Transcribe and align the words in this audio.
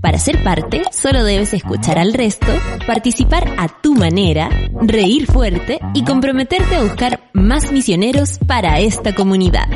Para 0.00 0.18
ser 0.18 0.42
parte, 0.44 0.82
solo 0.92 1.24
debes 1.24 1.52
escuchar 1.52 1.98
al 1.98 2.12
resto, 2.12 2.46
participar 2.86 3.54
a 3.58 3.68
tu 3.68 3.94
manera, 3.94 4.48
reír 4.80 5.26
fuerte 5.26 5.80
y 5.94 6.04
comprometerte 6.04 6.76
a 6.76 6.82
buscar 6.82 7.30
más 7.32 7.72
misioneros 7.72 8.38
para 8.46 8.78
esta 8.78 9.14
comunidad. 9.14 9.68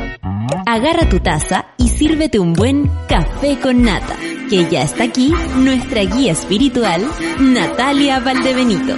Agarra 0.65 1.09
tu 1.09 1.19
taza 1.19 1.65
y 1.77 1.89
sírvete 1.89 2.39
un 2.39 2.53
buen 2.53 2.89
café 3.09 3.59
con 3.59 3.83
nata, 3.83 4.15
que 4.49 4.69
ya 4.69 4.83
está 4.83 5.03
aquí 5.03 5.33
nuestra 5.57 6.03
guía 6.03 6.31
espiritual, 6.31 7.05
Natalia 7.39 8.19
Valdebenito. 8.19 8.95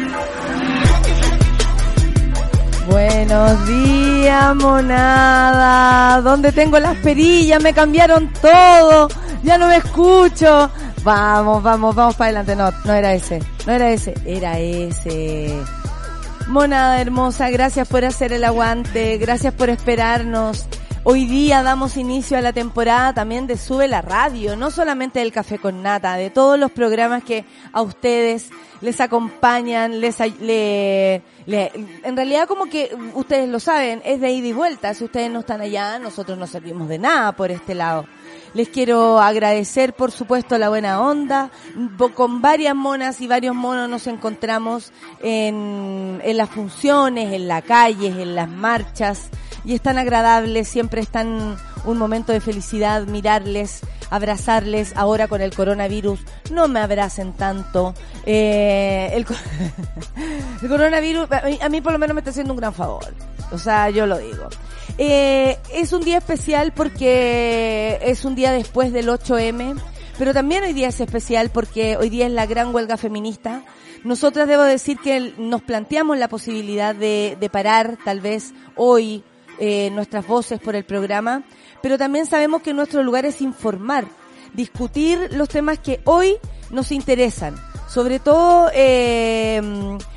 Buenos 2.90 3.68
días, 3.68 4.56
monada. 4.56 6.22
¿Dónde 6.22 6.52
tengo 6.52 6.78
las 6.78 6.98
perillas? 6.98 7.64
Me 7.64 7.74
cambiaron 7.74 8.32
todo. 8.42 9.08
Ya 9.44 9.58
no 9.58 9.68
me 9.68 9.78
escucho. 9.78 10.70
Vamos, 11.04 11.64
vamos, 11.64 11.96
vamos 11.96 12.16
para 12.16 12.42
adelante. 12.42 12.56
No, 12.56 12.72
no 12.86 12.94
era 12.94 13.14
ese. 13.14 13.40
No 13.66 13.74
era 13.74 13.92
ese. 13.92 14.14
Era 14.26 14.60
ese. 14.60 15.60
Monada 16.48 17.02
hermosa, 17.02 17.50
gracias 17.50 17.88
por 17.88 18.06
hacer 18.06 18.34
el 18.34 18.44
aguante. 18.44 19.18
Gracias 19.18 19.54
por 19.54 19.70
esperarnos. 19.70 20.66
Hoy 21.04 21.26
día 21.26 21.64
damos 21.64 21.98
inicio 21.98 22.38
a 22.38 22.42
la 22.42 22.54
temporada 22.54 23.12
también 23.14 23.48
de 23.48 23.58
Sube 23.58 23.88
la 23.88 24.04
Radio, 24.04 24.56
no 24.56 24.70
solamente 24.70 25.18
del 25.18 25.32
Café 25.32 25.58
con 25.58 25.82
Nata, 25.82 26.14
de 26.16 26.30
todos 26.30 26.60
los 26.60 26.70
programas 26.70 27.24
que 27.24 27.44
a 27.74 27.82
ustedes 27.82 28.52
les 28.82 29.02
acompañan, 29.02 30.00
les, 30.00 30.20
le, 30.40 31.24
le, 31.48 31.72
en 32.04 32.16
realidad 32.16 32.48
como 32.48 32.66
que 32.66 32.96
ustedes 33.16 33.50
lo 33.50 33.60
saben, 33.60 34.04
es 34.06 34.22
de 34.22 34.30
ida 34.30 34.48
y 34.50 34.54
vuelta. 34.54 34.94
Si 34.94 35.04
ustedes 35.04 35.32
no 35.32 35.40
están 35.40 35.62
allá, 35.62 35.98
nosotros 35.98 36.38
no 36.38 36.46
servimos 36.46 36.88
de 36.88 37.00
nada 37.00 37.32
por 37.32 37.50
este 37.50 37.74
lado. 37.74 38.06
Les 38.54 38.68
quiero 38.68 39.20
agradecer, 39.20 39.94
por 39.94 40.12
supuesto, 40.12 40.58
la 40.58 40.70
buena 40.70 41.02
onda. 41.02 41.52
Con 42.16 42.42
varias 42.42 42.76
monas 42.76 43.22
y 43.22 43.28
varios 43.28 43.56
monos 43.56 43.90
nos 43.90 44.08
encontramos 44.08 44.92
en, 45.24 46.20
en 46.24 46.38
las 46.38 46.50
funciones, 46.50 47.34
en 47.34 47.48
la 47.48 47.62
calle, 47.62 48.08
en 48.08 48.36
las 48.36 48.50
marchas. 48.50 49.30
Y 49.64 49.74
es 49.74 49.82
tan 49.82 49.98
agradable, 49.98 50.66
siempre 50.66 51.02
están 51.02 51.56
un 51.86 51.98
momento 51.98 52.32
de 52.34 52.42
felicidad 52.42 53.06
mirarles, 53.08 53.82
abrazarles. 54.12 54.94
Ahora 54.96 55.28
con 55.28 55.42
el 55.42 55.56
coronavirus, 55.56 56.20
no 56.52 56.68
me 56.68 56.80
abracen 56.80 57.34
tanto. 57.34 57.96
Eh, 58.28 59.10
el, 59.14 59.26
coronavirus, 60.70 61.28
a 61.32 61.70
mí, 61.70 61.82
por 61.82 61.94
lo 61.94 61.98
menos 61.98 62.14
me 62.14 62.22
está 62.22 62.30
haciendo 62.30 62.54
un 62.54 62.60
gran 62.60 62.74
favor. 62.76 63.12
O 63.52 63.58
sea, 63.58 63.90
yo 63.90 64.06
lo 64.06 64.20
digo. 64.20 64.48
Eh, 65.00 65.58
es 65.74 65.94
un 65.94 66.02
día 66.02 66.20
especial 66.20 66.74
porque 66.74 68.00
es 68.04 68.24
un 68.24 68.36
día 68.36 68.52
después 68.52 68.94
del 68.94 69.08
8M, 69.10 69.80
pero 70.20 70.34
también 70.34 70.64
hoy 70.64 70.74
día 70.74 70.90
es 70.90 71.00
especial 71.00 71.50
porque 71.50 71.98
hoy 71.98 72.10
día 72.10 72.28
es 72.28 72.32
la 72.32 72.46
gran 72.46 72.76
huelga 72.76 72.98
feminista. 72.98 73.64
Nosotras 74.04 74.48
debo 74.48 74.64
decir 74.64 74.98
que 74.98 75.34
nos 75.38 75.62
planteamos 75.62 76.18
la 76.18 76.28
posibilidad 76.28 76.94
de 76.96 77.50
parar 77.52 77.98
tal 78.04 78.20
vez 78.20 78.54
hoy 78.76 79.24
eh, 79.60 79.90
nuestras 79.92 80.26
voces 80.28 80.60
por 80.60 80.76
el 80.76 80.84
programa, 80.84 81.44
pero 81.82 81.98
también 81.98 82.26
sabemos 82.26 82.62
que 82.62 82.74
nuestro 82.74 83.04
lugar 83.04 83.26
es 83.26 83.42
informar, 83.42 84.06
discutir 84.54 85.30
los 85.34 85.50
temas 85.50 85.80
que 85.80 86.02
hoy 86.06 86.38
nos 86.72 86.92
interesan 86.92 87.56
sobre 87.92 88.20
todo 88.20 88.70
eh, 88.74 89.62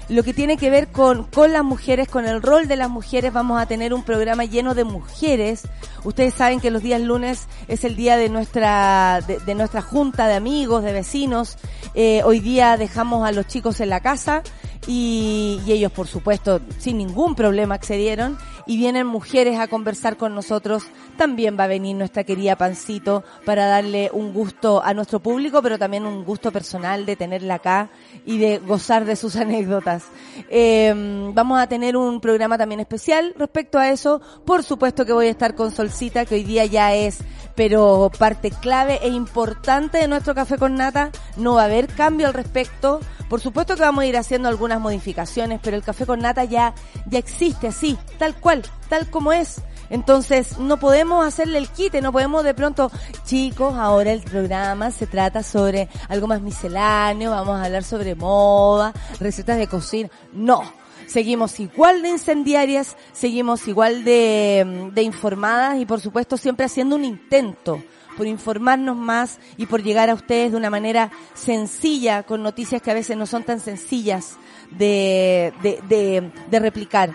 lo 0.09 0.23
que 0.23 0.33
tiene 0.33 0.57
que 0.57 0.71
ver 0.71 0.93
con, 0.93 1.25
con 1.25 1.53
las 1.53 1.65
mujeres, 1.65 2.07
con 2.07 2.25
el 2.25 2.41
rol 2.41 2.69
de 2.69 2.77
las 2.77 2.89
mujeres. 2.89 3.33
Vamos 3.33 3.61
a 3.61 3.67
tener 3.67 3.93
un 3.93 4.05
programa 4.05 4.45
lleno 4.45 4.77
de 4.77 4.85
mujeres. 4.85 5.63
Ustedes 6.05 6.35
saben 6.35 6.61
que 6.61 6.71
los 6.71 6.85
días 6.85 7.01
lunes 7.01 7.49
es 7.67 7.83
el 7.83 7.97
día 7.97 8.17
de 8.17 8.29
nuestra, 8.29 9.23
de, 9.27 9.55
nuestra 9.57 9.83
junta 9.83 10.29
de 10.29 10.35
amigos, 10.35 10.85
de 10.85 10.93
vecinos. 10.93 11.57
Eh, 11.97 12.23
hoy 12.25 12.39
día 12.39 12.77
dejamos 12.77 13.27
a 13.27 13.33
los 13.33 13.49
chicos 13.49 13.81
en 13.81 13.89
la 13.89 13.99
casa 13.99 14.45
y, 14.87 15.61
ellos, 15.67 15.93
por 15.93 16.07
supuesto, 16.07 16.61
sin 16.79 16.99
ningún 16.99 17.35
problema 17.35 17.75
accedieron 17.75 18.39
y 18.67 18.77
vienen 18.77 19.07
mujeres 19.07 19.59
a 19.59 19.69
conversar 19.69 20.17
con 20.17 20.35
nosotros. 20.35 20.85
También 21.17 21.57
va 21.59 21.65
a 21.65 21.69
venir 21.69 21.97
nuestra 21.97 22.25
querida 22.25 22.57
Pancito 22.57 23.25
para 23.45 23.67
darle 23.67 24.11
un 24.13 24.33
gusto 24.33 24.83
a 24.83 24.95
nuestro 24.95 25.21
público, 25.21 25.63
pero 25.63 25.79
también 25.79 26.07
un 26.07 26.25
gusto 26.25 26.51
personal 26.51 27.07
de 27.07 27.17
tenerla 27.17 27.55
acá 27.55 27.91
y 28.25 28.39
de 28.39 28.59
gozar 28.59 29.05
de 29.05 29.17
sus 29.17 29.37
anécdotas. 29.45 30.05
Eh, 30.49 30.93
vamos 31.35 31.61
a 31.61 31.67
tener 31.67 31.97
un 31.97 32.21
programa 32.21 32.59
también 32.59 32.81
especial 32.81 33.35
respecto 33.39 33.79
a 33.79 33.91
eso. 33.91 34.21
Por 34.45 34.63
supuesto 34.63 35.05
que 35.05 35.13
voy 35.13 35.27
a 35.27 35.31
estar 35.31 35.55
con 35.55 35.71
Solcita, 35.71 36.25
que 36.25 36.37
hoy 36.37 36.45
día 36.45 36.65
ya 36.67 36.95
es, 36.95 37.19
pero 37.55 38.11
parte 38.19 38.51
clave 38.51 38.99
e 39.03 39.09
importante 39.09 39.99
de 39.99 40.09
nuestro 40.09 40.35
café 40.35 40.59
con 40.59 40.75
nata. 40.75 41.11
No 41.37 41.55
va 41.55 41.63
a 41.63 41.67
haber 41.67 41.87
cambio 41.89 42.29
al 42.29 42.35
respecto. 42.35 43.01
Por 43.29 43.41
supuesto 43.41 43.75
que 43.75 43.83
vamos 43.83 44.03
a 44.03 44.07
ir 44.07 44.17
haciendo 44.17 44.49
algunas 44.49 44.81
modificaciones, 44.81 45.61
pero 45.63 45.77
el 45.77 45.83
café 45.83 46.07
con 46.07 46.21
nata 46.21 46.45
ya, 46.45 46.75
ya 47.07 47.19
existe 47.19 47.69
así, 47.69 47.99
tal 48.19 48.35
cual, 48.35 48.63
tal 48.89 49.09
como 49.11 49.33
es. 49.33 49.61
Entonces, 49.91 50.59
no 50.59 50.79
podemos 50.79 51.27
hacerle 51.27 51.59
el 51.59 51.69
quite, 51.69 52.01
no 52.01 52.13
podemos 52.13 52.45
de 52.45 52.55
pronto, 52.55 52.91
chicos, 53.25 53.75
ahora 53.75 54.13
el 54.13 54.23
programa 54.23 54.91
se 54.91 55.07
trata 55.07 55.43
sobre 55.43 55.89
algo 56.09 56.27
más 56.27 56.41
misceláneo, 56.41 57.31
vamos 57.31 57.61
a 57.61 57.65
hablar 57.65 57.85
sobre 57.85 58.15
moda, 58.15 58.93
recetas 59.21 59.59
de 59.59 59.67
cocina. 59.67 60.11
No, 60.33 60.63
seguimos 61.07 61.61
igual 61.61 62.03
de 62.03 62.11
incendiarias, 62.11 62.97
seguimos 63.13 63.69
igual 63.69 64.05
de, 64.05 64.91
de 64.93 65.03
informadas 65.03 65.79
y 65.79 65.87
por 65.87 66.01
supuesto 66.01 66.37
siempre 66.37 66.67
haciendo 66.67 66.97
un 66.97 67.05
intento 67.05 67.83
por 68.17 68.27
informarnos 68.27 68.97
más 68.97 69.39
y 69.57 69.67
por 69.67 69.83
llegar 69.83 70.11
a 70.11 70.15
ustedes 70.15 70.53
de 70.53 70.57
una 70.57 70.71
manera 70.71 71.11
sencilla, 71.35 72.23
con 72.23 72.43
noticias 72.43 72.81
que 72.83 72.91
a 72.91 72.95
veces 72.95 73.17
no 73.17 73.27
son 73.27 73.43
tan 73.45 73.61
sencillas 73.61 74.37
de, 74.71 75.53
de, 75.63 75.81
de, 75.89 76.31
de 76.51 76.59
replicar. 76.59 77.13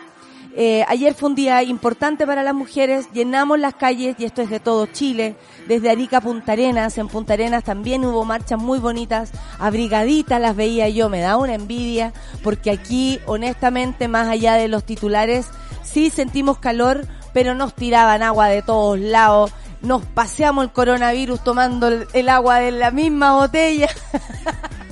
Eh, 0.56 0.84
ayer 0.88 1.14
fue 1.14 1.30
un 1.30 1.36
día 1.36 1.62
importante 1.62 2.26
para 2.26 2.42
las 2.42 2.56
mujeres, 2.56 3.08
llenamos 3.14 3.60
las 3.60 3.76
calles 3.76 4.16
y 4.18 4.26
esto 4.26 4.42
es 4.42 4.50
de 4.50 4.60
todo 4.60 4.88
Chile, 4.88 5.36
desde 5.68 5.92
Arica 5.92 6.22
Punta 6.22 6.54
Arenas, 6.54 6.98
en 6.98 7.08
Punta 7.08 7.34
Arenas 7.34 7.64
también 7.64 8.04
hubo 8.04 8.26
marchas 8.26 8.60
muy 8.60 8.80
bonitas, 8.80 9.32
abrigaditas 9.60 10.42
las 10.42 10.56
veía 10.56 10.90
yo, 10.90 11.08
me 11.08 11.22
da 11.22 11.38
una 11.38 11.54
envidia, 11.54 12.14
porque 12.44 12.72
aquí 12.72 13.20
honestamente 13.28 14.08
más 14.08 14.28
allá 14.28 14.56
de 14.56 14.68
los 14.68 14.84
titulares, 14.84 15.46
sí 15.84 16.10
sentimos 16.10 16.58
calor, 16.58 17.08
pero 17.32 17.54
nos 17.54 17.76
tiraban 17.76 18.24
agua 18.24 18.48
de 18.48 18.64
todos 18.64 19.00
lados, 19.00 19.54
nos 19.82 20.04
paseamos 20.06 20.66
el 20.66 20.72
coronavirus 20.72 21.44
tomando 21.44 21.88
el, 21.88 22.30
agua 22.30 22.60
de 22.60 22.72
la 22.72 22.92
misma 22.92 23.36
botella. 23.36 23.88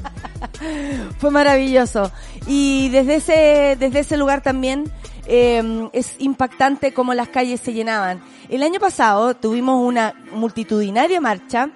Fue 1.20 1.32
maravilloso. 1.32 2.12
Y 2.48 2.90
desde 2.90 3.16
ese, 3.16 3.78
desde 3.80 4.00
ese 4.00 4.18
lugar 4.18 4.42
también 4.42 4.92
eh, 5.26 5.90
es 5.94 6.16
impactante 6.20 6.94
cómo 6.94 7.14
las 7.14 7.30
calles 7.30 7.60
se 7.60 7.74
llenaban. 7.74 8.22
El 8.50 8.64
año 8.64 8.80
pasado 8.80 9.36
tuvimos 9.36 9.86
una 9.86 10.14
multitudinaria 10.32 11.20
marcha. 11.20 11.70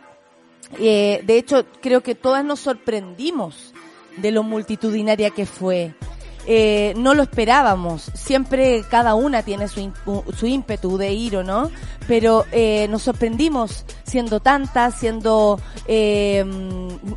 Eh, 0.79 1.21
de 1.25 1.37
hecho, 1.37 1.65
creo 1.81 2.01
que 2.01 2.15
todas 2.15 2.45
nos 2.45 2.61
sorprendimos 2.61 3.73
de 4.17 4.31
lo 4.31 4.43
multitudinaria 4.43 5.31
que 5.31 5.45
fue. 5.45 5.93
Eh, 6.47 6.93
no 6.97 7.13
lo 7.13 7.23
esperábamos. 7.23 8.11
Siempre 8.13 8.83
cada 8.89 9.15
una 9.15 9.43
tiene 9.43 9.67
su, 9.67 9.91
su 10.35 10.47
ímpetu 10.47 10.97
de 10.97 11.13
ir 11.13 11.37
o 11.37 11.43
no, 11.43 11.69
pero 12.07 12.45
eh, 12.51 12.87
nos 12.89 13.03
sorprendimos 13.03 13.85
siendo 14.03 14.39
tantas, 14.39 14.95
siendo 14.95 15.59
eh, 15.87 16.43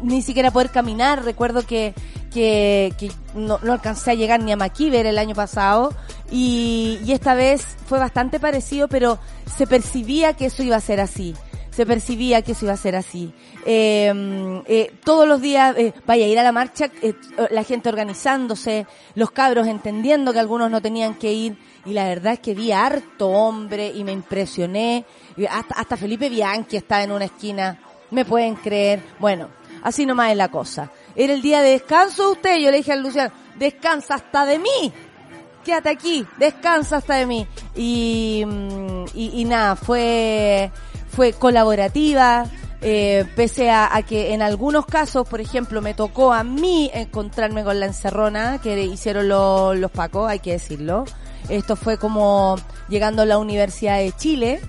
ni 0.03 0.23
siquiera 0.23 0.51
poder 0.51 0.71
caminar. 0.71 1.25
Recuerdo 1.25 1.63
que, 1.67 1.95
que, 2.33 2.93
que 2.99 3.11
no, 3.35 3.59
no, 3.63 3.73
alcancé 3.73 4.11
a 4.11 4.15
llegar 4.15 4.43
ni 4.43 4.53
a 4.53 4.57
Maquiver 4.57 5.07
el 5.07 5.19
año 5.19 5.35
pasado 5.35 5.95
y, 6.31 7.01
y 7.05 7.13
esta 7.13 7.35
vez 7.35 7.65
fue 7.87 7.99
bastante 7.99 8.39
parecido, 8.41 8.89
pero 8.89 9.19
se 9.57 9.67
percibía 9.67 10.35
que 10.35 10.47
eso 10.47 10.63
iba 10.63 10.77
a 10.77 10.81
ser 10.81 11.01
así 11.01 11.35
se 11.75 11.85
percibía 11.85 12.43
que 12.43 12.53
eso 12.53 12.67
iba 12.67 12.75
a 12.75 12.77
ser 12.77 12.95
así. 12.95 13.33
Eh, 13.67 14.63
eh, 14.67 14.95
todos 15.03 15.27
los 15.27 15.41
días, 15.41 15.75
eh, 15.77 15.93
vaya 16.07 16.27
ir 16.27 16.39
a 16.39 16.43
la 16.45 16.53
marcha, 16.53 16.91
eh, 17.03 17.15
la 17.51 17.65
gente 17.65 17.89
organizándose, 17.89 18.87
los 19.17 19.33
cabros 19.33 19.67
entendiendo 19.67 20.33
que 20.33 20.39
algunos 20.39 20.71
no 20.71 20.81
tenían 20.81 21.15
que 21.15 21.33
ir, 21.33 21.59
y 21.85 21.93
la 21.93 22.07
verdad 22.07 22.35
es 22.35 22.41
que 22.41 22.55
vi 22.55 22.71
harto 22.71 23.29
hombre 23.29 23.93
y 23.95 24.05
me 24.05 24.13
impresioné. 24.13 25.05
Hasta, 25.51 25.75
hasta 25.75 25.97
Felipe 25.97 26.29
Bianchi 26.29 26.77
estaba 26.77 27.03
en 27.03 27.11
una 27.13 27.25
esquina, 27.25 27.79
me 28.11 28.25
pueden 28.25 28.55
creer. 28.55 29.03
Bueno, 29.19 29.49
Así 29.85 30.07
nomás 30.07 30.31
es 30.31 30.39
la 30.39 30.49
cosa. 30.49 30.91
Era 31.15 31.35
el 31.35 31.43
día 31.43 31.61
de 31.61 31.73
descanso 31.73 32.29
de 32.29 32.33
usted. 32.33 32.57
Yo 32.57 32.71
le 32.71 32.79
dije 32.79 32.93
a 32.93 32.97
Luciano, 32.97 33.35
descansa 33.57 34.15
hasta 34.15 34.47
de 34.47 34.59
mí. 34.59 34.91
Quédate 35.63 35.91
aquí, 35.91 36.27
descansa 36.39 36.97
hasta 36.97 37.17
de 37.17 37.27
mí. 37.27 37.47
Y, 37.77 38.45
mm, 38.47 39.05
y 39.15 39.45
nada, 39.45 39.77
fue, 39.77 40.73
fue 41.15 41.33
colaborativa, 41.33 42.47
eh, 42.81 43.25
pese 43.37 43.71
a, 43.71 43.95
a, 43.95 44.03
que 44.03 44.35
en 44.35 44.43
algunos 44.43 44.85
casos, 44.85 45.27
por 45.29 45.41
ejemplo, 45.41 45.81
me 45.81 45.95
tocó 45.95 46.33
a 46.33 46.45
mí 46.45 46.91
encontrarme 46.93 47.65
con 47.65 47.81
la 47.81 47.87
encerrona 47.87 48.61
que 48.61 48.83
hicieron 48.83 49.29
los, 49.29 49.79
los 49.79 49.91
pacos, 49.91 50.29
hay 50.29 50.41
que 50.41 50.53
decirlo. 50.53 51.05
Esto 51.49 51.77
fue 51.77 51.99
como 51.99 52.57
llegando 52.89 53.23
a 53.23 53.27
la 53.27 53.39
Universidad 53.39 53.99
de 53.99 54.13
Chile. 54.13 54.61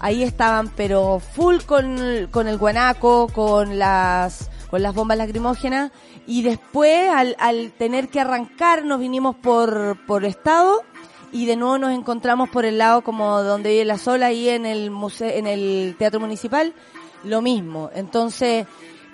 Ahí 0.00 0.22
estaban, 0.22 0.68
pero 0.76 1.20
full 1.20 1.58
con, 1.64 2.28
con 2.30 2.48
el 2.48 2.58
guanaco, 2.58 3.28
con 3.28 3.78
las, 3.78 4.50
con 4.70 4.82
las 4.82 4.94
bombas 4.94 5.16
lacrimógenas. 5.16 5.90
Y 6.26 6.42
después, 6.42 7.08
al, 7.10 7.36
al 7.38 7.72
tener 7.72 8.08
que 8.08 8.20
arrancar, 8.20 8.84
nos 8.84 9.00
vinimos 9.00 9.36
por, 9.36 9.96
por 10.06 10.24
estado 10.24 10.82
y 11.34 11.46
de 11.46 11.56
nuevo 11.56 11.78
nos 11.78 11.90
encontramos 11.90 12.48
por 12.48 12.64
el 12.64 12.78
lado 12.78 13.02
como 13.02 13.42
donde 13.42 13.70
vive 13.70 13.84
la 13.84 13.98
sola 13.98 14.26
ahí 14.26 14.48
en 14.48 14.64
el 14.66 14.92
museo, 14.92 15.28
en 15.28 15.48
el 15.48 15.96
teatro 15.98 16.20
municipal 16.20 16.72
lo 17.24 17.42
mismo. 17.42 17.90
Entonces, 17.92 18.66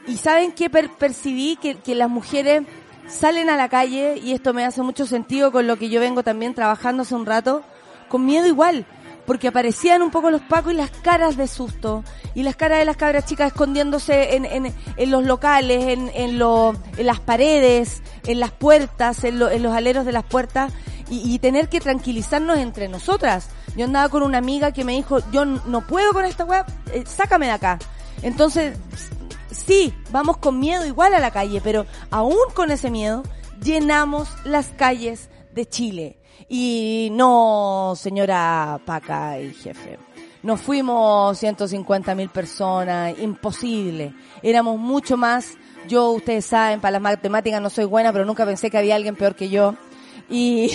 ¿y 0.07 0.19
saben 0.19 0.53
qué 0.53 0.69
percibí? 0.69 1.57
Que, 1.57 1.77
que 1.77 1.95
las 1.95 2.11
mujeres 2.11 2.65
salen 3.09 3.49
a 3.49 3.57
la 3.57 3.71
calle, 3.71 4.21
y 4.23 4.33
esto 4.33 4.53
me 4.53 4.67
hace 4.67 4.83
mucho 4.83 5.07
sentido 5.07 5.51
con 5.51 5.67
lo 5.67 5.79
que 5.79 5.89
yo 5.89 5.99
vengo 5.99 6.23
también 6.23 6.55
trabajando 6.55 7.03
hace 7.03 7.15
un 7.15 7.25
rato, 7.25 7.63
con 8.09 8.27
miedo 8.27 8.47
igual, 8.47 8.85
porque 9.27 9.49
aparecían 9.49 10.03
un 10.03 10.11
poco 10.11 10.31
los 10.31 10.43
pacos 10.43 10.75
y 10.75 10.77
las 10.77 10.91
caras 10.91 11.39
de 11.39 11.49
susto, 11.49 12.05
y 12.35 12.43
las 12.43 12.55
caras 12.55 12.81
de 12.81 12.85
las 12.85 12.99
cabras 12.99 13.25
chicas 13.25 13.49
escondiéndose 13.49 14.37
en, 14.37 14.45
en, 14.45 14.75
en 14.97 15.11
los 15.11 15.25
locales, 15.25 15.87
en, 15.87 16.11
en, 16.15 16.39
lo, 16.39 16.75
en 16.99 17.07
las 17.07 17.21
paredes, 17.21 18.03
en 18.27 18.41
las 18.41 18.51
puertas, 18.51 19.25
en, 19.25 19.39
lo, 19.39 19.51
en 19.51 19.63
los 19.63 19.75
aleros 19.75 20.05
de 20.05 20.13
las 20.13 20.25
puertas, 20.25 20.73
y, 21.11 21.35
y 21.35 21.39
tener 21.39 21.69
que 21.69 21.81
tranquilizarnos 21.81 22.59
entre 22.59 22.89
nosotras. 22.89 23.49
Yo 23.77 23.85
andaba 23.85 24.09
con 24.09 24.23
una 24.23 24.39
amiga 24.39 24.73
que 24.73 24.85
me 24.85 24.93
dijo, 24.93 25.19
yo 25.31 25.45
no 25.45 25.87
puedo 25.87 26.13
con 26.13 26.25
esta 26.25 26.45
web, 26.45 26.65
eh, 26.93 27.05
sácame 27.07 27.47
de 27.47 27.53
acá. 27.53 27.79
Entonces, 28.23 28.77
sí, 29.51 29.95
vamos 30.11 30.39
con 30.39 30.59
miedo 30.59 30.87
igual 30.87 31.15
a 31.15 31.21
la 31.21 31.31
calle, 31.31 31.61
pero 31.63 31.87
aún 32.11 32.37
con 32.55 32.71
ese 32.71 32.91
miedo, 32.91 33.23
llenamos 33.63 34.29
las 34.45 34.69
calles 34.69 35.29
de 35.53 35.67
Chile. 35.67 36.17
Y 36.49 37.11
no, 37.13 37.95
señora 37.97 38.81
Paca 38.85 39.39
y 39.39 39.53
jefe. 39.53 39.99
Nos 40.43 40.61
fuimos 40.61 41.39
150 41.39 42.15
mil 42.15 42.31
personas, 42.31 43.19
imposible. 43.19 44.15
Éramos 44.43 44.79
mucho 44.79 45.17
más. 45.17 45.53
Yo, 45.87 46.11
ustedes 46.11 46.47
saben, 46.47 46.81
para 46.81 46.93
las 46.93 47.03
matemáticas 47.03 47.61
no 47.61 47.69
soy 47.71 47.85
buena, 47.85 48.13
pero 48.13 48.25
nunca 48.25 48.47
pensé 48.47 48.71
que 48.71 48.79
había 48.79 48.97
alguien 48.97 49.17
peor 49.17 49.35
que 49.35 49.51
yo. 49.51 49.75
Y, 50.31 50.71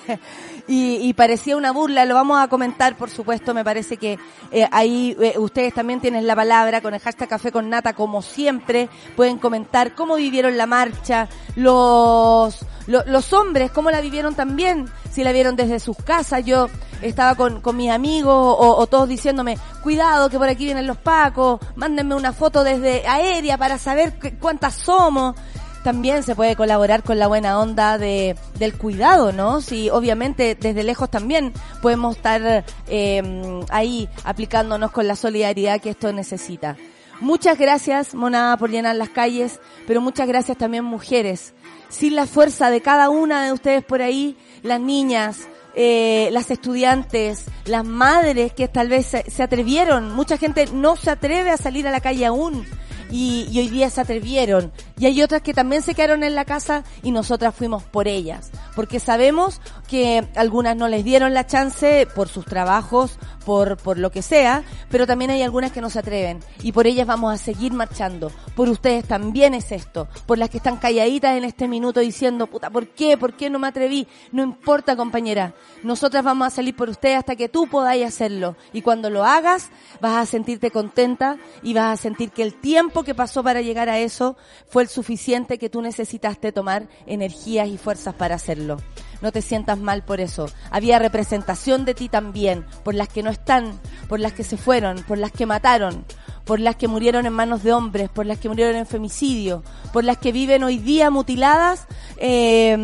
y, 0.68 0.96
y, 0.96 1.12
parecía 1.14 1.56
una 1.56 1.72
burla, 1.72 2.04
lo 2.04 2.14
vamos 2.14 2.40
a 2.40 2.46
comentar, 2.46 2.96
por 2.96 3.10
supuesto, 3.10 3.52
me 3.52 3.64
parece 3.64 3.96
que 3.96 4.18
eh, 4.52 4.68
ahí 4.70 5.16
eh, 5.20 5.34
ustedes 5.36 5.74
también 5.74 6.00
tienen 6.00 6.28
la 6.28 6.36
palabra 6.36 6.80
con 6.80 6.94
el 6.94 7.00
hashtag 7.00 7.28
Café 7.28 7.50
con 7.50 7.68
Nata, 7.68 7.94
como 7.94 8.22
siempre, 8.22 8.88
pueden 9.16 9.38
comentar 9.38 9.96
cómo 9.96 10.14
vivieron 10.14 10.56
la 10.56 10.66
marcha, 10.66 11.28
los, 11.56 12.64
los, 12.86 13.32
hombres, 13.32 13.72
cómo 13.72 13.90
la 13.90 14.00
vivieron 14.00 14.36
también, 14.36 14.88
si 15.10 15.24
la 15.24 15.32
vieron 15.32 15.56
desde 15.56 15.80
sus 15.80 15.96
casas, 15.96 16.44
yo 16.44 16.68
estaba 17.02 17.34
con, 17.34 17.60
con 17.60 17.76
mis 17.76 17.90
amigos 17.90 18.32
o, 18.32 18.76
o 18.76 18.86
todos 18.86 19.08
diciéndome, 19.08 19.58
cuidado 19.82 20.30
que 20.30 20.38
por 20.38 20.48
aquí 20.48 20.66
vienen 20.66 20.86
los 20.86 20.98
pacos, 20.98 21.58
mándenme 21.74 22.14
una 22.14 22.32
foto 22.32 22.62
desde 22.62 23.06
aérea 23.08 23.58
para 23.58 23.76
saber 23.76 24.14
cuántas 24.38 24.74
somos 24.74 25.34
también 25.84 26.22
se 26.22 26.34
puede 26.34 26.56
colaborar 26.56 27.02
con 27.02 27.18
la 27.18 27.28
buena 27.28 27.60
onda 27.60 27.98
de, 27.98 28.36
del 28.58 28.76
cuidado, 28.76 29.32
¿no? 29.32 29.60
Si 29.60 29.90
obviamente 29.90 30.56
desde 30.58 30.82
lejos 30.82 31.10
también 31.10 31.52
podemos 31.82 32.16
estar 32.16 32.64
eh, 32.88 33.62
ahí 33.68 34.08
aplicándonos 34.24 34.90
con 34.90 35.06
la 35.06 35.14
solidaridad 35.14 35.80
que 35.80 35.90
esto 35.90 36.10
necesita. 36.12 36.76
Muchas 37.20 37.58
gracias, 37.58 38.14
Monada, 38.14 38.56
por 38.56 38.70
llenar 38.70 38.96
las 38.96 39.10
calles, 39.10 39.60
pero 39.86 40.00
muchas 40.00 40.26
gracias 40.26 40.56
también, 40.56 40.84
mujeres. 40.84 41.52
Sin 41.90 42.16
la 42.16 42.26
fuerza 42.26 42.70
de 42.70 42.80
cada 42.80 43.10
una 43.10 43.44
de 43.44 43.52
ustedes 43.52 43.84
por 43.84 44.00
ahí, 44.00 44.38
las 44.62 44.80
niñas, 44.80 45.48
eh, 45.74 46.30
las 46.32 46.50
estudiantes, 46.50 47.44
las 47.66 47.84
madres 47.84 48.54
que 48.54 48.68
tal 48.68 48.88
vez 48.88 49.04
se, 49.06 49.30
se, 49.30 49.42
atrevieron, 49.42 50.14
mucha 50.14 50.38
gente 50.38 50.66
no 50.72 50.96
se 50.96 51.10
atreve 51.10 51.50
a 51.50 51.58
salir 51.58 51.86
a 51.86 51.90
la 51.90 52.00
calle 52.00 52.24
aún 52.24 52.66
y, 53.14 53.46
y, 53.48 53.60
hoy 53.60 53.68
día 53.68 53.90
se 53.90 54.00
atrevieron. 54.00 54.72
Y 54.98 55.06
hay 55.06 55.22
otras 55.22 55.40
que 55.40 55.54
también 55.54 55.82
se 55.82 55.94
quedaron 55.94 56.24
en 56.24 56.34
la 56.34 56.44
casa 56.44 56.82
y 57.00 57.12
nosotras 57.12 57.54
fuimos 57.54 57.84
por 57.84 58.08
ellas. 58.08 58.50
Porque 58.74 58.98
sabemos 58.98 59.60
que 59.86 60.26
algunas 60.34 60.76
no 60.76 60.88
les 60.88 61.04
dieron 61.04 61.32
la 61.32 61.46
chance 61.46 62.08
por 62.12 62.26
sus 62.28 62.44
trabajos, 62.44 63.16
por, 63.46 63.76
por 63.76 63.98
lo 63.98 64.10
que 64.10 64.20
sea, 64.20 64.64
pero 64.90 65.06
también 65.06 65.30
hay 65.30 65.42
algunas 65.42 65.70
que 65.70 65.80
no 65.80 65.90
se 65.90 66.00
atreven. 66.00 66.40
Y 66.64 66.72
por 66.72 66.88
ellas 66.88 67.06
vamos 67.06 67.32
a 67.32 67.38
seguir 67.38 67.72
marchando. 67.72 68.32
Por 68.56 68.68
ustedes 68.68 69.04
también 69.04 69.54
es 69.54 69.70
esto. 69.70 70.08
Por 70.26 70.38
las 70.38 70.50
que 70.50 70.56
están 70.56 70.78
calladitas 70.78 71.36
en 71.36 71.44
este 71.44 71.68
minuto 71.68 72.00
diciendo, 72.00 72.48
puta, 72.48 72.68
¿por 72.68 72.88
qué? 72.88 73.16
¿Por 73.16 73.34
qué 73.34 73.48
no 73.48 73.60
me 73.60 73.68
atreví? 73.68 74.08
No 74.32 74.42
importa, 74.42 74.96
compañera. 74.96 75.54
Nosotras 75.84 76.24
vamos 76.24 76.48
a 76.48 76.50
salir 76.50 76.74
por 76.74 76.88
ustedes 76.88 77.18
hasta 77.18 77.36
que 77.36 77.48
tú 77.48 77.68
podáis 77.68 78.04
hacerlo. 78.04 78.56
Y 78.72 78.82
cuando 78.82 79.08
lo 79.08 79.24
hagas, 79.24 79.70
vas 80.00 80.16
a 80.16 80.26
sentirte 80.26 80.72
contenta 80.72 81.36
y 81.62 81.74
vas 81.74 82.00
a 82.00 82.02
sentir 82.02 82.30
que 82.30 82.42
el 82.42 82.54
tiempo 82.54 83.03
que 83.04 83.14
pasó 83.14 83.42
para 83.42 83.60
llegar 83.60 83.88
a 83.88 83.98
eso 83.98 84.36
fue 84.68 84.82
el 84.82 84.88
suficiente 84.88 85.58
que 85.58 85.68
tú 85.68 85.82
necesitaste 85.82 86.52
tomar 86.52 86.88
energías 87.06 87.68
y 87.68 87.78
fuerzas 87.78 88.14
para 88.14 88.34
hacerlo. 88.34 88.78
No 89.20 89.32
te 89.32 89.42
sientas 89.42 89.78
mal 89.78 90.04
por 90.04 90.20
eso. 90.20 90.46
Había 90.70 90.98
representación 90.98 91.84
de 91.84 91.94
ti 91.94 92.08
también, 92.08 92.66
por 92.82 92.94
las 92.94 93.08
que 93.08 93.22
no 93.22 93.30
están, 93.30 93.80
por 94.08 94.20
las 94.20 94.32
que 94.32 94.44
se 94.44 94.56
fueron, 94.56 95.02
por 95.04 95.18
las 95.18 95.32
que 95.32 95.46
mataron, 95.46 96.04
por 96.44 96.60
las 96.60 96.76
que 96.76 96.88
murieron 96.88 97.26
en 97.26 97.32
manos 97.32 97.62
de 97.62 97.72
hombres, 97.72 98.08
por 98.10 98.26
las 98.26 98.38
que 98.38 98.48
murieron 98.48 98.76
en 98.76 98.86
femicidio, 98.86 99.62
por 99.92 100.04
las 100.04 100.18
que 100.18 100.32
viven 100.32 100.62
hoy 100.62 100.78
día 100.78 101.10
mutiladas, 101.10 101.86
eh, 102.18 102.76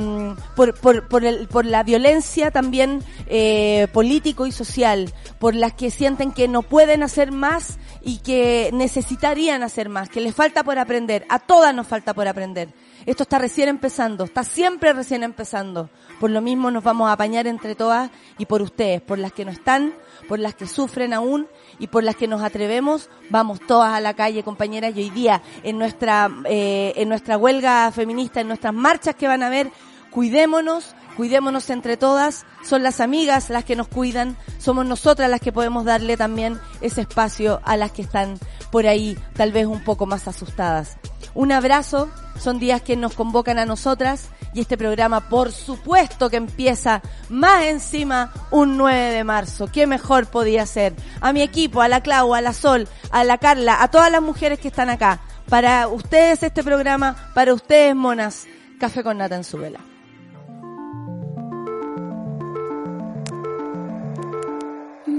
por, 0.56 0.74
por, 0.78 1.24
el, 1.24 1.46
por 1.48 1.66
la 1.66 1.82
violencia 1.82 2.50
también 2.50 3.02
eh, 3.26 3.88
político 3.92 4.46
y 4.46 4.52
social, 4.52 5.12
por 5.38 5.54
las 5.54 5.72
que 5.74 5.90
sienten 5.90 6.32
que 6.32 6.48
no 6.48 6.62
pueden 6.62 7.02
hacer 7.02 7.32
más 7.32 7.78
y 8.02 8.18
que 8.18 8.70
necesitarían 8.72 9.62
hacer 9.62 9.88
más, 9.88 10.08
que 10.08 10.20
les 10.20 10.34
falta 10.34 10.64
por 10.64 10.78
aprender. 10.78 11.26
A 11.28 11.38
todas 11.38 11.74
nos 11.74 11.86
falta 11.86 12.14
por 12.14 12.28
aprender. 12.28 12.68
Esto 13.06 13.22
está 13.22 13.38
recién 13.38 13.68
empezando, 13.68 14.24
está 14.24 14.44
siempre 14.44 14.92
recién 14.92 15.22
empezando. 15.22 15.88
Por 16.18 16.30
lo 16.30 16.40
mismo 16.40 16.70
nos 16.70 16.84
vamos 16.84 17.08
a 17.08 17.12
apañar 17.12 17.46
entre 17.46 17.74
todas 17.74 18.10
y 18.36 18.46
por 18.46 18.60
ustedes, 18.60 19.00
por 19.00 19.18
las 19.18 19.32
que 19.32 19.44
no 19.44 19.50
están, 19.50 19.94
por 20.28 20.38
las 20.38 20.54
que 20.54 20.66
sufren 20.66 21.14
aún 21.14 21.48
y 21.78 21.86
por 21.86 22.04
las 22.04 22.16
que 22.16 22.28
nos 22.28 22.42
atrevemos, 22.42 23.08
vamos 23.30 23.60
todas 23.60 23.94
a 23.94 24.00
la 24.00 24.14
calle, 24.14 24.42
compañeras, 24.42 24.92
y 24.94 25.00
hoy 25.00 25.10
día 25.10 25.42
en 25.62 25.78
nuestra, 25.78 26.30
eh, 26.44 26.92
en 26.96 27.08
nuestra 27.08 27.38
huelga 27.38 27.90
feminista, 27.92 28.40
en 28.40 28.48
nuestras 28.48 28.74
marchas 28.74 29.14
que 29.14 29.28
van 29.28 29.42
a 29.42 29.48
ver, 29.48 29.70
cuidémonos, 30.10 30.94
cuidémonos 31.20 31.68
entre 31.68 31.98
todas, 31.98 32.46
son 32.64 32.82
las 32.82 32.98
amigas 32.98 33.50
las 33.50 33.66
que 33.66 33.76
nos 33.76 33.88
cuidan, 33.88 34.38
somos 34.56 34.86
nosotras 34.86 35.28
las 35.28 35.42
que 35.42 35.52
podemos 35.52 35.84
darle 35.84 36.16
también 36.16 36.58
ese 36.80 37.02
espacio 37.02 37.60
a 37.62 37.76
las 37.76 37.92
que 37.92 38.00
están 38.00 38.38
por 38.72 38.86
ahí 38.86 39.18
tal 39.34 39.52
vez 39.52 39.66
un 39.66 39.84
poco 39.84 40.06
más 40.06 40.26
asustadas. 40.28 40.96
Un 41.34 41.52
abrazo, 41.52 42.08
son 42.38 42.58
días 42.58 42.80
que 42.80 42.96
nos 42.96 43.12
convocan 43.12 43.58
a 43.58 43.66
nosotras 43.66 44.30
y 44.54 44.60
este 44.60 44.78
programa 44.78 45.28
por 45.28 45.52
supuesto 45.52 46.30
que 46.30 46.38
empieza 46.38 47.02
más 47.28 47.64
encima 47.64 48.32
un 48.50 48.78
9 48.78 49.12
de 49.12 49.22
marzo. 49.22 49.68
¿Qué 49.70 49.86
mejor 49.86 50.24
podía 50.24 50.64
ser? 50.64 50.94
A 51.20 51.34
mi 51.34 51.42
equipo, 51.42 51.82
a 51.82 51.88
la 51.88 52.02
Clau, 52.02 52.34
a 52.34 52.40
la 52.40 52.54
Sol, 52.54 52.88
a 53.10 53.24
la 53.24 53.36
Carla, 53.36 53.82
a 53.82 53.90
todas 53.90 54.10
las 54.10 54.22
mujeres 54.22 54.58
que 54.58 54.68
están 54.68 54.88
acá. 54.88 55.20
Para 55.50 55.86
ustedes 55.88 56.42
este 56.42 56.64
programa, 56.64 57.14
para 57.34 57.52
ustedes 57.52 57.94
monas, 57.94 58.46
café 58.78 59.02
con 59.02 59.18
nata 59.18 59.36
en 59.36 59.44
su 59.44 59.58
vela. 59.58 59.80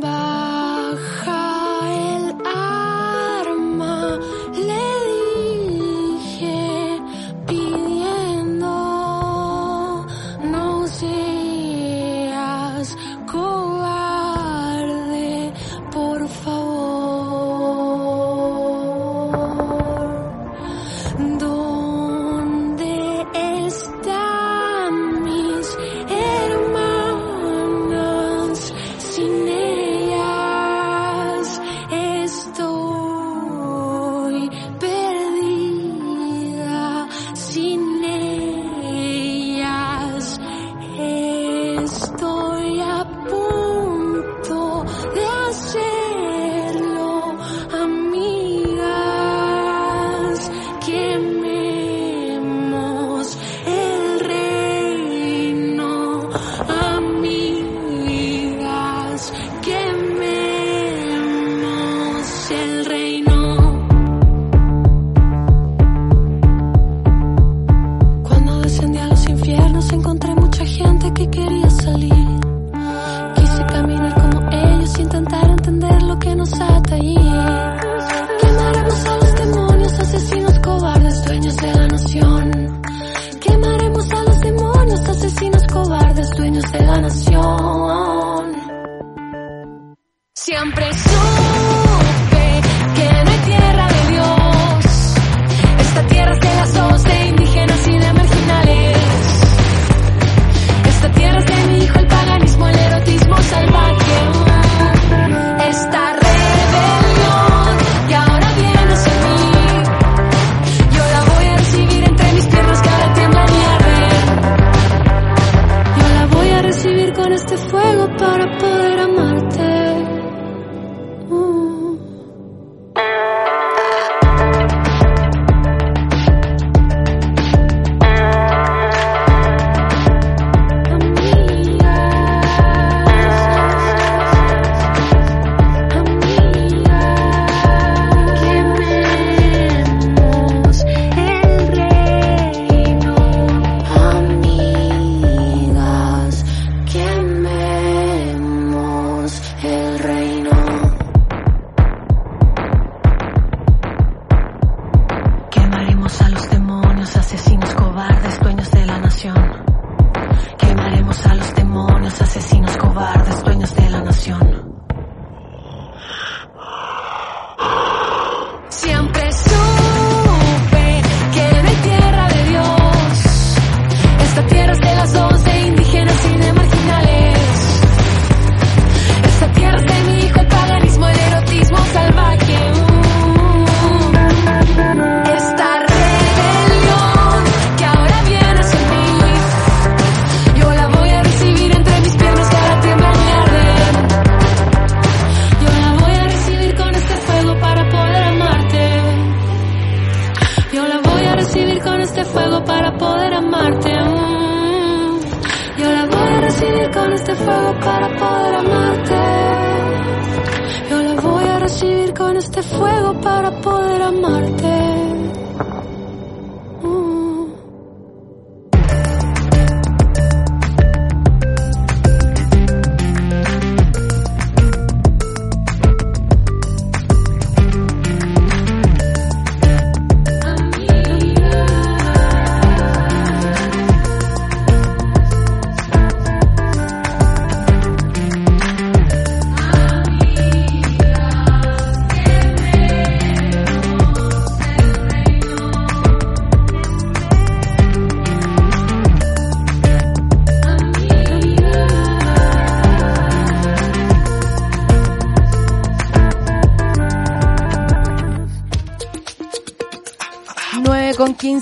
Baja 0.01 1.43
el 1.93 2.25
arma, 2.43 4.17
le 4.67 5.10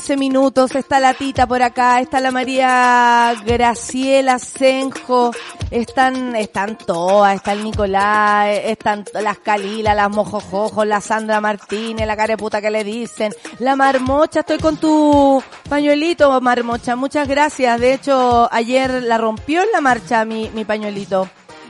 15 0.10 0.18
minutos, 0.18 0.74
está 0.74 1.00
la 1.00 1.14
Tita 1.14 1.46
por 1.46 1.62
acá, 1.62 2.02
está 2.02 2.20
la 2.20 2.32
María 2.32 3.36
Graciela 3.46 4.40
Senjo, 4.40 5.30
están, 5.70 6.36
están 6.36 6.80
todas, 6.80 7.36
está 7.36 7.54
el 7.54 7.64
Nicolás, 7.64 8.48
están 8.64 9.06
las 9.14 9.38
Calila, 9.38 9.94
las 9.94 10.10
Mojojojos, 10.10 10.88
la 10.88 11.00
Sandra 11.00 11.40
Martínez, 11.42 12.08
la 12.08 12.18
careputa 12.18 12.60
que 12.60 12.72
le 12.72 12.84
dicen, 12.84 13.36
la 13.60 13.76
Marmocha, 13.76 14.40
estoy 14.40 14.58
con 14.58 14.78
tu 14.78 15.44
pañuelito, 15.70 16.42
Marmocha, 16.42 16.96
muchas 16.96 17.28
gracias, 17.28 17.80
de 17.80 17.94
hecho, 17.94 18.50
ayer 18.52 19.04
la 19.04 19.20
rompió 19.20 19.62
en 19.62 19.72
la 19.72 19.80
marcha 19.80 20.26
mi, 20.26 20.50
mi 20.56 20.66
pañuelito. 20.66 21.30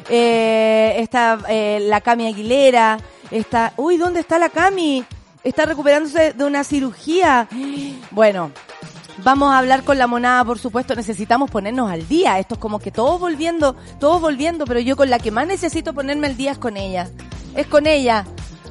Eh, 0.10 0.96
está 1.00 1.40
eh, 1.50 1.80
la 1.82 2.00
Cami 2.00 2.28
Aguilera, 2.28 3.00
está, 3.32 3.74
uy, 3.76 3.98
¿dónde 3.98 4.22
está 4.22 4.40
la 4.40 4.48
Cami? 4.48 5.04
Está 5.44 5.66
recuperándose 5.66 6.34
de 6.34 6.44
una 6.44 6.64
cirugía. 6.64 7.48
Bueno, 8.12 8.52
vamos 9.24 9.54
a 9.54 9.58
hablar 9.58 9.84
con 9.84 9.98
la 9.98 10.08
monada, 10.08 10.44
por 10.44 10.60
supuesto. 10.60 10.96
Necesitamos 10.96 11.50
ponernos 11.50 11.90
al 11.90 12.08
día. 12.08 12.40
Esto 12.40 12.56
es 12.56 12.60
como 12.60 12.80
que 12.80 12.92
todos 12.92 13.20
volviendo, 13.20 13.76
todos 14.00 14.20
volviendo, 14.20 14.66
pero 14.66 14.80
yo 14.80 14.98
con 14.98 15.10
la 15.10 15.20
que 15.20 15.32
más 15.32 15.48
necesito 15.48 15.94
ponerme 15.94 16.28
al 16.28 16.38
día 16.38 16.52
es 16.52 16.58
con 16.58 16.76
ella. 16.76 17.10
Es 17.56 17.68
con 17.68 17.88
ella. 17.88 18.26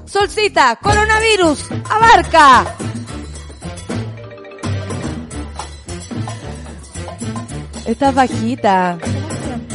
Solcita, 0.04 0.76
coronavirus, 0.76 1.70
abarca. 1.90 2.74
Estás 7.86 8.14
bajita. 8.14 8.98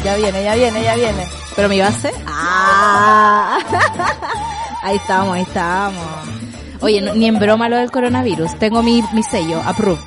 Ya 0.03 0.15
viene, 0.15 0.43
ya 0.43 0.55
viene, 0.55 0.83
ya 0.83 0.95
viene. 0.95 1.27
¿Pero 1.55 1.69
mi 1.69 1.79
base? 1.79 2.12
¡Ah! 2.27 3.57
ahí 4.83 4.97
estamos, 4.97 5.35
ahí 5.35 5.41
estamos. 5.41 6.42
Oye, 6.83 7.01
no- 7.01 7.15
ni 7.15 7.25
en 7.27 7.39
broma 7.39 7.69
lo 7.69 7.77
del 7.77 7.89
coronavirus. 7.91 8.57
Tengo 8.59 8.83
mi, 8.83 9.01
mi 9.13 9.23
sello, 9.23 9.61
approve. 9.65 9.99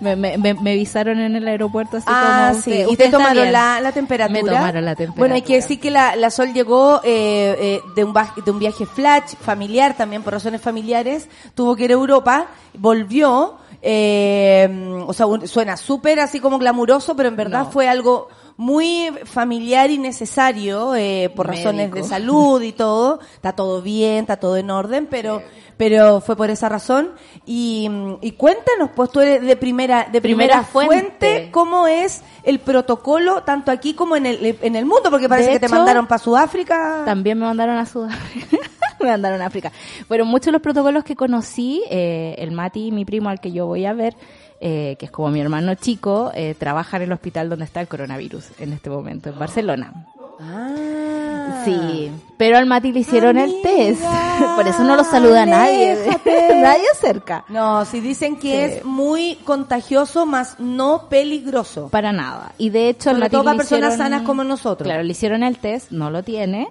Me, 0.00 0.14
me, 0.14 0.36
me, 0.36 0.52
me 0.52 0.72
avisaron 0.72 1.18
en 1.20 1.36
el 1.36 1.48
aeropuerto 1.48 1.96
así 1.96 2.06
Ah, 2.08 2.48
como... 2.50 2.62
sí. 2.62 2.70
usted- 2.70 2.82
¿Y 2.88 2.92
usted 2.92 3.04
te 3.06 3.10
tomaron 3.10 3.50
la, 3.50 3.80
la 3.80 3.92
temperatura? 3.92 4.42
Me 4.42 4.46
tomaron 4.46 4.84
la 4.84 4.90
temperatura. 4.94 5.18
Bueno, 5.18 5.34
hay 5.36 5.42
que 5.42 5.54
decir 5.54 5.80
que 5.80 5.90
la, 5.90 6.16
la 6.16 6.30
Sol 6.30 6.52
llegó 6.52 7.00
eh, 7.02 7.56
eh, 7.58 7.80
de, 7.94 8.04
un 8.04 8.12
de 8.44 8.50
un 8.50 8.58
viaje 8.58 8.84
flash, 8.84 9.34
familiar 9.40 9.96
también, 9.96 10.22
por 10.22 10.34
razones 10.34 10.60
familiares. 10.60 11.28
Tuvo 11.54 11.74
que 11.76 11.84
ir 11.84 11.90
a 11.92 11.94
Europa, 11.94 12.46
volvió. 12.74 13.56
eh, 13.80 14.68
o 15.06 15.12
sea, 15.14 15.26
un- 15.26 15.46
suena 15.48 15.76
súper 15.78 16.20
así 16.20 16.40
como 16.40 16.58
glamuroso, 16.58 17.16
pero 17.16 17.28
en 17.30 17.36
verdad 17.36 17.64
No. 17.64 17.70
fue 17.70 17.88
algo 17.88 18.28
muy 18.56 19.10
familiar 19.24 19.90
y 19.90 19.98
necesario 19.98 20.94
eh, 20.94 21.30
por 21.34 21.46
razones 21.46 21.90
de 21.92 22.02
salud 22.04 22.62
y 22.62 22.72
todo. 22.72 23.20
Está 23.34 23.52
todo 23.52 23.82
bien, 23.82 24.20
está 24.20 24.36
todo 24.36 24.56
en 24.56 24.70
orden, 24.70 25.06
pero 25.10 25.42
pero 25.76 26.22
fue 26.22 26.36
por 26.36 26.48
esa 26.48 26.68
razón. 26.68 27.10
Y, 27.44 27.88
y 28.22 28.32
cuéntanos, 28.32 28.90
pues 28.96 29.10
tú 29.10 29.20
eres 29.20 29.42
de 29.42 29.56
primera 29.56 30.08
de 30.10 30.20
primera, 30.20 30.62
Primera 30.62 30.64
fuente, 30.64 30.96
fuente. 31.00 31.50
cómo 31.50 31.86
es 31.86 32.22
el 32.44 32.58
protocolo 32.60 33.42
tanto 33.42 33.70
aquí 33.70 33.94
como 33.94 34.16
en 34.16 34.26
el 34.26 34.56
en 34.62 34.76
el 34.76 34.86
mundo, 34.86 35.10
porque 35.10 35.28
parece 35.28 35.52
que 35.52 35.60
te 35.60 35.68
mandaron 35.68 36.06
para 36.06 36.18
Sudáfrica. 36.18 37.02
También 37.04 37.38
me 37.38 37.44
mandaron 37.44 37.76
a 37.76 37.84
Sudáfrica. 37.84 38.56
me 39.00 39.06
mandaron 39.08 39.42
a 39.42 39.46
África. 39.46 39.70
Pero 40.08 40.24
muchos 40.24 40.46
de 40.46 40.52
los 40.52 40.62
protocolos 40.62 41.04
que 41.04 41.16
conocí, 41.16 41.82
eh, 41.90 42.34
el 42.38 42.52
Mati, 42.52 42.90
mi 42.92 43.04
primo 43.04 43.28
al 43.28 43.40
que 43.40 43.52
yo 43.52 43.66
voy 43.66 43.84
a 43.84 43.92
ver, 43.92 44.16
eh, 44.60 44.96
que 44.98 45.06
es 45.06 45.10
como 45.10 45.28
mi 45.30 45.40
hermano 45.40 45.74
chico, 45.74 46.30
eh, 46.34 46.54
trabaja 46.58 46.96
en 46.96 47.04
el 47.04 47.12
hospital 47.12 47.48
donde 47.48 47.64
está 47.64 47.80
el 47.80 47.88
coronavirus 47.88 48.44
en 48.58 48.72
este 48.72 48.90
momento, 48.90 49.28
en 49.30 49.38
Barcelona. 49.38 50.06
Ah. 50.38 51.62
Sí, 51.64 52.10
pero 52.36 52.58
al 52.58 52.66
Mati 52.66 52.92
le 52.92 53.00
hicieron 53.00 53.38
el 53.38 53.62
test. 53.62 54.02
Por 54.56 54.66
eso 54.68 54.84
no 54.84 54.96
lo 54.96 55.04
saluda 55.04 55.46
nadie. 55.46 55.92
aléjate. 55.92 56.54
nadie 56.62 56.84
cerca. 57.00 57.44
No, 57.48 57.84
si 57.84 58.00
dicen 58.00 58.36
que 58.36 58.46
Sí. 58.68 58.74
es 58.78 58.84
muy 58.84 59.36
contagioso, 59.44 60.26
más 60.26 60.58
no 60.60 61.08
peligroso. 61.08 61.88
Para 61.88 62.12
nada. 62.12 62.52
Y 62.58 62.70
de 62.70 62.88
hecho, 62.88 63.10
al 63.10 63.16
Sobre 63.16 63.24
Mati 63.26 63.32
todo 63.32 63.44
para 63.44 63.56
personas 63.56 63.94
hicieron- 63.94 63.98
sanas 63.98 64.22
como 64.22 64.44
nosotros. 64.44 64.86
Claro, 64.86 65.02
le 65.02 65.10
hicieron 65.12 65.42
el 65.42 65.58
test, 65.58 65.90
no 65.90 66.10
lo 66.10 66.22
tiene. 66.22 66.68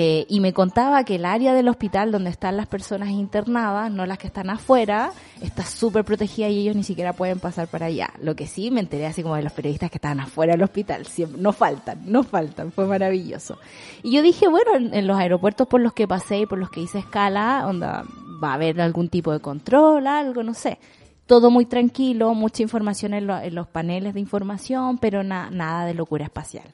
Eh, 0.00 0.26
y 0.28 0.38
me 0.38 0.52
contaba 0.52 1.02
que 1.02 1.16
el 1.16 1.24
área 1.24 1.52
del 1.54 1.66
hospital 1.66 2.12
donde 2.12 2.30
están 2.30 2.56
las 2.56 2.68
personas 2.68 3.08
internadas, 3.08 3.90
no 3.90 4.06
las 4.06 4.16
que 4.16 4.28
están 4.28 4.48
afuera, 4.48 5.10
está 5.42 5.64
súper 5.64 6.04
protegida 6.04 6.48
y 6.48 6.60
ellos 6.60 6.76
ni 6.76 6.84
siquiera 6.84 7.14
pueden 7.14 7.40
pasar 7.40 7.66
para 7.66 7.86
allá. 7.86 8.10
Lo 8.22 8.36
que 8.36 8.46
sí 8.46 8.70
me 8.70 8.78
enteré 8.78 9.06
así 9.06 9.24
como 9.24 9.34
de 9.34 9.42
los 9.42 9.52
periodistas 9.52 9.90
que 9.90 9.96
estaban 9.98 10.20
afuera 10.20 10.52
del 10.52 10.62
hospital. 10.62 11.04
Siempre, 11.06 11.42
no 11.42 11.52
faltan, 11.52 11.98
no 12.06 12.22
faltan. 12.22 12.70
Fue 12.70 12.86
maravilloso. 12.86 13.58
Y 14.04 14.12
yo 14.12 14.22
dije, 14.22 14.46
bueno, 14.46 14.70
en, 14.76 15.04
los 15.08 15.18
aeropuertos 15.18 15.66
por 15.66 15.80
los 15.80 15.92
que 15.94 16.06
pasé 16.06 16.38
y 16.38 16.46
por 16.46 16.58
los 16.58 16.70
que 16.70 16.80
hice 16.80 17.00
escala, 17.00 17.66
onda, 17.66 18.04
va 18.40 18.52
a 18.52 18.54
haber 18.54 18.80
algún 18.80 19.08
tipo 19.08 19.32
de 19.32 19.40
control, 19.40 20.06
algo, 20.06 20.44
no 20.44 20.54
sé 20.54 20.78
todo 21.26 21.50
muy 21.50 21.66
tranquilo, 21.66 22.32
mucha 22.34 22.62
información 22.62 23.12
en, 23.14 23.28
en 23.28 23.54
los 23.54 23.66
paneles 23.66 24.14
de 24.14 24.20
información, 24.20 24.96
pero 24.96 25.22
na- 25.22 25.50
nada 25.50 25.84
de 25.84 25.92
locura 25.92 26.24
espacial. 26.24 26.64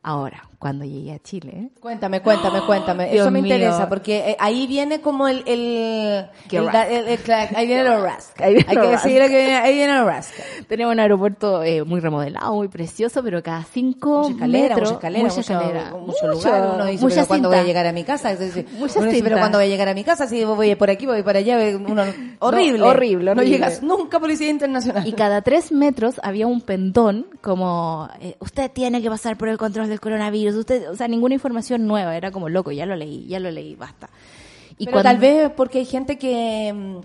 Ahora, 0.00 0.48
cuando 0.58 0.84
llegué 0.84 1.12
a 1.12 1.18
Chile, 1.18 1.70
Cuéntame, 1.80 2.20
cuéntame, 2.22 2.60
cuéntame. 2.62 3.04
Dios 3.10 3.22
Eso 3.22 3.30
me 3.30 3.42
mío. 3.42 3.54
interesa 3.54 3.88
porque 3.88 4.30
eh, 4.30 4.36
ahí 4.38 4.66
viene 4.66 5.00
como 5.00 5.28
el... 5.28 5.42
el, 5.46 6.26
el- 6.50 6.68
el- 6.68 7.08
el- 7.08 7.56
ahí 7.56 7.66
viene. 7.66 7.86
Ahí 8.38 8.54
viene 8.54 8.64
Hay 8.68 8.76
que 8.76 8.86
decirle 8.88 9.28
que 9.28 9.36
viene, 9.36 9.56
ahí 9.56 9.74
viene 9.74 9.94
lo 9.94 10.04
rasca. 10.06 10.42
tenemos 10.68 10.92
un 10.92 11.00
aeropuerto 11.00 11.62
eh, 11.62 11.82
muy 11.84 12.00
remodelado, 12.00 12.54
muy 12.54 12.68
precioso, 12.68 13.22
pero 13.22 13.42
cada 13.42 13.64
cinco 13.64 14.22
Mucha 14.22 14.34
escalera, 14.34 14.68
metros, 14.68 14.80
mucha 14.92 14.94
escalera, 14.94 15.22
mucha 15.24 15.36
mucho, 15.36 15.40
escalera, 15.52 15.90
mucho 15.96 16.26
lugar. 16.28 16.70
Uno 16.74 16.84
dice, 16.86 17.06
pero 17.08 17.26
¿cuándo 17.26 17.48
voy 17.48 17.58
a 17.58 17.62
llegar 17.64 17.86
a 17.86 17.92
mi 17.92 18.04
casa? 18.04 18.34
Decir, 18.34 18.66
uno 18.76 18.86
dice, 18.86 19.22
pero. 19.22 19.38
¿cuándo 19.38 19.58
voy 19.58 19.66
a 19.66 19.68
llegar 19.68 19.88
a 19.88 19.94
mi 19.94 20.04
casa? 20.04 20.26
Si 20.26 20.44
voy 20.44 20.74
por 20.74 20.90
aquí, 20.90 21.06
voy 21.06 21.22
para 21.22 21.38
allá. 21.40 21.58
Uno, 21.76 22.02
horrible. 22.40 22.82
horrible, 22.82 23.24
No 23.34 23.40
horrible. 23.40 23.50
llegas 23.58 23.82
nunca 23.82 24.18
a 24.18 24.20
Policía 24.20 24.48
Internacional. 24.50 25.06
Y 25.06 25.12
cada 25.12 25.42
tres 25.42 25.72
metros 25.72 26.20
había 26.22 26.46
un 26.46 26.60
pendón 26.60 27.26
como, 27.40 28.08
eh, 28.20 28.36
usted 28.40 28.70
tiene 28.70 29.02
que 29.02 29.08
pasar 29.10 29.36
por 29.36 29.48
el 29.48 29.58
control 29.58 29.88
del 29.88 30.00
coronavirus, 30.00 30.45
usted, 30.54 30.88
o 30.90 30.94
sea, 30.96 31.08
ninguna 31.08 31.34
información 31.34 31.86
nueva, 31.86 32.16
era 32.16 32.30
como 32.30 32.48
loco, 32.48 32.70
ya 32.72 32.86
lo 32.86 32.94
leí, 32.94 33.26
ya 33.26 33.40
lo 33.40 33.50
leí, 33.50 33.74
basta. 33.74 34.08
Y 34.78 34.84
pero 34.84 34.96
cuando- 34.96 35.10
tal 35.10 35.18
vez 35.18 35.50
porque 35.56 35.78
hay 35.78 35.84
gente 35.86 36.18
que 36.18 36.72
mm, 36.72 36.96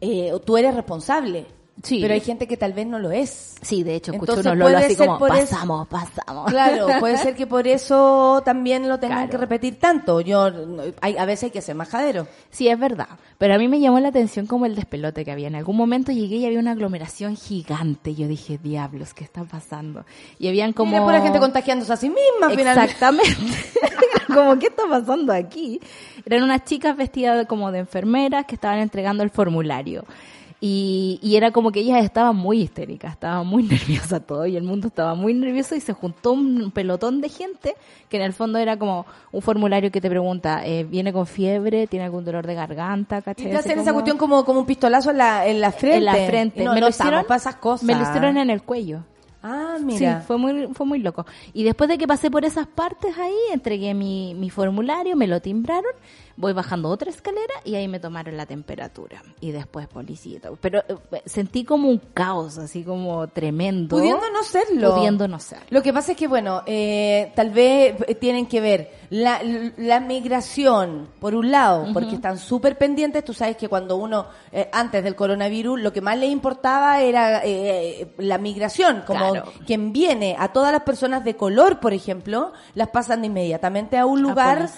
eh, 0.00 0.32
tú 0.46 0.56
eres 0.56 0.74
responsable. 0.74 1.46
Sí. 1.82 1.98
Pero 2.02 2.14
hay 2.14 2.20
gente 2.20 2.46
que 2.46 2.56
tal 2.56 2.72
vez 2.72 2.86
no 2.86 2.98
lo 2.98 3.10
es. 3.10 3.54
Sí, 3.62 3.82
de 3.82 3.94
hecho, 3.94 4.12
Entonces 4.12 4.44
unos 4.46 4.58
puede 4.70 4.76
así 4.76 4.94
ser 4.94 5.06
como, 5.06 5.18
por 5.18 5.30
eso- 5.34 5.50
pasamos, 5.50 5.88
pasamos. 5.88 6.50
Claro, 6.50 6.86
puede 6.98 7.16
ser 7.18 7.34
que 7.34 7.46
por 7.46 7.66
eso 7.66 8.42
también 8.44 8.88
lo 8.88 8.98
tengan 8.98 9.18
Claro. 9.18 9.30
que 9.30 9.36
repetir 9.38 9.78
tanto. 9.78 10.20
Yo, 10.20 10.50
hay, 11.00 11.16
a 11.16 11.24
veces 11.24 11.44
hay 11.44 11.50
que 11.50 11.62
ser 11.62 11.74
majadero. 11.74 12.26
Sí, 12.50 12.68
es 12.68 12.78
verdad. 12.78 13.08
Pero 13.38 13.54
a 13.54 13.58
mí 13.58 13.68
me 13.68 13.80
llamó 13.80 13.98
la 14.00 14.08
atención 14.08 14.46
como 14.46 14.66
el 14.66 14.74
despelote 14.74 15.24
que 15.24 15.32
había. 15.32 15.48
En 15.48 15.54
algún 15.54 15.76
momento 15.76 16.12
llegué 16.12 16.36
y 16.36 16.46
había 16.46 16.58
una 16.58 16.72
aglomeración 16.72 17.36
gigante. 17.36 18.14
Yo 18.14 18.28
dije, 18.28 18.58
diablos, 18.62 19.14
¿qué 19.14 19.24
está 19.24 19.44
pasando? 19.44 20.04
Y 20.38 20.48
habían 20.48 20.72
como... 20.72 20.96
Como... 20.98 21.10
la 21.12 21.20
gente 21.22 21.38
contagiándose 21.38 21.92
a 21.92 21.96
sí 21.96 22.08
misma, 22.08 22.50
finalmente. 22.50 22.92
Exactamente. 22.92 23.36
como, 24.34 24.58
¿qué 24.58 24.66
está 24.66 24.82
pasando 24.88 25.32
aquí? 25.32 25.80
Eran 26.26 26.42
unas 26.42 26.64
chicas 26.64 26.96
vestidas 26.96 27.46
como 27.46 27.72
de 27.72 27.80
enfermeras 27.80 28.44
que 28.46 28.54
estaban 28.54 28.78
entregando 28.80 29.22
el 29.22 29.30
formulario. 29.30 30.04
Y, 30.62 31.18
y 31.22 31.36
era 31.36 31.52
como 31.52 31.72
que 31.72 31.80
ellas 31.80 32.04
estaban 32.04 32.36
muy 32.36 32.60
histéricas, 32.60 33.12
estaban 33.12 33.46
muy 33.46 33.62
nerviosas 33.64 34.26
todo 34.26 34.44
y 34.46 34.56
el 34.56 34.62
mundo 34.62 34.88
estaba 34.88 35.14
muy 35.14 35.32
nervioso 35.32 35.74
y 35.74 35.80
se 35.80 35.94
juntó 35.94 36.32
un 36.32 36.70
pelotón 36.70 37.22
de 37.22 37.30
gente 37.30 37.74
que 38.10 38.18
en 38.18 38.24
el 38.24 38.34
fondo 38.34 38.58
era 38.58 38.76
como 38.76 39.06
un 39.32 39.40
formulario 39.40 39.90
que 39.90 40.02
te 40.02 40.10
pregunta, 40.10 40.66
eh, 40.66 40.84
¿viene 40.84 41.12
con 41.14 41.26
fiebre? 41.26 41.86
¿Tiene 41.86 42.04
algún 42.04 42.24
dolor 42.24 42.46
de 42.46 42.54
garganta? 42.54 43.18
Y 43.18 43.22
¿cachai? 43.22 43.50
te 43.50 43.56
Así 43.56 43.68
hacen 43.68 43.78
esa 43.80 43.92
cuestión 43.94 44.18
como, 44.18 44.44
como 44.44 44.60
un 44.60 44.66
pistolazo 44.66 45.10
en 45.10 45.18
la, 45.18 45.46
en 45.46 45.60
la 45.62 45.72
frente. 45.72 45.96
en 45.96 46.04
la 46.04 46.14
frente. 46.14 46.62
Y 46.62 46.64
No, 46.66 46.74
me 46.74 46.80
no 46.80 46.86
lo 46.86 46.90
hicieron 46.90 47.24
para 47.24 47.38
esas 47.38 47.56
cosas. 47.56 47.84
Me 47.84 47.94
lo 47.94 48.02
hicieron 48.02 48.36
en 48.36 48.50
el 48.50 48.62
cuello. 48.62 49.04
Ah, 49.42 49.78
mira. 49.82 50.20
Sí, 50.20 50.26
fue 50.26 50.36
muy, 50.36 50.68
fue 50.74 50.84
muy 50.86 50.98
loco. 50.98 51.24
Y 51.54 51.64
después 51.64 51.88
de 51.88 51.96
que 51.96 52.06
pasé 52.06 52.30
por 52.30 52.44
esas 52.44 52.66
partes 52.66 53.16
ahí, 53.16 53.34
entregué 53.52 53.94
mi, 53.94 54.34
mi 54.34 54.50
formulario, 54.50 55.16
me 55.16 55.26
lo 55.26 55.40
timbraron, 55.40 55.92
voy 56.36 56.52
bajando 56.52 56.88
otra 56.88 57.10
escalera 57.10 57.54
y 57.64 57.74
ahí 57.74 57.88
me 57.88 58.00
tomaron 58.00 58.36
la 58.36 58.46
temperatura. 58.46 59.22
Y 59.40 59.50
después 59.52 59.86
policía. 59.88 60.40
Pero 60.60 60.80
eh, 60.88 61.22
sentí 61.26 61.64
como 61.64 61.88
un 61.88 61.98
caos, 61.98 62.58
así 62.58 62.82
como 62.84 63.28
tremendo. 63.28 63.96
Pudiendo 63.96 64.30
no 64.30 64.42
serlo. 64.42 64.94
Pudiendo 64.94 65.28
no 65.28 65.38
serlo. 65.38 65.66
Lo 65.70 65.82
que 65.82 65.92
pasa 65.92 66.12
es 66.12 66.18
que, 66.18 66.26
bueno, 66.28 66.62
eh, 66.66 67.32
tal 67.34 67.50
vez 67.50 67.94
eh, 68.06 68.14
tienen 68.14 68.46
que 68.46 68.60
ver 68.60 68.90
la, 69.10 69.40
la 69.76 70.00
migración, 70.00 71.08
por 71.20 71.34
un 71.34 71.50
lado, 71.50 71.86
porque 71.92 72.14
están 72.14 72.38
súper 72.38 72.78
pendientes. 72.78 73.24
Tú 73.24 73.34
sabes 73.34 73.56
que 73.56 73.68
cuando 73.68 73.96
uno, 73.96 74.26
eh, 74.52 74.68
antes 74.72 75.02
del 75.04 75.14
coronavirus, 75.16 75.80
lo 75.80 75.92
que 75.92 76.00
más 76.00 76.16
le 76.18 76.26
importaba 76.26 77.00
era 77.02 77.42
eh, 77.44 78.12
la 78.18 78.38
migración. 78.38 79.02
Como 79.06 79.30
Claro. 79.32 79.52
quien 79.66 79.92
viene 79.92 80.36
a 80.38 80.48
todas 80.52 80.72
las 80.72 80.82
personas 80.82 81.24
de 81.24 81.36
color, 81.36 81.80
por 81.80 81.92
ejemplo, 81.92 82.52
las 82.74 82.88
pasan 82.88 83.24
inmediatamente 83.24 83.98
a 83.98 84.06
un 84.06 84.22
lugar 84.22 84.62
a- 84.62 84.68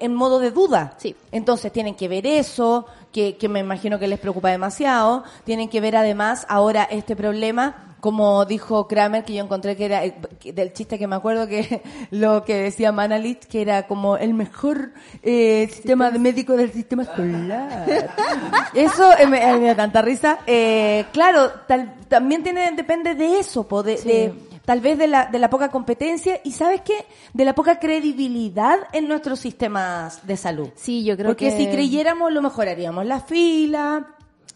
en 0.00 0.14
modo 0.14 0.38
de 0.38 0.50
duda. 0.50 0.94
Sí. 0.98 1.14
Entonces 1.32 1.72
tienen 1.72 1.94
que 1.94 2.08
ver 2.08 2.26
eso, 2.26 2.86
que, 3.12 3.36
que 3.36 3.48
me 3.48 3.60
imagino 3.60 3.98
que 3.98 4.08
les 4.08 4.18
preocupa 4.18 4.50
demasiado. 4.50 5.24
Tienen 5.44 5.68
que 5.68 5.80
ver 5.80 5.96
además 5.96 6.46
ahora 6.48 6.84
este 6.84 7.16
problema, 7.16 7.96
como 8.00 8.44
dijo 8.44 8.86
Kramer, 8.86 9.24
que 9.24 9.34
yo 9.34 9.42
encontré 9.42 9.74
que 9.76 9.86
era 9.86 10.04
eh, 10.04 10.14
del 10.44 10.72
chiste 10.72 10.98
que 10.98 11.06
me 11.06 11.16
acuerdo 11.16 11.46
que 11.48 11.82
lo 12.10 12.44
que 12.44 12.54
decía 12.56 12.92
Manalit, 12.92 13.44
que 13.46 13.62
era 13.62 13.86
como 13.86 14.16
el 14.16 14.34
mejor 14.34 14.92
eh, 15.22 15.68
sistema 15.72 16.10
de 16.10 16.18
médico 16.18 16.52
del 16.56 16.70
sistema 16.72 17.02
escolar. 17.04 17.86
Eso 18.74 19.10
eh, 19.18 19.26
me, 19.26 19.42
eh, 19.42 19.56
me 19.58 19.66
da 19.68 19.74
tanta 19.76 20.02
risa. 20.02 20.38
Eh, 20.46 21.06
claro, 21.12 21.50
tal- 21.66 21.94
también 22.08 22.42
tiene 22.42 22.70
depende 22.72 23.14
de 23.14 23.38
eso, 23.40 23.64
po, 23.66 23.82
de- 23.82 23.96
Sí. 23.96 24.08
de, 24.08 24.34
tal 24.66 24.80
vez 24.82 24.98
de 24.98 25.06
la, 25.06 25.26
de 25.26 25.38
la 25.38 25.48
poca 25.48 25.70
competencia 25.70 26.40
y 26.44 26.52
sabes 26.52 26.82
qué, 26.82 27.06
de 27.32 27.44
la 27.46 27.54
poca 27.54 27.78
credibilidad 27.78 28.76
en 28.92 29.08
nuestros 29.08 29.40
sistemas 29.40 30.26
de 30.26 30.36
salud. 30.36 30.68
Sí, 30.74 31.04
yo 31.04 31.16
creo 31.16 31.30
Porque 31.30 31.50
que... 31.50 31.56
si 31.56 31.68
creyéramos 31.68 32.30
lo 32.32 32.42
mejoraríamos 32.42 33.06
la 33.06 33.20
fila, 33.20 34.08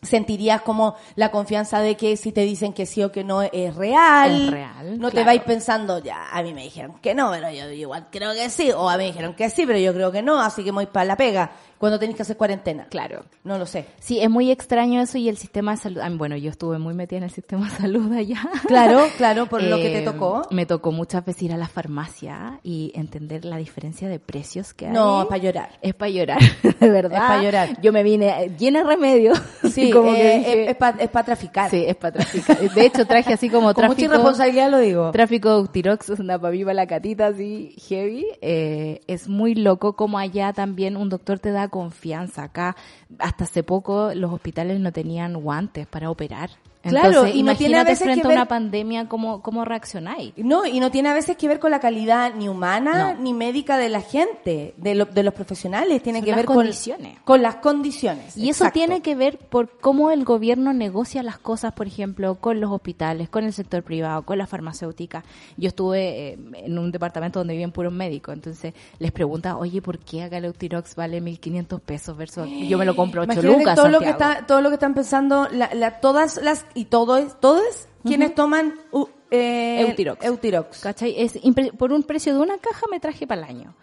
sentirías 0.02 0.62
como 0.62 0.96
la 1.14 1.30
confianza 1.30 1.80
de 1.80 1.96
que 1.96 2.16
si 2.16 2.32
te 2.32 2.42
dicen 2.42 2.72
que 2.72 2.86
sí 2.86 3.02
o 3.02 3.12
que 3.12 3.22
no 3.22 3.42
es 3.42 3.74
real. 3.74 4.44
Es 4.46 4.50
real, 4.50 4.98
No 4.98 5.10
te 5.10 5.24
vais 5.24 5.42
pensando, 5.42 5.98
ya, 5.98 6.28
a 6.30 6.42
mí 6.42 6.52
me 6.54 6.64
dijeron 6.64 6.98
que 7.00 7.14
no, 7.14 7.30
pero 7.30 7.50
yo 7.50 7.70
igual 7.70 8.08
creo 8.10 8.34
que 8.34 8.50
sí, 8.50 8.72
o 8.72 8.88
a 8.88 8.96
mí 8.96 9.04
me 9.04 9.08
dijeron 9.08 9.34
que 9.34 9.48
sí, 9.48 9.64
pero 9.66 9.78
yo 9.78 9.94
creo 9.94 10.10
que 10.10 10.22
no, 10.22 10.40
así 10.40 10.64
que 10.64 10.72
voy 10.72 10.86
para 10.86 11.04
la 11.04 11.16
pega 11.16 11.52
cuando 11.80 11.98
tenéis 11.98 12.14
que 12.16 12.22
hacer 12.22 12.36
cuarentena. 12.36 12.86
Claro. 12.90 13.24
No 13.42 13.56
lo 13.58 13.64
sé. 13.64 13.86
Sí, 13.98 14.20
es 14.20 14.28
muy 14.30 14.50
extraño 14.50 15.00
eso 15.00 15.16
y 15.18 15.28
el 15.30 15.36
sistema 15.38 15.72
de 15.72 15.78
salud. 15.78 16.00
ah, 16.04 16.10
Bueno, 16.12 16.36
yo 16.36 16.50
estuve 16.50 16.78
muy 16.78 16.92
metida 16.94 17.16
en 17.18 17.24
el 17.24 17.30
sistema 17.30 17.68
de 17.70 17.76
salud 17.76 18.12
allá. 18.12 18.38
Claro, 18.68 19.00
claro, 19.16 19.46
por 19.46 19.62
lo 19.62 19.76
que 19.78 19.84
te 19.90 19.98
Eh, 20.00 20.02
tocó. 20.02 20.42
Me 20.50 20.66
tocó 20.66 20.92
muchas 20.92 21.24
veces 21.24 21.42
ir 21.44 21.52
a 21.52 21.56
la 21.56 21.66
farmacia 21.68 22.60
y 22.62 22.92
entender 22.94 23.44
la 23.46 23.56
diferencia 23.56 24.08
de 24.08 24.18
precios 24.18 24.74
que 24.74 24.86
hay. 24.86 24.92
No, 24.92 25.22
es 25.22 25.28
para 25.28 25.42
llorar. 25.42 25.70
Es 25.82 25.94
para 25.94 26.10
llorar, 26.10 26.38
de 26.80 26.90
verdad. 26.90 27.18
Es 27.22 27.28
pa' 27.36 27.42
llorar. 27.42 27.80
Yo 27.80 27.92
me 27.92 28.02
vine 28.02 28.44
eh, 28.44 28.52
llena 28.58 28.80
de 28.80 28.84
remedios. 28.86 29.40
Sí, 29.70 29.90
como 29.92 30.12
que 30.12 30.34
eh, 30.34 30.38
dije- 30.38 30.70
es, 30.70 31.08
para 31.10 31.24
traficar. 31.24 31.70
Sí, 31.70 31.84
es 31.86 31.94
para 31.94 32.14
traficar. 32.14 32.58
De 32.58 32.84
hecho, 32.86 33.06
traje 33.06 33.32
así 33.32 33.48
como 33.48 33.72
Con 33.72 33.84
mucha 33.84 33.86
tráfico. 33.94 34.12
irresponsabilidad 34.14 34.68
lo 34.70 34.78
digo. 34.78 35.10
Tráfico 35.12 35.48
de 35.50 35.54
Eutirox, 35.60 36.10
una 36.18 36.38
para 36.40 36.52
mí, 36.52 36.64
para 36.64 36.74
la 36.74 36.86
catita 36.88 37.28
así 37.28 37.76
heavy. 37.88 38.26
Eh, 38.40 39.00
es 39.06 39.28
muy 39.28 39.54
loco 39.54 39.94
como 39.94 40.18
allá 40.18 40.52
también 40.52 40.96
un 40.96 41.08
doctor 41.08 41.38
te 41.38 41.52
da 41.52 41.68
confianza. 41.70 42.42
Acá, 42.44 42.76
hasta 43.18 43.44
hace 43.44 43.62
poco, 43.62 44.12
los 44.14 44.32
hospitales 44.32 44.80
no 44.80 44.92
tenían 44.92 45.34
guantes 45.34 45.86
para 45.86 46.10
operar. 46.10 46.50
Claro, 46.82 47.26
y 47.26 47.42
no 47.42 47.54
tiene 47.56 47.76
a 47.78 47.84
veces 47.84 48.04
frente 48.04 48.22
que 48.22 48.26
a 48.28 48.30
una 48.30 48.40
ver- 48.42 48.48
pandemia, 48.48 49.06
¿cómo, 49.08 49.42
cómo 49.42 49.64
reaccionáis? 49.66 50.32
No, 50.38 50.64
y 50.64 50.80
no 50.80 50.90
tiene 50.90 51.10
a 51.10 51.14
veces 51.14 51.36
que 51.36 51.46
ver 51.46 51.58
con 51.58 51.70
la 51.70 51.78
calidad 51.80 52.32
ni 52.34 52.48
humana 52.48 53.12
No. 53.14 53.20
ni 53.20 53.34
médica 53.34 53.76
de 53.76 53.88
la 53.90 54.00
gente, 54.00 54.72
de, 54.78 54.94
lo- 54.94 55.04
de 55.04 55.22
los 55.22 55.34
profesionales, 55.34 56.02
tiene 56.02 56.20
Son 56.20 56.24
que 56.24 56.30
las 56.30 56.36
ver 56.38 56.46
condiciones. 56.46 57.14
con 57.16 57.24
con 57.30 57.42
las 57.42 57.56
condiciones. 57.56 58.36
Y 58.36 58.48
eso 58.48 58.64
tiene 58.72 59.02
que 59.02 59.14
ver 59.14 59.38
por 59.38 59.78
cómo 59.78 60.10
el 60.10 60.24
gobierno 60.24 60.72
negocia 60.72 61.22
las 61.22 61.38
cosas, 61.38 61.72
por 61.74 61.86
ejemplo, 61.86 62.36
con 62.36 62.60
los 62.60 62.70
hospitales, 62.72 63.28
con 63.28 63.44
el 63.44 63.52
sector 63.52 63.82
privado, 63.82 64.22
con 64.22 64.38
las 64.38 64.48
farmacéuticas. 64.48 65.22
Yo 65.56 65.68
estuve 65.68 66.30
eh, 66.32 66.38
en 66.54 66.78
un 66.78 66.90
departamento 66.90 67.40
donde 67.40 67.54
viven 67.54 67.72
puros 67.72 67.92
médicos, 67.92 68.34
entonces 68.34 68.72
les 68.98 69.12
pregunta, 69.12 69.56
oye, 69.56 69.80
¿por 69.82 69.98
qué 69.98 70.22
acá 70.22 70.38
el 70.38 70.52
vale 70.96 71.20
1.500 71.22 71.80
pesos 71.80 72.16
versus 72.16 72.48
yo 72.68 72.78
me 72.78 72.84
lo 72.84 72.96
compro 72.96 73.22
8 73.22 73.32
Imagínate 73.32 73.58
lucas? 73.58 73.76
todo 73.76 73.88
lo 73.88 73.98
que 74.00 74.06
Santiago"? 74.06 74.32
está 74.32 74.46
todo 74.46 74.60
lo 74.62 74.68
que 74.70 74.74
están 74.74 74.94
pensando 74.94 75.48
la, 75.52 75.70
la- 75.74 76.00
todas 76.00 76.40
las 76.42 76.64
y 76.74 76.86
todo 76.86 77.16
es 77.16 77.38
todos 77.40 77.88
quienes 78.04 78.34
toman 78.34 78.74
uh, 78.92 79.06
eh, 79.30 79.82
Eutirox. 79.82 80.24
Eutirox. 80.24 80.80
¿Cachai? 80.80 81.14
Es 81.18 81.38
por 81.78 81.92
un 81.92 82.02
precio 82.02 82.34
de 82.34 82.40
una 82.40 82.58
caja 82.58 82.86
me 82.90 83.00
traje 83.00 83.26
para 83.26 83.42
el 83.42 83.48
año. 83.48 83.74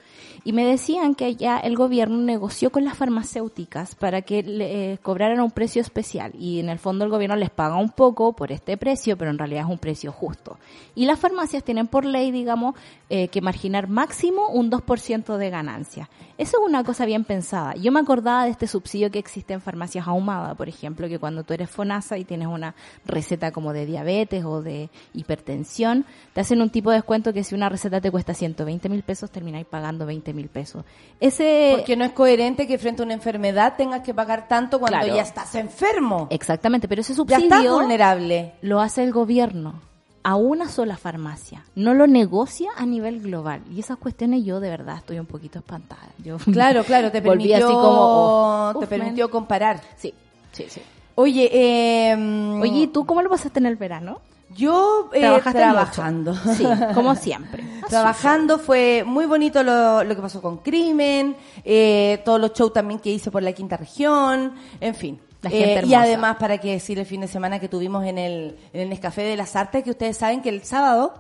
Y 0.48 0.54
me 0.54 0.64
decían 0.64 1.14
que 1.14 1.36
ya 1.36 1.58
el 1.58 1.76
gobierno 1.76 2.20
negoció 2.20 2.70
con 2.70 2.86
las 2.86 2.96
farmacéuticas 2.96 3.96
para 3.96 4.22
que 4.22 4.44
le 4.44 4.94
eh, 4.94 4.98
cobraran 4.98 5.42
un 5.42 5.52
precio 5.52 5.82
especial 5.82 6.32
y 6.40 6.62
en 6.62 6.70
el 6.70 6.80
fondo 6.80 7.04
el 7.04 7.12
gobierno 7.12 7.36
les 7.36 7.50
paga 7.50 7.76
un 7.76 7.90
poco 7.90 8.32
por 8.32 8.54
este 8.54 8.78
precio, 8.78 9.18
pero 9.18 9.30
en 9.30 9.38
realidad 9.38 9.66
es 9.66 9.70
un 9.70 9.78
precio 9.78 10.14
justo. 10.14 10.58
Y 10.96 11.04
las 11.04 11.20
farmacias 11.20 11.66
tienen 11.66 11.88
por 11.88 12.06
ley, 12.06 12.32
digamos, 12.32 12.76
eh, 13.10 13.28
que 13.28 13.42
marginar 13.42 13.90
máximo 13.90 14.48
un 14.48 14.72
2% 14.72 15.36
de 15.36 15.50
ganancia. 15.50 16.10
Eso 16.38 16.58
es 16.62 16.70
una 16.70 16.84
cosa 16.86 17.06
bien 17.06 17.26
pensada. 17.26 17.76
Yo 17.76 17.92
me 17.92 18.00
acordaba 18.00 18.46
de 18.46 18.52
este 18.52 18.68
subsidio 18.68 19.12
que 19.12 19.20
existe 19.20 19.54
en 19.54 19.60
farmacias 19.60 20.08
ahumadas, 20.08 20.56
por 20.56 20.70
ejemplo, 20.70 21.10
que 21.10 21.20
cuando 21.20 21.44
tú 21.44 21.56
eres 21.56 21.70
FONASA 21.70 22.20
y 22.20 22.24
tienes 22.24 22.48
una 22.48 22.74
receta 23.06 23.52
como 23.52 23.74
de 23.74 23.86
diabetes 23.86 24.46
o 24.46 24.62
de 24.62 24.90
hipertensión, 25.14 26.06
te 26.34 26.40
hacen 26.40 26.62
un 26.62 26.70
tipo 26.70 26.92
de 26.92 26.98
descuento 26.98 27.34
que 27.34 27.44
si 27.44 27.54
una 27.54 27.68
receta 27.68 28.00
te 28.00 28.12
cuesta 28.12 28.34
120 28.34 28.88
mil 28.88 29.04
pesos, 29.04 29.30
termináis 29.30 29.66
pagando 29.66 30.06
20 30.06 30.34
mil 30.34 30.37
pesos. 30.46 30.86
Ese, 31.20 31.74
Porque 31.76 31.96
no 31.96 32.06
es 32.06 32.12
coherente 32.12 32.68
que 32.68 32.78
frente 32.78 33.02
a 33.02 33.06
una 33.06 33.16
enfermedad 33.16 33.74
tengas 33.76 34.02
que 34.02 34.14
pagar 34.14 34.48
tanto 34.48 34.80
cuando 34.80 35.00
Claro. 35.00 35.16
ya 35.16 35.22
estás 35.24 35.56
enfermo. 35.56 36.28
exactamente, 36.30 36.88
pero 36.88 37.02
ese 37.02 37.14
Ya 37.16 37.38
estás 37.38 37.42
subsidio 37.60 37.74
vulnerable. 37.74 38.54
lo 38.62 38.80
hace 38.80 39.04
el 39.04 39.12
gobierno 39.12 39.82
a 40.24 40.36
una 40.36 40.68
sola 40.68 40.98
farmacia, 40.98 41.64
no 41.76 41.94
lo 41.94 42.06
negocia 42.06 42.70
a 42.76 42.86
nivel 42.86 43.22
global. 43.22 43.62
Y 43.74 43.80
esas 43.80 43.98
cuestiones 43.98 44.44
yo 44.44 44.60
de 44.60 44.70
verdad 44.70 44.98
estoy 44.98 45.20
un 45.20 45.26
poquito 45.26 45.60
espantada. 45.60 46.02
Yo 46.24 46.38
Claro, 46.52 46.84
claro, 46.84 47.12
te 47.12 47.22
permitió, 47.22 47.56
así 47.56 47.66
como, 47.66 47.80
oh, 47.90 48.74
te 48.80 48.88
permitió 48.88 49.30
comparar. 49.32 49.82
Sí, 49.96 50.14
sí, 50.52 50.66
sí. 50.68 50.82
Oye, 51.16 51.50
eh, 51.52 52.14
Oye, 52.62 52.80
¿y 52.82 52.88
tú 52.88 53.06
cómo 53.06 53.22
lo 53.24 53.30
pasaste 53.30 53.58
en 53.60 53.66
el 53.66 53.76
verano? 53.76 54.20
Yo 54.50 55.10
eh, 55.14 55.20
¿Trabajaste 55.22 55.60
trabajando. 55.60 56.34
mucho? 56.34 56.54
Sí, 56.56 56.66
como 56.94 57.16
siempre. 57.16 57.64
Trabajando 57.90 58.58
fue 58.60 59.04
muy 59.06 59.26
bonito 59.26 59.62
lo, 59.64 60.04
lo 60.04 60.16
que 60.16 60.22
pasó 60.22 60.42
con 60.42 60.58
Crimen, 60.58 61.36
eh, 61.64 62.22
todos 62.26 62.40
los 62.40 62.54
shows 62.54 62.74
también 62.74 63.00
que 63.00 63.10
hice 63.10 63.30
por 63.32 63.44
la 63.44 63.54
quinta 63.54 63.78
región, 63.78 64.54
en 64.80 64.96
fin. 64.96 65.20
La 65.42 65.50
gente 65.52 65.80
Eh, 65.82 65.86
y 65.86 65.94
además, 65.94 66.38
para 66.38 66.58
que 66.58 66.72
decir 66.72 66.98
el 66.98 67.06
fin 67.06 67.22
de 67.22 67.28
semana 67.28 67.60
que 67.60 67.70
tuvimos 67.70 68.04
en 68.06 68.18
el, 68.18 68.58
en 68.74 68.82
el 68.82 68.90
Nescafé 68.90 69.22
de 69.22 69.38
las 69.38 69.56
Artes, 69.56 69.84
que 69.84 69.92
ustedes 69.92 70.18
saben 70.18 70.42
que 70.42 70.50
el 70.50 70.64
sábado, 70.64 71.14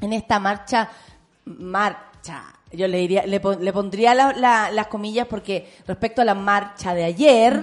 en 0.00 0.12
esta 0.12 0.40
marcha, 0.40 0.88
marcha, 1.44 2.42
yo 2.72 2.86
le 2.88 2.98
diría, 2.98 3.26
le, 3.26 3.40
pon- 3.40 3.64
le 3.64 3.72
pondría 3.72 4.14
la- 4.14 4.32
la- 4.32 4.70
las 4.70 4.86
comillas 4.88 5.26
porque 5.28 5.72
respecto 5.86 6.22
a 6.22 6.24
la 6.24 6.34
marcha 6.34 6.94
de 6.94 7.04
ayer, 7.04 7.62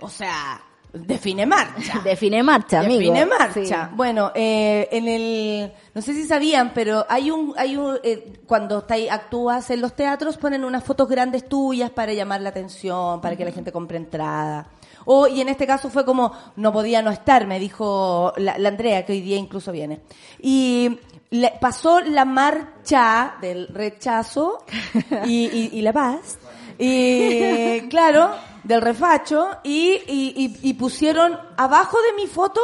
o 0.00 0.08
sea, 0.08 0.60
define 0.92 1.46
marcha. 1.46 2.00
Define 2.04 2.42
marcha, 2.42 2.80
amigo. 2.80 2.98
Define 3.12 3.26
marcha. 3.26 3.88
Sí. 3.88 3.94
Bueno, 3.96 4.32
eh, 4.34 4.88
en 4.92 5.08
el, 5.08 5.72
no 5.94 6.02
sé 6.02 6.14
si 6.14 6.24
sabían, 6.26 6.72
pero 6.74 7.06
hay 7.08 7.30
un, 7.30 7.54
hay 7.56 7.76
un, 7.76 7.98
eh, 8.02 8.32
cuando 8.46 8.78
está 8.78 8.94
ahí, 8.94 9.08
actúas 9.08 9.70
en 9.70 9.80
los 9.80 9.94
teatros 9.94 10.36
ponen 10.36 10.64
unas 10.64 10.84
fotos 10.84 11.08
grandes 11.08 11.48
tuyas 11.48 11.90
para 11.90 12.12
llamar 12.12 12.40
la 12.40 12.48
atención, 12.50 13.20
para 13.20 13.36
que 13.36 13.44
la 13.44 13.52
gente 13.52 13.72
compre 13.72 13.96
entrada. 13.96 14.68
O, 15.06 15.26
y 15.26 15.40
en 15.40 15.48
este 15.48 15.66
caso 15.66 15.88
fue 15.88 16.04
como, 16.04 16.32
no 16.56 16.72
podía 16.72 17.00
no 17.02 17.10
estar, 17.10 17.46
me 17.46 17.58
dijo 17.58 18.32
la, 18.36 18.58
la 18.58 18.68
Andrea, 18.68 19.06
que 19.06 19.12
hoy 19.12 19.22
día 19.22 19.36
incluso 19.38 19.72
viene. 19.72 20.00
Y 20.40 20.98
le- 21.30 21.54
pasó 21.58 22.00
la 22.00 22.26
marcha 22.26 23.34
del 23.40 23.68
rechazo 23.68 24.64
y, 25.26 25.46
y- 25.46 25.70
y 25.72 25.82
la 25.82 25.92
paz. 25.92 26.38
Y 26.82 27.88
claro, 27.90 28.34
del 28.64 28.80
refacho, 28.80 29.58
y, 29.62 30.00
y- 30.06 30.34
y- 30.36 30.58
y 30.70 30.74
pusieron 30.74 31.38
abajo 31.56 31.98
de 32.00 32.12
mi 32.22 32.26
foto, 32.26 32.60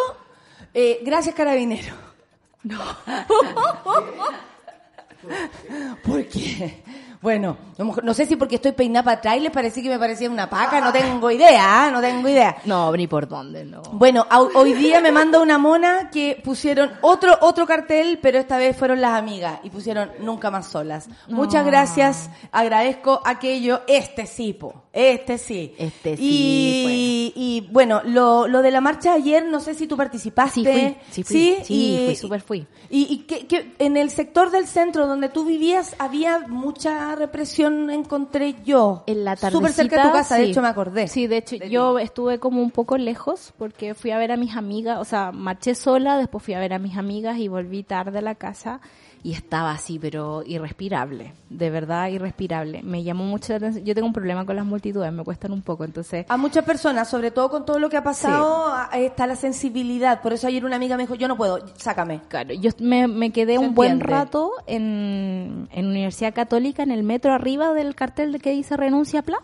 eh, 0.73 1.01
gracias 1.03 1.35
carabinero. 1.35 1.95
No. 2.63 2.81
¿Por 6.05 6.27
qué? 6.29 6.83
Bueno, 7.21 7.57
no 8.03 8.15
sé 8.15 8.27
si 8.27 8.37
porque 8.37 8.57
estoy 8.57 8.73
peinada 8.73 9.05
para 9.05 9.19
atrás 9.19 9.37
y 9.37 9.41
les 9.41 9.51
parecía 9.51 9.83
que 9.83 9.89
me 9.89 9.99
parecía 9.99 10.31
una 10.31 10.49
paca, 10.49 10.81
no 10.81 10.93
tengo 10.93 11.31
idea, 11.31 11.87
¿ah? 11.87 11.91
no 11.91 12.01
tengo 12.01 12.29
idea. 12.29 12.57
No, 12.65 12.93
ni 12.93 13.07
por 13.07 13.29
dónde, 13.29 13.65
no. 13.65 13.83
Bueno, 13.93 14.27
hoy 14.55 14.75
día 14.75 15.01
me 15.01 15.13
manda 15.13 15.41
una 15.41 15.59
mona 15.59 16.11
que 16.11 16.41
pusieron 16.45 16.93
otro 17.01 17.37
otro 17.41 17.67
cartel, 17.67 18.19
pero 18.23 18.39
esta 18.39 18.59
vez 18.59 18.77
fueron 18.77 19.01
las 19.01 19.13
amigas 19.13 19.61
y 19.63 19.71
pusieron 19.71 20.11
nunca 20.21 20.51
más 20.51 20.67
solas. 20.67 21.09
Muchas 21.29 21.65
gracias, 21.67 22.31
agradezco 22.53 23.21
aquello, 23.25 23.83
este 23.87 24.27
sí, 24.27 24.53
po, 24.53 24.86
este 24.97 25.37
sí. 25.39 25.75
Este 25.79 26.17
sí, 26.17 26.23
Y, 26.25 27.33
y 27.37 27.69
bueno, 27.71 28.01
lo, 28.05 28.49
lo 28.49 28.63
de 28.63 28.71
la 28.71 28.81
marcha 28.81 29.13
ayer, 29.13 29.45
no 29.45 29.61
sé 29.61 29.75
si 29.75 29.87
tú 29.87 29.97
participaste. 29.97 30.61
Sí, 30.63 30.65
fui, 30.65 30.97
sí, 31.11 31.23
fui, 31.23 31.65
sí, 31.65 31.75
y- 31.75 32.01
fui, 32.07 32.17
súper 32.17 32.41
fui. 32.41 32.67
Y, 32.89 33.03
y 33.13 33.19
que, 33.19 33.47
que 33.47 33.75
en 33.79 33.97
el 33.97 34.11
sector 34.11 34.51
del 34.51 34.67
centro 34.67 35.07
donde 35.07 35.29
tú 35.29 35.45
vivías 35.45 35.95
había 35.99 36.39
mucha 36.49 37.15
represión, 37.15 37.91
encontré 37.91 38.55
yo. 38.65 39.05
En 39.07 39.25
la 39.25 39.37
Súper 39.37 39.73
cerca 39.73 40.03
de 40.03 40.09
tu 40.09 40.15
casa, 40.15 40.37
de 40.37 40.45
hecho 40.45 40.63
me 40.63 40.69
acordé. 40.69 41.09
Sí, 41.09 41.27
de 41.27 41.37
hecho, 41.39 41.59
De 41.59 41.69
yo 41.69 41.99
estuve 41.99 42.39
como 42.39 42.63
un 42.63 42.71
poco 42.71 42.97
lejos 42.97 43.53
porque 43.59 43.95
fui 43.95 44.13
a 44.13 44.19
ver 44.19 44.33
a 44.33 44.37
mis 44.37 44.57
amigas, 44.57 44.99
o 44.99 45.05
sea, 45.05 45.31
marché 45.33 45.75
sola, 45.75 46.17
después 46.17 46.43
fui 46.43 46.55
a 46.55 46.59
ver 46.61 46.73
a 46.73 46.79
mis 46.79 46.97
amigas 46.97 47.39
y 47.39 47.49
volví 47.49 47.83
tarde 47.83 48.19
a 48.19 48.23
la 48.23 48.35
casa 48.35 48.81
y 49.27 49.33
estaba 49.33 49.73
así, 49.73 49.99
pero 49.99 50.45
irrespirable, 50.47 51.33
de 51.51 51.69
verdad 51.71 52.07
irrespirable. 52.11 52.81
Me 52.85 53.03
llamó 53.03 53.25
mucho 53.25 53.53
la 53.53 53.57
atención. 53.57 53.85
Yo 53.85 53.93
tengo 53.93 54.07
un 54.07 54.13
problema 54.13 54.47
con 54.47 54.55
las 54.55 54.65
multitudes, 54.65 55.13
me 55.13 55.25
cuestan 55.25 55.51
un 55.51 55.63
poco, 55.63 55.83
entonces 55.85 56.27
A 56.29 56.37
muchas 56.37 56.65
personas, 56.65 57.09
sobre 57.11 57.33
todo 57.33 57.51
con 57.51 57.65
todo 57.67 57.81
lo 57.81 57.89
que 57.91 57.97
ha 57.97 58.05
pasado, 58.05 58.69
a- 58.73 58.89
está 58.95 59.27
la 59.27 59.35
sensibilidad. 59.35 60.23
Por 60.23 60.33
eso 60.33 60.47
ayer 60.47 60.65
una 60.65 60.77
amiga 60.77 60.97
me 60.97 61.03
dijo, 61.03 61.17
yo 61.17 61.27
no 61.27 61.37
puedo, 61.37 61.59
sácame. 61.77 62.21
Claro, 62.29 62.55
yo 62.55 62.71
me, 62.79 63.09
me 63.09 63.33
quedé 63.33 63.59
un 63.59 63.75
buen 63.75 63.99
rato 63.99 64.53
en, 64.67 65.69
en 65.73 65.87
Universidad 65.87 66.33
Católica, 66.33 66.85
en 66.85 66.93
el 66.93 67.03
metro 67.03 67.33
arriba 67.33 67.73
del 67.73 67.97
cartel 67.97 68.31
de 68.31 68.39
que 68.39 68.53
dice 68.53 68.77
renuncia 68.77 69.23
Pla. 69.23 69.39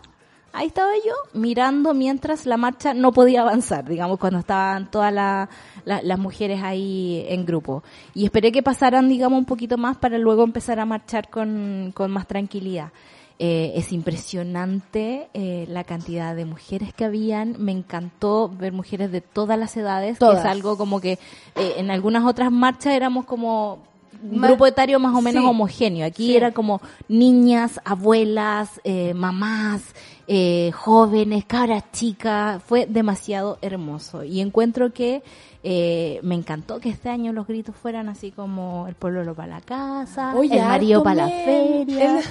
Ahí 0.53 0.67
estaba 0.67 0.91
yo 1.03 1.13
mirando 1.33 1.93
mientras 1.95 2.45
la 2.45 2.57
marcha 2.57 2.93
no 2.93 3.11
podía 3.11 3.41
avanzar, 3.41 3.85
digamos, 3.89 4.19
cuando 4.19 4.39
estaban 4.39 4.89
todas 4.91 5.11
la- 5.11 5.49
la- 5.83 6.01
las 6.03 6.19
mujeres 6.19 6.61
ahí 6.63 7.25
en 7.27 7.43
grupo. 7.45 7.83
Y 8.13 8.23
esperé 8.25 8.51
que 8.51 8.61
pasaran, 8.61 9.09
digamos, 9.09 9.39
un 9.39 9.45
poquito 9.45 9.77
más 9.77 9.97
para 9.97 10.17
luego 10.19 10.43
empezar 10.43 10.79
a 10.79 10.85
marchar 10.85 11.29
con, 11.29 11.91
con 11.95 12.11
más 12.11 12.27
tranquilidad. 12.27 12.91
Eh, 13.39 13.73
es 13.75 13.91
impresionante 13.91 15.27
eh, 15.33 15.65
la 15.69 15.83
cantidad 15.83 16.35
de 16.35 16.45
mujeres 16.45 16.93
que 16.93 17.03
habían. 17.05 17.55
Me 17.57 17.71
encantó 17.71 18.47
ver 18.49 18.71
mujeres 18.73 19.11
de 19.11 19.21
todas 19.21 19.57
las 19.57 19.75
edades, 19.75 20.19
que 20.19 20.25
es 20.39 20.45
algo 20.51 20.77
como 20.77 21.01
que 21.01 21.13
eh, 21.55 21.73
en 21.77 21.89
algunas 21.89 22.25
otras 22.25 22.51
marchas 22.51 22.93
éramos 22.93 23.25
como 23.25 23.79
un 24.23 24.39
Ma- 24.39 24.47
grupo 24.47 24.65
etario 24.65 24.99
más 24.99 25.13
o 25.15 25.21
menos 25.21 25.43
sí. 25.43 25.49
homogéneo. 25.49 26.05
Aquí 26.05 26.27
Sí. 26.27 26.35
era 26.35 26.51
como 26.51 26.81
niñas, 27.07 27.79
abuelas, 27.85 28.69
eh, 28.83 29.13
mamás, 29.13 29.81
eh, 30.27 30.71
jóvenes, 30.73 31.45
cabras 31.45 31.83
chicas. 31.91 32.61
Fue 32.63 32.85
demasiado 32.85 33.57
hermoso. 33.61 34.23
Y 34.23 34.39
encuentro 34.39 34.93
que 34.93 35.21
eh, 35.63 36.19
me 36.23 36.35
encantó 36.35 36.79
que 36.79 36.89
este 36.89 37.09
año 37.09 37.31
los 37.31 37.47
gritos 37.47 37.73
fueran 37.75 38.09
así 38.09 38.31
como 38.31 38.85
el 38.89 38.95
pueblo 38.95 39.23
lo 39.23 39.33
para 39.33 39.55
la 39.55 39.61
casa, 39.61 40.35
Oye, 40.35 40.57
el 40.59 40.65
marido 40.65 41.01
para 41.03 41.15
la 41.25 41.29
feria. 41.29 42.17
El- 42.19 42.23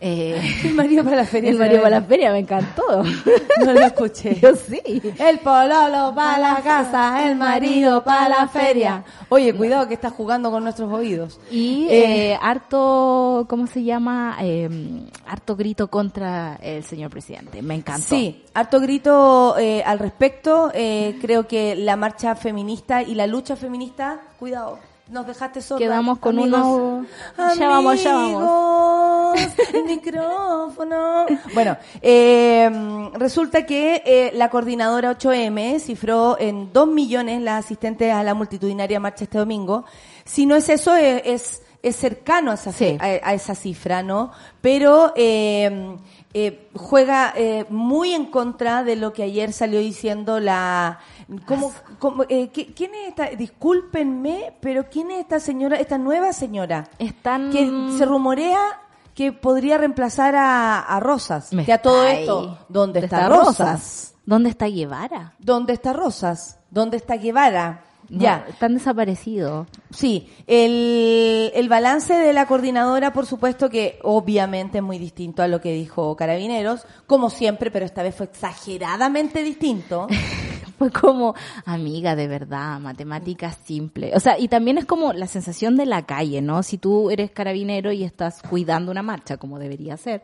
eh, 0.00 0.38
El 0.64 0.74
marido 0.74 1.02
para 1.02 1.16
la 1.16 1.24
feria. 1.24 1.48
el 1.50 1.56
marido 1.58 1.80
para 1.80 2.00
la 2.00 2.06
feria 2.06 2.30
me 2.30 2.40
encantó. 2.40 2.82
No 3.64 3.72
lo 3.72 3.80
escuché. 3.86 4.34
Yo 4.38 4.54
sí. 4.54 4.82
El 5.18 5.38
pololo 5.38 6.12
para 6.14 6.36
la 6.38 6.56
casa, 6.62 7.26
el 7.26 7.36
marido 7.36 8.04
para 8.04 8.28
la 8.28 8.48
feria. 8.48 9.02
Oye, 9.30 9.54
cuidado 9.54 9.88
que 9.88 9.94
estás 9.94 10.12
jugando 10.12 10.50
con 10.50 10.62
nuestros 10.62 10.92
oídos. 10.92 11.40
Y 11.50 11.86
Eh, 11.88 12.32
eh, 12.32 12.38
harto, 12.42 13.46
¿cómo 13.48 13.66
se 13.66 13.82
llama? 13.82 14.36
Eh, 14.42 14.68
harto 15.26 15.56
grito 15.56 15.88
contra 15.88 16.56
el 16.60 16.84
señor 16.84 17.10
presidente. 17.10 17.62
Me 17.62 17.74
encantó. 17.74 18.08
Sí, 18.14 18.44
harto 18.52 18.80
grito 18.80 19.56
eh, 19.58 19.82
al 19.86 19.98
respecto. 20.00 20.70
Creo 20.70 21.48
que 21.48 21.74
la 21.76 21.96
marcha 21.96 22.34
feminista 22.34 22.67
y 22.68 23.14
la 23.14 23.26
lucha 23.26 23.56
feminista, 23.56 24.20
cuidado, 24.38 24.78
nos 25.08 25.26
dejaste 25.26 25.62
solos. 25.62 25.80
Quedamos 25.80 26.18
con 26.18 26.38
uno- 26.38 27.06
Amigos, 27.38 27.58
Ya 27.58 27.68
vamos, 27.68 28.02
ya 28.02 28.12
vamos. 28.14 29.38
el 29.72 29.84
micrófono. 29.84 31.24
Bueno, 31.54 31.76
eh, 32.02 33.10
resulta 33.14 33.64
que 33.64 34.02
eh, 34.04 34.32
la 34.34 34.50
coordinadora 34.50 35.16
8M 35.16 35.80
cifró 35.80 36.36
en 36.38 36.72
2 36.72 36.88
millones 36.88 37.40
las 37.40 37.64
asistentes 37.64 38.12
a 38.12 38.22
la 38.22 38.34
multitudinaria 38.34 39.00
marcha 39.00 39.24
este 39.24 39.38
domingo. 39.38 39.84
Si 40.24 40.44
no 40.44 40.56
es 40.56 40.68
eso, 40.68 40.94
eh, 40.94 41.22
es, 41.24 41.62
es 41.82 41.96
cercano 41.96 42.50
a 42.50 42.54
esa, 42.54 42.72
Sí. 42.72 42.98
a, 43.00 43.04
a 43.30 43.34
esa 43.34 43.54
cifra, 43.54 44.02
¿no? 44.02 44.30
Pero 44.60 45.12
eh, 45.16 45.96
eh, 46.34 46.68
juega 46.74 47.32
eh, 47.34 47.64
muy 47.70 48.12
en 48.12 48.26
contra 48.26 48.84
de 48.84 48.96
lo 48.96 49.14
que 49.14 49.22
ayer 49.22 49.52
salió 49.54 49.80
diciendo 49.80 50.38
la... 50.38 50.98
¿cómo, 51.46 51.72
cómo, 51.98 52.22
eh, 52.24 52.50
¿qui- 52.52 52.72
¿Quién 52.74 52.94
es 52.94 53.08
esta? 53.08 53.26
Discúlpenme, 53.30 54.54
pero 54.60 54.88
¿quién 54.90 55.10
es 55.10 55.20
esta 55.20 55.40
señora, 55.40 55.76
esta 55.76 55.98
nueva 55.98 56.32
señora? 56.32 56.88
Están... 56.98 57.50
que 57.50 57.70
se 57.96 58.04
rumorea 58.04 58.58
que 59.14 59.32
podría 59.32 59.78
reemplazar 59.78 60.36
a, 60.36 60.80
a 60.80 61.00
Rosas. 61.00 61.52
Me 61.52 61.64
Que 61.64 61.72
a 61.72 61.82
todo 61.82 62.04
esto. 62.04 62.58
¿dónde 62.68 63.00
está, 63.00 63.28
Rosas? 63.28 64.14
¿Dónde 64.24 64.50
está 64.50 64.66
Guevara? 64.66 65.34
¿Dónde 65.38 65.72
está 65.72 65.92
Rosas? 65.92 66.58
¿Dónde 66.70 66.98
está 66.98 67.16
Guevara? 67.16 67.84
No, 68.10 68.20
Ya. 68.22 68.46
Están 68.48 68.74
desaparecidos. 68.74 69.66
Sí, 69.90 70.32
el, 70.46 71.50
el 71.54 71.68
balance 71.68 72.14
de 72.14 72.32
la 72.32 72.46
coordinadora, 72.46 73.12
por 73.12 73.26
supuesto 73.26 73.68
que 73.68 73.98
obviamente 74.02 74.78
es 74.78 74.84
muy 74.84 74.98
distinto 74.98 75.42
a 75.42 75.48
lo 75.48 75.60
que 75.60 75.72
dijo 75.72 76.14
Carabineros, 76.16 76.86
como 77.06 77.28
siempre, 77.28 77.70
pero 77.70 77.84
esta 77.84 78.02
vez 78.02 78.14
fue 78.14 78.26
exageradamente 78.26 79.42
distinto. 79.42 80.06
Fue 80.78 80.90
como, 80.92 81.34
amiga, 81.64 82.14
de 82.14 82.28
verdad, 82.28 82.78
matemáticas 82.80 83.58
simple. 83.64 84.12
O 84.14 84.20
sea, 84.20 84.38
y 84.38 84.48
también 84.48 84.78
es 84.78 84.84
como 84.84 85.12
la 85.12 85.26
sensación 85.26 85.76
de 85.76 85.86
la 85.86 86.06
calle, 86.06 86.40
¿no? 86.40 86.62
Si 86.62 86.78
tú 86.78 87.10
eres 87.10 87.30
carabinero 87.32 87.90
y 87.90 88.04
estás 88.04 88.40
cuidando 88.42 88.92
una 88.92 89.02
marcha, 89.02 89.36
como 89.38 89.58
debería 89.58 89.96
ser, 89.96 90.22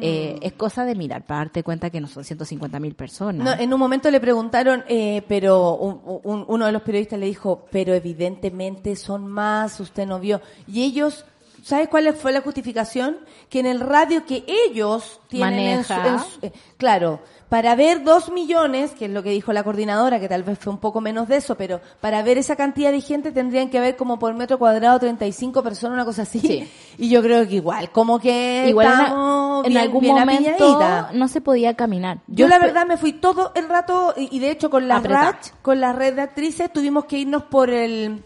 eh, 0.00 0.38
es 0.42 0.52
cosa 0.52 0.84
de 0.84 0.94
mirar, 0.94 1.26
para 1.26 1.40
darte 1.40 1.62
cuenta 1.62 1.90
que 1.90 2.00
no 2.00 2.06
son 2.06 2.22
150 2.24 2.78
mil 2.78 2.94
personas. 2.94 3.44
No, 3.44 3.52
en 3.62 3.72
un 3.72 3.80
momento 3.80 4.10
le 4.10 4.20
preguntaron, 4.20 4.84
eh, 4.88 5.22
pero 5.26 5.74
un- 5.74 6.20
un- 6.24 6.44
uno 6.46 6.66
de 6.66 6.72
los 6.72 6.82
periodistas 6.82 7.18
le 7.18 7.26
dijo, 7.26 7.66
pero 7.70 7.92
evidentemente 7.94 8.96
son 8.96 9.26
más, 9.26 9.78
usted 9.80 10.06
no 10.06 10.20
vio. 10.20 10.40
Y 10.66 10.82
ellos, 10.84 11.24
¿sabes 11.62 11.88
cuál 11.88 12.12
fue 12.14 12.32
la 12.32 12.40
justificación? 12.42 13.16
Que 13.48 13.60
en 13.60 13.66
el 13.66 13.80
radio 13.80 14.24
que 14.26 14.44
ellos 14.46 15.20
tienen 15.28 15.58
en 15.78 15.84
su- 15.84 15.92
Maneja. 15.94 16.14
en 16.14 16.18
su- 16.20 16.38
eh, 16.46 16.52
claro, 16.76 17.20
para 17.48 17.76
ver 17.76 18.02
dos 18.02 18.30
millones, 18.32 18.90
que 18.92 19.04
es 19.04 19.10
lo 19.10 19.22
que 19.22 19.30
dijo 19.30 19.52
la 19.52 19.62
coordinadora, 19.62 20.18
que 20.18 20.28
tal 20.28 20.42
vez 20.42 20.58
fue 20.58 20.72
un 20.72 20.78
poco 20.80 21.00
menos 21.00 21.28
de 21.28 21.36
eso, 21.36 21.54
pero 21.56 21.80
para 22.00 22.20
ver 22.22 22.38
esa 22.38 22.56
cantidad 22.56 22.90
de 22.90 23.00
gente 23.00 23.30
tendrían 23.30 23.70
que 23.70 23.78
haber 23.78 23.94
como 23.96 24.18
por 24.18 24.34
metro 24.34 24.58
cuadrado 24.58 24.98
35 24.98 25.62
personas, 25.62 25.94
una 25.94 26.04
cosa 26.04 26.22
así. 26.22 26.40
Sí. 26.40 26.68
Y 26.98 27.08
yo 27.10 27.22
creo 27.22 27.46
que 27.46 27.56
igual, 27.56 27.90
como 27.92 28.18
que 28.18 28.66
Igual 28.68 28.86
estamos 28.88 29.64
en 29.66 29.70
bien- 29.70 29.82
algún 29.82 30.00
bien 30.00 30.14
momento 30.16 30.80
no 31.12 31.28
se 31.28 31.40
podía 31.40 31.74
caminar. 31.74 32.18
Yo, 32.26 32.48
la 32.48 32.58
verdad 32.58 32.86
me 32.86 32.96
fui 32.96 33.12
todo 33.12 33.52
el 33.54 33.68
rato 33.68 34.14
y, 34.16 34.34
y 34.34 34.38
de 34.40 34.50
hecho 34.50 34.70
con 34.70 34.88
la. 34.88 34.98
RACH, 35.00 35.50
con 35.62 35.78
la 35.80 35.92
red 35.92 36.14
de 36.14 36.22
actrices 36.22 36.72
tuvimos 36.72 37.04
que 37.04 37.18
irnos 37.18 37.42
por 37.44 37.70
el 37.70 38.24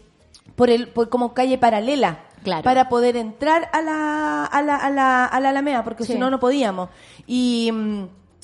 por 0.55 0.69
el 0.69 0.87
por 0.87 1.09
como 1.09 1.33
calle 1.33 1.57
paralela 1.57 2.19
Claro. 2.43 2.63
para 2.63 2.89
poder 2.89 3.17
entrar 3.17 3.69
a 3.71 3.81
la 3.81 4.45
a 4.45 4.61
la 4.63 4.75
a 4.77 4.89
la, 4.89 5.25
a 5.25 5.39
la 5.39 5.49
Alameda 5.49 5.83
porque 5.83 6.05
Sí. 6.05 6.13
si 6.13 6.17
no 6.19 6.29
no 6.31 6.39
podíamos. 6.39 6.89
Y 7.27 7.69
mm, 7.71 8.03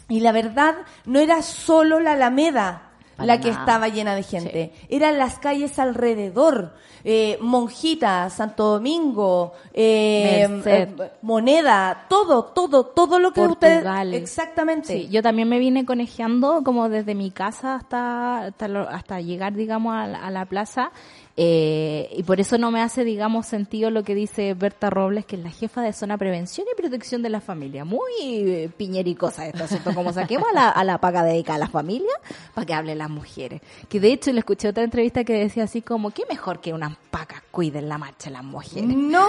y 0.10 0.20
la 0.22 0.32
verdad 0.32 0.76
no 1.06 1.20
era 1.20 1.42
solo 1.42 2.00
la 2.00 2.14
Alameda 2.14 2.84
Para 3.16 3.28
la 3.28 3.40
que 3.42 3.50
nada. 3.50 3.60
estaba 3.62 3.88
llena 3.90 4.16
de 4.16 4.24
gente. 4.24 4.74
Eran 4.90 5.18
las 5.18 5.40
calles 5.40 5.78
alrededor. 5.80 6.74
Eh, 7.04 7.38
Monjita, 7.42 8.30
Santo 8.30 8.66
Domingo, 8.74 9.54
eh, 9.74 10.62
eh, 10.66 10.96
Moneda, 11.22 12.06
todo, 12.10 12.46
todo, 12.46 12.86
todo 12.88 13.18
lo 13.20 13.32
que 13.32 13.42
Portugal. 13.42 14.08
ustedes... 14.08 14.22
Exactamente. 14.24 14.88
Sí, 14.88 15.08
yo 15.10 15.22
también 15.22 15.48
me 15.48 15.58
vine 15.60 15.86
conejeando 15.86 16.64
como 16.66 16.90
desde 16.90 17.16
mi 17.16 17.32
casa 17.32 17.76
hasta 17.76 18.46
hasta, 18.48 18.68
lo- 18.68 18.90
hasta 18.90 19.22
llegar, 19.22 19.54
digamos, 19.54 19.94
a 19.96 20.08
la, 20.08 20.20
a 20.26 20.32
la 20.32 20.46
plaza. 20.46 20.92
Eh, 21.40 22.10
y 22.18 22.24
por 22.24 22.40
eso 22.40 22.58
no 22.58 22.72
me 22.72 22.82
hace, 22.82 23.04
digamos, 23.04 23.46
sentido 23.46 23.92
lo 23.92 24.04
que 24.04 24.16
dice 24.16 24.56
Berta 24.56 24.90
Robles, 24.90 25.24
que 25.28 25.36
es 25.36 25.44
la 25.44 25.52
jefa 25.52 25.84
de 25.84 25.94
zona 25.94 26.18
prevención 26.18 26.66
y 26.72 26.76
protección 26.76 27.22
de 27.22 27.30
la 27.30 27.42
familia. 27.42 27.86
Muy 27.86 28.12
eh, 28.22 28.72
piñericosa 28.76 29.46
esto, 29.46 29.68
¿cierto? 29.68 29.94
Como 29.94 30.12
saquemos 30.14 30.50
a 30.50 30.54
la, 30.54 30.70
a 30.70 30.84
la 30.84 30.98
paga 30.98 31.24
dedicada 31.24 31.58
a 31.58 31.60
la 31.60 31.68
familia 31.68 32.12
para 32.56 32.66
que 32.66 32.74
hablen 32.74 32.98
las 32.98 33.12
mujeres. 33.12 33.62
Que 33.88 34.00
de 34.00 34.14
hecho 34.14 34.34
le 34.34 34.40
escuché 34.40 34.68
otra 34.68 34.84
entrevista 34.84 35.24
que 35.24 35.34
decía 35.34 35.66
así 35.66 35.84
como, 35.84 36.10
¿qué 36.10 36.24
mejor 36.28 36.60
que 36.60 36.74
unas 36.74 36.98
pacas 37.12 37.44
cuiden 37.52 37.88
la 37.88 38.00
marcha 38.00 38.32
las 38.32 38.44
mujeres? 38.44 38.90
No, 38.90 39.28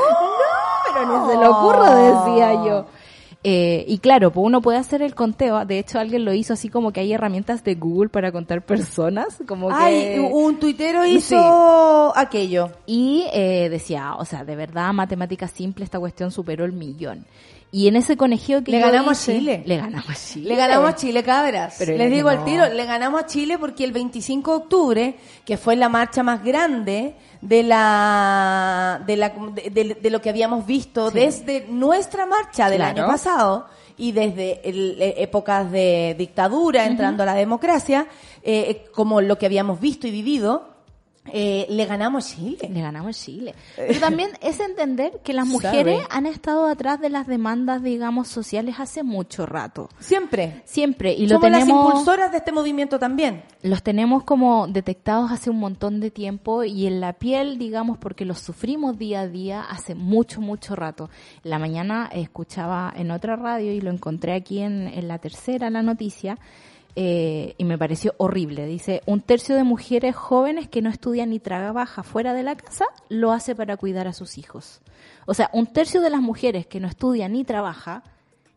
pero 0.87 1.05
ni 1.05 1.31
se 1.31 1.39
le 1.39 1.47
ocurra, 1.47 1.95
decía 1.95 2.53
yo. 2.55 2.87
Eh, 3.45 3.85
y 3.87 3.99
claro, 3.99 4.33
pues 4.33 4.45
uno 4.45 4.61
puede 4.61 4.79
hacer 4.79 5.01
el 5.01 5.15
conteo. 5.15 5.65
De 5.65 5.79
hecho, 5.79 5.99
alguien 5.99 6.25
lo 6.25 6.35
hizo 6.35 6.55
así 6.55 6.69
como 6.69 6.93
que 6.93 7.01
hay 7.01 7.13
herramientas 7.13 7.63
de 7.63 7.77
Google 7.77 8.09
para 8.09 8.33
contar 8.33 8.65
personas. 8.65 9.39
Como 9.47 9.71
Ay, 9.71 10.15
que... 10.15 10.21
un 10.21 10.59
tuitero 10.59 11.05
hizo 11.05 12.17
aquello. 12.17 12.71
Y 12.87 13.27
eh, 13.33 13.69
decía, 13.71 14.15
o 14.17 14.25
sea, 14.25 14.45
de 14.45 14.57
verdad, 14.57 14.93
matemática 14.93 15.47
simple, 15.47 15.85
esta 15.85 16.01
cuestión 16.01 16.31
superó 16.31 16.65
el 16.65 16.73
millón. 16.73 17.25
Y 17.71 17.87
en 17.87 17.97
ese 17.97 18.17
conejeo 18.17 18.65
que 18.65 18.71
Le 18.73 18.81
yo 18.81 18.87
ganamos 18.87 19.21
a 19.21 19.25
Chile. 19.33 19.63
Le 19.67 19.77
ganamos 19.77 20.09
a 20.09 20.15
Chile. 20.15 20.49
Le 20.49 20.57
ganamos 20.57 20.89
a 20.91 20.97
Chile, 20.97 21.23
cabras. 21.23 21.75
Pero 21.79 21.97
Les 21.99 22.11
digo 22.11 22.31
al 22.31 22.39
no. 22.39 22.45
tiro, 22.47 22.67
le 22.69 22.85
ganamos 22.87 23.23
a 23.23 23.27
Chile 23.27 23.59
porque 23.59 23.85
el 23.85 23.93
25 23.93 24.51
de 24.53 24.57
octubre, 24.57 25.15
que 25.45 25.59
fue 25.59 25.77
la 25.77 25.91
marcha 25.91 26.23
más 26.23 26.43
grande 26.43 27.15
de 27.43 27.63
la 27.63 29.03
de 29.07 29.17
la 29.17 29.29
de, 29.31 29.71
de- 29.71 29.99
de 30.01 30.11
lo 30.11 30.21
que 30.23 30.31
habíamos 30.31 30.67
visto 30.67 31.11
desde 31.11 31.67
nuestra 31.69 32.25
marcha 32.27 32.71
del 32.71 32.79
Claro. 32.79 33.03
año 33.03 33.07
pasado 33.07 33.67
y 33.99 34.13
desde 34.13 34.61
el- 34.69 34.97
eh, 35.01 35.15
épocas 35.19 35.71
de 35.71 36.15
dictadura 36.19 36.87
entrando 36.87 37.23
a 37.23 37.27
la 37.27 37.35
democracia, 37.35 38.07
eh, 38.43 38.87
como 38.95 39.21
lo 39.21 39.37
que 39.39 39.47
habíamos 39.47 39.79
visto 39.79 40.07
y 40.07 40.11
vivido, 40.11 40.69
eh, 41.33 41.67
le 41.69 41.87
ganamos 41.87 42.29
Chile. 42.29 42.69
Le 42.73 42.81
ganamos 42.81 43.17
Chile. 43.23 43.55
Pero 43.77 44.01
también 44.01 44.31
es 44.41 44.61
entender 44.61 45.21
que 45.23 45.33
las 45.33 45.47
mujeres 45.49 46.03
han 46.11 46.27
estado 46.27 46.67
atrás 46.67 47.01
de 47.01 47.11
las 47.11 47.27
demandas, 47.27 47.83
digamos, 47.83 48.29
sociales 48.29 48.77
hace 48.79 49.03
mucho 49.03 49.47
rato. 49.47 49.89
Siempre. 49.99 50.63
Siempre. 50.65 51.13
Y 51.13 51.27
lo 51.27 51.37
Somos 51.37 51.51
las 51.51 51.61
tenemos... 51.61 51.87
impulsoras 51.87 52.31
de 52.31 52.39
este 52.39 52.53
movimiento 52.53 52.99
también. 52.99 53.45
los 53.63 53.83
tenemos 53.83 54.25
como 54.25 54.67
detectados 54.67 55.31
hace 55.31 55.51
un 55.51 55.59
montón 55.59 56.01
de 56.01 56.11
tiempo 56.11 56.65
y 56.65 56.87
en 56.87 57.01
la 57.01 57.15
piel, 57.15 57.59
digamos, 57.59 57.99
porque 57.99 58.25
los 58.25 58.39
sufrimos 58.41 58.99
día 58.99 59.21
a 59.21 59.29
día 59.29 59.63
hace 59.63 59.95
mucho, 59.95 60.41
mucho 60.41 60.77
rato. 60.77 61.11
La 61.43 61.59
mañana 61.59 62.09
escuchaba 62.13 62.93
en 62.97 63.11
otra 63.11 63.37
radio 63.37 63.73
y 63.73 63.81
lo 63.81 63.91
encontré 63.91 64.35
aquí 64.35 64.61
en, 64.61 64.89
en 64.89 65.09
la 65.09 65.19
tercera, 65.19 65.71
la 65.71 65.83
noticia, 65.83 66.39
eh, 67.01 67.55
y 67.59 67.63
me 67.65 67.79
pareció 67.79 68.13
horrible. 68.17 68.67
Dice, 68.67 69.03
un 69.07 69.21
tercio 69.21 69.55
de 69.55 69.63
mujeres 69.63 70.17
jóvenes 70.17 70.69
que 70.69 70.83
no 70.83 70.91
estudian 70.91 71.31
ni 71.31 71.39
trabaja 71.39 72.03
fuera 72.03 72.35
de 72.35 72.43
la 72.43 72.57
casa 72.57 72.87
lo 73.09 73.31
hace 73.31 73.55
para 73.55 73.77
cuidar 73.77 74.09
a 74.09 74.13
sus 74.13 74.37
hijos. 74.37 74.81
O 75.25 75.33
sea, 75.33 75.49
un 75.53 75.69
tercio 75.69 76.01
de 76.01 76.11
las 76.11 76.21
mujeres 76.21 76.67
que 76.67 76.81
no 76.81 76.89
estudian 76.89 77.35
ni 77.35 77.45
trabaja 77.45 78.03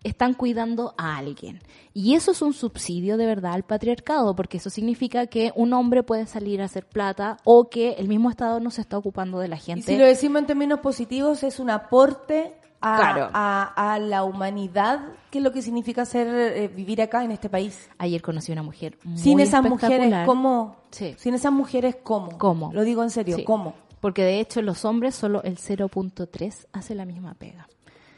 están 0.04 0.34
cuidando 0.34 0.96
a 0.98 1.18
alguien. 1.18 1.62
Y 1.94 2.16
eso 2.16 2.32
es 2.32 2.42
un 2.42 2.54
subsidio 2.54 3.18
de 3.18 3.28
verdad 3.28 3.54
al 3.54 3.62
patriarcado, 3.62 4.36
porque 4.36 4.58
eso 4.58 4.72
significa 4.72 5.28
que 5.28 5.52
un 5.56 5.72
hombre 5.74 6.02
puede 6.02 6.26
salir 6.26 6.64
a 6.64 6.66
hacer 6.66 6.88
plata 6.88 7.38
o 7.44 7.70
que 7.70 7.92
el 8.00 8.08
mismo 8.08 8.32
Estado 8.32 8.60
no 8.60 8.72
se 8.72 8.82
está 8.82 8.98
ocupando 8.98 9.38
de 9.38 9.50
la 9.50 9.58
Y 9.58 9.60
gente. 9.60 9.84
si 9.86 9.98
lo 10.00 10.06
decimos 10.06 10.40
en 10.40 10.48
términos 10.48 10.80
positivos, 10.80 11.44
es 11.44 11.60
un 11.60 11.70
aporte 11.70 12.56
a, 12.82 12.98
Claro. 12.98 13.30
a, 13.34 13.94
a 13.94 14.00
la 14.00 14.24
humanidad, 14.24 15.00
que 15.30 15.38
es 15.38 15.44
lo 15.44 15.52
que 15.52 15.62
significa 15.62 16.06
ser 16.06 16.28
eh, 16.28 16.68
vivir 16.68 17.02
acá 17.02 17.24
en 17.24 17.32
este 17.32 17.50
país. 17.50 17.90
Ayer 17.98 18.22
conocí 18.22 18.52
una 18.52 18.64
mujer 18.64 18.98
muy 19.04 19.18
Sin 19.18 19.40
esas 19.40 19.64
mujeres. 19.64 20.26
¿cómo? 20.26 20.76
Sí. 20.92 21.16
Sin 21.18 21.34
esas 21.34 21.52
mujeres, 21.52 21.98
¿cómo? 22.04 22.38
¿Cómo? 22.38 22.72
Lo 22.74 22.84
digo 22.84 23.04
en 23.04 23.10
serio, 23.12 23.38
Sí. 23.38 23.44
¿cómo? 23.44 23.74
Porque 24.00 24.24
de 24.24 24.40
hecho 24.40 24.62
los 24.64 24.84
hombres 24.84 25.14
solo 25.16 25.44
el 25.44 25.58
0.3 25.58 26.68
hace 26.74 26.96
la 26.96 27.06
misma 27.06 27.36
pega. 27.36 27.68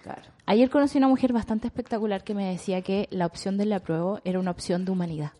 Claro. 0.01 0.21
Ayer 0.45 0.69
conocí 0.69 0.97
una 0.97 1.07
mujer 1.07 1.31
bastante 1.33 1.67
espectacular 1.67 2.23
que 2.23 2.33
me 2.33 2.49
decía 2.49 2.81
que 2.81 3.07
la 3.11 3.25
opción 3.25 3.57
del 3.57 3.71
apruebo 3.73 4.19
era 4.23 4.39
una 4.39 4.51
opción 4.51 4.85
de 4.85 4.91
humanidad. 4.91 5.31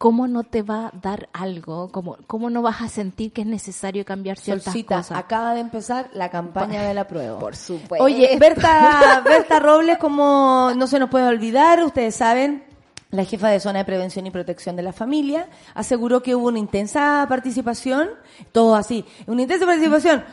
¿Cómo 0.00 0.26
no 0.26 0.44
te 0.44 0.62
va 0.62 0.86
a 0.86 0.92
dar 1.02 1.28
algo? 1.34 1.90
¿Cómo, 1.92 2.16
cómo 2.26 2.48
no 2.48 2.62
vas 2.62 2.80
a 2.80 2.88
sentir 2.88 3.34
que 3.34 3.42
es 3.42 3.46
necesario 3.46 4.02
cambiar 4.06 4.38
ciertas 4.38 4.64
Solcita, 4.64 4.96
cosas? 4.96 5.18
acaba 5.18 5.52
de 5.52 5.60
empezar 5.60 6.08
la 6.14 6.30
campaña 6.30 6.84
de 6.84 6.94
la 6.94 7.06
prueba. 7.06 7.38
Por 7.38 7.54
supuesto. 7.54 8.02
Oye, 8.02 8.34
Berta, 8.40 9.20
Berta 9.22 9.60
Robles, 9.60 9.98
como 9.98 10.70
no 10.74 10.86
se 10.86 10.98
nos 10.98 11.10
puede 11.10 11.26
olvidar, 11.26 11.84
ustedes 11.84 12.14
saben, 12.14 12.64
la 13.10 13.26
jefa 13.26 13.50
de 13.50 13.60
zona 13.60 13.80
de 13.80 13.84
prevención 13.84 14.26
y 14.26 14.30
protección 14.30 14.74
de 14.74 14.82
la 14.82 14.94
familia, 14.94 15.48
aseguró 15.74 16.22
que 16.22 16.34
hubo 16.34 16.48
una 16.48 16.58
intensa 16.58 17.26
participación, 17.28 18.08
todo 18.52 18.76
así, 18.76 19.04
una 19.26 19.42
intensa 19.42 19.66
participación, 19.66 20.24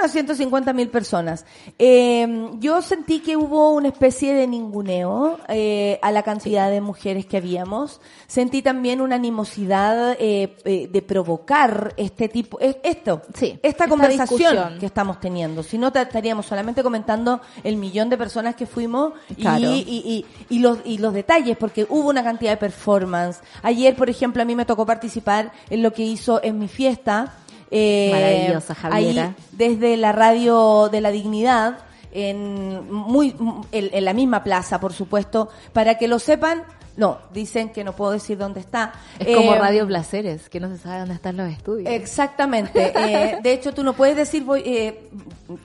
unas 0.00 0.12
150 0.12 0.72
mil 0.72 0.88
personas. 0.88 1.44
Eh, 1.78 2.50
yo 2.58 2.82
sentí 2.82 3.20
que 3.20 3.36
hubo 3.36 3.70
una 3.72 3.88
especie 3.88 4.34
de 4.34 4.46
ninguneo 4.46 5.38
eh, 5.48 5.98
a 6.02 6.10
la 6.12 6.22
cantidad 6.22 6.70
de 6.70 6.80
mujeres 6.80 7.26
que 7.26 7.36
habíamos. 7.36 8.00
Sentí 8.26 8.62
también 8.62 9.00
una 9.00 9.16
animosidad 9.16 10.16
eh, 10.18 10.56
eh, 10.64 10.88
de 10.90 11.02
provocar 11.02 11.94
este 11.96 12.28
tipo, 12.28 12.58
es- 12.60 12.76
esto, 12.82 13.22
Sí, 13.34 13.58
esta 13.62 13.68
esta 13.68 13.88
conversación 13.88 14.38
discusión. 14.38 14.78
que 14.78 14.86
estamos 14.86 15.20
teniendo. 15.20 15.62
Si 15.62 15.78
no, 15.78 15.88
estaríamos 15.88 16.46
solamente 16.46 16.82
comentando 16.82 17.40
el 17.64 17.76
millón 17.76 18.08
de 18.10 18.16
personas 18.18 18.54
que 18.54 18.66
fuimos 18.66 19.12
y, 19.30 19.34
Claro. 19.36 19.60
y, 19.70 19.80
y, 19.86 20.26
y 20.48 20.58
los, 20.58 20.78
y 20.84 20.98
los 20.98 21.12
detalles, 21.14 21.56
porque 21.56 21.86
hubo 21.88 22.08
una 22.10 22.22
cantidad 22.24 22.52
de 22.52 22.56
performance. 22.56 23.40
Ayer, 23.62 23.94
por 23.96 24.08
ejemplo, 24.10 24.42
a 24.42 24.44
mí 24.44 24.54
me 24.54 24.64
tocó 24.64 24.86
participar 24.86 25.52
en 25.68 25.82
lo 25.82 25.92
que 25.92 26.02
hizo 26.02 26.40
en 26.42 26.58
mi 26.58 26.68
fiesta. 26.68 27.34
Eh, 27.70 28.10
Maravillosa, 28.12 28.74
Javiera. 28.74 29.24
Ahí, 29.24 29.34
desde 29.52 29.96
la 29.96 30.12
radio 30.12 30.88
de 30.90 31.00
la 31.00 31.10
dignidad, 31.10 31.78
en, 32.12 32.90
muy, 32.90 33.36
en, 33.72 33.90
en 33.92 34.04
la 34.04 34.12
misma 34.12 34.42
plaza, 34.42 34.80
por 34.80 34.92
supuesto, 34.92 35.48
para 35.72 35.96
que 35.96 36.08
lo 36.08 36.18
sepan 36.18 36.64
No, 37.00 37.18
dicen 37.32 37.70
que 37.70 37.82
no 37.82 37.96
puedo 37.96 38.10
decir 38.12 38.36
dónde 38.36 38.60
está. 38.60 38.92
Es 39.18 39.34
como 39.34 39.54
Eh, 39.54 39.58
Radio 39.58 39.86
Placeres, 39.86 40.50
que 40.50 40.60
no 40.60 40.68
se 40.68 40.76
sabe 40.76 40.98
dónde 40.98 41.14
están 41.14 41.34
los 41.34 41.50
estudios. 41.50 41.90
Exactamente. 41.90 42.92
Eh, 43.00 43.38
de 43.42 43.52
hecho, 43.54 43.72
tú 43.72 43.82
no 43.82 43.94
puedes 43.94 44.14
decir, 44.16 44.44
voy, 44.44 44.62
eh, 44.66 45.08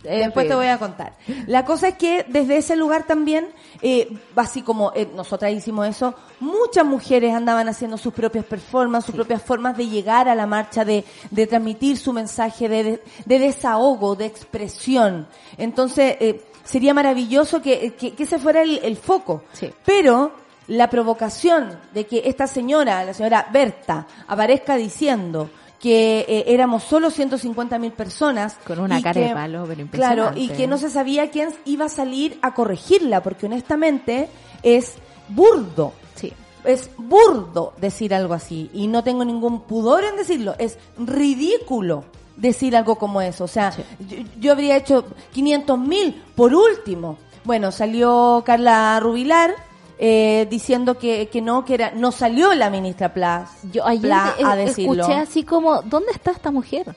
después 0.03 0.47
te 0.47 0.55
voy 0.55 0.67
a 0.67 0.77
contar. 0.79 1.17
La 1.47 1.65
cosa 1.65 1.89
es 1.89 1.95
que 1.95 2.25
desde 2.29 2.55
ese 2.55 2.77
lugar 2.77 3.05
también, 3.05 3.49
eh, 3.81 4.17
así 4.37 4.61
como 4.61 4.93
eh, 4.95 5.09
nosotras 5.13 5.51
hicimos 5.51 5.85
eso, 5.89 6.15
muchas 6.39 6.85
mujeres 6.85 7.33
andaban 7.33 7.67
haciendo 7.67 7.97
sus 7.97 8.13
propias 8.13 8.45
performances, 8.45 9.07
sus 9.07 9.15
propias 9.15 9.41
formas 9.41 9.75
de 9.75 9.89
llegar 9.89 10.29
a 10.29 10.35
la 10.35 10.47
marcha, 10.47 10.85
de, 10.85 11.03
de 11.31 11.47
transmitir 11.47 11.97
su 11.97 12.13
mensaje 12.13 12.69
de, 12.69 12.83
de, 12.83 13.03
de 13.25 13.39
desahogo, 13.39 14.15
de 14.15 14.25
expresión. 14.27 15.27
Entonces, 15.57 16.15
eh, 16.21 16.41
sería 16.63 16.93
maravilloso 16.93 17.61
que, 17.61 17.93
que, 17.95 18.13
que 18.15 18.23
ese 18.23 18.39
fuera 18.39 18.61
el, 18.61 18.79
el 18.81 18.95
foco. 18.95 19.43
Sí. 19.51 19.69
Pero 19.85 20.31
la 20.67 20.89
provocación 20.89 21.77
de 21.93 22.05
que 22.07 22.23
esta 22.25 22.47
señora, 22.47 23.03
la 23.03 23.13
señora 23.13 23.47
Berta, 23.51 24.07
aparezca 24.27 24.75
diciendo 24.75 25.49
que 25.79 26.25
eh, 26.27 26.45
éramos 26.47 26.83
solo 26.83 27.11
150 27.11 27.77
mil 27.77 27.91
personas. 27.91 28.57
Con 28.65 28.79
una 28.79 29.01
cara 29.01 29.13
que- 29.21 29.27
de 29.27 29.33
palo, 29.33 29.65
pero 29.67 29.85
Claro, 29.91 30.23
impresionante. 30.23 30.39
y 30.41 30.49
que 30.49 30.67
no 30.67 30.77
se 30.77 30.89
sabía 30.89 31.29
quién 31.29 31.49
iba 31.65 31.85
a 31.85 31.89
salir 31.89 32.39
a 32.41 32.53
corregirla, 32.55 33.21
porque 33.21 33.45
honestamente 33.45 34.29
es 34.63 34.93
burdo. 35.29 35.93
Sí. 36.15 36.33
Es 36.63 36.89
burdo 36.97 37.73
decir 37.79 38.15
algo 38.15 38.33
así 38.33 38.71
y 38.73 38.87
no 38.87 39.03
tengo 39.03 39.23
ningún 39.23 39.61
pudor 39.61 40.03
en 40.05 40.15
decirlo. 40.15 40.55
Es 40.57 40.79
ridículo 40.97 42.05
decir 42.37 42.75
algo 42.75 42.95
como 42.95 43.21
eso. 43.21 43.43
O 43.43 43.47
sea, 43.47 43.71
yo, 44.07 44.17
yo 44.39 44.51
habría 44.51 44.77
hecho 44.77 45.05
500 45.33 45.77
mil 45.79 46.23
por 46.35 46.53
último. 46.55 47.17
Bueno, 47.43 47.71
salió 47.71 48.41
Carla 48.45 48.99
Rubilar 48.99 49.53
eh, 49.97 50.47
diciendo 50.49 50.97
que, 50.97 51.27
que 51.29 51.41
no, 51.41 51.63
que 51.65 51.75
era, 51.75 51.91
no 51.91 52.11
salió 52.11 52.53
la 52.53 52.69
ministra 52.69 53.13
Plas, 53.13 53.49
Yo 53.71 53.85
ayer 53.85 54.01
Pla 54.01 54.35
eh, 54.37 54.43
a 54.45 54.55
decirlo. 54.55 55.01
escuché 55.03 55.17
así 55.17 55.43
como, 55.43 55.81
¿dónde 55.83 56.11
está 56.11 56.31
esta 56.31 56.51
mujer? 56.51 56.95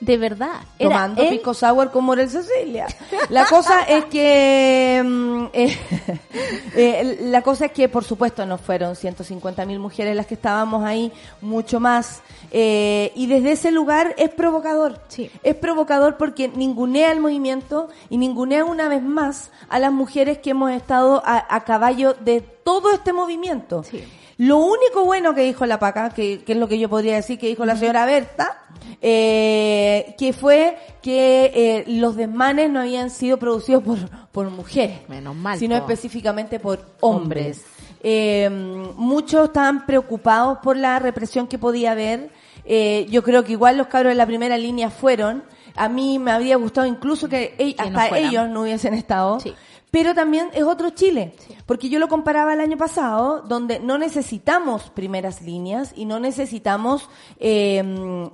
De 0.00 0.16
verdad. 0.16 0.60
Era 0.78 0.90
tomando 0.94 1.22
él- 1.22 1.28
pico 1.28 1.52
sour 1.52 1.90
con 1.90 2.04
Morel 2.04 2.30
Cecilia. 2.30 2.86
La 3.28 3.44
cosa 3.44 3.82
es 3.82 4.06
que 4.06 5.02
mm, 5.04 5.44
eh, 5.52 5.78
eh, 6.74 7.18
la 7.22 7.42
cosa 7.42 7.66
es 7.66 7.72
que 7.72 7.88
por 7.88 8.04
supuesto 8.04 8.46
no 8.46 8.56
fueron 8.58 8.96
150 8.96 9.64
mil 9.66 9.78
mujeres 9.78 10.16
las 10.16 10.26
que 10.26 10.34
estábamos 10.34 10.84
ahí, 10.84 11.12
mucho 11.40 11.80
más. 11.80 12.22
Eh, 12.50 13.12
y 13.14 13.26
desde 13.26 13.52
ese 13.52 13.70
lugar 13.70 14.14
es 14.18 14.30
provocador. 14.30 15.00
Sí. 15.08 15.30
Es 15.42 15.54
provocador 15.54 16.16
porque 16.16 16.48
ningunea 16.48 17.12
el 17.12 17.20
movimiento 17.20 17.88
y 18.08 18.16
ningunea 18.18 18.64
una 18.64 18.88
vez 18.88 19.02
más 19.02 19.50
a 19.68 19.78
las 19.78 19.92
mujeres 19.92 20.38
que 20.38 20.50
hemos 20.50 20.70
estado 20.70 21.22
a, 21.24 21.44
a 21.54 21.64
caballo 21.64 22.14
de 22.14 22.40
todo 22.40 22.92
este 22.92 23.12
movimiento. 23.12 23.82
Sí. 23.84 24.02
Lo 24.40 24.56
único 24.56 25.04
bueno 25.04 25.34
que 25.34 25.42
dijo 25.42 25.66
la 25.66 25.78
PACA, 25.78 26.08
que, 26.08 26.42
que 26.42 26.52
es 26.52 26.58
lo 26.58 26.66
que 26.66 26.78
yo 26.78 26.88
podría 26.88 27.16
decir 27.16 27.38
que 27.38 27.46
dijo 27.46 27.66
la 27.66 27.76
señora 27.76 28.06
Berta, 28.06 28.62
eh, 29.02 30.14
que 30.18 30.32
fue 30.32 30.78
que 31.02 31.52
eh, 31.54 31.84
los 31.86 32.16
desmanes 32.16 32.70
no 32.70 32.80
habían 32.80 33.10
sido 33.10 33.36
producidos 33.36 33.82
por, 33.82 33.98
por 34.32 34.48
mujeres, 34.48 35.06
Menos 35.10 35.36
mal, 35.36 35.58
sino 35.58 35.76
po. 35.76 35.82
específicamente 35.82 36.58
por 36.58 36.78
hombres. 37.00 37.58
Hombres. 37.58 37.64
Eh, 38.02 38.48
muchos 38.96 39.48
estaban 39.48 39.84
preocupados 39.84 40.56
por 40.62 40.78
la 40.78 40.98
represión 40.98 41.46
que 41.46 41.58
podía 41.58 41.92
haber. 41.92 42.30
Eh, 42.64 43.06
yo 43.10 43.22
creo 43.22 43.44
que 43.44 43.52
igual 43.52 43.76
los 43.76 43.88
cabros 43.88 44.12
de 44.12 44.14
la 44.14 44.24
primera 44.24 44.56
línea 44.56 44.88
fueron. 44.88 45.44
A 45.76 45.90
mí 45.90 46.18
me 46.18 46.30
habría 46.30 46.56
gustado 46.56 46.86
incluso 46.86 47.28
que, 47.28 47.74
hasta 47.76 48.18
ellos 48.18 48.48
no 48.48 48.62
hubiesen 48.62 48.94
estado. 48.94 49.38
Sí. 49.40 49.54
Pero 49.90 50.14
también 50.14 50.48
es 50.52 50.62
otro 50.62 50.90
Chile, 50.90 51.34
porque 51.66 51.88
yo 51.88 51.98
lo 51.98 52.06
comparaba 52.08 52.52
el 52.54 52.60
año 52.60 52.76
pasado, 52.76 53.42
donde 53.42 53.80
no 53.80 53.98
necesitamos 53.98 54.88
primeras 54.90 55.42
líneas 55.42 55.92
y 55.96 56.04
no 56.04 56.20
necesitamos 56.20 57.08
eh, 57.38 57.82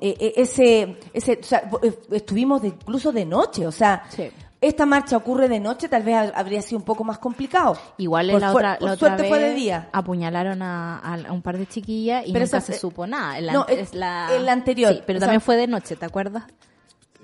eh, 0.01 0.17
eh, 0.21 0.33
ese, 0.37 0.99
ese, 1.15 1.39
o 1.41 1.45
sea, 1.45 1.71
eh, 1.83 1.99
estuvimos 2.11 2.61
de- 2.63 2.69
incluso 2.69 3.11
de 3.13 3.25
noche, 3.25 3.67
o 3.67 3.73
sea, 3.73 4.03
Sí. 4.11 4.29
esta 4.61 4.85
marcha 4.85 5.17
ocurre 5.17 5.49
de 5.49 5.59
noche, 5.61 5.89
tal 5.89 6.03
vez 6.03 6.15
ha- 6.17 6.39
habría 6.39 6.61
sido 6.61 6.79
un 6.79 6.85
poco 6.85 7.05
más 7.05 7.19
complicado. 7.19 7.77
Igual 7.99 8.29
en 8.31 8.41
la 8.41 8.53
otra, 8.53 8.77
por 8.79 8.89
la 8.89 8.95
otra 8.95 9.09
suerte 9.09 9.23
vez 9.23 9.31
fue 9.31 9.39
de 9.41 9.55
día. 9.55 9.89
apuñalaron 9.93 10.61
a, 10.63 11.19
un 11.31 11.41
par 11.41 11.57
de 11.57 11.67
chiquillas 11.67 12.27
y 12.27 12.33
Pero 12.33 12.45
nunca 12.45 12.59
esa- 12.59 12.73
se 12.75 12.79
supo 12.79 13.07
nada. 13.07 13.39
En 13.39 13.47
la, 13.47 13.53
no, 13.55 13.67
es 13.67 13.95
la, 13.95 14.29
en 14.37 14.45
la 14.45 14.53
anterior. 14.53 14.93
Sí, 14.93 15.03
pero 15.07 15.17
O 15.17 15.21
sea- 15.21 15.27
también 15.29 15.41
fue 15.41 15.57
de 15.57 15.67
noche, 15.69 15.97
¿te 15.97 16.05
acuerdas? 16.05 16.45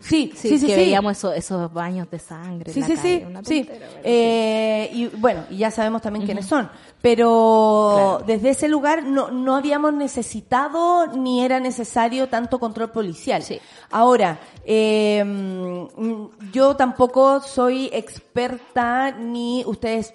Sí, 0.03 0.33
Sí, 0.35 0.49
sí, 0.51 0.59
sí, 0.59 0.67
que 0.67 0.73
sí. 0.75 0.79
veíamos 0.81 1.17
esos, 1.17 1.35
esos 1.37 1.73
baños 1.73 2.11
de 2.11 2.19
sangre. 2.19 2.73
Sí, 2.73 2.81
en 2.81 2.87
sí, 2.87 2.95
la 2.97 3.03
sí, 3.03 3.03
calle, 3.21 3.27
una 3.27 3.45
sí. 3.45 3.65
tontera, 3.65 3.87
pero 3.93 4.01
Eh, 4.05 4.91
y 4.93 5.07
bueno, 5.07 5.45
y 5.49 5.57
ya 5.59 5.71
sabemos 5.71 6.03
también 6.03 6.25
quiénes 6.27 6.47
son. 6.47 6.69
Pero 7.01 8.23
desde 8.27 8.51
ese 8.51 8.69
lugar 8.69 9.03
no, 9.05 9.31
no 9.31 9.57
habíamos 9.57 9.93
necesitado 9.93 11.07
ni 11.09 11.45
era 11.45 11.61
necesario 11.61 12.29
tanto 12.29 12.59
control 12.59 12.91
policial. 12.91 13.43
Sí. 13.43 13.61
Ahora, 13.91 14.39
eh, 14.65 15.23
mm, 15.25 16.51
yo 16.53 16.77
tampoco 16.77 17.41
soy 17.41 17.89
experta 17.93 19.11
ni 19.13 19.65
ustedes 19.67 20.11
eh, 20.11 20.15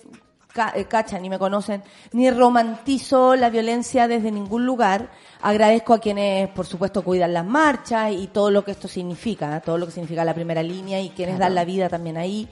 cachan 0.87 1.21
ni 1.21 1.29
me 1.29 1.39
conocen, 1.39 1.83
ni 2.11 2.29
romantizo 2.29 3.35
la 3.35 3.49
violencia 3.49 4.07
desde 4.07 4.31
ningún 4.31 4.65
lugar. 4.65 5.09
Agradezco 5.41 5.93
a 5.93 5.99
quienes, 5.99 6.49
por 6.49 6.65
supuesto, 6.65 7.03
cuidan 7.03 7.33
las 7.33 7.45
marchas 7.45 8.11
y 8.11 8.27
todo 8.27 8.51
lo 8.51 8.65
que 8.65 8.71
esto 8.71 8.87
significa, 8.87 9.57
¿eh? 9.57 9.61
todo 9.63 9.77
lo 9.77 9.85
que 9.85 9.91
significa 9.91 10.25
la 10.25 10.33
primera 10.33 10.63
línea 10.63 10.99
y 10.99 11.09
quienes 11.09 11.37
dan 11.37 11.55
la 11.55 11.65
vida 11.65 11.89
también 11.89 12.17
ahí. 12.17 12.47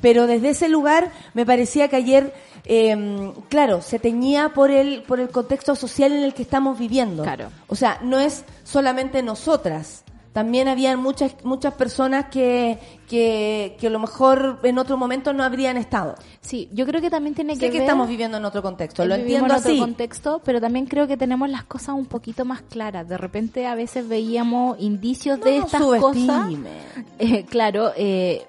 Pero 0.00 0.26
desde 0.26 0.50
ese 0.50 0.68
lugar 0.68 1.10
me 1.34 1.44
parecía 1.44 1.88
que 1.88 1.96
ayer, 1.96 2.32
eh, 2.64 3.32
claro, 3.48 3.82
se 3.82 3.98
teñía 3.98 4.50
por 4.50 4.70
el, 4.70 5.02
por 5.02 5.20
el 5.20 5.28
contexto 5.28 5.74
social 5.74 6.12
en 6.12 6.24
el 6.24 6.34
que 6.34 6.42
estamos 6.42 6.78
viviendo. 6.78 7.22
Claro. 7.22 7.50
O 7.68 7.76
sea, 7.76 7.98
no 8.02 8.18
es 8.18 8.44
solamente 8.64 9.22
nosotras. 9.22 10.04
También 10.32 10.68
habían 10.68 11.00
muchas, 11.00 11.34
muchas 11.42 11.74
personas 11.74 12.26
que, 12.26 12.78
que, 13.08 13.76
que 13.80 13.86
a 13.88 13.90
lo 13.90 13.98
mejor 13.98 14.60
en 14.62 14.78
otro 14.78 14.96
momento 14.96 15.32
no 15.32 15.42
habrían 15.42 15.76
estado. 15.76 16.14
Sí, 16.40 16.68
yo 16.72 16.86
creo 16.86 17.00
que 17.00 17.10
también 17.10 17.34
tiene 17.34 17.54
Sé 17.54 17.60
que 17.60 17.66
que 17.66 17.78
ver... 17.78 17.82
estamos 17.82 18.08
viviendo 18.08 18.36
en 18.36 18.44
otro 18.44 18.62
contexto, 18.62 19.04
lo 19.04 19.16
Vivimos 19.16 19.22
entiendo 19.26 19.54
en 19.54 19.58
otro 19.58 19.70
así. 19.72 19.80
contexto, 19.80 20.40
pero 20.44 20.60
también 20.60 20.86
creo 20.86 21.08
que 21.08 21.16
tenemos 21.16 21.50
las 21.50 21.64
cosas 21.64 21.96
un 21.96 22.06
poquito 22.06 22.44
más 22.44 22.62
claras. 22.62 23.08
De 23.08 23.18
repente 23.18 23.66
a 23.66 23.74
veces 23.74 24.06
veíamos 24.06 24.78
indicios 24.80 25.40
de 25.40 25.58
No 25.58 25.64
estas 25.66 25.82
cosas. 25.82 26.48
Eh, 27.18 27.44
claro, 27.44 27.92
eh, 27.96 28.46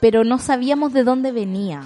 pero 0.00 0.22
no 0.24 0.38
sabíamos 0.38 0.92
de 0.92 1.02
dónde 1.04 1.32
venía. 1.32 1.82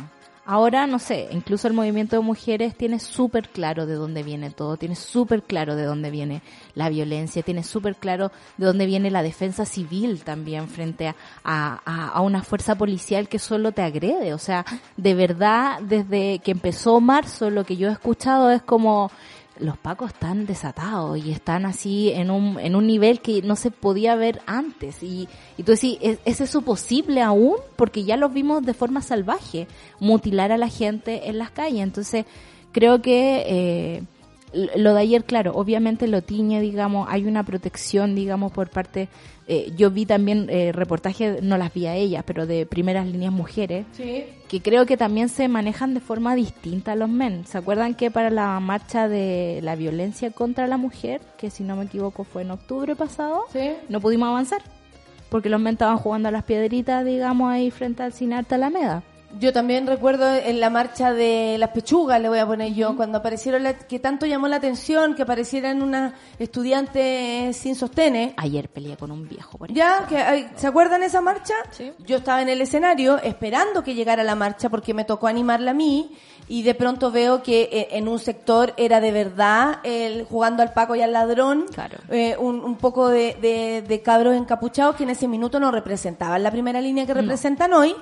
Ahora, 0.51 0.87
no 0.87 0.99
sé, 0.99 1.29
incluso 1.31 1.69
el 1.69 1.75
movimiento 1.75 2.17
de 2.17 2.23
mujeres 2.23 2.75
tiene 2.75 3.01
súper 3.01 3.51
claro 3.51 3.85
de 3.85 3.97
dónde 3.97 4.23
viene 4.23 4.49
todo, 4.49 4.79
tiene 4.79 4.95
súper 4.95 5.43
claro 5.43 5.77
de 5.77 5.85
dónde 5.85 6.11
viene 6.11 6.41
la 6.75 6.89
violencia, 6.89 7.43
tiene 7.43 7.63
súper 7.63 7.97
claro 7.97 8.33
de 8.57 8.65
dónde 8.65 8.87
viene 8.87 9.11
la 9.11 9.23
defensa 9.23 9.67
civil 9.67 10.23
también 10.25 10.71
frente 10.71 11.09
a, 11.09 11.15
a, 11.45 12.09
a 12.09 12.21
una 12.23 12.43
fuerza 12.43 12.77
policial 12.77 13.29
que 13.29 13.39
solo 13.39 13.73
te 13.73 13.83
agrede. 13.83 14.33
O 14.33 14.39
sea, 14.39 14.65
de 14.97 15.13
verdad, 15.13 15.81
desde 15.83 16.39
que 16.39 16.53
empezó 16.53 16.99
marzo, 16.99 17.51
lo 17.51 17.65
que 17.65 17.77
yo 17.77 17.91
he 17.91 17.93
escuchado 17.93 18.51
es 18.51 18.63
como 18.63 19.11
los 19.61 19.77
pacos 19.77 20.12
están 20.12 20.47
desatados 20.47 21.18
y 21.18 21.33
están 21.33 21.66
así 21.66 22.11
en 22.11 22.31
un, 22.31 22.59
en 22.61 22.77
un 22.77 22.87
nivel 22.87 23.21
que 23.21 23.42
no 23.42 23.57
se 23.57 23.71
podía 23.71 24.14
ver 24.14 24.40
antes. 24.47 25.03
Y, 25.03 25.29
y 25.57 25.62
tú 25.62 25.73
decís, 25.73 25.99
¿es, 26.01 26.18
¿es 26.25 26.40
eso 26.40 26.62
posible 26.62 27.23
aún? 27.23 27.57
Porque 27.77 28.05
ya 28.05 28.16
los 28.16 28.33
vimos 28.33 28.64
de 28.64 28.75
forma 28.75 29.03
salvaje, 29.03 29.66
mutilar 30.01 30.53
a 30.53 30.59
la 30.59 30.68
gente 30.68 31.29
en 31.29 31.38
las 31.38 31.51
calles. 31.51 31.83
Entonces, 31.83 32.27
creo 32.73 33.03
que 33.03 33.44
eh, 33.47 34.03
lo 34.53 34.95
de 34.95 35.01
ayer, 35.01 35.25
claro, 35.25 35.53
obviamente 35.55 36.07
lo 36.09 36.23
tiñe, 36.23 36.61
digamos, 36.61 37.07
hay 37.11 37.25
una 37.27 37.43
protección, 37.45 38.15
digamos, 38.15 38.53
por 38.53 38.71
parte... 38.71 39.09
eh, 39.51 39.73
yo 39.77 39.91
vi 39.91 40.05
también 40.05 40.47
eh, 40.51 40.73
reportajes, 40.73 41.43
no 41.43 41.57
las 41.57 41.73
vi 41.73 41.87
a 41.87 41.95
ellas, 41.95 42.23
pero 42.27 42.47
de 42.47 42.67
primeras 42.67 43.07
líneas 43.07 43.33
mujeres, 43.33 43.87
Sí. 43.93 44.25
que 44.47 44.61
creo 44.61 44.85
que 44.85 44.97
también 44.99 45.31
se 45.31 45.49
manejan 45.49 45.95
de 45.95 46.01
forma 46.01 46.35
distinta 46.35 46.93
a 46.93 46.97
los 46.97 47.09
men. 47.09 47.47
¿Se 47.47 47.57
acuerdan 47.57 47.95
que 47.95 48.11
para 48.11 48.29
la 48.31 48.61
marcha 48.61 49.09
de 49.09 49.61
la 49.62 49.75
violencia 49.75 50.31
contra 50.33 50.66
la 50.66 50.77
mujer, 50.77 51.22
que 51.39 51.49
si 51.51 51.62
no 51.64 51.77
me 51.77 51.85
equivoco 51.85 52.25
fue 52.25 52.43
en 52.43 52.51
octubre 52.51 52.95
pasado, 52.95 53.45
Sí. 53.53 53.70
no 53.89 54.01
pudimos 54.01 54.29
avanzar? 54.29 54.61
Porque 55.31 55.49
los 55.49 55.61
men 55.61 55.75
estaban 55.75 55.97
jugando 55.99 56.29
a 56.29 56.33
las 56.33 56.45
piedritas, 56.45 57.05
digamos, 57.05 57.51
ahí 57.51 57.70
frente 57.70 58.03
al 58.03 58.12
Cine 58.12 58.37
Arte 58.37 58.55
Alameda. 58.55 59.03
Yo 59.39 59.53
también 59.53 59.87
recuerdo 59.87 60.26
en 60.35 60.59
la 60.59 60.70
marcha 60.70 61.12
de 61.12 61.57
las 61.59 61.70
pechugas, 61.70 62.20
le 62.20 62.29
voy 62.31 62.39
a 62.39 62.47
poner 62.47 62.72
yo, 62.72 62.97
cuando 62.97 63.18
aparecieron, 63.18 63.62
la- 63.62 63.74
que 63.74 63.99
tanto 63.99 64.24
llamó 64.26 64.49
la 64.49 64.57
atención 64.57 65.14
que 65.14 65.22
aparecieran 65.22 65.83
unas 65.83 66.14
estudiantes 66.39 67.57
sin 67.57 67.74
sostenes. 67.74 68.33
Ayer 68.37 68.68
peleé 68.68 68.97
con 68.97 69.11
un 69.11 69.29
viejo 69.29 69.59
por 69.59 69.72
Ya, 69.72 70.07
que, 70.09 70.49
¿se 70.57 70.66
acuerdan 70.66 71.03
esa 71.03 71.20
marcha? 71.20 71.55
Sí. 71.70 71.93
Yo 72.07 72.16
estaba 72.18 72.43
en 72.43 72.49
el 72.49 72.61
escenario 72.61 73.18
esperando 73.18 73.83
que 73.85 73.95
llegara 73.95 74.22
la 74.24 74.35
marcha 74.35 74.68
porque 74.70 74.95
me 74.95 75.05
tocó 75.05 75.26
animarla 75.26 75.72
a 75.72 75.74
mí 75.74 76.11
y 76.49 76.62
de 76.62 76.74
pronto 76.74 77.11
veo 77.11 77.43
que 77.43 77.68
eh, 77.70 77.89
en 77.93 78.09
un 78.09 78.18
sector 78.18 78.72
era 78.79 79.01
de 79.01 79.12
verdad 79.12 79.81
el 79.83 80.24
jugando 80.24 80.62
al 80.62 80.72
Paco 80.72 80.95
y 80.97 81.03
al 81.03 81.12
ladrón, 81.12 81.66
Claro. 81.74 81.99
eh, 82.11 82.37
un, 82.39 82.61
un 82.64 82.76
poco 82.76 83.09
de, 83.09 83.37
de- 83.41 83.83
de 83.87 84.03
cabros 84.03 84.35
encapuchados 84.37 84.97
que 84.97 85.03
en 85.05 85.11
ese 85.11 85.29
minuto 85.29 85.61
no 85.61 85.70
representaban 85.70 86.43
la 86.43 86.51
primera 86.51 86.81
línea 86.81 87.05
que 87.07 87.14
representan 87.14 87.72
hoy 87.74 87.95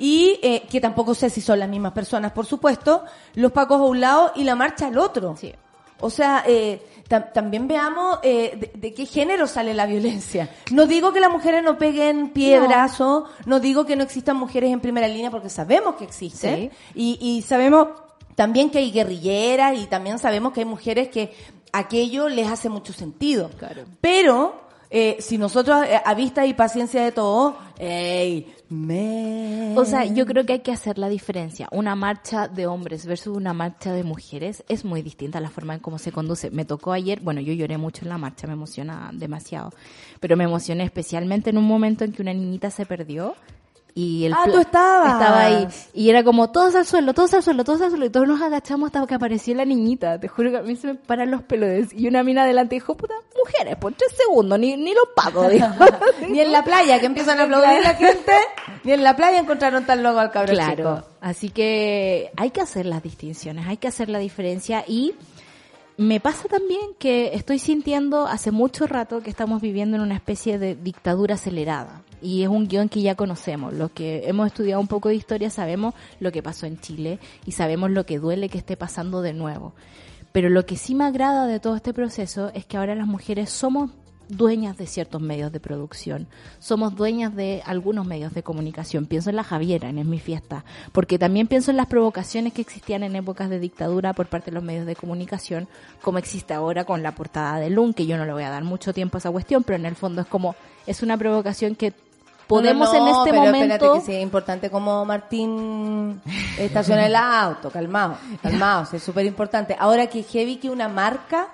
y 0.00 0.40
eh, 0.42 0.62
que 0.68 0.80
tampoco 0.80 1.14
sé 1.14 1.28
si 1.30 1.40
son 1.40 1.58
las 1.60 1.68
mismas 1.68 1.92
personas, 1.92 2.32
por 2.32 2.46
supuesto, 2.46 3.04
los 3.34 3.52
Pacos 3.52 3.80
a 3.80 3.84
un 3.84 4.00
lado 4.00 4.32
y 4.34 4.42
la 4.44 4.54
marcha 4.56 4.86
al 4.86 4.96
otro. 4.98 5.36
Sí. 5.36 5.52
O 6.02 6.08
sea, 6.08 6.42
eh, 6.46 6.80
tam- 7.10 7.30
también 7.30 7.68
veamos 7.68 8.20
eh, 8.22 8.56
de, 8.58 8.72
de 8.74 8.94
qué 8.94 9.04
género 9.04 9.46
sale 9.46 9.74
la 9.74 9.84
violencia. 9.84 10.48
No 10.72 10.86
digo 10.86 11.12
que 11.12 11.20
las 11.20 11.30
mujeres 11.30 11.62
no 11.62 11.76
peguen 11.76 12.30
piedrazo, 12.30 13.26
no, 13.44 13.60
digo 13.60 13.84
que 13.84 13.96
no 13.96 14.02
existan 14.02 14.38
mujeres 14.38 14.72
en 14.72 14.80
primera 14.80 15.06
línea 15.06 15.30
porque 15.30 15.50
sabemos 15.50 15.96
que 15.96 16.04
existen. 16.04 16.70
Y, 16.94 17.18
y 17.20 17.42
sabemos 17.42 17.88
también 18.34 18.70
que 18.70 18.78
hay 18.78 18.90
guerrilleras 18.90 19.78
y 19.78 19.86
también 19.88 20.18
sabemos 20.18 20.54
que 20.54 20.60
hay 20.60 20.66
mujeres 20.66 21.08
que 21.10 21.34
aquello 21.72 22.30
les 22.30 22.48
hace 22.48 22.70
mucho 22.70 22.94
sentido. 22.94 23.50
Claro. 23.58 23.84
Pero 24.00 24.69
eh, 24.90 25.16
si 25.20 25.38
nosotros 25.38 25.84
eh, 25.86 26.00
a 26.04 26.14
vista 26.14 26.44
y 26.46 26.54
paciencia 26.54 27.04
de 27.04 27.12
todo, 27.12 27.56
ey. 27.78 28.52
O 29.76 29.84
sea, 29.84 30.04
yo 30.04 30.26
creo 30.26 30.46
que 30.46 30.54
hay 30.54 30.60
que 30.60 30.70
hacer 30.70 30.96
la 30.96 31.08
diferencia. 31.08 31.68
Una 31.72 31.96
marcha 31.96 32.46
de 32.46 32.68
hombres 32.68 33.04
versus 33.04 33.36
una 33.36 33.52
marcha 33.52 33.92
de 33.92 34.04
mujeres 34.04 34.64
es 34.68 34.84
muy 34.84 35.02
distinta 35.02 35.40
la 35.40 35.50
forma 35.50 35.74
en 35.74 35.80
cómo 35.80 35.98
se 35.98 36.12
conduce. 36.12 36.50
Me 36.50 36.64
tocó 36.64 36.92
ayer, 36.92 37.20
bueno, 37.20 37.40
yo 37.40 37.52
lloré 37.52 37.78
mucho 37.78 38.04
en 38.04 38.10
la 38.10 38.18
marcha, 38.18 38.46
me 38.46 38.52
emociona 38.52 39.10
demasiado, 39.12 39.72
pero 40.20 40.36
me 40.36 40.44
emocioné 40.44 40.84
especialmente 40.84 41.50
en 41.50 41.58
un 41.58 41.64
momento 41.64 42.04
en 42.04 42.12
que 42.12 42.22
una 42.22 42.32
niñita 42.32 42.70
se 42.70 42.86
perdió 42.86 43.34
y 43.94 44.24
el 44.26 44.32
Ah, 44.34 44.44
tú 44.44 44.58
estabas. 44.58 45.12
estaba 45.12 45.40
ahí 45.44 45.68
y 45.94 46.10
era 46.10 46.22
como 46.24 46.50
todos 46.50 46.74
al 46.74 46.86
suelo, 46.86 47.12
todos 47.14 47.34
al 47.34 47.42
suelo, 47.42 47.64
todos 47.64 47.80
al 47.82 47.90
suelo 47.90 48.06
y 48.06 48.10
todos 48.10 48.26
nos 48.28 48.40
agachamos 48.40 48.86
hasta 48.88 49.06
que 49.06 49.14
apareció 49.14 49.54
la 49.54 49.64
niñita. 49.64 50.18
Te 50.20 50.28
juro 50.28 50.50
que 50.50 50.58
a 50.58 50.62
mí 50.62 50.76
se 50.76 50.86
me 50.88 50.94
paran 50.94 51.30
los 51.30 51.42
pelos 51.42 51.92
y 51.92 52.06
una 52.08 52.22
mina 52.22 52.42
adelante 52.42 52.76
dijo, 52.76 52.96
"Puta, 52.96 53.14
mujeres, 53.44 53.76
por 53.76 53.92
tres 53.94 54.12
segundos, 54.16 54.58
ni 54.58 54.76
ni 54.76 54.94
lo 54.94 55.02
pago." 55.14 55.48
dijo. 55.48 55.66
Ni 56.28 56.40
en 56.40 56.52
la 56.52 56.62
playa, 56.62 57.00
que 57.00 57.06
empiezan 57.06 57.40
a 57.40 57.44
aplaudir 57.44 57.80
la 57.82 57.94
gente, 57.94 58.32
ni 58.84 58.92
en 58.92 59.02
la 59.02 59.16
playa 59.16 59.38
encontraron 59.38 59.84
tan 59.84 60.02
loco 60.02 60.18
al 60.20 60.30
cabrón 60.30 60.54
Claro, 60.54 60.76
chico. 60.96 61.08
así 61.20 61.48
que 61.50 62.30
hay 62.36 62.50
que 62.50 62.60
hacer 62.60 62.86
las 62.86 63.02
distinciones, 63.02 63.66
hay 63.66 63.76
que 63.78 63.88
hacer 63.88 64.08
la 64.08 64.18
diferencia 64.18 64.84
y 64.86 65.14
me 66.00 66.18
pasa 66.18 66.48
también 66.48 66.80
que 66.98 67.34
estoy 67.34 67.58
sintiendo 67.58 68.26
hace 68.26 68.52
mucho 68.52 68.86
rato 68.86 69.20
que 69.20 69.28
estamos 69.28 69.60
viviendo 69.60 69.98
en 69.98 70.02
una 70.02 70.14
especie 70.14 70.58
de 70.58 70.74
dictadura 70.74 71.34
acelerada 71.34 72.00
y 72.22 72.42
es 72.42 72.48
un 72.48 72.68
guion 72.68 72.88
que 72.88 73.02
ya 73.02 73.16
conocemos. 73.16 73.74
Los 73.74 73.90
que 73.90 74.26
hemos 74.26 74.46
estudiado 74.46 74.80
un 74.80 74.88
poco 74.88 75.10
de 75.10 75.16
historia 75.16 75.50
sabemos 75.50 75.92
lo 76.18 76.32
que 76.32 76.42
pasó 76.42 76.64
en 76.64 76.80
Chile 76.80 77.18
y 77.44 77.52
sabemos 77.52 77.90
lo 77.90 78.06
que 78.06 78.18
duele 78.18 78.48
que 78.48 78.56
esté 78.56 78.78
pasando 78.78 79.20
de 79.20 79.34
nuevo. 79.34 79.74
Pero 80.32 80.48
lo 80.48 80.64
que 80.64 80.78
sí 80.78 80.94
me 80.94 81.04
agrada 81.04 81.46
de 81.46 81.60
todo 81.60 81.76
este 81.76 81.92
proceso 81.92 82.50
es 82.54 82.64
que 82.64 82.78
ahora 82.78 82.94
las 82.94 83.06
mujeres 83.06 83.50
somos 83.50 83.90
dueñas 84.36 84.76
de 84.76 84.86
ciertos 84.86 85.20
medios 85.20 85.52
de 85.52 85.60
producción, 85.60 86.26
somos 86.58 86.94
dueñas 86.94 87.34
de 87.34 87.62
algunos 87.64 88.06
medios 88.06 88.34
de 88.34 88.42
comunicación. 88.42 89.06
Pienso 89.06 89.30
en 89.30 89.36
la 89.36 89.44
Javiera, 89.44 89.88
en 89.88 89.98
Es 89.98 90.06
mi 90.06 90.18
fiesta, 90.18 90.64
porque 90.92 91.18
también 91.18 91.46
pienso 91.46 91.70
en 91.70 91.76
las 91.76 91.86
provocaciones 91.86 92.52
que 92.52 92.62
existían 92.62 93.02
en 93.02 93.16
épocas 93.16 93.50
de 93.50 93.58
dictadura 93.58 94.12
por 94.12 94.26
parte 94.26 94.50
de 94.50 94.54
los 94.54 94.64
medios 94.64 94.86
de 94.86 94.96
comunicación, 94.96 95.68
como 96.02 96.18
existe 96.18 96.54
ahora 96.54 96.84
con 96.84 97.02
la 97.02 97.14
portada 97.14 97.58
de 97.58 97.70
Lun, 97.70 97.94
que 97.94 98.06
yo 98.06 98.16
no 98.16 98.24
le 98.24 98.32
voy 98.32 98.42
a 98.42 98.50
dar 98.50 98.64
mucho 98.64 98.92
tiempo 98.92 99.16
a 99.16 99.18
esa 99.18 99.30
cuestión, 99.30 99.64
pero 99.64 99.76
en 99.76 99.86
el 99.86 99.96
fondo 99.96 100.22
es 100.22 100.26
como, 100.26 100.54
es 100.86 101.02
una 101.02 101.16
provocación 101.16 101.74
que 101.74 101.92
podemos 102.50 102.92
No, 102.92 102.98
no, 102.98 103.06
en 103.06 103.14
este 103.14 103.30
pero 103.30 103.42
momento... 103.44 103.74
Espérate 103.74 104.00
que 104.00 104.06
sí, 104.06 104.16
es 104.16 104.22
importante 104.22 104.70
como 104.70 105.04
Martín 105.04 106.20
estaciona 106.58 107.06
el 107.06 107.14
auto, 107.14 107.70
calmado, 107.70 108.16
calmado, 108.42 108.88
es 108.92 109.02
súper 109.02 109.24
importante. 109.24 109.76
Ahora 109.78 110.08
que 110.08 110.24
heavy 110.24 110.56
que 110.56 110.68
una 110.68 110.88
marca 110.88 111.48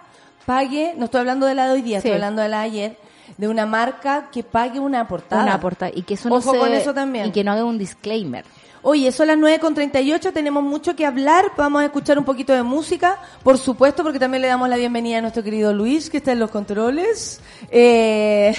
pague, 0.46 0.94
no 0.96 1.04
estoy 1.06 1.20
hablando 1.20 1.44
de 1.46 1.54
la 1.54 1.66
de 1.66 1.72
hoy 1.74 1.82
día, 1.82 2.00
Sí. 2.00 2.08
estoy 2.08 2.12
hablando 2.12 2.40
de 2.42 2.48
la 2.48 2.60
de 2.60 2.64
ayer, 2.64 2.96
de 3.36 3.48
una 3.48 3.66
marca 3.66 4.28
que 4.32 4.42
pague 4.42 4.80
una 4.80 5.06
portada. 5.08 5.42
Una 5.42 5.60
portada 5.60 5.90
y 5.94 6.02
que 6.02 6.14
eso 6.14 6.28
no 6.28 6.36
Ojo 6.36 6.52
se- 6.52 6.58
con 6.58 6.72
eso 6.72 6.94
también. 6.94 7.26
y 7.26 7.32
que 7.32 7.44
no 7.44 7.52
haga 7.52 7.64
un 7.64 7.76
disclaimer. 7.76 8.44
Oye, 8.88 9.10
son 9.10 9.26
las 9.26 9.36
9.38, 9.36 10.32
tenemos 10.32 10.62
mucho 10.62 10.94
que 10.94 11.04
hablar, 11.04 11.50
vamos 11.56 11.82
a 11.82 11.86
escuchar 11.86 12.20
un 12.20 12.24
poquito 12.24 12.52
de 12.52 12.62
música, 12.62 13.18
por 13.42 13.58
supuesto, 13.58 14.04
porque 14.04 14.20
también 14.20 14.42
le 14.42 14.46
damos 14.46 14.68
la 14.68 14.76
bienvenida 14.76 15.18
a 15.18 15.20
nuestro 15.22 15.42
querido 15.42 15.72
Luis, 15.72 16.08
que 16.08 16.18
está 16.18 16.30
en 16.30 16.38
los 16.38 16.52
controles. 16.52 17.40
Eh, 17.68 18.54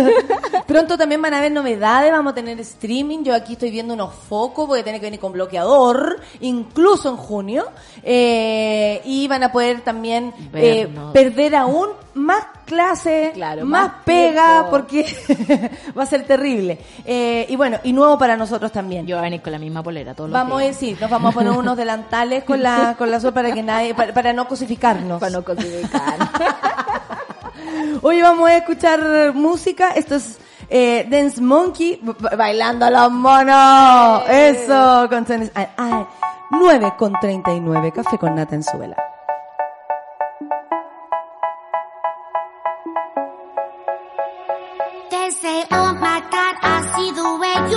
Pronto 0.66 0.96
también 0.96 1.20
van 1.20 1.34
a 1.34 1.38
haber 1.40 1.52
novedades, 1.52 2.10
vamos 2.10 2.32
a 2.32 2.34
tener 2.34 2.58
streaming, 2.60 3.24
yo 3.24 3.34
aquí 3.34 3.52
estoy 3.52 3.70
viendo 3.70 3.92
unos 3.92 4.14
focos, 4.14 4.66
voy 4.66 4.80
a 4.80 4.84
tener 4.84 5.02
que 5.02 5.06
venir 5.08 5.20
con 5.20 5.32
bloqueador, 5.32 6.18
incluso 6.40 7.10
en 7.10 7.16
junio, 7.18 7.66
Eh, 8.02 9.02
y 9.04 9.28
van 9.28 9.42
a 9.42 9.52
poder 9.52 9.82
también 9.82 10.32
eh, 10.54 10.88
perder 11.12 11.54
aún 11.56 11.90
más 12.14 12.42
clases, 12.68 13.32
Claro, 13.32 13.64
más, 13.64 13.88
más 13.88 13.92
pega, 14.04 14.46
tiempo. 14.50 14.70
porque 14.70 15.70
va 15.98 16.02
a 16.02 16.06
ser 16.06 16.24
terrible. 16.24 16.78
Eh, 17.04 17.46
y 17.48 17.56
bueno, 17.56 17.78
y 17.82 17.92
nuevo 17.92 18.16
para 18.18 18.36
nosotros 18.36 18.70
también. 18.70 19.06
Yo 19.06 19.16
voy 19.16 19.20
a 19.20 19.24
venir 19.24 19.42
con 19.42 19.52
la 19.52 19.58
misma 19.58 19.82
polera 19.82 20.14
todos 20.14 20.30
los 20.30 20.34
Vamos 20.34 20.60
a 20.62 20.64
decir, 20.66 20.96
nos 21.00 21.10
vamos 21.10 21.32
a 21.32 21.34
poner 21.34 21.52
unos 21.52 21.76
delantales 21.76 22.44
con 22.44 22.62
la 22.62 22.94
con 22.98 23.10
la 23.10 23.18
sopa 23.18 23.42
para 23.42 23.52
que 23.54 23.62
nadie 23.62 23.94
para, 23.94 24.12
para 24.12 24.32
no 24.32 24.46
cosificarnos. 24.46 25.18
Para 25.18 25.32
no 25.32 25.42
cosificar. 25.42 26.14
Hoy 28.02 28.22
vamos 28.22 28.48
a 28.48 28.56
escuchar 28.58 29.32
música, 29.34 29.90
esto 29.90 30.14
es 30.16 30.38
eh, 30.70 31.06
Dance 31.10 31.40
Monkey 31.40 31.98
ba- 32.02 32.36
bailando 32.36 32.88
los 32.90 33.10
monos. 33.10 34.22
Eso 34.28 35.06
con 35.08 35.24
tenis- 35.26 35.50
ah, 35.54 35.68
ah, 35.76 36.06
9 36.50 36.94
con 36.96 37.12
39, 37.20 37.92
café 37.92 38.16
con 38.18 38.34
nata 38.34 38.54
en 38.54 38.62
suela. 38.62 38.96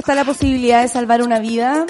está 0.00 0.14
la 0.14 0.24
posibilidad 0.24 0.82
de 0.82 0.88
salvar 0.88 1.22
una 1.22 1.38
vida? 1.38 1.84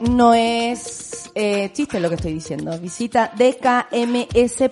No 0.00 0.32
es 0.32 1.30
eh, 1.34 1.70
chiste 1.72 2.00
lo 2.00 2.08
que 2.08 2.14
estoy 2.14 2.32
diciendo. 2.32 2.78
Visita 2.78 3.30
dkms.cl 3.36 4.68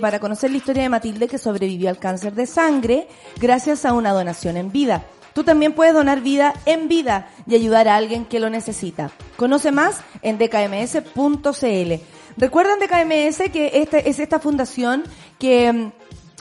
para 0.00 0.18
conocer 0.18 0.50
la 0.50 0.56
historia 0.56 0.82
de 0.82 0.88
Matilde 0.88 1.28
que 1.28 1.36
sobrevivió 1.36 1.90
al 1.90 1.98
cáncer 1.98 2.34
de 2.34 2.46
sangre 2.46 3.06
gracias 3.38 3.84
a 3.84 3.92
una 3.92 4.12
donación 4.12 4.56
en 4.56 4.72
vida. 4.72 5.04
Tú 5.34 5.44
también 5.44 5.74
puedes 5.74 5.92
donar 5.92 6.22
vida 6.22 6.54
en 6.64 6.88
vida 6.88 7.28
y 7.46 7.54
ayudar 7.54 7.86
a 7.88 7.96
alguien 7.96 8.24
que 8.24 8.40
lo 8.40 8.48
necesita. 8.48 9.10
Conoce 9.36 9.70
más 9.70 10.00
en 10.22 10.38
dkms.cl. 10.38 11.92
Recuerdan 12.38 12.78
DKMS 12.78 13.50
que 13.52 13.72
esta 13.74 13.98
es 13.98 14.20
esta 14.20 14.40
fundación 14.40 15.04
que 15.38 15.70
mm, 15.70 15.92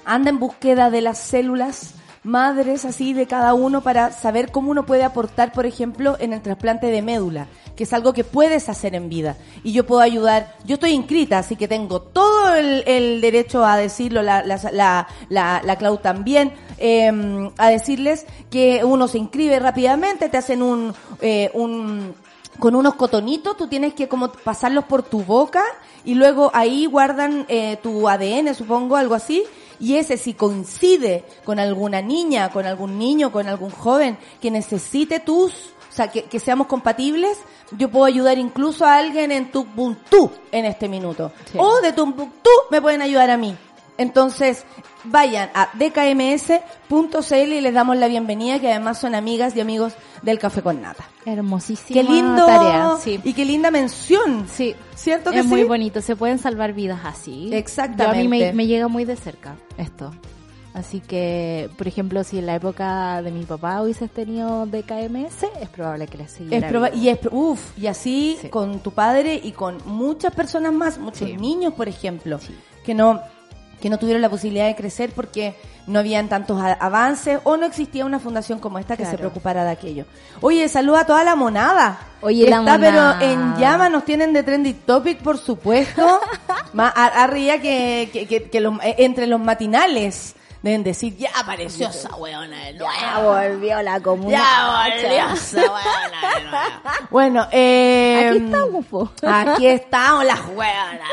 anda 0.05 0.29
en 0.29 0.39
búsqueda 0.39 0.89
de 0.89 1.01
las 1.01 1.17
células 1.17 1.95
madres 2.23 2.85
así 2.85 3.13
de 3.13 3.27
cada 3.27 3.53
uno 3.53 3.81
para 3.81 4.11
saber 4.11 4.51
cómo 4.51 4.71
uno 4.71 4.85
puede 4.85 5.03
aportar, 5.03 5.51
por 5.51 5.65
ejemplo, 5.65 6.15
en 6.19 6.33
el 6.33 6.41
trasplante 6.41 6.87
de 6.87 7.01
médula, 7.01 7.47
que 7.75 7.83
es 7.83 7.93
algo 7.93 8.13
que 8.13 8.23
puedes 8.23 8.69
hacer 8.69 8.95
en 8.95 9.09
vida. 9.09 9.35
Y 9.63 9.73
yo 9.73 9.85
puedo 9.85 10.01
ayudar, 10.01 10.55
yo 10.65 10.75
estoy 10.75 10.91
inscrita, 10.91 11.39
así 11.39 11.55
que 11.55 11.67
tengo 11.67 12.01
todo 12.01 12.55
el, 12.55 12.83
el 12.87 13.21
derecho 13.21 13.65
a 13.65 13.77
decirlo, 13.77 14.21
la, 14.21 14.43
la, 14.43 14.59
la, 14.71 15.07
la, 15.29 15.61
la 15.63 15.75
Clau 15.75 15.97
también, 15.97 16.53
eh, 16.77 17.11
a 17.57 17.69
decirles 17.69 18.25
que 18.49 18.83
uno 18.83 19.07
se 19.07 19.17
inscribe 19.17 19.59
rápidamente, 19.59 20.29
te 20.29 20.37
hacen 20.37 20.61
un, 20.61 20.93
eh, 21.21 21.51
un 21.53 22.13
con 22.59 22.75
unos 22.75 22.95
cotonitos, 22.95 23.57
tú 23.57 23.67
tienes 23.67 23.93
que 23.93 24.07
como 24.07 24.31
pasarlos 24.31 24.85
por 24.85 25.03
tu 25.03 25.23
boca 25.23 25.63
y 26.05 26.13
luego 26.13 26.51
ahí 26.53 26.85
guardan 26.85 27.45
eh, 27.47 27.77
tu 27.81 28.07
ADN, 28.07 28.53
supongo, 28.53 28.95
algo 28.95 29.15
así. 29.15 29.43
Y 29.79 29.95
ese 29.95 30.17
si 30.17 30.33
coincide 30.33 31.25
con 31.43 31.59
alguna 31.59 32.01
niña, 32.01 32.49
con 32.49 32.65
algún 32.65 32.97
niño, 32.97 33.31
con 33.31 33.47
algún 33.47 33.71
joven 33.71 34.17
que 34.41 34.51
necesite 34.51 35.19
tus, 35.19 35.51
o 35.53 35.95
sea, 35.95 36.09
que, 36.09 36.23
que 36.23 36.39
seamos 36.39 36.67
compatibles, 36.67 37.37
yo 37.77 37.89
puedo 37.89 38.05
ayudar 38.05 38.37
incluso 38.37 38.85
a 38.85 38.97
alguien 38.97 39.31
en 39.31 39.51
Tumbuktu 39.51 40.31
en 40.51 40.65
este 40.65 40.87
minuto. 40.87 41.31
O 41.57 41.81
de 41.81 41.93
Tumbuktu 41.93 42.49
me 42.69 42.81
pueden 42.81 43.01
ayudar 43.01 43.29
a 43.29 43.37
mí. 43.37 43.55
Entonces, 43.97 44.65
vayan 45.03 45.49
a 45.53 45.69
dkms.cl 45.77 47.53
y 47.53 47.61
les 47.61 47.73
damos 47.73 47.97
la 47.97 48.07
bienvenida, 48.07 48.59
que 48.59 48.71
además 48.71 48.99
son 48.99 49.15
amigas 49.15 49.55
y 49.55 49.61
amigos 49.61 49.93
del 50.21 50.39
Café 50.39 50.61
con 50.61 50.81
Nata. 50.81 51.03
Hermosísima 51.25 52.01
Qué 52.01 52.07
lindo 52.07 52.45
tarea. 52.45 52.95
Sí. 53.01 53.19
y 53.23 53.33
qué 53.33 53.45
linda 53.45 53.71
mención. 53.71 54.47
Sí. 54.51 54.75
¿Cierto 54.95 55.31
que 55.31 55.39
es 55.39 55.43
sí? 55.45 55.49
muy 55.49 55.63
bonito, 55.63 56.01
se 56.01 56.15
pueden 56.15 56.39
salvar 56.39 56.73
vidas 56.73 57.01
así. 57.03 57.49
Exactamente. 57.53 58.03
Yo 58.05 58.19
a 58.19 58.23
mí 58.23 58.27
me, 58.27 58.53
me 58.53 58.67
llega 58.67 58.87
muy 58.87 59.05
de 59.05 59.15
cerca 59.15 59.55
esto. 59.77 60.11
Así 60.73 61.01
que, 61.01 61.69
por 61.77 61.87
ejemplo, 61.87 62.23
si 62.23 62.39
en 62.39 62.47
la 62.47 62.55
época 62.55 63.21
de 63.21 63.31
mi 63.31 63.43
papá 63.43 63.79
hubiese 63.83 64.07
tenido 64.07 64.65
DKMS, 64.65 65.43
es 65.61 65.69
probable 65.69 66.07
que 66.07 66.17
le 66.17 66.27
siguiera. 66.27 66.67
Es 66.67 66.95
y 66.95 67.09
es, 67.09 67.19
uf, 67.31 67.77
y 67.77 67.85
así 67.85 68.37
Sí. 68.41 68.49
con 68.49 68.79
tu 68.79 68.91
padre 68.91 69.39
y 69.43 69.51
con 69.51 69.77
muchas 69.85 70.33
personas 70.33 70.73
más, 70.73 70.97
muchos 70.97 71.27
Sí. 71.29 71.37
niños, 71.37 71.73
por 71.75 71.87
ejemplo, 71.87 72.39
que 72.83 72.95
no 72.95 73.21
que 73.83 73.89
no 73.89 73.99
tuvieron 73.99 74.21
la 74.21 74.29
posibilidad 74.29 74.65
de 74.65 74.77
crecer 74.77 75.11
porque 75.13 75.57
no 75.87 75.99
habían 75.99 76.29
tantos 76.29 76.57
avances 76.79 77.41
o 77.43 77.57
no 77.57 77.65
existía 77.65 78.05
una 78.05 78.17
fundación 78.17 78.57
como 78.59 78.79
esta 78.79 78.95
que 78.95 79.05
se 79.05 79.17
preocupara 79.17 79.65
de 79.65 79.71
aquello. 79.71 80.05
Oye, 80.39 80.69
saluda 80.69 81.01
a 81.01 81.05
toda 81.05 81.25
la 81.25 81.35
monada. 81.35 81.99
Oye, 82.21 82.49
la 82.49 82.59
Está 82.59 82.77
monada. 82.77 83.17
pero 83.19 83.31
en 83.31 83.57
llama, 83.57 83.89
nos 83.89 84.05
tienen 84.05 84.31
de 84.31 84.41
trending 84.43 84.79
topic, 84.85 85.19
por 85.21 85.37
supuesto. 85.37 86.21
Más 86.71 86.93
arriba 86.95 87.57
que, 87.57 88.09
que, 88.13 88.25
que- 88.25 88.49
que 88.49 88.61
los- 88.61 88.81
eh, 88.81 88.95
entre 88.99 89.27
los 89.27 89.41
matinales 89.41 90.33
deben 90.61 90.81
decir, 90.85 91.17
ya 91.17 91.29
apareció 91.37 91.89
esa 91.89 92.15
weona 92.15 92.57
de 92.63 92.73
nuevo. 92.75 92.89
Ya 93.01 93.19
volvió 93.19 93.81
la 93.81 93.99
comuna. 93.99 94.37
Ya 94.37 94.93
volvió 94.93 95.33
esa 95.33 95.57
weona 95.59 96.35
de 96.37 96.43
nuevo. 96.45 97.07
Bueno, 97.11 97.47
eh, 97.51 98.27
Aquí 98.29 98.37
estamos, 98.45 98.85
po. 98.85 99.11
Aquí 99.27 99.67
estamos 99.67 100.23
las 100.23 100.39
hueonas. 100.55 101.09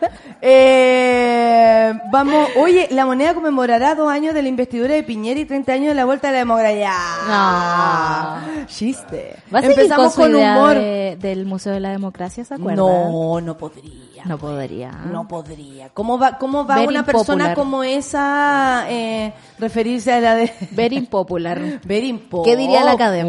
Eh, 0.42 1.92
vamos, 2.10 2.48
oye, 2.56 2.88
la 2.90 3.04
moneda 3.06 3.34
conmemorará 3.34 3.94
dos 3.94 4.10
años 4.10 4.34
de 4.34 4.42
la 4.42 4.48
investidura 4.48 4.94
de 4.94 5.02
Piñera 5.02 5.38
y 5.40 5.44
30 5.44 5.72
años 5.72 5.88
de 5.88 5.94
la 5.94 6.04
vuelta 6.04 6.28
de 6.28 6.32
la 6.34 6.38
democracia. 6.40 6.92
No. 7.28 8.66
Chiste. 8.66 9.36
¿Va 9.54 9.58
a 9.58 9.62
seguir 9.62 9.78
Empezamos 9.80 10.14
con, 10.14 10.34
humor. 10.34 10.74
de- 10.74 11.16
del 11.20 11.44
Museo 11.46 11.72
de 11.72 11.80
la 11.80 11.90
Democracia, 11.90 12.44
¿se 12.44 12.54
acuerdan? 12.54 12.76
No, 12.76 13.40
no 13.40 13.56
podría. 13.56 13.90
No 14.26 14.38
podría. 14.38 14.90
No 14.90 15.26
podría. 15.28 15.88
¿Cómo 15.90 16.18
va, 16.18 16.38
cómo 16.38 16.66
va 16.66 16.76
Very 16.76 16.88
una 16.88 17.04
persona 17.04 17.54
como 17.54 17.82
esa 17.82 18.84
eh, 18.88 19.32
referirse 19.58 20.12
a 20.12 20.20
la 20.20 20.34
de... 20.34 20.52
Ver 20.72 20.92
impopular. 20.92 21.80
Very 21.84 22.08
impopular, 22.08 22.44
¿Qué 22.44 22.56
diría 22.56 22.84
la 22.84 22.92
Academ? 22.92 23.28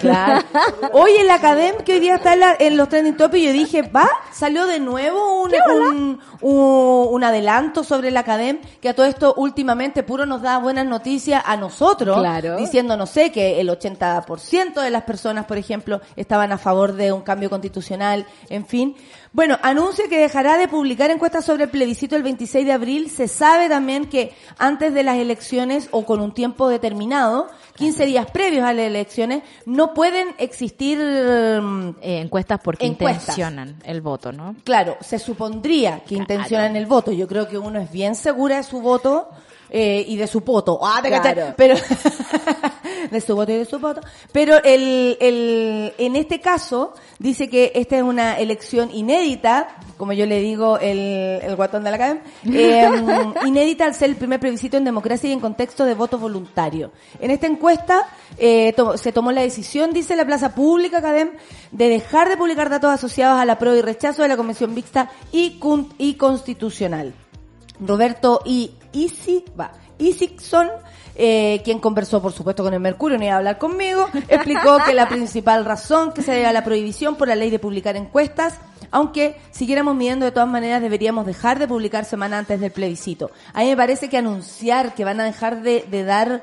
Claro. 0.00 0.46
Oye, 0.92 1.24
la 1.24 1.34
Academ 1.34 1.76
que 1.84 1.94
hoy 1.94 2.00
día 2.00 2.16
está 2.16 2.34
en, 2.34 2.40
la- 2.40 2.56
en 2.58 2.76
los 2.76 2.88
trending 2.88 3.16
topics, 3.16 3.44
yo 3.46 3.52
dije, 3.52 3.82
va, 3.82 4.08
salió 4.32 4.66
de 4.66 4.80
nuevo 4.80 5.42
un, 5.42 5.52
un, 5.70 6.20
un- 6.40 7.08
un 7.10 7.24
adelanto 7.24 7.84
sobre 7.84 8.10
la 8.10 8.20
Academ, 8.20 8.58
que 8.80 8.88
a 8.88 8.94
todo 8.94 9.06
esto 9.06 9.34
últimamente 9.36 10.02
puro 10.02 10.26
nos 10.26 10.42
da 10.42 10.58
buenas 10.58 10.86
noticias 10.86 11.42
a 11.46 11.56
nosotros, 11.56 12.18
Claro. 12.18 12.56
diciendo, 12.56 12.96
no 12.96 13.06
sé, 13.06 13.30
que 13.32 13.60
el 13.60 13.68
80% 13.68 14.80
de 14.82 14.90
las 14.90 15.02
personas, 15.02 15.46
por 15.46 15.58
ejemplo, 15.58 16.00
estaban 16.16 16.52
a 16.52 16.58
favor 16.58 16.92
de 16.94 17.12
un 17.12 17.22
cambio 17.22 17.50
constitucional, 17.50 18.26
en 18.48 18.66
fin. 18.66 18.96
Bueno, 19.38 19.56
anuncia 19.62 20.08
que 20.08 20.18
dejará 20.18 20.58
de 20.58 20.66
publicar 20.66 21.12
encuestas 21.12 21.44
sobre 21.44 21.62
el 21.62 21.70
plebiscito 21.70 22.16
el 22.16 22.24
26 22.24 22.66
de 22.66 22.72
abril. 22.72 23.08
Se 23.08 23.28
sabe 23.28 23.68
también 23.68 24.06
que 24.06 24.32
antes 24.58 24.92
de 24.92 25.04
las 25.04 25.16
elecciones 25.16 25.88
o 25.92 26.04
con 26.04 26.20
un 26.20 26.34
tiempo 26.34 26.68
determinado, 26.68 27.46
15 27.76 28.04
días 28.06 28.28
previos 28.32 28.64
a 28.64 28.72
las 28.72 28.86
elecciones, 28.86 29.44
no 29.64 29.94
pueden 29.94 30.34
existir, 30.38 30.98
mm, 30.98 31.88
Eh, 32.00 32.18
encuestas 32.18 32.58
porque 32.64 32.86
Encuestas. 32.86 33.28
intencionan 33.38 33.76
el 33.84 34.00
voto, 34.00 34.32
¿no? 34.32 34.56
claro, 34.64 34.96
se 35.00 35.20
supondría 35.20 36.00
que 36.00 36.16
intencionan 36.16 36.74
el 36.74 36.86
voto. 36.86 37.12
Yo 37.12 37.28
creo 37.28 37.46
que 37.46 37.58
uno 37.58 37.78
es 37.78 37.92
bien 37.92 38.16
segura 38.16 38.56
de 38.56 38.64
su 38.64 38.80
voto. 38.80 39.28
Eh, 39.70 40.04
y 40.06 40.16
de 40.16 40.26
su 40.26 40.42
poto, 40.42 40.78
ah, 40.82 41.00
¿te 41.02 41.10
cachai? 41.10 41.34
Claro. 41.34 41.54
pero 41.56 41.74
de 43.10 43.20
su 43.20 43.34
voto 43.34 43.52
y 43.52 43.56
de 43.56 43.64
su 43.64 43.78
voto, 43.78 44.00
pero 44.32 44.62
el, 44.64 45.16
el, 45.20 45.92
en 45.98 46.16
este 46.16 46.40
caso 46.40 46.94
dice 47.18 47.48
que 47.48 47.72
esta 47.74 47.96
es 47.96 48.02
una 48.02 48.38
elección 48.38 48.90
inédita, 48.92 49.76
como 49.96 50.12
yo 50.12 50.26
le 50.26 50.40
digo 50.40 50.78
el, 50.78 51.40
el 51.42 51.56
guatón 51.56 51.84
de 51.84 51.90
la 51.90 51.96
academia, 51.96 52.22
eh, 52.46 52.90
inédita 53.46 53.84
al 53.84 53.94
ser 53.94 54.10
el 54.10 54.16
primer 54.16 54.40
plebiscito 54.40 54.76
en 54.76 54.84
democracia 54.84 55.28
y 55.28 55.32
en 55.32 55.40
contexto 55.40 55.84
de 55.84 55.94
voto 55.94 56.18
voluntario. 56.18 56.92
En 57.20 57.30
esta 57.30 57.46
encuesta 57.46 58.06
eh, 58.38 58.72
to- 58.74 58.96
se 58.96 59.12
tomó 59.12 59.32
la 59.32 59.42
decisión, 59.42 59.92
dice 59.92 60.16
la 60.16 60.24
Plaza 60.26 60.54
Pública 60.54 60.98
Academ, 60.98 61.30
de 61.72 61.88
dejar 61.88 62.28
de 62.28 62.36
publicar 62.36 62.70
datos 62.70 62.90
asociados 62.90 63.40
a 63.40 63.44
la 63.44 63.58
prueba 63.58 63.78
y 63.78 63.82
rechazo 63.82 64.22
de 64.22 64.28
la 64.28 64.36
Convención 64.36 64.74
Mixta 64.74 65.10
y, 65.32 65.60
y 65.98 66.14
Constitucional. 66.14 67.14
Roberto 67.80 68.40
y 68.44 68.72
Isi, 68.92 69.44
va, 69.58 69.72
Isikson, 69.98 70.68
eh, 71.14 71.60
quien 71.64 71.80
conversó, 71.80 72.22
por 72.22 72.32
supuesto, 72.32 72.62
con 72.62 72.72
el 72.74 72.80
Mercurio, 72.80 73.18
no 73.18 73.24
iba 73.24 73.34
a 73.34 73.38
hablar 73.38 73.58
conmigo, 73.58 74.08
explicó 74.28 74.78
que 74.86 74.94
la 74.94 75.08
principal 75.08 75.64
razón 75.64 76.12
que 76.12 76.22
se 76.22 76.32
debe 76.32 76.46
a 76.46 76.52
la 76.52 76.64
prohibición 76.64 77.16
por 77.16 77.28
la 77.28 77.34
ley 77.34 77.50
de 77.50 77.58
publicar 77.58 77.96
encuestas, 77.96 78.54
aunque 78.90 79.36
siguiéramos 79.50 79.96
midiendo 79.96 80.24
de 80.24 80.32
todas 80.32 80.48
maneras, 80.48 80.80
deberíamos 80.80 81.26
dejar 81.26 81.58
de 81.58 81.68
publicar 81.68 82.04
semana 82.04 82.38
antes 82.38 82.60
del 82.60 82.70
plebiscito. 82.70 83.30
A 83.52 83.60
mí 83.60 83.66
me 83.68 83.76
parece 83.76 84.08
que 84.08 84.16
anunciar 84.16 84.94
que 84.94 85.04
van 85.04 85.20
a 85.20 85.24
dejar 85.24 85.62
de, 85.62 85.84
de 85.90 86.04
dar 86.04 86.42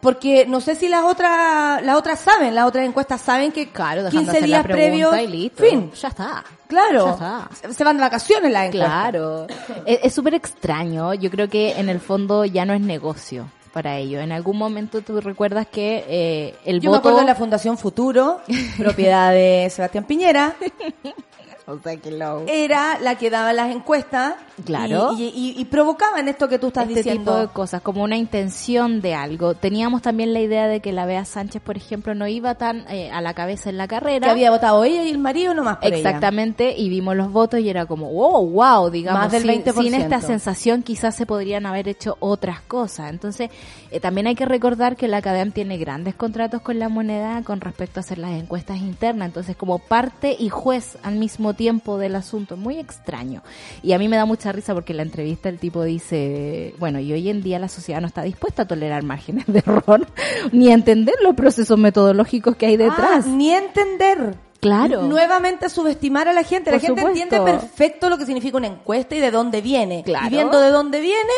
porque 0.00 0.46
no 0.46 0.60
sé 0.60 0.74
si 0.74 0.88
las 0.88 1.04
otras 1.04 1.82
las 1.82 1.96
otras 1.96 2.18
saben, 2.20 2.54
las 2.54 2.66
otras 2.66 2.86
encuestas 2.86 3.20
saben 3.20 3.52
que 3.52 3.68
Claro, 3.68 4.02
dejando 4.04 4.20
15 4.32 4.38
hacer 4.38 4.42
la 4.48 4.62
días 4.62 4.66
previos, 4.66 5.18
y 5.20 5.26
listo. 5.26 5.62
fin, 5.64 5.90
Ya 6.00 6.08
está. 6.08 6.44
claro, 6.68 7.06
Ya 7.18 7.48
está. 7.52 7.72
se- 7.74 7.84
van 7.84 7.96
de 7.96 8.02
vacaciones 8.02 8.52
las 8.52 8.66
encuestas. 8.66 8.90
Claro. 9.10 9.46
es 9.84 10.00
es 10.04 10.14
súper 10.14 10.34
extraño. 10.34 11.14
Yo 11.14 11.30
creo 11.30 11.48
que 11.48 11.72
en 11.78 11.88
el 11.88 12.00
fondo 12.00 12.44
ya 12.44 12.64
no 12.64 12.72
es 12.74 12.80
negocio 12.80 13.50
para 13.72 13.98
ello. 13.98 14.20
En 14.20 14.32
algún 14.32 14.56
momento 14.56 15.02
tú 15.02 15.20
recuerdas 15.20 15.66
que 15.66 16.04
eh, 16.08 16.54
el 16.64 16.80
Yo 16.80 16.90
me 16.90 16.96
voto... 16.96 16.98
acuerdo 17.08 17.18
de 17.20 17.26
la 17.26 17.34
Fundación 17.34 17.76
Futuro, 17.76 18.40
propiedad 18.78 19.32
de 19.32 19.68
Sebastián 19.70 20.04
Piñera, 20.04 20.54
O 21.68 21.78
sea, 21.80 21.96
que 21.96 22.12
lo- 22.12 22.44
era 22.46 22.98
la 23.00 23.16
que 23.16 23.28
daba 23.28 23.52
las 23.52 23.74
encuestas 23.74 24.34
Claro. 24.64 25.14
y, 25.18 25.24
y- 25.24 25.26
y- 25.56 25.60
y 25.60 25.64
provocaban 25.64 26.28
esto 26.28 26.48
que 26.48 26.60
tú 26.60 26.68
estás 26.68 26.84
este 26.88 27.00
diciendo. 27.00 27.32
tipo 27.32 27.36
de 27.40 27.48
cosas, 27.48 27.82
como 27.82 28.04
una 28.04 28.16
intención 28.16 29.00
de 29.00 29.14
algo. 29.14 29.54
Teníamos 29.54 30.00
también 30.00 30.32
la 30.32 30.38
idea 30.40 30.68
de 30.68 30.78
que 30.80 30.92
la 30.92 31.06
Bea 31.06 31.24
Sánchez, 31.24 31.60
por 31.62 31.76
ejemplo, 31.76 32.14
no 32.14 32.28
iba 32.28 32.54
tan 32.54 32.84
eh, 32.88 33.10
a 33.10 33.20
la 33.20 33.34
cabeza 33.34 33.68
en 33.68 33.78
la 33.78 33.88
carrera. 33.88 34.26
que 34.28 34.30
había 34.30 34.52
votado 34.52 34.84
ella 34.84 35.02
y 35.02 35.10
el 35.10 35.18
marido 35.18 35.54
nomás 35.54 35.78
por 35.78 35.88
ella. 35.88 35.96
Exactamente, 35.96 36.72
y 36.78 36.88
vimos 36.88 37.16
los 37.16 37.32
votos 37.32 37.58
y 37.58 37.68
era 37.68 37.84
como, 37.86 38.12
wow, 38.12 38.48
wow, 38.48 38.88
digamos, 38.90 39.22
Más 39.22 39.32
del 39.32 39.42
sin, 39.42 39.50
20%. 39.64 39.82
sin 39.82 39.94
esta 39.94 40.20
sensación 40.20 40.82
quizás 40.84 41.16
se 41.16 41.26
podrían 41.26 41.66
haber 41.66 41.88
hecho 41.88 42.16
otras 42.20 42.60
cosas. 42.60 43.10
Entonces, 43.10 43.50
eh, 43.90 43.98
también 43.98 44.28
hay 44.28 44.36
que 44.36 44.46
recordar 44.46 44.94
que 44.96 45.08
la 45.08 45.16
Academ 45.16 45.50
tiene 45.50 45.78
grandes 45.78 46.14
contratos 46.14 46.62
con 46.62 46.78
la 46.78 46.88
moneda 46.88 47.42
con 47.42 47.60
respecto 47.60 47.98
a 47.98 48.02
hacer 48.02 48.18
las 48.18 48.30
encuestas 48.32 48.78
internas. 48.78 49.26
Entonces, 49.26 49.56
como 49.56 49.80
parte 49.80 50.36
y 50.38 50.48
juez 50.48 50.96
al 51.02 51.16
mismo 51.16 51.54
tiempo 51.56 51.98
del 51.98 52.14
asunto. 52.14 52.54
Es 52.54 52.60
muy 52.60 52.78
extraño. 52.78 53.42
Y 53.82 53.92
a 53.92 53.98
mí 53.98 54.08
me 54.08 54.16
da 54.16 54.24
mucha 54.24 54.52
risa 54.52 54.74
porque 54.74 54.92
en 54.92 54.98
la 54.98 55.02
entrevista 55.02 55.48
el 55.48 55.58
tipo 55.58 55.82
dice, 55.82 56.74
bueno, 56.78 57.00
y 57.00 57.12
hoy 57.12 57.28
en 57.28 57.42
día 57.42 57.58
la 57.58 57.68
sociedad 57.68 58.00
no 58.00 58.06
está 58.06 58.22
dispuesta 58.22 58.62
a 58.62 58.66
tolerar 58.66 59.02
márgenes 59.02 59.46
de 59.46 59.58
error, 59.58 60.06
ni 60.52 60.70
a 60.70 60.74
entender 60.74 61.16
los 61.22 61.34
procesos 61.34 61.78
metodológicos 61.78 62.56
que 62.56 62.66
hay 62.66 62.76
detrás. 62.76 63.26
Ah, 63.26 63.28
ni 63.28 63.50
entender. 63.50 64.34
Claro. 64.60 65.02
Nuevamente 65.02 65.68
subestimar 65.68 66.28
a 66.28 66.32
la 66.32 66.42
gente. 66.42 66.70
la 66.70 66.78
gente 66.78 67.00
supuesto. 67.00 67.22
entiende 67.22 67.52
perfecto 67.52 68.08
lo 68.08 68.18
que 68.18 68.26
significa 68.26 68.56
una 68.56 68.66
encuesta 68.66 69.14
y 69.14 69.20
de 69.20 69.30
dónde 69.30 69.60
viene. 69.60 70.02
Claro. 70.04 70.26
Y 70.26 70.30
viendo 70.30 70.60
de 70.60 70.70
dónde 70.70 71.00
viene, 71.00 71.32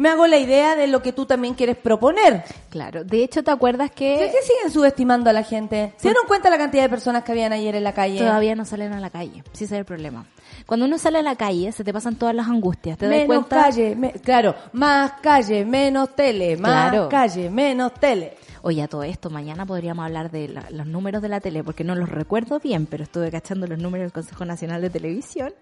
me 0.00 0.08
hago 0.08 0.26
la 0.26 0.38
idea 0.38 0.76
de 0.76 0.86
lo 0.86 1.02
que 1.02 1.12
tú 1.12 1.26
también 1.26 1.52
quieres 1.52 1.76
proponer. 1.76 2.42
Claro. 2.70 3.04
De 3.04 3.22
hecho, 3.22 3.42
¿te 3.44 3.50
acuerdas 3.50 3.90
¿De 3.90 3.94
que 3.96 4.30
qué 4.32 4.42
siguen 4.42 4.72
subestimando 4.72 5.28
a 5.28 5.32
la 5.34 5.42
gente? 5.42 5.92
¿Se 5.98 6.08
dieron 6.08 6.26
cuenta 6.26 6.48
la 6.48 6.56
cantidad 6.56 6.82
de 6.84 6.88
personas 6.88 7.22
que 7.22 7.32
habían 7.32 7.52
ayer 7.52 7.74
en 7.76 7.84
la 7.84 7.92
calle? 7.92 8.18
todavía 8.18 8.54
no 8.54 8.64
salen 8.64 8.94
a 8.94 9.00
la 9.00 9.10
calle? 9.10 9.44
Sí, 9.52 9.64
ese 9.64 9.74
es 9.74 9.78
el 9.80 9.84
problema. 9.84 10.24
Cuando 10.64 10.86
uno 10.86 10.96
sale 10.98 11.18
a 11.18 11.22
la 11.22 11.36
calle, 11.36 11.70
se 11.72 11.84
te 11.84 11.92
pasan 11.92 12.16
todas 12.16 12.34
las 12.34 12.48
angustias. 12.48 12.96
¿Te 12.96 13.06
das 13.06 13.14
menos 13.14 13.26
cuenta? 13.46 13.62
calle, 13.64 13.94
me- 13.94 14.12
claro, 14.12 14.54
más 14.72 15.12
calle, 15.20 15.64
menos 15.66 16.14
tele, 16.16 16.56
más 16.56 16.90
Claro. 16.92 17.08
calle, 17.10 17.50
menos 17.50 17.92
tele. 17.94 18.36
Oye, 18.62 18.82
a 18.82 18.88
todo 18.88 19.02
esto, 19.02 19.28
mañana 19.30 19.66
podríamos 19.66 20.04
hablar 20.06 20.30
de 20.30 20.48
la- 20.48 20.66
los 20.70 20.86
números 20.86 21.20
de 21.22 21.28
la 21.28 21.40
tele, 21.40 21.62
porque 21.62 21.84
no 21.84 21.94
los 21.94 22.08
recuerdo 22.08 22.58
bien, 22.58 22.86
pero 22.86 23.04
estuve 23.04 23.30
cachando 23.30 23.66
los 23.66 23.78
números 23.78 24.04
del 24.04 24.12
Consejo 24.12 24.44
Nacional 24.46 24.80
de 24.80 24.88
Televisión 24.90 25.52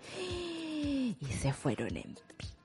y 1.21 1.27
se 1.41 1.53
fueron 1.53 1.97
en 1.97 2.15
picada. 2.37 2.58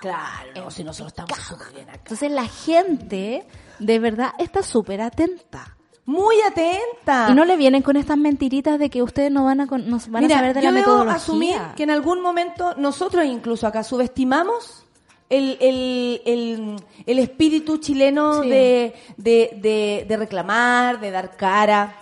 Claro, 0.00 0.70
si 0.70 0.84
nosotros 0.84 1.08
estamos 1.16 1.38
súper 1.38 1.72
bien 1.74 1.88
acá. 1.88 1.98
Entonces 2.02 2.30
la 2.30 2.46
gente, 2.46 3.46
de 3.78 3.98
verdad, 3.98 4.32
está 4.38 4.62
súper 4.62 5.00
atenta. 5.00 5.76
Muy 6.06 6.36
atenta. 6.42 7.28
Y 7.30 7.34
no 7.34 7.44
le 7.46 7.56
vienen 7.56 7.80
con 7.82 7.96
estas 7.96 8.18
mentiritas 8.18 8.78
de 8.78 8.90
que 8.90 9.02
ustedes 9.02 9.30
no 9.30 9.44
van 9.44 9.62
a, 9.62 9.66
con- 9.66 9.88
nos 9.88 10.08
van 10.10 10.22
Mira, 10.22 10.36
a 10.36 10.38
saber 10.40 10.54
de 10.54 10.62
yo 10.62 10.70
la 10.70 10.76
debo 10.76 10.86
metodología. 10.90 11.16
asumir 11.16 11.56
que 11.76 11.82
en 11.84 11.90
algún 11.90 12.20
momento 12.20 12.74
nosotros 12.76 13.24
incluso 13.24 13.66
acá 13.66 13.82
subestimamos 13.82 14.84
el, 15.30 15.56
el, 15.62 16.20
el, 16.26 16.76
el 17.06 17.18
espíritu 17.18 17.78
chileno 17.78 18.42
Sí. 18.42 18.50
de, 18.50 18.94
de, 19.16 19.50
de, 19.62 20.04
de 20.06 20.16
reclamar, 20.18 21.00
de 21.00 21.10
dar 21.10 21.36
cara. 21.38 21.96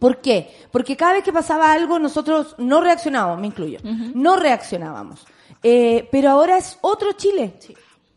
¿Por 0.00 0.20
qué? 0.20 0.52
Porque 0.72 0.96
cada 0.96 1.12
vez 1.12 1.22
que 1.22 1.32
pasaba 1.32 1.72
algo 1.72 2.00
nosotros 2.00 2.56
no 2.58 2.80
reaccionábamos, 2.80 3.40
me 3.40 3.46
incluyo, 3.46 3.78
no 3.84 4.34
reaccionábamos. 4.36 5.24
Eh, 5.62 6.08
pero 6.12 6.30
ahora 6.30 6.58
es 6.58 6.78
otro 6.82 7.12
Chile. 7.12 7.54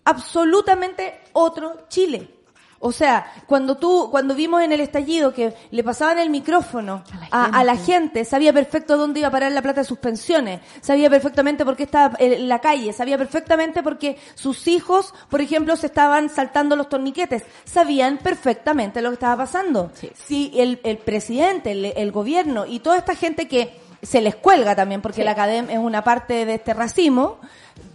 Absolutamente 0.06 1.22
otro 1.34 1.86
Chile. 1.90 2.36
O 2.82 2.94
sea, 2.94 3.30
cuando 3.46 3.76
tú, 3.76 4.08
cuando 4.10 4.34
vimos 4.34 4.62
en 4.62 4.72
el 4.72 4.80
estallido 4.80 5.34
que 5.34 5.54
le 5.70 5.84
pasaban 5.84 6.18
el 6.18 6.30
micrófono 6.30 7.04
A 7.12 7.18
la 7.20 7.28
a, 7.30 7.46
a 7.60 7.64
la 7.66 7.76
gente. 7.76 7.92
gente, 7.92 8.26
sabía 8.26 8.54
perfecto 8.54 8.96
dónde 8.96 9.20
iba 9.20 9.28
a 9.28 9.32
parar 9.32 9.52
la 9.52 9.62
plata 9.62 9.82
de 9.82 9.86
sus 9.86 9.98
pensiones, 9.98 10.62
sabía 10.80 11.10
perfectamente 11.10 11.66
por 11.66 11.76
qué 11.76 11.84
estaba 11.84 12.16
en 12.20 12.48
la 12.48 12.60
calle, 12.62 12.94
sabía 12.94 13.18
perfectamente 13.18 13.84
por 13.84 13.98
qué 13.98 14.18
sus 14.36 14.66
hijos, 14.70 15.14
por 15.30 15.42
ejemplo, 15.42 15.76
se 15.76 15.88
estaban 15.88 16.30
saltando 16.30 16.78
los 16.78 16.88
torniquetes, 16.88 17.44
sabían 17.66 18.18
perfectamente 18.18 19.02
lo 19.02 19.10
que 19.10 19.16
estaba 19.16 19.36
pasando. 19.44 19.92
Sí. 19.96 20.10
Si 20.16 20.52
el, 20.56 20.80
el 20.86 21.00
presidente, 21.00 21.72
el, 21.72 21.84
el 21.84 22.12
gobierno 22.14 22.66
y 22.66 22.80
toda 22.80 22.98
esta 22.98 23.14
gente 23.14 23.50
que 23.50 23.78
se 24.02 24.22
les 24.22 24.36
cuelga 24.36 24.76
también, 24.76 25.02
porque 25.02 25.24
la 25.24 25.32
academia 25.32 25.74
es 25.74 25.80
una 25.80 26.04
parte 26.04 26.45
de 26.45 26.56
este 26.56 26.74
racismo, 26.74 27.38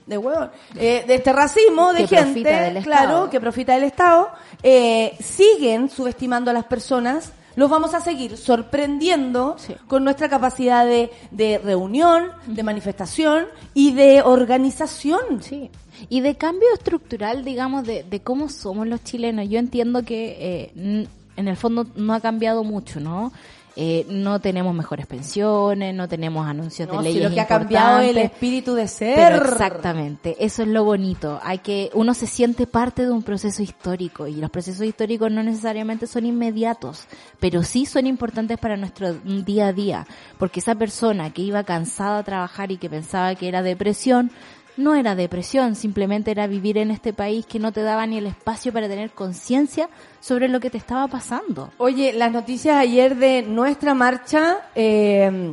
de 0.07 0.19
huevón, 0.19 0.51
eh, 0.77 1.05
de 1.07 1.15
este 1.15 1.33
racismo 1.33 1.93
de 1.93 2.07
Que 2.07 2.17
gente, 2.19 2.43
claro, 2.43 2.79
Estado. 2.79 3.31
que 3.31 3.41
profita 3.41 3.73
del 3.75 3.85
Estado, 3.85 4.29
eh, 4.63 5.17
siguen 5.23 5.89
subestimando 5.89 6.51
a 6.51 6.55
las 6.55 6.65
personas, 6.65 7.33
los 7.57 7.71
vamos 7.71 7.95
a 7.95 8.01
seguir 8.01 8.37
sorprendiendo 8.37 9.55
Sí. 9.59 9.75
con 9.87 10.05
nuestra 10.05 10.29
capacidad 10.29 10.85
de, 10.85 11.11
de 11.31 11.59
reunión, 11.59 12.33
de 12.47 12.63
manifestación 12.63 13.47
y 13.73 13.93
de 13.95 14.23
organización. 14.23 15.43
Sí. 15.43 15.71
Y 16.09 16.21
de 16.21 16.35
cambio 16.35 16.69
estructural, 16.75 17.45
digamos, 17.45 17.87
de, 17.87 18.03
de 18.03 18.21
cómo 18.21 18.49
somos 18.49 18.87
los 18.89 19.03
chilenos. 19.05 19.49
Yo 19.49 19.59
entiendo 19.59 20.03
que 20.05 20.37
eh, 20.75 21.07
en 21.37 21.49
el 21.49 21.57
fondo 21.57 21.87
no 21.95 22.13
ha 22.15 22.21
cambiado 22.21 22.65
mucho, 22.65 22.99
¿no? 23.01 23.33
Eh, 23.77 24.07
no 24.09 24.41
tenemos 24.41 24.73
mejores 24.73 25.07
pensiones, 25.07 25.95
no 25.95 26.07
tenemos 26.09 26.47
anuncios 26.47 26.89
No, 26.89 27.03
de 27.03 27.09
si 27.09 27.15
leyes 27.15 27.31
lo 27.31 27.35
que 27.35 27.41
ha 27.41 27.47
cambiado 27.47 28.01
el 28.01 28.19
espíritu 28.19 28.75
de 28.75 28.87
ser. 28.87 29.17
Pero 29.17 29.45
exactamente, 29.45 30.37
eso 30.39 30.63
es 30.63 30.69
lo 30.69 30.85
bonito. 30.85 31.41
Hay 31.43 31.59
que 31.59 31.91
uno 31.95 32.15
se 32.15 32.27
siente 32.27 32.69
parte 32.69 33.03
de 33.03 33.11
un 33.11 33.25
proceso 33.25 33.63
histórico 33.63 34.29
y 34.29 34.37
los 34.37 34.51
procesos 34.51 34.87
históricos 34.87 35.33
no 35.33 35.43
necesariamente 35.43 36.07
son 36.07 36.25
inmediatos, 36.25 37.07
pero 37.41 37.65
sí 37.65 37.85
son 37.85 38.07
importantes 38.07 38.59
para 38.59 38.77
nuestro 38.77 39.15
día 39.15 39.69
a 39.69 39.73
día, 39.73 40.07
porque 40.39 40.61
esa 40.61 40.77
persona 40.77 41.33
que 41.33 41.43
iba 41.43 41.65
cansada 41.65 42.19
a 42.19 42.25
trabajar 42.25 42.71
y 42.71 42.77
que 42.77 42.89
pensaba 42.89 43.35
que 43.35 43.49
era 43.49 43.63
depresión 43.63 44.31
no 44.77 44.95
era 44.95 45.15
depresión, 45.15 45.77
simplemente 45.77 46.31
era 46.31 46.47
vivir 46.47 46.79
en 46.79 46.91
este 46.91 47.13
país 47.13 47.47
que 47.47 47.59
no 47.59 47.73
te 47.73 47.83
daba 47.83 48.07
ni 48.07 48.19
el 48.19 48.27
espacio 48.27 48.73
para 48.73 48.89
tener 48.89 49.11
conciencia 49.11 49.89
sobre 50.21 50.49
lo 50.49 50.61
que 50.61 50.71
te 50.71 50.79
estaba 50.79 51.07
pasando. 51.09 51.71
Oye, 51.79 52.13
las 52.13 52.33
noticias 52.33 52.77
ayer 52.77 53.17
de 53.17 53.43
nuestra 53.43 53.95
marcha 53.95 54.59
eh, 54.75 55.53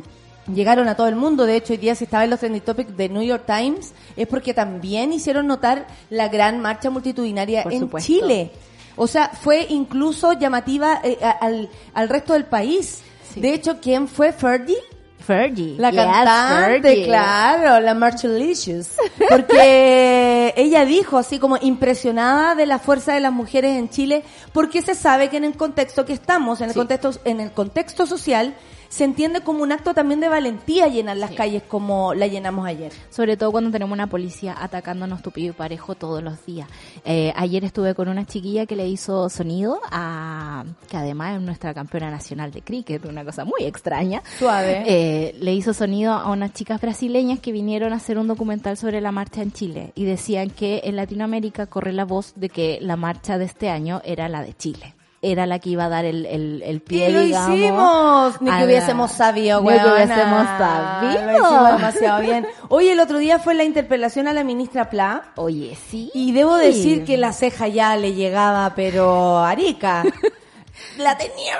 llegaron 0.52 0.88
a 0.88 0.96
todo 0.96 1.08
el 1.08 1.16
mundo. 1.16 1.46
De 1.46 1.56
hecho, 1.56 1.72
hoy 1.72 1.78
día 1.78 1.94
si 1.94 2.04
estaba 2.04 2.24
en 2.24 2.30
los 2.30 2.40
trending 2.40 2.62
topics 2.62 2.96
de 2.96 3.08
New 3.08 3.22
York 3.22 3.44
Times 3.46 3.92
es 4.16 4.26
porque 4.26 4.54
también 4.54 5.12
hicieron 5.12 5.46
notar 5.46 5.86
la 6.10 6.28
gran 6.28 6.60
marcha 6.60 6.90
multitudinaria 6.90 7.62
Por 7.62 7.72
en 7.72 7.80
supuesto. 7.80 8.06
Chile. 8.06 8.50
O 8.96 9.06
sea, 9.06 9.28
fue 9.28 9.66
incluso 9.70 10.32
llamativa 10.34 11.00
eh, 11.02 11.18
al, 11.40 11.70
al 11.94 12.08
resto 12.08 12.34
del 12.34 12.44
país. 12.44 13.00
Sí. 13.32 13.40
De 13.40 13.54
hecho, 13.54 13.78
¿quién 13.80 14.08
fue 14.08 14.32
Fergie? 14.32 14.76
Fergie. 15.22 15.76
La 15.78 15.90
Yes, 15.90 16.00
cantante, 16.02 16.82
Fergie. 16.82 17.04
claro, 17.06 17.80
la 17.80 17.94
Marchalicious. 17.94 18.88
Porque 19.28 20.52
ella 20.56 20.84
dijo 20.84 21.18
así 21.18 21.38
como 21.38 21.56
impresionada 21.56 22.54
de 22.54 22.66
la 22.66 22.78
fuerza 22.78 23.14
de 23.14 23.20
las 23.20 23.32
mujeres 23.32 23.78
en 23.78 23.88
Chile, 23.88 24.24
porque 24.52 24.82
se 24.82 24.94
sabe 24.94 25.28
que 25.28 25.36
en 25.36 25.44
el 25.44 25.56
contexto 25.56 26.04
que 26.04 26.12
estamos, 26.12 26.60
en 26.60 26.66
el 26.68 26.72
Sí. 26.72 26.78
contexto, 26.78 27.12
en 27.24 27.40
el 27.40 27.52
contexto 27.52 28.06
social, 28.06 28.54
se 28.92 29.04
entiende 29.04 29.40
como 29.40 29.62
un 29.62 29.72
acto 29.72 29.94
también 29.94 30.20
de 30.20 30.28
valentía 30.28 30.86
llenar 30.86 31.16
las 31.16 31.30
calles 31.30 31.62
como 31.62 32.12
la 32.12 32.26
llenamos 32.26 32.66
ayer. 32.66 32.92
Sobre 33.08 33.38
todo 33.38 33.50
cuando 33.50 33.70
tenemos 33.70 33.94
una 33.94 34.06
policía 34.06 34.54
atacándonos 34.58 35.22
tupido 35.22 35.52
y 35.52 35.56
parejo 35.56 35.94
todos 35.94 36.22
los 36.22 36.44
días. 36.44 36.68
Eh, 37.02 37.32
ayer 37.34 37.64
estuve 37.64 37.94
con 37.94 38.10
una 38.10 38.26
chiquilla 38.26 38.66
que 38.66 38.76
le 38.76 38.86
hizo 38.86 39.30
sonido 39.30 39.80
a, 39.90 40.66
que 40.90 40.98
además 40.98 41.36
es 41.36 41.40
nuestra 41.40 41.72
campeona 41.72 42.10
nacional 42.10 42.52
de 42.52 42.60
cricket, 42.60 43.06
una 43.06 43.24
cosa 43.24 43.46
muy 43.46 43.62
extraña. 43.64 44.22
Suave. 44.38 44.84
Eh, 44.86 45.36
le 45.40 45.54
hizo 45.54 45.72
sonido 45.72 46.12
a 46.12 46.30
unas 46.30 46.52
chicas 46.52 46.78
brasileñas 46.78 47.40
que 47.40 47.50
vinieron 47.50 47.94
a 47.94 47.96
hacer 47.96 48.18
un 48.18 48.28
documental 48.28 48.76
sobre 48.76 49.00
la 49.00 49.10
marcha 49.10 49.40
en 49.40 49.52
Chile 49.52 49.92
y 49.94 50.04
decían 50.04 50.50
que 50.50 50.82
en 50.84 50.96
Latinoamérica 50.96 51.64
corre 51.64 51.94
la 51.94 52.04
voz 52.04 52.34
de 52.36 52.50
que 52.50 52.78
la 52.82 52.96
marcha 52.96 53.38
de 53.38 53.46
este 53.46 53.70
año 53.70 54.02
era 54.04 54.28
la 54.28 54.42
de 54.42 54.52
Chile. 54.52 54.94
Era 55.24 55.46
la 55.46 55.60
que 55.60 55.70
iba 55.70 55.84
a 55.84 55.88
dar 55.88 56.04
el, 56.04 56.26
el, 56.26 56.62
el 56.64 56.80
pie, 56.82 57.08
Y 57.08 57.12
lo 57.12 57.20
digamos, 57.20 57.56
hicimos, 57.56 58.42
ni 58.42 58.50
que 58.50 58.64
hubiésemos 58.64 59.12
sabido, 59.12 59.60
Ni 59.62 59.68
que 59.68 59.74
hubiésemos 59.74 60.46
sabido. 60.58 61.22
Lo 61.26 61.32
hicimos 61.38 61.76
demasiado 61.76 62.20
bien. 62.22 62.46
Hoy 62.68 62.88
el 62.88 62.98
otro 62.98 63.18
día 63.18 63.38
fue 63.38 63.54
la 63.54 63.62
interpelación 63.62 64.26
a 64.26 64.32
la 64.32 64.42
ministra 64.42 64.90
Pla. 64.90 65.22
Oye, 65.36 65.78
sí. 65.88 66.10
Y 66.12 66.32
debo 66.32 66.56
decir 66.56 67.04
que 67.04 67.16
la 67.18 67.32
ceja 67.32 67.68
ya 67.68 67.96
le 67.96 68.14
llegaba, 68.14 68.72
pero 68.74 69.38
arica. 69.38 70.02
la 70.98 71.16
tenía, 71.16 71.54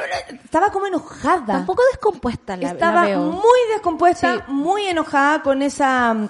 estaba 0.45 0.71
como 0.71 0.87
enojada. 0.87 1.59
Un 1.59 1.67
poco 1.67 1.83
descompuesta 1.93 2.57
la, 2.57 2.63
la 2.65 2.69
estaba 2.73 3.05
veo. 3.05 3.21
muy 3.21 3.59
descompuesta, 3.73 4.35
Sí. 4.39 4.43
muy 4.53 4.87
enojada 4.87 5.41
con 5.43 5.63
esa 5.63 6.13
mm, 6.15 6.29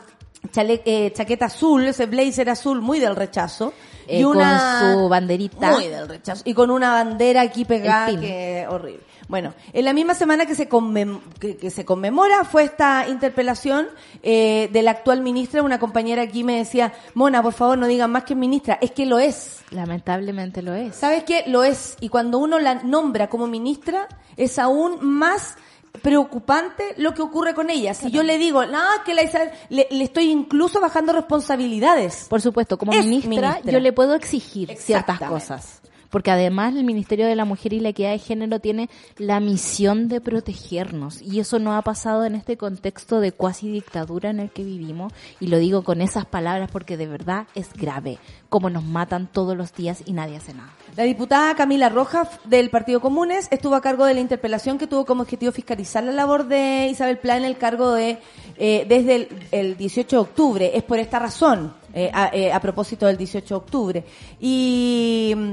chale- 0.52 0.82
eh, 0.84 1.10
chaqueta 1.14 1.46
azul, 1.46 1.86
ese 1.86 2.04
blazer 2.04 2.50
azul 2.50 2.82
muy 2.82 3.00
del 3.00 3.16
rechazo. 3.16 3.72
Eh, 4.06 4.20
y 4.20 4.24
una 4.24 4.78
con 4.80 4.92
su 5.02 5.08
banderita. 5.08 5.70
muy 5.72 5.88
del 5.88 6.08
rechazo 6.08 6.42
y 6.44 6.54
con 6.54 6.70
una 6.70 6.92
bandera 6.92 7.40
aquí 7.42 7.64
pegada 7.64 8.08
que 8.20 8.66
horrible. 8.68 9.00
Bueno, 9.28 9.54
en 9.72 9.84
la 9.84 9.92
misma 9.94 10.14
semana 10.14 10.44
que 10.44 10.54
se 10.54 10.68
conmem- 10.68 11.20
que, 11.38 11.56
que 11.56 11.70
se 11.70 11.84
conmemora 11.84 12.44
fue 12.44 12.64
esta 12.64 13.06
interpelación 13.08 13.86
eh, 14.22 14.68
de 14.72 14.82
la 14.82 14.90
actual 14.90 15.22
ministra, 15.22 15.62
una 15.62 15.78
compañera 15.78 16.22
aquí 16.22 16.44
me 16.44 16.58
decía, 16.58 16.92
Mona, 17.14 17.42
por 17.42 17.52
favor 17.54 17.78
no 17.78 17.86
digan 17.86 18.10
más 18.10 18.24
que 18.24 18.34
ministra, 18.34 18.78
es 18.82 18.90
que 18.90 19.06
lo 19.06 19.18
es. 19.18 19.60
Lamentablemente 19.70 20.60
lo 20.60 20.74
es. 20.74 20.96
¿Sabes 20.96 21.24
qué? 21.24 21.44
Lo 21.46 21.64
es. 21.64 21.96
Y 22.00 22.08
cuando 22.10 22.38
uno 22.38 22.58
la 22.58 22.74
nombra 22.82 23.28
como 23.28 23.46
ministra, 23.46 24.06
es 24.36 24.58
aún 24.58 24.98
más 25.00 25.54
preocupante 26.00 26.94
lo 26.96 27.12
que 27.14 27.22
ocurre 27.22 27.54
con 27.54 27.68
ella. 27.70 27.94
Si 27.94 28.10
yo 28.10 28.22
le 28.22 28.38
digo, 28.38 28.64
no, 28.66 28.82
que 29.04 29.14
la 29.14 29.22
Isabel, 29.22 29.50
le, 29.68 29.86
le 29.90 30.04
estoy 30.04 30.30
incluso 30.30 30.80
bajando 30.80 31.12
responsabilidades. 31.12 32.26
Por 32.28 32.40
supuesto, 32.40 32.78
como 32.78 32.92
ministra, 32.92 33.28
ministra. 33.28 33.72
yo 33.72 33.80
le 33.80 33.92
puedo 33.92 34.14
exigir 34.14 34.74
ciertas 34.78 35.18
cosas. 35.20 35.81
Porque 36.12 36.30
además 36.30 36.76
el 36.76 36.84
Ministerio 36.84 37.26
de 37.26 37.34
la 37.34 37.46
Mujer 37.46 37.72
y 37.72 37.80
la 37.80 37.88
Equidad 37.88 38.10
de 38.10 38.18
Género 38.18 38.60
tiene 38.60 38.90
la 39.16 39.40
misión 39.40 40.08
de 40.08 40.20
protegernos 40.20 41.22
y 41.22 41.40
eso 41.40 41.58
no 41.58 41.74
ha 41.74 41.80
pasado 41.80 42.26
en 42.26 42.34
este 42.34 42.58
contexto 42.58 43.18
de 43.18 43.32
cuasi 43.32 43.70
dictadura 43.70 44.28
en 44.28 44.38
el 44.38 44.50
que 44.50 44.62
vivimos 44.62 45.12
y 45.40 45.46
lo 45.46 45.58
digo 45.58 45.82
con 45.82 46.02
esas 46.02 46.26
palabras 46.26 46.68
porque 46.70 46.98
de 46.98 47.06
verdad 47.06 47.46
es 47.54 47.72
grave 47.72 48.18
como 48.50 48.68
nos 48.68 48.84
matan 48.84 49.26
todos 49.32 49.56
los 49.56 49.72
días 49.74 50.02
y 50.04 50.12
nadie 50.12 50.36
hace 50.36 50.52
nada. 50.52 50.70
La 50.94 51.04
diputada 51.04 51.54
Camila 51.54 51.88
Rojas 51.88 52.28
del 52.44 52.68
Partido 52.68 53.00
Comunes 53.00 53.48
estuvo 53.50 53.74
a 53.74 53.80
cargo 53.80 54.04
de 54.04 54.12
la 54.12 54.20
interpelación 54.20 54.76
que 54.76 54.86
tuvo 54.86 55.06
como 55.06 55.22
objetivo 55.22 55.50
fiscalizar 55.50 56.04
la 56.04 56.12
labor 56.12 56.46
de 56.46 56.88
Isabel 56.90 57.16
Pla 57.16 57.38
en 57.38 57.44
el 57.44 57.56
cargo 57.56 57.92
de 57.92 58.18
eh, 58.58 58.84
desde 58.86 59.14
el, 59.14 59.28
el 59.50 59.76
18 59.78 60.16
de 60.16 60.20
octubre. 60.20 60.70
Es 60.74 60.82
por 60.82 60.98
esta 60.98 61.18
razón, 61.18 61.72
eh, 61.94 62.10
a, 62.12 62.30
eh, 62.32 62.50
a 62.50 62.58
propósito 62.58 63.06
del 63.06 63.18
18 63.18 63.46
de 63.46 63.54
octubre. 63.54 64.04
Y 64.40 65.34
mm, 65.36 65.52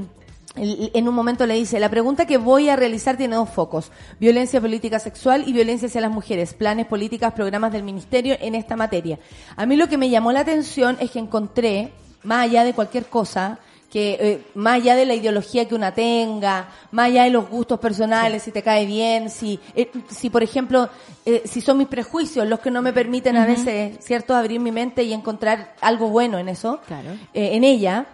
en 0.62 1.08
un 1.08 1.14
momento 1.14 1.46
le 1.46 1.54
dice, 1.54 1.80
la 1.80 1.88
pregunta 1.88 2.26
que 2.26 2.36
voy 2.36 2.68
a 2.68 2.76
realizar 2.76 3.16
tiene 3.16 3.36
dos 3.36 3.48
focos, 3.48 3.90
violencia 4.18 4.60
política 4.60 4.98
sexual 4.98 5.44
y 5.46 5.52
violencia 5.52 5.88
hacia 5.88 6.00
las 6.02 6.10
mujeres, 6.10 6.52
planes, 6.54 6.86
políticas, 6.86 7.32
programas 7.32 7.72
del 7.72 7.82
ministerio 7.82 8.36
en 8.40 8.54
esta 8.54 8.76
materia. 8.76 9.18
A 9.56 9.64
mí 9.66 9.76
lo 9.76 9.88
que 9.88 9.96
me 9.96 10.10
llamó 10.10 10.32
la 10.32 10.40
atención 10.40 10.96
es 11.00 11.10
que 11.10 11.18
encontré, 11.18 11.92
más 12.24 12.44
allá 12.44 12.64
de 12.64 12.74
cualquier 12.74 13.06
cosa, 13.06 13.58
que 13.90 14.16
eh, 14.20 14.42
más 14.54 14.74
allá 14.74 14.94
de 14.94 15.04
la 15.04 15.14
ideología 15.14 15.66
que 15.66 15.74
una 15.74 15.92
tenga, 15.92 16.68
más 16.92 17.06
allá 17.06 17.24
de 17.24 17.30
los 17.30 17.48
gustos 17.48 17.80
personales, 17.80 18.42
si 18.44 18.52
te 18.52 18.62
cae 18.62 18.86
bien, 18.86 19.30
si, 19.30 19.58
eh, 19.74 19.90
si 20.08 20.30
por 20.30 20.44
ejemplo, 20.44 20.88
eh, 21.26 21.42
si 21.44 21.60
son 21.60 21.78
mis 21.78 21.88
prejuicios 21.88 22.46
los 22.46 22.60
que 22.60 22.70
no 22.70 22.82
me 22.82 22.92
permiten 22.92 23.36
a 23.36 23.46
veces, 23.46 23.96
¿cierto?, 24.00 24.36
abrir 24.36 24.60
mi 24.60 24.70
mente 24.70 25.02
y 25.02 25.12
encontrar 25.12 25.74
algo 25.80 26.08
bueno 26.08 26.38
en 26.38 26.48
eso, 26.48 26.80
Claro. 26.86 27.10
eh, 27.34 27.50
en 27.54 27.64
ella, 27.64 28.06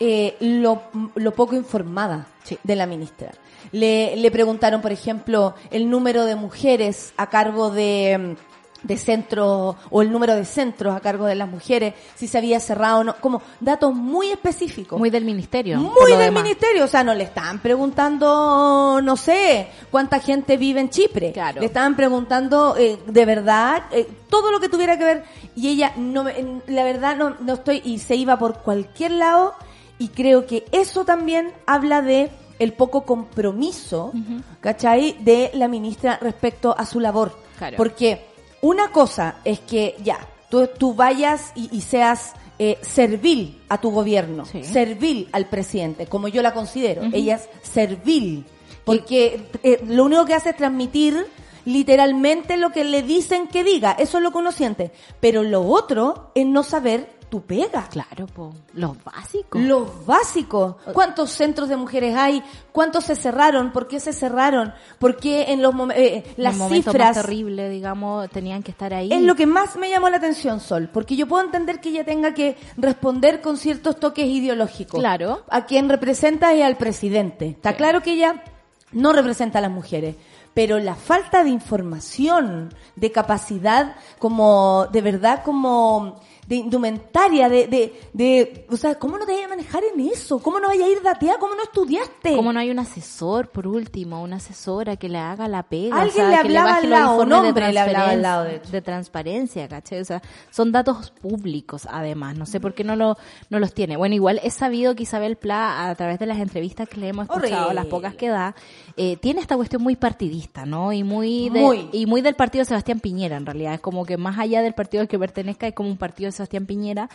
eh, 0.00 0.36
lo, 0.40 0.82
lo 1.14 1.32
poco 1.32 1.54
informada 1.54 2.26
de 2.62 2.76
la 2.76 2.86
ministra. 2.86 3.32
Le, 3.72 4.16
le 4.16 4.30
preguntaron, 4.30 4.80
por 4.80 4.92
ejemplo, 4.92 5.54
el 5.70 5.88
número 5.90 6.24
de 6.24 6.36
mujeres 6.36 7.12
a 7.16 7.28
cargo 7.28 7.70
de, 7.70 8.36
de 8.82 8.96
centros, 8.98 9.76
o 9.90 10.02
el 10.02 10.12
número 10.12 10.36
de 10.36 10.44
centros 10.44 10.94
a 10.94 11.00
cargo 11.00 11.24
de 11.26 11.34
las 11.34 11.48
mujeres, 11.48 11.94
si 12.14 12.28
se 12.28 12.38
había 12.38 12.60
cerrado 12.60 13.00
o 13.00 13.04
no, 13.04 13.16
como 13.16 13.42
datos 13.58 13.92
muy 13.94 14.30
específicos. 14.30 14.98
Muy 14.98 15.10
del 15.10 15.24
ministerio. 15.24 15.78
Muy 15.78 16.12
del 16.12 16.20
demás. 16.26 16.44
ministerio, 16.44 16.84
o 16.84 16.86
sea, 16.86 17.02
no 17.02 17.14
le 17.14 17.24
estaban 17.24 17.58
preguntando, 17.60 19.00
no 19.02 19.16
sé, 19.16 19.68
cuánta 19.90 20.20
gente 20.20 20.56
vive 20.56 20.80
en 20.80 20.90
Chipre. 20.90 21.32
Claro. 21.32 21.60
Le 21.60 21.66
estaban 21.66 21.96
preguntando, 21.96 22.76
eh, 22.76 22.98
de 23.06 23.24
verdad, 23.24 23.84
eh, 23.90 24.06
todo 24.28 24.52
lo 24.52 24.60
que 24.60 24.68
tuviera 24.68 24.98
que 24.98 25.04
ver. 25.04 25.24
Y 25.56 25.68
ella, 25.68 25.94
no, 25.96 26.26
la 26.66 26.84
verdad, 26.84 27.16
no, 27.16 27.36
no 27.40 27.54
estoy, 27.54 27.80
y 27.84 27.98
se 27.98 28.14
iba 28.14 28.38
por 28.38 28.58
cualquier 28.58 29.12
lado. 29.12 29.54
Y 29.98 30.08
creo 30.08 30.46
que 30.46 30.64
eso 30.72 31.04
también 31.04 31.52
habla 31.66 32.02
de 32.02 32.30
el 32.58 32.72
poco 32.72 33.04
compromiso, 33.04 34.12
¿cachai? 34.60 35.16
De 35.20 35.50
la 35.54 35.68
ministra 35.68 36.18
respecto 36.20 36.74
a 36.76 36.86
su 36.86 37.00
labor. 37.00 37.36
Claro. 37.58 37.76
Porque 37.76 38.26
una 38.62 38.90
cosa 38.90 39.36
es 39.44 39.60
que 39.60 39.96
ya, 40.02 40.18
tú, 40.48 40.68
tú 40.78 40.94
vayas 40.94 41.52
y, 41.54 41.68
y 41.76 41.80
seas 41.80 42.32
eh, 42.58 42.78
servil 42.82 43.60
a 43.68 43.80
tu 43.80 43.90
gobierno, 43.90 44.44
Sí. 44.46 44.62
servil 44.64 45.28
al 45.32 45.46
presidente, 45.46 46.06
como 46.06 46.28
yo 46.28 46.42
la 46.42 46.54
considero. 46.54 47.02
Ella 47.12 47.36
es 47.36 47.48
servil. 47.62 48.44
Porque 48.84 49.48
eh, 49.62 49.80
lo 49.86 50.04
único 50.04 50.24
que 50.26 50.34
hace 50.34 50.50
es 50.50 50.56
transmitir 50.56 51.26
literalmente 51.64 52.56
lo 52.56 52.70
que 52.70 52.84
le 52.84 53.02
dicen 53.02 53.48
que 53.48 53.64
diga. 53.64 53.92
Eso 53.98 54.18
es 54.18 54.22
lo 54.24 54.30
que 54.30 54.38
uno 54.38 54.52
siente. 54.52 54.92
Pero 55.20 55.42
lo 55.42 55.62
otro 55.62 56.30
es 56.34 56.46
no 56.46 56.62
saber 56.62 57.10
tu 57.34 57.40
pega. 57.42 57.88
Claro, 57.88 58.28
po. 58.28 58.54
los 58.74 59.02
básicos. 59.02 59.60
Los 59.60 60.06
básicos. 60.06 60.76
¿Cuántos 60.92 61.30
centros 61.32 61.68
de 61.68 61.76
mujeres 61.76 62.14
hay? 62.14 62.40
¿Cuántos 62.70 63.06
se 63.06 63.16
cerraron? 63.16 63.72
¿Por 63.72 63.88
qué 63.88 63.98
se 63.98 64.12
cerraron? 64.12 64.72
¿Por 65.00 65.16
qué 65.16 65.50
en 65.50 65.60
los 65.60 65.74
eh, 65.96 66.22
las 66.36 66.60
el 66.60 66.68
cifras? 66.68 67.16
más 67.16 67.26
terrible, 67.26 67.68
digamos, 67.68 68.30
tenían 68.30 68.62
que 68.62 68.70
estar 68.70 68.94
ahí. 68.94 69.12
Es 69.12 69.20
lo 69.20 69.34
que 69.34 69.46
más 69.46 69.74
me 69.74 69.90
llamó 69.90 70.08
la 70.10 70.18
atención, 70.18 70.60
Sol, 70.60 70.88
porque 70.92 71.16
yo 71.16 71.26
puedo 71.26 71.44
entender 71.44 71.80
que 71.80 71.88
ella 71.88 72.04
tenga 72.04 72.34
que 72.34 72.56
responder 72.76 73.40
con 73.40 73.56
ciertos 73.56 73.98
toques 73.98 74.26
ideológicos. 74.26 75.00
Claro. 75.00 75.42
A 75.50 75.66
quien 75.66 75.88
representa 75.88 76.54
es 76.54 76.62
al 76.62 76.76
presidente. 76.76 77.48
Está 77.48 77.70
Sí. 77.70 77.76
claro 77.78 78.00
que 78.00 78.12
ella 78.12 78.44
no 78.92 79.12
representa 79.12 79.58
a 79.58 79.62
las 79.62 79.72
mujeres. 79.72 80.14
Pero 80.54 80.78
la 80.78 80.94
falta 80.94 81.42
de 81.42 81.50
información, 81.50 82.72
de 82.94 83.10
capacidad, 83.10 83.96
como, 84.20 84.86
de 84.92 85.00
verdad, 85.02 85.42
como, 85.42 86.20
de 86.46 86.56
indumentaria, 86.56 87.48
de, 87.48 87.66
de, 87.68 88.00
de, 88.12 88.66
o 88.70 88.76
sea, 88.76 88.96
¿cómo 88.96 89.18
no 89.18 89.24
te 89.26 89.32
vayas 89.32 89.46
a 89.46 89.50
manejar 89.50 89.82
en 89.94 90.00
eso? 90.08 90.38
¿Cómo 90.40 90.60
no 90.60 90.68
vayas 90.68 90.86
a 90.86 90.90
ir 90.90 91.02
dateada? 91.02 91.38
¿Cómo 91.38 91.54
no 91.54 91.62
estudiaste? 91.62 92.36
Como 92.36 92.52
no 92.52 92.60
hay 92.60 92.70
un 92.70 92.78
asesor, 92.78 93.48
por 93.50 93.66
último, 93.66 94.22
una 94.22 94.36
asesora 94.36 94.96
que 94.96 95.08
le 95.08 95.18
haga 95.18 95.48
la 95.48 95.62
pega. 95.62 95.96
Alguien 96.00 96.26
o 96.26 96.28
sea, 96.28 96.28
le 96.28 96.34
que 96.36 96.40
hablaba 96.58 96.70
baje 96.70 96.84
al 96.84 96.90
los 96.90 96.98
lado, 97.00 97.22
un 97.22 97.32
hombre 97.32 97.72
le 97.72 97.80
hablaba 97.80 98.10
al 98.10 98.22
lado, 98.22 98.44
de 98.44 98.56
hecho. 98.56 98.70
de 98.70 98.82
transparencia, 98.82 99.68
¿cachai? 99.68 100.00
O 100.00 100.04
sea, 100.04 100.22
son 100.50 100.72
datos 100.72 101.10
públicos, 101.20 101.86
además. 101.90 102.36
No 102.36 102.46
sé 102.46 102.60
por 102.60 102.74
qué 102.74 102.84
no, 102.84 102.96
lo, 102.96 103.16
no 103.50 103.58
los 103.58 103.72
tiene. 103.74 103.96
Bueno, 103.96 104.14
igual 104.14 104.40
es 104.42 104.54
sabido 104.54 104.94
que 104.94 105.04
Isabel 105.04 105.36
Pla, 105.36 105.88
a 105.88 105.94
través 105.94 106.18
de 106.18 106.26
las 106.26 106.38
entrevistas 106.38 106.88
que 106.88 106.98
le 107.00 107.08
hemos 107.08 107.24
escuchado, 107.28 107.54
Horrible. 107.66 107.74
las 107.74 107.86
pocas 107.86 108.14
que 108.14 108.28
da, 108.28 108.54
eh, 108.96 109.16
tiene 109.16 109.40
esta 109.40 109.56
cuestión 109.56 109.82
muy 109.82 109.96
partidista, 109.96 110.66
¿no? 110.66 110.92
Y 110.92 111.02
muy, 111.04 111.48
de- 111.50 111.60
Muy. 111.60 111.88
y 111.92 112.06
muy 112.06 112.20
del 112.20 112.34
partido 112.34 112.60
de 112.62 112.66
Sebastián 112.66 113.00
Piñera, 113.00 113.36
en 113.36 113.46
realidad. 113.46 113.74
Es 113.74 113.80
como 113.80 114.04
que 114.04 114.16
más 114.16 114.38
allá 114.38 114.62
del 114.62 114.74
partido 114.74 115.00
al 115.02 115.08
que 115.08 115.18
pertenezca, 115.18 115.66
es 115.66 115.74
como 115.74 115.88
un 115.88 115.96
partido 115.96 116.30
Sebastián 116.34 116.66
Piñera. 116.66 117.08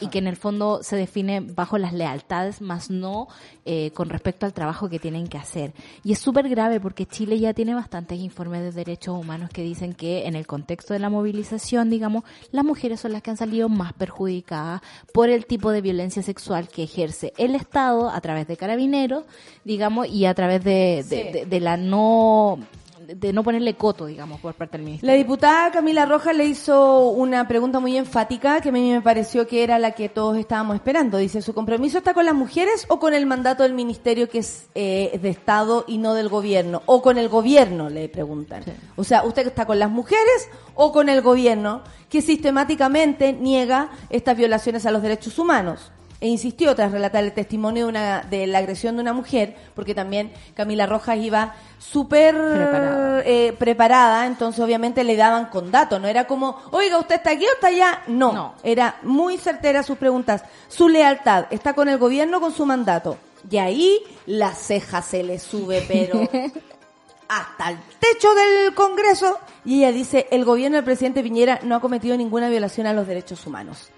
Y 0.00 0.08
que 0.08 0.18
en 0.18 0.26
el 0.26 0.36
fondo 0.36 0.82
se 0.82 0.96
define 0.96 1.40
bajo 1.40 1.78
las 1.78 1.92
lealtades, 1.92 2.60
más 2.60 2.90
no 2.90 3.28
eh, 3.64 3.90
con 3.94 4.08
respecto 4.10 4.44
al 4.46 4.52
trabajo 4.52 4.88
que 4.88 4.98
tienen 4.98 5.26
que 5.26 5.38
hacer. 5.38 5.72
Y 6.02 6.12
es 6.12 6.18
súper 6.18 6.48
grave 6.48 6.80
porque 6.80 7.06
Chile 7.06 7.38
ya 7.38 7.54
tiene 7.54 7.74
bastantes 7.74 8.18
informes 8.18 8.60
de 8.62 8.72
derechos 8.72 9.18
humanos 9.18 9.50
que 9.50 9.62
dicen 9.62 9.94
que 9.94 10.26
en 10.26 10.36
el 10.36 10.46
contexto 10.46 10.92
de 10.92 10.98
la 11.00 11.08
movilización, 11.10 11.88
digamos, 11.90 12.24
las 12.52 12.64
mujeres 12.64 13.00
son 13.00 13.12
las 13.12 13.22
que 13.22 13.30
han 13.30 13.36
salido 13.36 13.68
más 13.68 13.92
perjudicadas 13.92 14.82
por 15.12 15.28
el 15.30 15.46
tipo 15.46 15.70
de 15.70 15.80
violencia 15.80 16.22
sexual 16.22 16.68
que 16.68 16.82
ejerce 16.84 17.32
el 17.38 17.54
Estado 17.54 18.10
a 18.10 18.20
través 18.20 18.46
de 18.46 18.56
carabineros, 18.56 19.24
digamos, 19.64 20.08
y 20.08 20.26
a 20.26 20.34
través 20.34 20.62
de, 20.64 21.04
de- 21.08 21.24
Sí. 21.24 21.32
de- 21.32 21.46
de 21.46 21.60
la 21.60 21.76
no 21.76 22.58
de 23.06 23.32
no 23.32 23.42
ponerle 23.42 23.74
coto, 23.74 24.06
digamos, 24.06 24.40
por 24.40 24.54
parte 24.54 24.78
del 24.78 24.84
La 24.84 24.86
ministerio. 24.86 25.16
diputada 25.16 25.70
Camila 25.70 26.06
Rojas 26.06 26.34
le 26.34 26.46
hizo 26.46 27.08
una 27.08 27.46
pregunta 27.46 27.80
muy 27.80 27.96
enfática 27.96 28.60
que 28.60 28.70
a 28.70 28.72
mí 28.72 28.92
me 28.92 29.00
pareció 29.00 29.46
que 29.46 29.62
era 29.62 29.78
la 29.78 29.92
que 29.92 30.08
todos 30.08 30.36
estábamos 30.38 30.76
esperando. 30.76 31.18
Dice, 31.18 31.42
¿su 31.42 31.54
compromiso 31.54 31.98
está 31.98 32.14
con 32.14 32.24
las 32.24 32.34
mujeres 32.34 32.86
o 32.88 32.98
con 32.98 33.14
el 33.14 33.26
mandato 33.26 33.62
del 33.62 33.74
ministerio 33.74 34.28
que 34.28 34.38
es 34.38 34.68
eh, 34.74 35.18
de 35.20 35.28
Estado 35.28 35.84
y 35.86 35.98
no 35.98 36.14
del 36.14 36.28
gobierno? 36.28 36.82
¿O 36.86 37.02
con 37.02 37.18
el 37.18 37.28
gobierno? 37.28 37.90
Le 37.90 38.08
preguntan. 38.08 38.64
Sí. 38.64 38.72
O 38.96 39.04
sea, 39.04 39.24
¿usted 39.24 39.46
está 39.46 39.66
con 39.66 39.78
las 39.78 39.90
mujeres 39.90 40.48
o 40.74 40.92
con 40.92 41.08
el 41.08 41.20
gobierno 41.20 41.82
que 42.08 42.22
sistemáticamente 42.22 43.32
niega 43.32 43.90
estas 44.10 44.36
violaciones 44.36 44.86
a 44.86 44.90
los 44.90 45.02
derechos 45.02 45.38
humanos? 45.38 45.90
E 46.24 46.28
insistió 46.28 46.74
tras 46.74 46.90
relatar 46.90 47.22
el 47.22 47.32
testimonio 47.32 47.84
de, 47.84 47.90
una, 47.90 48.22
de 48.22 48.46
la 48.46 48.58
agresión 48.60 48.96
de 48.96 49.02
una 49.02 49.12
mujer, 49.12 49.54
porque 49.74 49.94
también 49.94 50.32
Camila 50.54 50.86
Rojas 50.86 51.18
iba 51.18 51.54
súper 51.78 52.34
Preparada. 52.34 53.22
eh, 53.26 53.54
preparada, 53.58 54.24
entonces 54.24 54.64
obviamente 54.64 55.04
le 55.04 55.16
daban 55.16 55.50
con 55.50 55.70
datos, 55.70 56.00
no 56.00 56.08
era 56.08 56.26
como, 56.26 56.58
oiga, 56.70 56.96
usted 56.98 57.16
está 57.16 57.32
aquí 57.32 57.44
o 57.44 57.52
está 57.52 57.66
allá, 57.66 58.02
no, 58.06 58.32
No. 58.32 58.54
era 58.62 58.96
muy 59.02 59.36
certera 59.36 59.82
sus 59.82 59.98
preguntas. 59.98 60.42
Su 60.68 60.88
lealtad 60.88 61.44
está 61.50 61.74
con 61.74 61.90
el 61.90 61.98
gobierno 61.98 62.40
con 62.40 62.54
su 62.54 62.64
mandato. 62.64 63.18
Y 63.50 63.58
ahí 63.58 63.98
la 64.24 64.54
ceja 64.54 65.02
se 65.02 65.22
le 65.22 65.38
sube, 65.38 65.84
pero 65.86 66.20
hasta 67.28 67.68
el 67.70 67.78
techo 68.00 68.34
del 68.34 68.74
Congreso. 68.74 69.38
Y 69.66 69.80
ella 69.80 69.92
dice, 69.92 70.26
el 70.30 70.46
gobierno 70.46 70.76
del 70.76 70.84
presidente 70.84 71.22
Piñera 71.22 71.60
no 71.64 71.76
ha 71.76 71.80
cometido 71.80 72.16
ninguna 72.16 72.48
violación 72.48 72.86
a 72.86 72.94
los 72.94 73.06
derechos 73.06 73.46
humanos. 73.46 73.90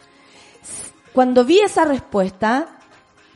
Cuando 1.17 1.47
vi 1.47 1.61
esa 1.61 1.87
respuesta, 1.87 2.67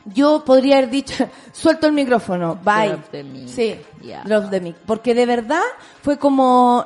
yo 0.05 0.45
podría 0.45 0.77
haber 0.77 0.91
dicho, 0.91 1.27
suelto 1.51 1.87
el 1.87 1.93
micrófono, 1.93 2.59
bye. 2.63 2.89
Drop 2.89 3.09
the 3.09 3.23
mic. 3.23 3.47
Sí, 3.47 3.75
Yeah. 4.03 4.21
drop 4.23 4.51
the 4.51 4.61
mic. 4.61 4.75
Porque 4.85 5.15
de 5.15 5.25
verdad 5.25 5.63
fue 6.03 6.19
como, 6.19 6.85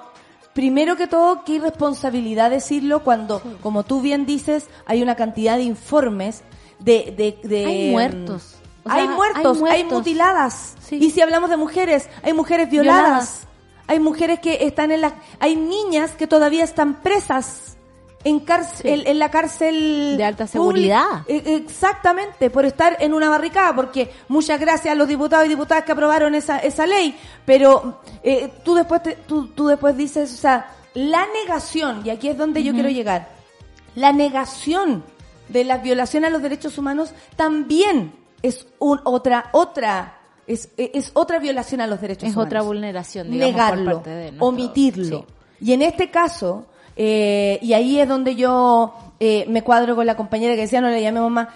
primero 0.54 0.96
que 0.96 1.08
todo, 1.08 1.44
qué 1.44 1.56
irresponsabilidad 1.56 2.50
decirlo 2.50 3.04
cuando, 3.04 3.42
como 3.62 3.84
tú 3.84 4.00
bien 4.00 4.26
dices, 4.26 4.68
hay 4.86 5.04
una 5.04 5.16
cantidad 5.16 5.58
de 5.58 5.64
informes 5.64 6.44
de... 6.80 7.14
de, 7.18 7.40
de 7.46 7.66
Hay 7.66 7.92
muertos. 7.92 8.56
O 8.86 8.90
sea, 8.90 8.98
hay, 9.02 9.08
muertos, 9.10 9.58
hay 9.58 9.64
hay 9.64 9.84
muertos. 9.84 9.98
mutiladas. 10.00 10.76
Sí. 10.80 10.96
Y 11.02 11.12
si 11.12 11.20
hablamos 11.20 11.50
de 11.50 11.58
mujeres, 11.58 12.08
hay 12.24 12.32
mujeres 12.32 12.70
violadas. 12.70 13.04
Violadas. 13.04 13.42
Hay 13.88 14.00
mujeres 14.00 14.40
que 14.40 14.66
están 14.66 14.92
en 14.92 15.02
la... 15.02 15.16
Hay 15.42 15.58
niñas 15.58 16.12
que 16.12 16.26
todavía 16.26 16.64
están 16.64 16.96
presas 17.02 17.75
en, 18.26 18.40
cárcel, 18.42 19.04
en 19.08 19.20
la 19.20 19.32
cárcel... 19.32 20.16
De 20.18 20.24
alta 20.26 20.46
seguridad. 20.48 21.22
Eh, 21.28 21.44
Exactamente, 21.66 22.50
por 22.50 22.66
estar 22.66 22.98
en 23.00 23.14
una 23.14 23.30
barricada, 23.30 23.74
porque 23.74 24.12
muchas 24.28 24.60
gracias 24.60 24.92
a 24.92 24.96
los 24.96 25.08
diputados 25.08 25.46
y 25.46 25.50
diputadas 25.50 25.86
que 25.86 25.94
aprobaron 25.94 26.36
esa, 26.36 26.58
esa 26.60 26.86
ley, 26.86 27.16
pero 27.46 28.02
eh, 28.24 28.52
tú 28.66 28.76
después 28.76 29.02
te- 29.04 29.16
tú, 29.16 29.48
tú 29.50 29.68
después 29.68 29.96
dices, 29.96 30.34
o 30.34 30.38
sea, 30.38 30.72
la 30.94 31.26
negación, 31.46 32.02
y 32.04 32.10
aquí 32.10 32.28
es 32.28 32.38
donde 32.38 32.64
yo 32.64 32.74
quiero 32.74 32.90
llegar, 32.90 33.30
la 33.96 34.12
negación 34.12 35.04
de 35.48 35.64
la 35.64 35.78
violación 35.78 36.26
a 36.26 36.30
los 36.30 36.42
derechos 36.42 36.78
humanos 36.78 37.14
también 37.36 38.14
es 38.42 38.68
un, 38.80 39.00
otra, 39.06 39.50
otra 39.54 40.18
Es, 40.48 40.70
es 40.78 41.12
otra 41.14 41.40
violación 41.40 41.82
a 41.82 41.88
los 41.88 42.00
derechos 42.02 42.30
Es 42.30 42.36
humanos. 42.36 42.48
otra 42.48 42.62
vulneración, 42.62 43.32
digamos, 43.32 43.54
Negarlo, 43.56 43.84
por 43.86 43.94
parte 43.96 44.10
de 44.10 44.24
nuestro- 44.32 44.48
omitirlo. 44.48 45.20
Sí. 45.20 45.66
Y 45.68 45.74
en 45.74 45.82
este 45.82 46.10
caso, 46.12 46.66
eh, 46.96 47.60
y 47.62 47.74
ahí 47.74 48.00
es 48.00 48.08
donde 48.08 48.36
yo 48.36 48.94
eh, 49.20 49.46
me 49.48 49.64
cuadro 49.64 49.96
con 49.96 50.06
la 50.06 50.16
compañera 50.18 50.56
que 50.56 50.62
decía, 50.62 50.82
no 50.82 50.90
le 50.90 51.02
llamemos 51.02 51.32
más, 51.32 51.48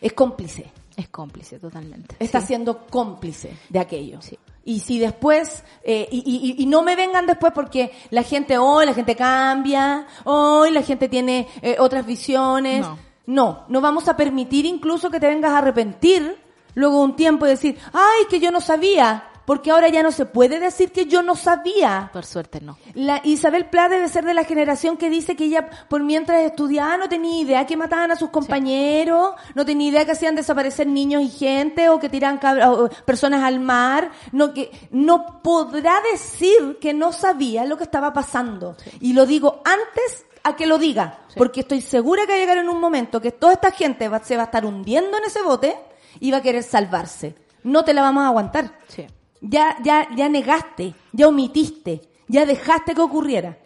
es 0.00 0.12
cómplice. 0.12 0.70
Es 0.96 1.08
cómplice 1.08 1.58
totalmente. 1.58 2.16
Está 2.18 2.40
Sí. 2.40 2.48
siendo 2.48 2.86
cómplice 2.86 3.52
de 3.68 3.78
aquello. 3.78 4.22
Sí. 4.22 4.38
Y 4.64 4.80
si 4.80 4.98
después, 4.98 5.62
eh, 5.84 6.08
y, 6.10 6.54
y- 6.58 6.62
y 6.62 6.66
no 6.66 6.82
me 6.82 6.96
vengan 6.96 7.26
después 7.26 7.52
porque 7.54 7.92
la 8.10 8.22
gente, 8.22 8.56
hoy 8.58 8.86
la 8.86 8.94
gente 8.94 9.14
cambia, 9.14 10.06
hoy 10.24 10.70
la 10.70 10.82
gente 10.82 11.08
tiene 11.08 11.46
eh, 11.62 11.76
otras 11.78 12.06
visiones. 12.06 12.80
No. 12.80 12.98
no, 13.26 13.64
no 13.68 13.80
vamos 13.80 14.08
a 14.08 14.16
permitir 14.16 14.64
incluso 14.66 15.10
que 15.10 15.20
te 15.20 15.26
vengas 15.26 15.52
a 15.52 15.58
arrepentir 15.58 16.36
luego 16.74 17.00
un 17.02 17.14
tiempo 17.14 17.44
y 17.46 17.50
decir, 17.50 17.76
ay, 17.92 18.24
que 18.30 18.40
yo 18.40 18.50
no 18.50 18.60
sabía, 18.60 19.24
porque 19.46 19.70
ahora 19.70 19.88
ya 19.88 20.02
no 20.02 20.10
se 20.12 20.26
puede 20.26 20.58
decir 20.60 20.92
que 20.92 21.06
yo 21.06 21.22
no 21.22 21.34
sabía. 21.36 22.10
Por 22.12 22.24
suerte 22.26 22.60
no. 22.60 22.76
La 22.94 23.20
Isabel 23.24 23.66
Pla 23.66 23.88
debe 23.88 24.08
ser 24.08 24.24
de 24.24 24.34
la 24.34 24.44
generación 24.44 24.96
que 24.96 25.08
dice 25.08 25.36
que 25.36 25.44
ella, 25.44 25.70
por 25.88 26.02
mientras 26.02 26.42
estudiaba, 26.42 26.96
no 26.96 27.08
tenía 27.08 27.40
idea 27.40 27.66
que 27.66 27.76
mataban 27.76 28.10
a 28.10 28.16
sus 28.16 28.30
compañeros, 28.30 29.34
no 29.54 29.64
tenía 29.64 29.88
idea 29.88 30.04
que 30.04 30.12
hacían 30.12 30.34
desaparecer 30.34 30.86
niños 30.86 31.22
y 31.22 31.28
gente, 31.28 31.88
o 31.88 31.98
que 31.98 32.08
tiran 32.08 32.38
o 32.66 32.88
personas 33.04 33.42
al 33.44 33.60
mar, 33.60 34.10
no 34.32 34.52
que, 34.52 34.70
no 34.90 35.40
podrá 35.42 35.94
decir 36.12 36.78
que 36.80 36.92
no 36.92 37.12
sabía 37.12 37.64
lo 37.64 37.76
que 37.76 37.84
estaba 37.84 38.12
pasando. 38.12 38.76
Y 39.00 39.12
lo 39.12 39.26
digo 39.26 39.62
antes 39.64 40.24
a 40.42 40.56
que 40.56 40.66
lo 40.66 40.78
diga, 40.78 41.20
porque 41.36 41.60
estoy 41.60 41.80
segura 41.80 42.22
que 42.26 42.32
va 42.32 42.36
a 42.36 42.40
llegar 42.40 42.58
en 42.58 42.68
un 42.68 42.80
momento 42.80 43.20
que 43.20 43.32
toda 43.32 43.52
esta 43.54 43.70
gente 43.70 44.08
va- 44.08 44.22
se 44.22 44.36
va 44.36 44.42
a 44.42 44.46
estar 44.46 44.64
hundiendo 44.64 45.16
en 45.18 45.24
ese 45.24 45.42
bote 45.42 45.76
y 46.20 46.30
va 46.30 46.38
a 46.38 46.42
querer 46.42 46.62
salvarse. 46.62 47.34
No 47.64 47.84
te 47.84 47.92
la 47.94 48.02
vamos 48.02 48.22
a 48.24 48.28
aguantar. 48.28 48.72
Sí. 48.88 49.06
Ya, 49.40 49.76
ya, 49.84 50.08
ya 50.16 50.28
negaste, 50.28 50.94
ya 51.12 51.28
omitiste, 51.28 52.00
ya 52.28 52.46
dejaste 52.46 52.94
que 52.94 53.00
ocurriera. 53.00 53.58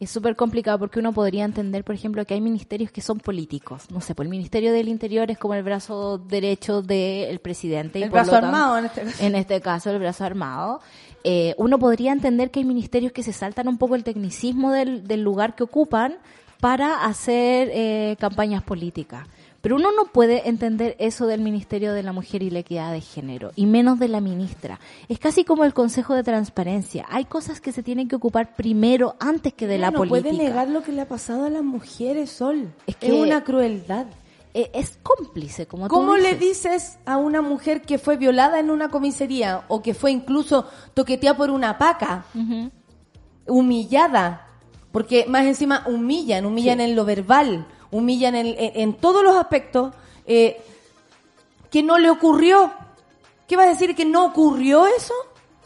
Es 0.00 0.10
súper 0.10 0.34
complicado 0.34 0.80
porque 0.80 0.98
uno 0.98 1.12
podría 1.12 1.44
entender, 1.44 1.84
por 1.84 1.94
ejemplo, 1.94 2.24
que 2.24 2.34
hay 2.34 2.40
ministerios 2.40 2.90
que 2.90 3.00
son 3.00 3.20
políticos. 3.20 3.84
No 3.90 4.00
sé, 4.00 4.16
pues 4.16 4.26
el 4.26 4.30
Ministerio 4.30 4.72
del 4.72 4.88
Interior 4.88 5.30
es 5.30 5.38
como 5.38 5.54
el 5.54 5.62
brazo 5.62 6.18
derecho 6.18 6.82
del 6.82 7.38
presidente. 7.38 8.02
El 8.02 8.10
brazo 8.10 8.32
tanto- 8.32 8.46
armado 8.46 8.78
en 8.78 8.84
este 8.86 9.02
caso. 9.04 9.24
En 9.24 9.34
este 9.36 9.60
caso, 9.60 9.90
el 9.90 9.98
brazo 10.00 10.24
armado. 10.24 10.80
Eh, 11.22 11.54
uno 11.56 11.78
podría 11.78 12.10
entender 12.10 12.50
que 12.50 12.58
hay 12.58 12.64
ministerios 12.64 13.12
que 13.12 13.22
se 13.22 13.32
saltan 13.32 13.68
un 13.68 13.78
poco 13.78 13.94
el 13.94 14.02
tecnicismo 14.02 14.72
del, 14.72 15.06
del 15.06 15.22
lugar 15.22 15.54
que 15.54 15.62
ocupan 15.62 16.16
para 16.60 17.04
hacer 17.04 17.70
eh, 17.72 18.16
campañas 18.18 18.64
políticas. 18.64 19.28
Pero 19.62 19.76
uno 19.76 19.90
no 19.92 20.06
puede 20.06 20.48
entender 20.48 20.96
eso 20.98 21.26
del 21.26 21.40
Ministerio 21.40 21.92
de 21.92 22.02
la 22.02 22.12
Mujer 22.12 22.42
y 22.42 22.50
la 22.50 22.58
Equidad 22.58 22.92
de 22.92 23.00
Género, 23.00 23.52
y 23.56 23.66
menos 23.66 23.98
de 24.00 24.08
la 24.08 24.20
ministra. 24.20 24.80
Es 25.08 25.18
casi 25.20 25.44
como 25.44 25.64
el 25.64 25.72
Consejo 25.72 26.14
de 26.14 26.24
Transparencia. 26.24 27.06
Hay 27.08 27.24
cosas 27.26 27.60
que 27.60 27.70
se 27.72 27.82
tienen 27.84 28.08
que 28.08 28.16
ocupar 28.16 28.54
primero 28.56 29.14
antes 29.20 29.54
que 29.54 29.66
de 29.68 29.78
la 29.78 29.90
no 29.92 29.98
política. 29.98 30.20
puede 30.30 30.36
negar 30.44 30.68
lo 30.68 30.82
que 30.82 30.90
le 30.92 31.00
ha 31.02 31.08
pasado 31.08 31.44
a 31.44 31.48
las 31.50 31.62
mujeres, 31.62 32.30
Sol. 32.30 32.72
Es 32.86 32.94
Es, 32.94 32.96
que- 32.96 33.12
una 33.12 33.44
crueldad. 33.44 34.06
Eh, 34.54 34.70
es 34.74 34.98
cómplice, 35.02 35.64
como 35.66 35.88
tú 35.88 35.94
¿Cómo 35.94 36.16
le 36.18 36.34
dices. 36.34 36.72
dices 36.72 36.98
a 37.06 37.16
una 37.16 37.40
mujer 37.40 37.80
que 37.80 37.96
fue 37.98 38.18
violada 38.18 38.60
en 38.60 38.68
una 38.70 38.90
comisaría 38.90 39.62
o 39.68 39.80
que 39.80 39.94
fue 39.94 40.10
incluso 40.10 40.66
toqueteada 40.92 41.38
por 41.38 41.48
una 41.50 41.78
paca, 41.78 42.26
humillada? 43.46 44.46
Porque 44.90 45.24
más 45.26 45.46
encima 45.46 45.84
humillan, 45.86 46.44
humillan 46.44 46.80
en 46.80 46.94
lo 46.94 47.04
verbal, 47.06 47.66
humillan 47.92 48.34
en, 48.34 48.46
en- 48.48 48.72
en 48.74 48.94
todos 48.94 49.22
los 49.22 49.36
aspectos, 49.36 49.94
eh, 50.26 50.60
que 51.70 51.82
no 51.84 51.98
le 51.98 52.10
ocurrió. 52.10 52.72
¿Qué 53.46 53.56
vas 53.56 53.66
a 53.66 53.70
decir 53.70 53.94
que 53.94 54.04
no 54.04 54.24
ocurrió 54.26 54.86
eso? 54.86 55.14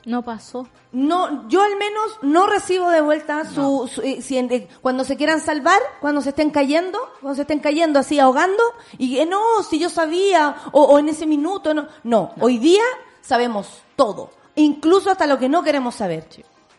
No 0.05 0.23
pasó. 0.23 0.69
No, 0.93 1.49
yo 1.49 1.63
al 1.63 1.77
menos 1.77 2.19
no 2.23 2.47
recibo 2.47 2.91
de 2.91 3.01
vuelta 3.01 3.45
su, 3.45 3.89
su- 3.93 4.01
eh, 4.03 4.23
si 4.23 4.39
en- 4.39 4.51
eh, 4.53 4.69
cuando 4.81 5.05
se 5.05 5.17
quieran 5.17 5.41
salvar, 5.41 5.81
cuando 6.01 6.21
se 6.23 6.29
estén 6.31 6.51
cayendo, 6.51 6.99
cuando 7.21 7.35
se 7.35 7.43
estén 7.43 7.61
cayendo 7.61 7.99
así 7.99 8.19
ahogando, 8.19 8.63
y 8.99 9.19
eh, 9.19 9.27
no, 9.27 9.41
si 9.69 9.79
yo 9.79 9.91
sabía, 9.91 10.57
o, 10.73 10.83
o 10.85 10.99
en 10.99 11.09
ese 11.09 11.27
minuto, 11.27 11.75
no. 11.75 11.87
no. 12.05 12.33
hoy 12.41 12.59
día 12.59 12.83
sabemos 13.21 13.83
todo, 13.97 14.31
incluso 14.55 15.11
hasta 15.11 15.27
lo 15.27 15.39
que 15.39 15.49
no 15.49 15.63
queremos 15.63 15.97
saber. 15.97 16.27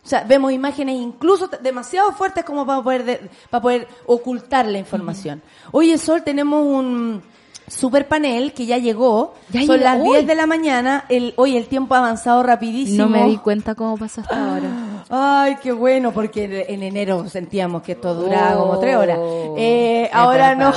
O 0.07 0.09
sea, 0.09 0.23
vemos 0.23 0.53
imágenes 0.53 0.95
incluso 0.95 1.49
demasiado 1.61 2.13
fuertes 2.13 2.45
como 2.45 2.65
para 2.65 2.81
poder, 2.81 3.03
de- 3.03 3.29
para 3.49 3.61
poder 3.61 3.87
ocultar 4.05 4.65
la 4.65 4.77
información. 4.77 5.41
Oye, 5.73 5.97
Sol, 5.97 6.23
tenemos 6.23 6.65
un 6.65 7.21
super 7.67 8.07
panel 8.07 8.53
que 8.53 8.65
ya 8.65 8.77
llegó. 8.77 9.33
Ya 9.49 9.65
Son 9.65 9.75
llegó. 9.79 9.83
las 9.83 9.99
Uy. 9.99 10.09
10 10.15 10.27
de 10.27 10.35
la 10.35 10.47
mañana. 10.47 11.03
El, 11.09 11.33
hoy 11.35 11.57
el 11.57 11.67
tiempo 11.67 11.93
ha 11.93 11.97
avanzado 11.97 12.41
rapidísimo. 12.41 13.03
No 13.03 13.09
me 13.09 13.25
di 13.27 13.35
cuenta 13.35 13.75
cómo 13.75 13.97
pasó 13.97 14.21
hasta 14.21 14.53
ahora. 14.53 14.69
Ay, 15.09 15.57
qué 15.61 15.73
bueno, 15.73 16.13
porque 16.13 16.65
en 16.69 16.83
enero 16.83 17.27
sentíamos 17.27 17.81
que 17.81 17.91
esto 17.91 18.15
duraba 18.15 18.55
como 18.61 18.79
tres 18.79 18.95
horas. 18.95 19.17
Oh, 19.19 19.55
Eh, 19.57 20.09
ahora 20.13 20.55
no. 20.55 20.71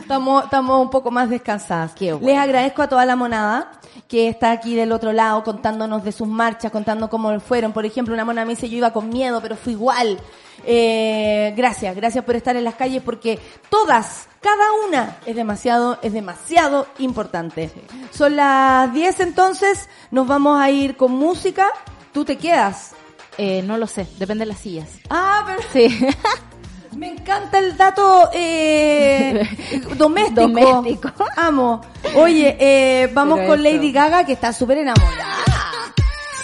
Estamos, 0.00 0.44
estamos 0.44 0.80
un 0.80 0.90
poco 0.90 1.10
más 1.10 1.30
descansadas. 1.30 1.92
Qué 1.92 2.12
bueno. 2.12 2.26
Les 2.28 2.38
agradezco 2.38 2.82
a 2.82 2.88
toda 2.88 3.04
la 3.04 3.16
monada 3.16 3.72
que 4.08 4.28
está 4.28 4.50
aquí 4.50 4.74
del 4.74 4.92
otro 4.92 5.12
lado 5.12 5.42
contándonos 5.44 6.02
de 6.04 6.12
sus 6.12 6.26
marchas, 6.28 6.72
contando 6.72 7.08
cómo 7.08 7.38
fueron. 7.40 7.72
Por 7.72 7.86
ejemplo, 7.86 8.12
una 8.14 8.24
mona 8.24 8.44
me 8.44 8.50
dice, 8.50 8.68
yo 8.68 8.76
iba 8.76 8.92
con 8.92 9.08
miedo, 9.08 9.40
pero 9.40 9.56
fui 9.56 9.72
igual. 9.72 10.18
Eh, 10.64 11.54
gracias, 11.56 11.96
gracias 11.96 12.24
por 12.24 12.36
estar 12.36 12.54
en 12.56 12.64
las 12.64 12.74
calles 12.74 13.02
porque 13.02 13.38
todas, 13.70 14.28
cada 14.40 14.64
una 14.86 15.16
es 15.24 15.34
demasiado, 15.36 15.98
es 16.02 16.12
demasiado 16.12 16.86
importante. 16.98 17.70
Son 18.10 18.36
las 18.36 18.92
10 18.92 19.20
entonces, 19.20 19.88
nos 20.10 20.26
vamos 20.26 20.60
a 20.60 20.70
ir 20.70 20.96
con 20.96 21.12
música. 21.12 21.68
Tú 22.12 22.24
te 22.24 22.36
quedas. 22.36 22.92
Eh, 23.38 23.62
no 23.62 23.78
lo 23.78 23.86
sé, 23.86 24.06
depende 24.18 24.42
de 24.42 24.46
las 24.46 24.58
sillas. 24.58 24.88
Ah, 25.08 25.44
pero 25.46 25.62
Sí. 25.72 26.06
me 26.96 27.08
encanta 27.08 27.58
el 27.58 27.76
dato 27.76 28.30
eh, 28.32 29.48
doméstico. 29.96 30.40
Doméstico. 30.42 31.12
Amo. 31.36 31.80
Oye, 32.14 32.56
eh, 32.58 33.10
vamos 33.12 33.38
Pero 33.38 33.50
con. 33.50 33.62
Lady 33.62 33.92
Gaga 33.92 34.24
que 34.24 34.32
está 34.32 34.52
súper 34.52 34.78
enamorada. 34.78 35.26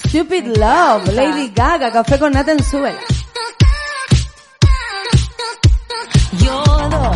Stupid 0.06 0.56
Love, 0.56 1.12
Lady 1.12 1.52
Gaga, 1.54 1.90
café 1.92 2.18
con 2.18 2.32
Nathan 2.32 2.62
Súbela. 2.62 2.98
You're 6.38 7.15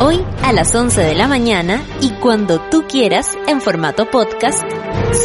hoy 0.00 0.20
a 0.42 0.52
las 0.52 0.74
11 0.74 1.00
de 1.00 1.14
la 1.14 1.28
mañana 1.28 1.82
y 2.00 2.10
cuando 2.10 2.60
tú 2.70 2.84
quieras 2.88 3.36
en 3.46 3.60
formato 3.60 4.10
podcast, 4.10 4.62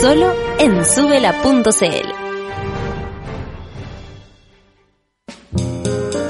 solo 0.02 0.34
en 0.60 0.86
subela.cl. 0.86 2.30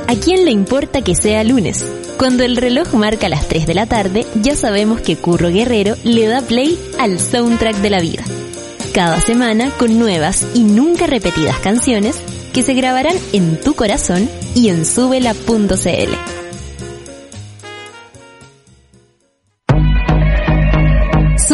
¿A 0.08 0.16
quién 0.16 0.46
le 0.46 0.52
importa 0.52 1.02
que 1.02 1.16
sea 1.16 1.44
lunes? 1.44 1.86
Cuando 2.18 2.44
el 2.44 2.58
reloj 2.58 2.94
marca 2.96 3.30
las 3.30 3.48
3 3.48 3.68
de 3.68 3.74
la 3.74 3.86
tarde, 3.86 4.26
ya 4.42 4.56
sabemos 4.56 5.02
que 5.02 5.16
Curro 5.16 5.50
Guerrero 5.50 5.96
le 6.04 6.28
da 6.28 6.42
play 6.42 6.78
al 7.00 7.20
soundtrack 7.20 7.78
de 7.78 7.90
la 7.90 8.00
vida. 8.00 8.24
Cada 8.94 9.22
semana 9.22 9.72
con 9.78 10.00
nuevas 10.00 10.46
y 10.56 10.64
nunca 10.64 11.06
repetidas 11.06 11.60
canciones 11.60 12.20
que 12.54 12.64
se 12.64 12.74
grabarán 12.74 13.16
en 13.34 13.60
tu 13.62 13.76
corazón 13.76 14.30
y 14.56 14.70
en 14.70 14.86
subela.cl. 14.86 16.49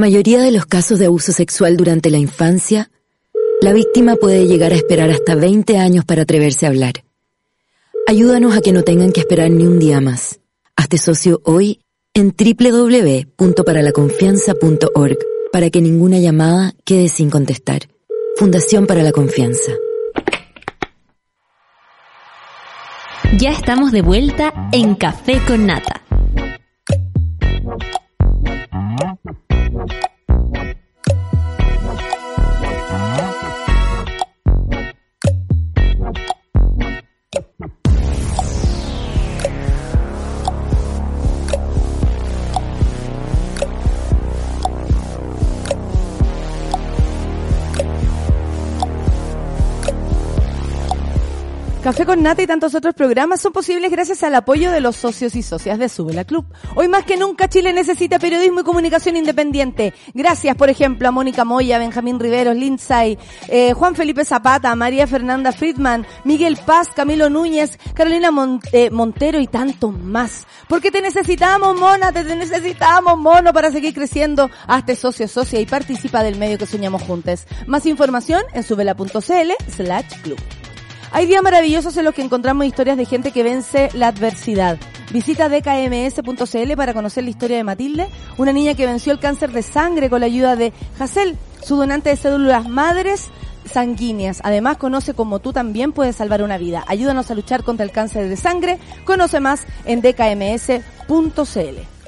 Mayoría 0.00 0.40
de 0.40 0.50
los 0.50 0.66
casos 0.66 0.98
de 0.98 1.06
abuso 1.06 1.30
sexual 1.30 1.76
durante 1.76 2.10
la 2.10 2.18
infancia, 2.18 2.90
la 3.60 3.72
víctima 3.72 4.16
puede 4.16 4.48
llegar 4.48 4.72
a 4.72 4.76
esperar 4.76 5.10
hasta 5.10 5.36
20 5.36 5.76
años 5.76 6.04
para 6.04 6.22
atreverse 6.22 6.66
a 6.66 6.70
hablar. 6.70 7.04
Ayúdanos 8.08 8.56
a 8.56 8.62
que 8.62 8.72
no 8.72 8.82
tengan 8.82 9.12
que 9.12 9.20
esperar 9.20 9.48
ni 9.50 9.64
un 9.64 9.78
día 9.78 10.00
más. 10.00 10.40
Hazte 10.74 10.98
socio 10.98 11.40
hoy 11.44 11.82
en 12.14 12.34
www.paralaconfianza.org 12.36 15.18
para 15.52 15.70
que 15.70 15.80
ninguna 15.80 16.18
llamada 16.18 16.74
quede 16.84 17.08
sin 17.08 17.30
contestar. 17.30 17.82
Fundación 18.36 18.86
para 18.86 19.02
la 19.02 19.10
Confianza. 19.12 19.72
Ya 23.38 23.52
estamos 23.52 23.92
de 23.92 24.02
vuelta 24.02 24.68
en 24.72 24.96
Café 24.96 25.40
con 25.46 25.66
Nata. 25.66 26.02
Thank 29.88 30.04
you. 30.04 30.09
Café 51.82 52.04
con 52.04 52.22
Nata 52.22 52.42
y 52.42 52.46
tantos 52.46 52.74
otros 52.74 52.92
programas 52.94 53.40
son 53.40 53.52
posibles 53.52 53.90
gracias 53.90 54.22
al 54.22 54.34
apoyo 54.34 54.70
de 54.70 54.80
los 54.80 54.96
socios 54.96 55.34
y 55.34 55.42
socias 55.42 55.78
de 55.78 55.88
Subela 55.88 56.24
Club. 56.24 56.44
Hoy 56.74 56.88
más 56.88 57.04
que 57.04 57.16
nunca 57.16 57.48
Chile 57.48 57.72
necesita 57.72 58.18
periodismo 58.18 58.60
y 58.60 58.64
comunicación 58.64 59.16
independiente. 59.16 59.94
Gracias, 60.12 60.54
por 60.56 60.68
ejemplo, 60.68 61.08
a 61.08 61.10
Mónica 61.10 61.46
Moya, 61.46 61.78
Benjamín 61.78 62.20
Riveros, 62.20 62.54
Lindsay, 62.54 63.16
eh, 63.48 63.72
Juan 63.72 63.94
Felipe 63.94 64.26
Zapata, 64.26 64.74
María 64.74 65.06
Fernanda 65.06 65.52
Friedman, 65.52 66.06
Miguel 66.24 66.58
Paz, 66.66 66.88
Camilo 66.94 67.30
Núñez, 67.30 67.78
Carolina 67.94 68.28
eh, 68.72 68.90
Montero 68.90 69.40
y 69.40 69.46
tantos 69.46 69.98
más. 69.98 70.46
Porque 70.68 70.90
te 70.90 71.00
necesitamos, 71.00 71.80
mona, 71.80 72.12
te 72.12 72.24
necesitamos, 72.24 73.16
mono, 73.16 73.54
para 73.54 73.72
seguir 73.72 73.94
creciendo. 73.94 74.50
Hazte 74.66 74.96
socio, 74.96 75.26
socia 75.28 75.58
y 75.58 75.64
participa 75.64 76.22
del 76.22 76.36
medio 76.36 76.58
que 76.58 76.66
soñamos 76.66 77.00
juntos. 77.04 77.46
Más 77.66 77.86
información 77.86 78.42
en 78.52 78.64
subela.cl 78.64 79.52
slash 79.66 80.20
club. 80.22 80.38
Hay 81.12 81.26
días 81.26 81.42
maravillosos 81.42 81.96
en 81.96 82.04
los 82.04 82.14
que 82.14 82.22
encontramos 82.22 82.66
historias 82.66 82.96
de 82.96 83.04
gente 83.04 83.32
que 83.32 83.42
vence 83.42 83.90
la 83.94 84.08
adversidad. 84.08 84.78
Visita 85.12 85.48
dkms.cl 85.48 86.76
para 86.76 86.94
conocer 86.94 87.24
la 87.24 87.30
historia 87.30 87.56
de 87.56 87.64
Matilde, 87.64 88.08
una 88.38 88.52
niña 88.52 88.74
que 88.74 88.86
venció 88.86 89.12
el 89.12 89.18
cáncer 89.18 89.50
de 89.50 89.62
sangre 89.62 90.08
con 90.08 90.20
la 90.20 90.26
ayuda 90.26 90.54
de 90.54 90.72
Hassel, 91.00 91.36
su 91.64 91.76
donante 91.76 92.10
de 92.10 92.16
células 92.16 92.68
madres 92.68 93.28
sanguíneas. 93.64 94.40
Además, 94.44 94.76
conoce 94.76 95.12
cómo 95.14 95.40
tú 95.40 95.52
también 95.52 95.92
puedes 95.92 96.14
salvar 96.14 96.42
una 96.42 96.58
vida. 96.58 96.84
Ayúdanos 96.86 97.28
a 97.30 97.34
luchar 97.34 97.64
contra 97.64 97.84
el 97.84 97.90
cáncer 97.90 98.28
de 98.28 98.36
sangre. 98.36 98.78
Conoce 99.04 99.40
más 99.40 99.66
en 99.86 100.02
dkms.cl. 100.02 101.99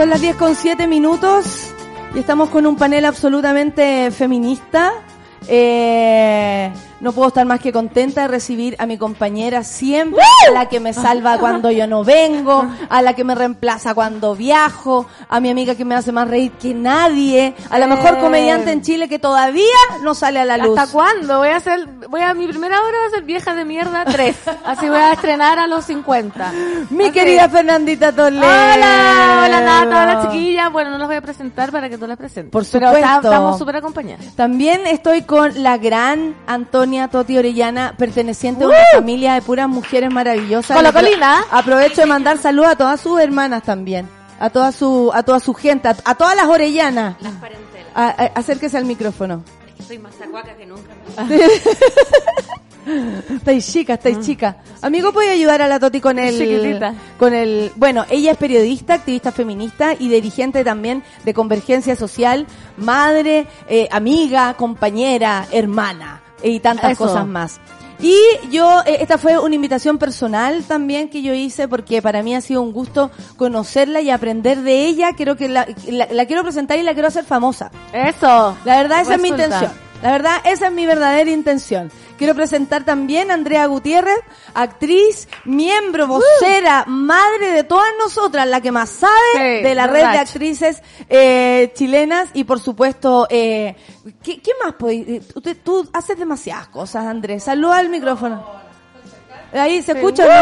Son 0.00 0.08
las 0.08 0.22
10 0.22 0.36
con 0.36 0.54
7 0.54 0.86
minutos 0.86 1.74
y 2.14 2.20
estamos 2.20 2.48
con 2.48 2.64
un 2.64 2.74
panel 2.74 3.04
absolutamente 3.04 4.10
feminista. 4.10 4.94
Eh, 5.46 6.72
no 7.00 7.12
puedo 7.12 7.28
estar 7.28 7.46
más 7.46 7.60
que 7.60 7.72
contenta 7.72 8.22
de 8.22 8.28
recibir 8.28 8.76
a 8.78 8.86
mi 8.86 8.98
compañera 8.98 9.64
siempre, 9.64 10.22
a 10.48 10.52
la 10.52 10.68
que 10.68 10.80
me 10.80 10.92
salva 10.92 11.38
cuando 11.38 11.70
yo 11.70 11.86
no 11.86 12.04
vengo, 12.04 12.66
a 12.88 13.02
la 13.02 13.14
que 13.14 13.24
me 13.24 13.34
reemplaza 13.34 13.94
cuando 13.94 14.36
viajo, 14.36 15.06
a 15.28 15.40
mi 15.40 15.50
amiga 15.50 15.74
que 15.74 15.84
me 15.84 15.94
hace 15.94 16.12
más 16.12 16.28
reír 16.28 16.52
que 16.52 16.74
nadie, 16.74 17.54
a 17.70 17.78
la 17.78 17.86
mejor 17.86 18.18
comediante 18.18 18.72
en 18.72 18.82
Chile 18.82 19.08
que 19.08 19.18
todavía 19.18 19.64
no 20.02 20.14
sale 20.14 20.40
a 20.40 20.44
la 20.44 20.58
luz. 20.58 20.78
¿Hasta 20.78 20.92
cuándo? 20.92 21.38
Voy 21.38 21.48
a 21.48 21.56
hacer, 21.56 21.86
voy 22.08 22.20
a 22.20 22.34
mi 22.34 22.46
primera 22.46 22.80
hora 22.82 22.98
va 22.98 23.06
a 23.06 23.10
ser 23.10 23.22
vieja 23.22 23.54
de 23.54 23.64
mierda 23.64 24.04
3. 24.04 24.36
Así 24.64 24.88
voy 24.88 24.98
a 24.98 25.12
estrenar 25.12 25.58
a 25.58 25.66
los 25.66 25.86
50. 25.86 26.52
Mi 26.90 27.10
querida 27.10 27.48
Fernandita 27.48 28.12
Toledo. 28.12 28.44
Hola, 28.44 29.44
hola 29.44 29.60
Nata, 29.60 30.02
hola 30.02 30.22
chiquillas. 30.22 30.70
Bueno, 30.70 30.90
no 30.90 30.98
las 30.98 31.08
voy 31.08 31.16
a 31.16 31.22
presentar 31.22 31.72
para 31.72 31.88
que 31.88 31.96
tú 31.96 32.06
las 32.06 32.18
presentes. 32.18 32.52
Por 32.52 32.64
supuesto. 32.64 32.98
estamos 32.98 33.58
súper 33.58 33.76
acompañadas. 33.76 34.34
También 34.36 34.86
estoy 34.86 35.22
con 35.22 35.62
la 35.62 35.78
gran 35.78 36.34
Antonia 36.46 36.89
Toti 37.10 37.36
Orellana, 37.38 37.94
perteneciente 37.96 38.64
a 38.64 38.68
una 38.68 38.76
familia 38.94 39.34
de 39.34 39.42
puras 39.42 39.68
mujeres 39.68 40.10
maravillosas. 40.12 40.76
Colocolina. 40.76 41.40
Le 41.40 41.46
apro- 41.46 41.58
Aprovecho 41.58 42.00
de 42.02 42.06
mandar 42.06 42.38
saludos 42.38 42.70
a 42.72 42.76
todas 42.76 43.00
sus 43.00 43.20
hermanas 43.20 43.62
también, 43.62 44.08
a 44.38 44.50
toda 44.50 44.72
su, 44.72 45.10
a 45.14 45.22
toda 45.22 45.40
su 45.40 45.54
gente, 45.54 45.88
a, 45.88 45.96
a 46.04 46.14
todas 46.14 46.34
las 46.36 46.46
orellanas. 46.46 47.16
Las 47.20 47.32
parentelas. 47.34 47.86
A- 47.94 48.08
a- 48.08 48.32
acérquese 48.38 48.76
al 48.76 48.84
micrófono. 48.84 49.42
Es 49.68 49.74
que 49.76 49.82
soy 49.82 49.98
más 49.98 50.14
sacuaca 50.14 50.54
que 50.56 50.66
nunca. 50.66 50.90
Estáis 53.34 53.70
chica, 53.70 53.94
estáis 53.94 54.20
chica. 54.20 54.56
Amigo, 54.82 55.12
¿puede 55.12 55.30
ayudar 55.30 55.60
a 55.62 55.68
la 55.68 55.78
Toti 55.78 56.00
con 56.00 56.18
el, 56.18 56.36
Chiquitita. 56.38 56.94
con 57.18 57.34
el, 57.34 57.70
bueno, 57.76 58.04
ella 58.10 58.32
es 58.32 58.38
periodista, 58.38 58.94
activista 58.94 59.30
feminista 59.32 59.92
y 59.98 60.08
dirigente 60.08 60.64
también 60.64 61.04
de 61.24 61.34
Convergencia 61.34 61.94
Social, 61.94 62.46
madre, 62.78 63.46
eh, 63.68 63.86
amiga, 63.92 64.54
compañera, 64.54 65.46
hermana 65.52 66.19
y 66.42 66.60
tantas 66.60 66.92
Eso. 66.92 67.06
cosas 67.06 67.26
más. 67.26 67.60
Y 68.02 68.16
yo, 68.50 68.80
eh, 68.86 68.98
esta 69.00 69.18
fue 69.18 69.38
una 69.38 69.54
invitación 69.54 69.98
personal 69.98 70.64
también 70.64 71.10
que 71.10 71.20
yo 71.20 71.34
hice 71.34 71.68
porque 71.68 72.00
para 72.00 72.22
mí 72.22 72.34
ha 72.34 72.40
sido 72.40 72.62
un 72.62 72.72
gusto 72.72 73.10
conocerla 73.36 74.00
y 74.00 74.10
aprender 74.10 74.62
de 74.62 74.86
ella. 74.86 75.12
Quiero 75.14 75.36
que 75.36 75.48
la, 75.48 75.66
la, 75.86 76.08
la 76.10 76.24
quiero 76.24 76.42
presentar 76.42 76.78
y 76.78 76.82
la 76.82 76.94
quiero 76.94 77.08
hacer 77.08 77.24
famosa. 77.24 77.70
Eso. 77.92 78.56
La 78.64 78.76
verdad, 78.76 79.02
esa 79.02 79.16
es 79.16 79.22
mi 79.22 79.28
intención. 79.28 79.70
La 80.02 80.12
verdad, 80.12 80.36
esa 80.44 80.68
es 80.68 80.72
mi 80.72 80.86
verdadera 80.86 81.30
intención. 81.30 81.92
Quiero 82.16 82.34
presentar 82.34 82.84
también 82.84 83.30
a 83.30 83.34
Andrea 83.34 83.66
Gutiérrez, 83.66 84.18
actriz, 84.54 85.28
miembro, 85.44 86.06
vocera, 86.06 86.84
madre 86.86 87.50
de 87.52 87.64
todas 87.64 87.90
nosotras, 88.02 88.46
la 88.46 88.62
que 88.62 88.72
más 88.72 88.88
sabe 88.88 89.12
Sí, 89.34 89.62
de 89.62 89.74
la 89.74 89.86
red 89.86 90.00
de 90.10 90.18
actrices 90.18 90.82
eh, 91.10 91.70
chilenas 91.74 92.30
y 92.32 92.44
por 92.44 92.60
supuesto, 92.60 93.26
eh, 93.28 93.76
¿qué, 94.22 94.40
qué 94.40 94.52
más? 94.64 94.72
podéis- 94.74 95.06
eh, 95.08 95.20
Tú, 95.34 95.40
te- 95.42 95.54
tú 95.54 95.86
haces 95.92 96.18
demasiadas 96.18 96.68
cosas, 96.68 97.04
Andrés. 97.06 97.44
Saluda 97.44 97.76
al 97.76 97.90
micrófono. 97.90 98.42
Ahí, 99.52 99.82
¿se 99.82 99.92
escucha? 99.92 100.24
¿no? 100.24 100.32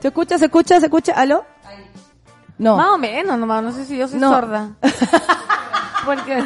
¿Se 0.00 0.08
escucha, 0.08 0.38
se 0.38 0.44
escucha, 0.46 0.80
se 0.80 0.86
escucha? 0.86 1.12
¿Aló? 1.12 1.44
No. 2.56 2.76
Más 2.76 2.88
o 2.90 2.98
menos, 2.98 3.38
nomás. 3.38 3.62
No 3.62 3.72
sé 3.72 3.84
si 3.84 3.98
yo 3.98 4.08
soy 4.08 4.18
No. 4.20 4.30
sorda. 4.30 4.70
Porque... 6.06 6.42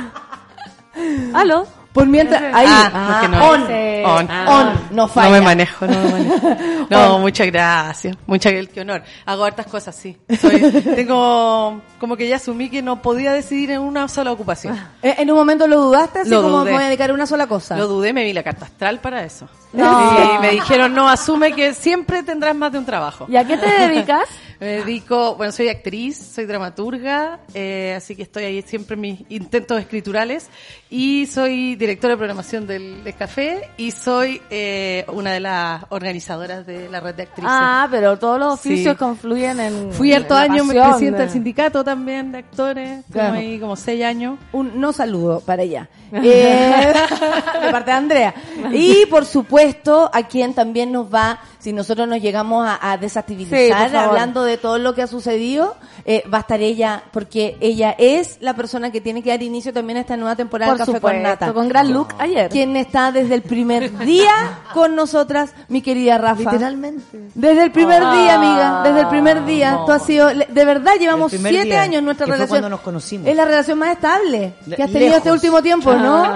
¿Aló? 1.34 1.66
Por 1.92 2.06
mientras, 2.06 2.40
ahí. 2.54 2.66
Ah, 2.68 3.26
no- 3.30 3.48
on. 3.50 3.62
On. 4.04 4.30
on, 4.48 4.72
no 4.92 5.08
falla. 5.08 5.28
No 5.28 5.32
me 5.34 5.40
manejo, 5.40 5.86
no 5.86 5.98
me 6.02 6.10
manejo. 6.10 6.56
No, 6.90 7.18
muchas 7.18 7.46
gracias. 7.48 8.16
Muchas 8.26 8.52
qué 8.72 8.80
honor. 8.80 9.02
Hago 9.26 9.44
hartas 9.44 9.66
cosas, 9.66 9.94
sí. 9.94 10.16
Soy, 10.40 10.60
tengo 10.94 11.80
como 11.98 12.16
que 12.16 12.28
ya 12.28 12.36
asumí 12.36 12.70
que 12.70 12.80
no 12.82 13.02
podía 13.02 13.32
decidir 13.32 13.72
en 13.72 13.80
una 13.80 14.08
sola 14.08 14.32
ocupación. 14.32 14.78
Eh, 15.02 15.16
En 15.18 15.30
un 15.30 15.36
momento 15.36 15.66
lo 15.66 15.80
dudaste, 15.82 16.20
así 16.20 16.30
Lo 16.30 16.42
como 16.42 16.58
dudé. 16.60 16.64
me 16.66 16.72
voy 16.76 16.82
a 16.82 16.86
dedicar 16.86 17.10
a 17.10 17.14
una 17.14 17.26
sola 17.26 17.46
cosa. 17.46 17.76
Lo 17.76 17.88
dudé, 17.88 18.12
me 18.12 18.24
vi 18.24 18.32
la 18.32 18.42
carta 18.42 18.64
astral 18.66 19.00
para 19.00 19.24
eso. 19.24 19.48
No. 19.72 20.36
Y 20.36 20.38
me 20.38 20.50
dijeron, 20.52 20.94
no, 20.94 21.08
asume 21.10 21.52
que 21.52 21.74
siempre 21.74 22.22
tendrás 22.22 22.54
más 22.54 22.72
de 22.72 22.78
un 22.78 22.86
trabajo. 22.86 23.26
¿Y 23.28 23.36
a 23.36 23.44
qué 23.44 23.56
te 23.58 23.66
dedicas? 23.66 24.22
Me 24.60 24.66
dedico, 24.66 25.36
bueno, 25.36 25.52
soy 25.52 25.68
actriz, 25.68 26.16
soy 26.34 26.44
dramaturga, 26.46 27.38
eh, 27.54 27.94
así 27.96 28.16
que 28.16 28.22
estoy 28.24 28.42
ahí 28.42 28.62
siempre 28.62 28.94
en 28.94 29.00
mis 29.00 29.20
intentos 29.28 29.78
escriturales 29.80 30.48
y 30.90 31.26
soy 31.26 31.76
directora 31.76 32.14
de 32.14 32.16
programación 32.18 32.66
del, 32.66 33.04
del 33.04 33.14
café 33.14 33.70
y 33.76 33.92
soy 33.92 34.42
eh, 34.50 35.04
una 35.12 35.32
de 35.32 35.38
las 35.40 35.84
organizadoras 35.90 36.66
de 36.66 36.88
la 36.88 36.98
red 36.98 37.14
de 37.14 37.22
actrices. 37.22 37.50
Ah, 37.52 37.86
pero 37.88 38.18
todos 38.18 38.40
los 38.40 38.54
oficios 38.54 38.94
Sí. 38.94 38.98
confluyen 38.98 39.60
en. 39.60 39.92
Fui 39.92 40.12
harto 40.12 40.34
año 40.34 40.66
presidenta 40.66 41.18
de- 41.18 41.24
del 41.24 41.30
sindicato 41.30 41.84
también 41.84 42.32
de 42.32 42.38
actores, 42.38 43.04
Claro. 43.12 43.34
ahí 43.34 43.60
como 43.60 43.76
seis 43.76 44.02
años. 44.04 44.38
Un 44.52 44.80
no 44.80 44.92
saludo 44.92 45.38
para 45.40 45.62
ella. 45.62 45.88
Eh, 46.10 46.92
de 47.62 47.70
parte 47.70 47.90
de 47.90 47.96
Andrea. 47.96 48.34
Y 48.72 49.04
por 49.06 49.26
supuesto, 49.26 50.10
a 50.12 50.22
quien 50.22 50.54
también 50.54 50.90
nos 50.90 51.12
va, 51.14 51.38
si 51.58 51.72
nosotros 51.72 52.06
nos 52.08 52.20
llegamos 52.20 52.66
a, 52.66 52.92
a 52.92 52.96
desactivizar 52.98 53.94
hablando 53.96 54.44
de 54.44 54.58
todo 54.58 54.78
lo 54.78 54.94
que 54.94 55.02
ha 55.02 55.06
sucedido, 55.06 55.76
eh, 56.04 56.22
va 56.32 56.38
a 56.38 56.40
estar 56.42 56.60
ella, 56.60 57.02
porque 57.12 57.56
ella 57.60 57.94
es 57.98 58.38
la 58.40 58.54
persona 58.54 58.90
que 58.92 59.00
tiene 59.00 59.22
que 59.22 59.30
dar 59.30 59.42
inicio 59.42 59.72
también 59.72 59.96
a 59.98 60.00
esta 60.02 60.16
nueva 60.16 60.36
temporada 60.36 60.70
Por 60.70 60.78
de 60.78 60.84
Café 60.86 60.92
supuesto, 60.98 61.16
con 61.16 61.22
Nata. 61.22 61.52
con 61.52 61.68
gran 61.68 61.92
look 61.92 62.08
ayer. 62.18 62.48
Quien 62.50 62.76
está 62.76 63.10
desde 63.12 63.34
el 63.34 63.42
primer 63.42 63.96
día 63.98 64.30
con 64.72 64.94
nosotras, 64.94 65.50
mi 65.68 65.82
querida 65.82 66.16
Rafa. 66.18 66.52
Literalmente. 66.52 67.18
Desde 67.34 67.64
el 67.64 67.72
primer 67.72 68.02
Ah, 68.04 68.14
día, 68.14 68.34
amiga, 68.34 68.82
desde 68.84 69.00
el 69.00 69.08
primer 69.08 69.44
día. 69.44 69.70
no. 69.72 69.84
Tú 69.84 69.92
has 69.92 70.04
sido, 70.04 70.28
de 70.28 70.64
verdad, 70.64 70.92
llevamos 70.98 71.32
siete 71.32 71.64
día, 71.64 71.82
años 71.82 71.98
en 71.98 72.04
nuestra 72.04 72.26
que 72.26 72.30
fue 72.32 72.36
relación. 72.36 72.60
cuando 72.60 72.68
nos 72.70 72.80
conocimos. 72.80 73.26
Es 73.28 73.36
la 73.36 73.44
relación 73.44 73.78
más 73.78 73.90
estable 73.90 74.54
Le- 74.66 74.76
que 74.76 74.82
has 74.82 74.90
tenido 74.92 75.16
este 75.16 75.32
último 75.32 75.60
tiempo, 75.62 75.92
¿no? 75.94 76.32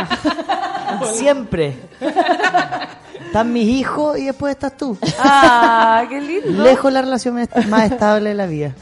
Siempre. 1.13 1.77
Están 3.33 3.51
mis 3.51 3.67
hijos 3.67 4.19
y 4.19 4.27
después 4.27 4.53
estás 4.53 4.77
tú. 4.77 4.95
Ah, 5.19 6.05
qué 6.07 6.21
lindo. 6.21 6.63
Lejos 6.63 6.93
la 6.93 7.01
relación 7.01 7.35
más- 7.71 7.85
estable 7.91 8.29
de 8.29 8.35
la 8.35 8.45
vida. 8.47 8.75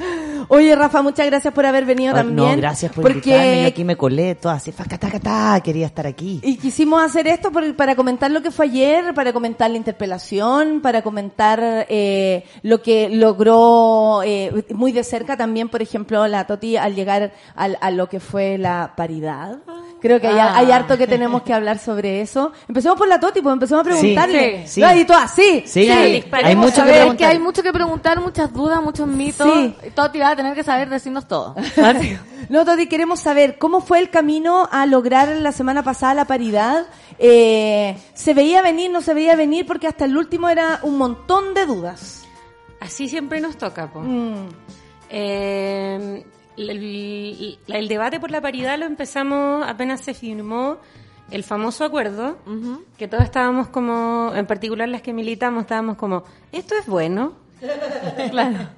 Oye, 0.48 0.74
Rafa, 0.74 1.02
muchas 1.02 1.27
gracias 1.27 1.55
por 1.55 1.64
haber 1.64 1.85
venido 1.85 2.12
también. 2.12 2.51
No, 2.51 2.56
gracias 2.56 2.90
por 2.90 3.09
invitarme. 3.09 3.36
Yo 3.39 3.52
porque 3.52 3.66
aquí 3.66 3.85
me 3.85 3.97
colé, 3.97 4.35
todo 4.35 4.51
así, 4.52 4.72
facatacatá, 4.72 5.60
quería 5.62 5.86
estar 5.86 6.05
aquí. 6.09 6.40
y 6.43 6.56
quisimos 6.56 7.01
hacer 7.01 7.28
esto 7.28 7.52
por- 7.52 7.77
para 7.77 7.94
comentar 7.94 8.28
lo 8.32 8.43
que 8.43 8.51
fue 8.51 8.66
ayer, 8.66 9.14
para 9.14 9.32
comentar 9.32 9.70
la 9.70 9.77
interpelación, 9.77 10.81
para 10.82 11.02
comentar 11.02 11.86
eh, 11.89 12.44
lo 12.62 12.82
que 12.82 13.09
logró 13.10 14.22
eh, 14.24 14.64
muy 14.74 14.90
de 14.90 15.05
cerca 15.05 15.36
también, 15.36 15.68
por 15.68 15.81
ejemplo, 15.82 16.27
la 16.27 16.44
Toti 16.48 16.77
al 16.77 16.97
llegar 16.97 17.32
al- 17.55 17.78
a 17.81 17.93
lo 17.93 18.09
que 18.09 18.18
fue 18.18 18.59
la 18.59 18.94
paridad. 18.97 19.59
Creo 20.01 20.20
que 20.20 20.28
hay, 20.28 20.39
Ah. 20.39 20.56
hay 20.56 20.70
harto 20.72 20.97
que 20.97 21.06
tenemos 21.06 21.43
que 21.43 21.52
hablar 21.52 21.78
sobre 21.78 22.20
eso. 22.20 22.52
Empecemos 22.68 22.97
por 22.98 23.06
la 23.09 23.20
Toti, 23.20 23.40
pues 23.43 23.52
empecemos 23.52 23.82
a 23.86 23.90
preguntarle. 23.90 24.66
sí. 24.66 24.81
No, 24.81 24.94
y 24.97 25.05
tú 25.05 25.12
así. 25.12 25.62
Sí, 25.66 25.85
Sí, 25.85 25.90
hay 25.90 26.12
disparemos 26.12 26.64
mucho 26.66 26.82
a 26.82 26.85
que 26.85 26.90
ver, 26.90 27.01
preguntar. 27.01 27.16
que 27.18 27.27
hay 27.32 27.39
mucho 27.39 27.62
que 27.62 27.72
preguntar, 27.72 28.20
muchas 28.20 28.52
dudas, 28.52 28.82
muchos 28.82 29.06
mitos. 29.06 29.47
Sí. 29.52 29.74
Toti 29.94 30.18
va 30.18 30.31
a 30.31 30.36
tener 30.36 30.55
que 30.55 30.62
saber 30.64 30.89
decirnos 30.89 31.27
todo. 31.28 31.55
No, 32.48 32.64
Toti, 32.64 32.89
queremos 32.89 33.20
saber 33.20 33.59
cómo 33.59 33.81
fue 33.81 34.01
el 34.01 34.10
camino 34.10 34.68
a 34.72 34.85
lograr 34.86 35.28
la 35.28 35.52
semana 35.52 35.85
pasada 35.85 36.14
la 36.14 36.24
paridad. 36.24 36.86
Eh, 37.18 37.97
¿Se 38.14 38.35
veía 38.35 38.60
venir, 38.60 38.90
no 38.90 39.02
se 39.02 39.14
veía 39.14 39.36
venir? 39.36 39.66
Porque 39.66 39.86
hasta 39.86 40.05
el 40.06 40.16
último 40.16 40.48
era 40.48 40.81
un 40.82 40.98
montón 40.98 41.55
de 41.55 41.66
dudas. 41.66 42.24
Así 42.81 43.09
siempre 43.09 43.40
nos 43.40 43.56
toca, 43.56 43.93
po. 43.93 44.01
Mm. 44.01 44.48
Eh, 45.10 46.24
el, 46.56 47.89
debate 47.89 48.20
por 48.20 48.31
la 48.31 48.40
paridad 48.40 48.78
lo 48.78 48.86
empezamos 48.86 49.64
apenas 49.66 50.01
se 50.01 50.14
firmó 50.14 50.78
el 51.31 51.44
famoso 51.44 51.85
acuerdo, 51.85 52.39
que 52.98 53.06
todos 53.06 53.22
estábamos 53.22 53.68
como, 53.68 54.32
en 54.35 54.47
particular 54.47 54.89
las 54.89 55.01
que 55.01 55.12
militamos, 55.12 55.62
estábamos 55.62 55.97
como, 55.97 56.24
esto 56.51 56.74
es 56.77 56.86
bueno. 56.86 57.35
claro. 58.31 58.68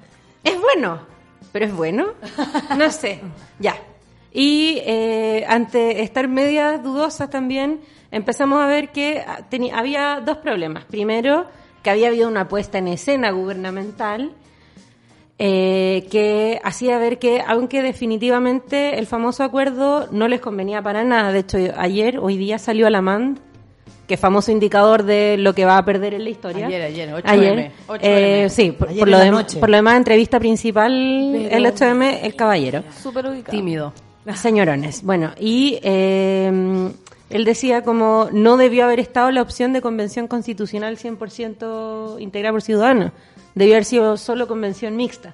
Es 0.43 0.59
bueno, 0.59 0.99
pero 1.51 1.65
es 1.65 1.73
bueno. 1.73 2.07
No 2.77 2.91
sé, 2.91 3.21
ya. 3.57 3.75
Y 4.31 4.81
eh, 4.85 5.45
ante 5.47 6.03
estar 6.03 6.27
medias 6.27 6.83
dudosas 6.83 7.29
también, 7.29 7.81
empezamos 8.11 8.61
a 8.61 8.67
ver 8.67 8.91
que 8.91 9.25
había 9.73 10.21
dos 10.23 10.37
problemas. 10.37 10.85
Primero, 10.85 11.47
que 11.81 11.89
había 11.89 12.09
habido 12.09 12.27
una 12.27 12.47
puesta 12.47 12.77
en 12.77 12.87
escena 12.87 13.31
gubernamental 13.31 14.31
eh, 15.45 16.07
que 16.09 16.61
hacía 16.63 16.97
ver 16.99 17.19
que, 17.19 17.43
aunque 17.45 17.81
definitivamente 17.81 18.97
el 18.97 19.07
famoso 19.07 19.43
acuerdo 19.43 20.07
no 20.09 20.29
les 20.29 20.39
convenía 20.39 20.81
para 20.81 21.03
nada, 21.03 21.33
de 21.33 21.39
hecho 21.39 21.57
ayer, 21.75 22.17
hoy 22.17 22.37
día 22.37 22.57
salió 22.57 22.87
a 22.87 22.89
la 22.89 23.01
MAND, 23.01 23.39
que 24.07 24.13
es 24.13 24.19
famoso 24.21 24.53
indicador 24.53 25.03
de 25.03 25.35
lo 25.37 25.53
que 25.53 25.65
va 25.65 25.77
a 25.77 25.83
perder 25.83 26.13
en 26.13 26.23
la 26.23 26.29
historia. 26.29 26.67
Ayer, 26.67 26.81
ayer, 26.83 27.09
8M, 27.09 27.21
Ayer, 27.25 27.71
8M. 27.89 27.99
eh, 28.01 28.47
sí, 28.49 28.71
por, 28.71 28.87
Ayer 28.87 28.99
por 28.99 29.09
en 29.09 29.11
lo 29.11 29.31
noche. 29.31 29.59
por 29.59 29.69
lo 29.69 29.75
demás, 29.75 29.97
entrevista 29.97 30.39
principal, 30.39 30.93
el 30.93 31.65
8M, 31.65 32.19
el 32.23 32.35
caballero. 32.37 32.85
Súper 33.01 33.25
ubicado. 33.27 33.51
Tímido. 33.57 33.93
Señorones. 34.35 35.03
Bueno, 35.03 35.31
y 35.37 35.77
eh, 35.83 36.89
él 37.29 37.43
decía 37.43 37.83
como 37.83 38.29
no 38.31 38.55
debió 38.55 38.85
haber 38.85 39.01
estado 39.01 39.29
la 39.31 39.41
opción 39.41 39.73
de 39.73 39.81
convención 39.81 40.29
constitucional 40.29 40.97
100% 40.97 42.21
integrada 42.21 42.53
por 42.53 42.61
ciudadanos. 42.61 43.11
Debió 43.55 43.75
haber 43.75 43.85
sido 43.85 44.17
solo 44.17 44.47
convención 44.47 44.95
mixta. 44.95 45.33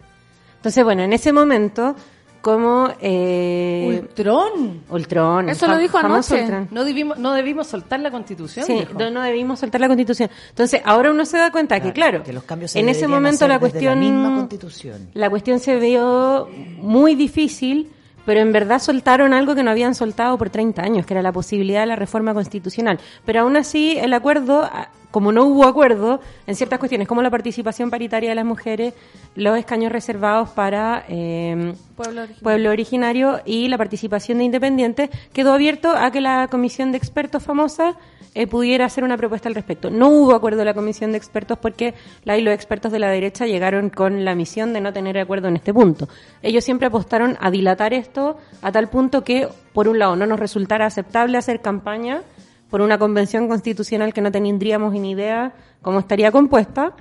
Entonces, 0.58 0.84
bueno, 0.84 1.04
en 1.04 1.14
ese 1.14 1.32
momento, 1.32 1.96
como... 2.42 2.90
Eh, 3.02 4.02
Ultron. 4.02 4.82
Ultron. 4.90 5.50
Eso 5.50 5.68
lo 5.68 5.78
dijo 5.78 5.98
anoche. 5.98 6.42
Ultron. 6.42 6.68
No 6.72 6.84
debimos, 6.84 7.18
no 7.18 7.34
debimos 7.34 7.68
soltar 7.68 8.00
la 8.00 8.12
constitución. 8.12 8.66
Sí, 8.66 8.74
dijo. 8.74 8.98
no, 8.98 9.10
no 9.10 9.22
debimos 9.22 9.60
soltar 9.60 9.82
la 9.82 9.88
constitución. 9.88 10.30
Entonces, 10.50 10.82
ahora 10.84 11.12
uno 11.12 11.26
se 11.26 11.38
da 11.38 11.52
cuenta 11.52 11.80
que, 11.80 11.94
claro, 11.94 12.24
que 12.24 12.34
los 12.34 12.44
cambios 12.44 12.72
se 12.72 12.80
en 12.80 12.90
ese 12.90 13.08
momento 13.08 13.48
la 13.48 13.60
cuestión... 13.60 13.96
la 13.96 13.96
misma 13.96 14.36
constitución. 14.36 15.10
La 15.14 15.30
cuestión 15.30 15.60
se 15.60 15.78
vio 15.78 16.50
muy 16.82 17.16
difícil, 17.16 17.90
pero 18.26 18.42
en 18.42 18.52
verdad 18.52 18.80
soltaron 18.80 19.34
algo 19.34 19.56
que 19.56 19.64
no 19.64 19.72
habían 19.72 19.96
soltado 19.96 20.38
por 20.38 20.50
30 20.50 20.82
años, 20.82 21.06
que 21.06 21.14
era 21.14 21.22
la 21.22 21.32
posibilidad 21.32 21.82
de 21.82 21.88
la 21.88 21.96
reforma 21.96 22.34
constitucional. 22.34 23.00
Pero 23.26 23.42
aún 23.42 23.58
así, 23.58 23.98
el 23.98 24.14
acuerdo, 24.14 24.64
ah, 24.64 24.90
como 25.12 25.32
no 25.32 25.46
hubo 25.46 25.66
acuerdo 25.66 26.20
en 26.48 26.56
ciertas 26.56 26.80
cuestiones, 26.80 27.08
como 27.08 27.22
la 27.22 27.30
participación 27.30 27.90
paritaria 27.90 28.30
de 28.30 28.36
las 28.36 28.46
mujeres, 28.46 28.94
los 29.36 29.58
escaños 29.58 29.92
reservados 29.92 30.50
para 30.50 31.06
eh, 31.08 31.74
Pueblo 31.96 32.22
originario. 32.22 32.44
pueblo 32.44 32.70
originario 32.70 33.42
y 33.46 33.68
la 33.68 33.78
participación 33.78 34.40
de 34.40 34.44
independientes, 34.46 35.10
quedó 35.34 35.54
abierto 35.54 35.90
a 35.90 36.12
que 36.12 36.22
la 36.22 36.48
comisión 36.48 36.92
de 36.92 36.98
expertos 36.98 37.44
famosa 37.44 37.96
eh, 38.36 38.46
pudiera 38.46 38.86
hacer 38.86 39.04
una 39.04 39.18
propuesta 39.18 39.50
al 39.50 39.56
respecto. 39.56 39.90
No 39.90 40.10
hubo 40.10 40.36
acuerdo 40.36 40.60
de 40.60 40.66
la 40.66 40.74
comisión 40.74 41.12
de 41.12 41.18
expertos 41.18 41.58
porque 41.58 41.96
la 42.24 42.38
y 42.38 42.42
los 42.42 42.54
expertos 42.54 42.92
de 42.92 43.00
la 43.00 43.10
derecha 43.10 43.48
llegaron 43.48 43.90
con 43.90 44.24
la 44.24 44.36
misión 44.36 44.72
de 44.72 44.82
no 44.82 44.94
tener 44.94 45.18
acuerdo 45.18 45.48
en 45.48 45.56
este 45.56 45.74
punto. 45.74 46.08
Ellos 46.44 46.64
siempre 46.64 46.88
apostaron 46.88 47.38
a 47.40 47.50
dilatar 47.50 47.94
esto 47.94 48.38
a 48.62 48.72
tal 48.72 48.88
punto 48.90 49.24
que, 49.24 49.48
por 49.74 49.88
un 49.88 49.98
lado, 49.98 50.16
no 50.16 50.28
nos 50.28 50.40
resultara 50.40 50.86
aceptable 50.86 51.38
hacer 51.38 51.62
campaña 51.62 52.22
por 52.70 52.82
una 52.82 52.98
convención 52.98 53.48
constitucional 53.48 54.14
que 54.14 54.22
no 54.22 54.32
tendríamos 54.32 54.94
ni 54.94 55.12
idea 55.12 55.54
cómo 55.82 56.00
estaría 56.00 56.32
compuesta, 56.32 56.94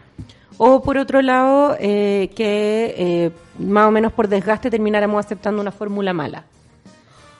o 0.56 0.82
por 0.82 0.98
otro 0.98 1.22
lado, 1.22 1.76
eh, 1.78 2.30
que 2.34 2.94
eh, 2.96 3.30
más 3.58 3.86
o 3.86 3.90
menos 3.90 4.12
por 4.12 4.28
desgaste 4.28 4.70
termináramos 4.70 5.24
aceptando 5.24 5.60
una 5.60 5.70
fórmula 5.72 6.12
mala. 6.12 6.44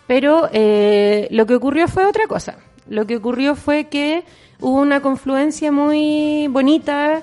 Pero 0.06 0.48
eh, 0.52 1.28
lo 1.30 1.46
que 1.46 1.54
ocurrió 1.54 1.88
fue 1.88 2.06
otra 2.06 2.26
cosa. 2.26 2.56
Lo 2.88 3.06
que 3.06 3.16
ocurrió 3.16 3.54
fue 3.54 3.84
que 3.84 4.24
hubo 4.60 4.80
una 4.80 5.00
confluencia 5.00 5.70
muy 5.72 6.48
bonita, 6.48 7.22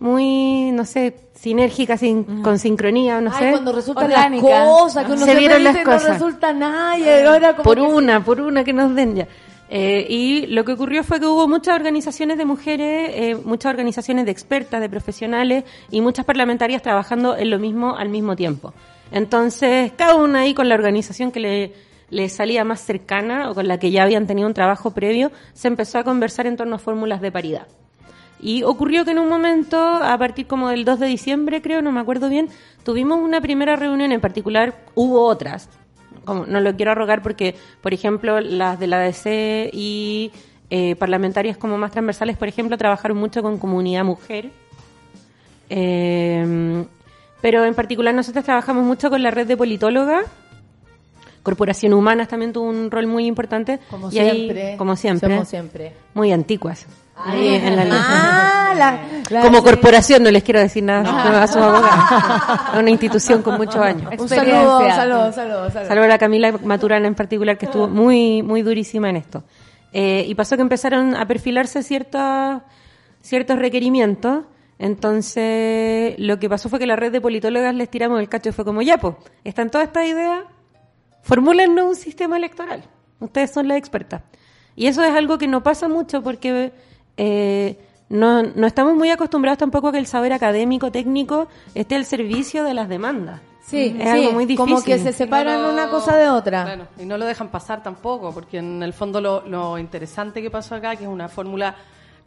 muy, 0.00 0.70
no 0.72 0.84
sé, 0.84 1.16
sinérgica, 1.34 1.96
sin- 1.96 2.42
con 2.42 2.58
sincronía, 2.58 3.20
no 3.20 3.30
Ay, 3.32 3.38
sé. 3.46 3.50
cuando 3.50 3.72
resultan 3.72 4.04
Orgánica. 4.04 4.48
las 4.48 4.68
cosas, 4.68 5.04
que 5.06 5.12
uno 5.12 5.18
Se 5.18 5.24
siempre 5.24 5.46
vieron 5.46 5.64
las 5.64 5.78
cosas. 5.78 6.02
no 6.04 6.12
resulta 6.14 6.52
nada 6.52 6.98
y 6.98 7.08
ahora 7.26 7.52
como 7.56 7.64
por 7.64 7.76
que- 7.76 7.82
una, 7.82 8.24
por 8.24 8.40
una 8.40 8.62
que 8.64 8.72
nos 8.72 8.94
den 8.94 9.16
ya. 9.16 9.28
Eh, 9.74 10.06
y 10.06 10.46
lo 10.48 10.66
que 10.66 10.72
ocurrió 10.72 11.02
fue 11.02 11.18
que 11.18 11.24
hubo 11.24 11.48
muchas 11.48 11.74
organizaciones 11.74 12.36
de 12.36 12.44
mujeres, 12.44 13.10
eh, 13.14 13.36
muchas 13.42 13.70
organizaciones 13.70 14.26
de 14.26 14.30
expertas, 14.30 14.82
de 14.82 14.90
profesionales 14.90 15.64
y 15.90 16.02
muchas 16.02 16.26
parlamentarias 16.26 16.82
trabajando 16.82 17.34
en 17.38 17.48
lo 17.48 17.58
mismo 17.58 17.96
al 17.96 18.10
mismo 18.10 18.36
tiempo. 18.36 18.74
Entonces, 19.10 19.90
cada 19.96 20.16
una 20.16 20.40
ahí 20.40 20.52
con 20.52 20.68
la 20.68 20.74
organización 20.74 21.32
que 21.32 21.40
le, 21.40 21.72
le 22.10 22.28
salía 22.28 22.64
más 22.64 22.82
cercana 22.82 23.50
o 23.50 23.54
con 23.54 23.66
la 23.66 23.78
que 23.78 23.90
ya 23.90 24.02
habían 24.02 24.26
tenido 24.26 24.46
un 24.46 24.52
trabajo 24.52 24.90
previo, 24.90 25.32
se 25.54 25.68
empezó 25.68 25.98
a 25.98 26.04
conversar 26.04 26.46
en 26.46 26.58
torno 26.58 26.76
a 26.76 26.78
fórmulas 26.78 27.22
de 27.22 27.32
paridad. 27.32 27.66
Y 28.42 28.64
ocurrió 28.64 29.06
que 29.06 29.12
en 29.12 29.20
un 29.20 29.30
momento, 29.30 29.78
a 29.78 30.18
partir 30.18 30.46
como 30.46 30.68
del 30.68 30.84
2 30.84 31.00
de 31.00 31.06
diciembre, 31.06 31.62
creo, 31.62 31.80
no 31.80 31.92
me 31.92 32.00
acuerdo 32.00 32.28
bien, 32.28 32.50
tuvimos 32.84 33.20
una 33.20 33.40
primera 33.40 33.76
reunión 33.76 34.12
en 34.12 34.20
particular, 34.20 34.74
hubo 34.94 35.24
otras, 35.24 35.70
como, 36.24 36.46
no 36.46 36.60
lo 36.60 36.74
quiero 36.76 36.92
arrogar 36.92 37.22
porque, 37.22 37.54
por 37.80 37.92
ejemplo, 37.94 38.40
las 38.40 38.78
de 38.78 38.86
la 38.86 38.98
DC 38.98 39.70
y 39.72 40.32
eh, 40.70 40.96
parlamentarias 40.96 41.56
como 41.56 41.78
más 41.78 41.92
transversales, 41.92 42.36
por 42.36 42.48
ejemplo, 42.48 42.76
trabajaron 42.78 43.16
mucho 43.16 43.42
con 43.42 43.58
comunidad 43.58 44.04
mujer. 44.04 44.50
Eh, 45.70 46.84
pero 47.42 47.64
en 47.64 47.74
particular 47.74 48.14
nosotros 48.14 48.44
trabajamos 48.44 48.84
mucho 48.84 49.10
con 49.10 49.22
la 49.22 49.30
red 49.30 49.46
de 49.46 49.56
politólogas. 49.56 50.26
Corporación 51.42 51.92
Humanas 51.92 52.28
también 52.28 52.52
tuvo 52.52 52.68
un 52.68 52.90
rol 52.90 53.08
muy 53.08 53.26
importante. 53.26 53.80
Como 53.90 54.10
y 54.12 54.18
ahí, 54.20 54.44
siempre. 54.44 54.76
como 54.78 54.96
siempre. 54.96 55.28
Como 55.34 55.44
siempre. 55.44 55.92
Muy 56.14 56.30
antiguas. 56.32 56.86
Ahí 57.24 57.54
en 57.54 57.76
la 57.76 57.84
Ah, 57.92 58.74
la, 58.76 58.98
la- 59.30 59.42
como 59.42 59.58
sí. 59.58 59.64
corporación, 59.64 60.22
no 60.22 60.30
les 60.30 60.42
quiero 60.42 60.60
decir 60.60 60.82
nada 60.82 61.42
a 61.42 61.46
sus 61.46 61.56
abogados. 61.56 62.68
Es 62.74 62.78
una 62.80 62.90
institución 62.90 63.42
con 63.42 63.56
muchos 63.56 63.76
años. 63.76 64.10
Un 64.18 64.28
saludo, 64.28 64.80
un 64.80 64.90
saludo, 64.90 65.26
un 65.26 65.32
saludo, 65.32 65.70
saludo. 65.70 66.04
A 66.04 66.08
la 66.08 66.18
Camila 66.18 66.52
Maturana 66.64 67.06
en 67.06 67.14
particular, 67.14 67.56
que 67.58 67.66
estuvo 67.66 67.86
muy, 67.88 68.42
muy 68.42 68.62
durísima 68.62 69.10
en 69.10 69.16
esto. 69.16 69.44
Eh, 69.92 70.24
y 70.26 70.34
pasó 70.34 70.56
que 70.56 70.62
empezaron 70.62 71.14
a 71.14 71.26
perfilarse 71.26 71.82
ciertos, 71.82 72.62
ciertos 73.20 73.58
requerimientos. 73.58 74.44
Entonces, 74.78 76.14
lo 76.18 76.38
que 76.38 76.48
pasó 76.48 76.68
fue 76.68 76.78
que 76.78 76.86
la 76.86 76.96
red 76.96 77.12
de 77.12 77.20
politólogas 77.20 77.74
les 77.74 77.88
tiramos 77.90 78.18
el 78.18 78.28
cacho 78.28 78.48
y 78.48 78.52
fue 78.52 78.64
como, 78.64 78.82
ya, 78.82 78.96
pues, 78.98 79.14
están 79.44 79.70
todas 79.70 79.86
estas 79.88 80.06
ideas, 80.08 80.40
formúlennos 81.22 81.84
un 81.84 81.94
sistema 81.96 82.36
electoral. 82.36 82.82
Ustedes 83.20 83.50
son 83.52 83.68
las 83.68 83.76
expertas. 83.78 84.22
Y 84.74 84.86
eso 84.86 85.04
es 85.04 85.14
algo 85.14 85.38
que 85.38 85.46
no 85.46 85.62
pasa 85.62 85.86
mucho 85.88 86.22
porque 86.22 86.72
eh, 87.16 87.78
no, 88.08 88.42
no 88.42 88.66
estamos 88.66 88.94
muy 88.94 89.10
acostumbrados 89.10 89.58
tampoco 89.58 89.88
a 89.88 89.92
que 89.92 89.98
el 89.98 90.06
saber 90.06 90.32
académico, 90.32 90.92
técnico, 90.92 91.48
esté 91.74 91.94
al 91.94 92.04
servicio 92.04 92.64
de 92.64 92.74
las 92.74 92.88
demandas. 92.88 93.40
Sí, 93.64 93.96
es 93.98 94.02
sí, 94.02 94.08
algo 94.08 94.32
muy 94.32 94.44
difícil. 94.44 94.56
como 94.56 94.82
que 94.82 94.98
se 94.98 95.12
separan 95.12 95.64
una 95.64 95.88
cosa 95.88 96.16
de 96.16 96.28
otra. 96.28 96.64
Claro, 96.64 96.88
y 96.98 97.06
no 97.06 97.16
lo 97.16 97.24
dejan 97.24 97.48
pasar 97.48 97.82
tampoco, 97.82 98.32
porque 98.32 98.58
en 98.58 98.82
el 98.82 98.92
fondo 98.92 99.20
lo, 99.20 99.46
lo 99.46 99.78
interesante 99.78 100.42
que 100.42 100.50
pasó 100.50 100.74
acá, 100.74 100.96
que 100.96 101.04
es 101.04 101.10
una 101.10 101.28
fórmula 101.28 101.74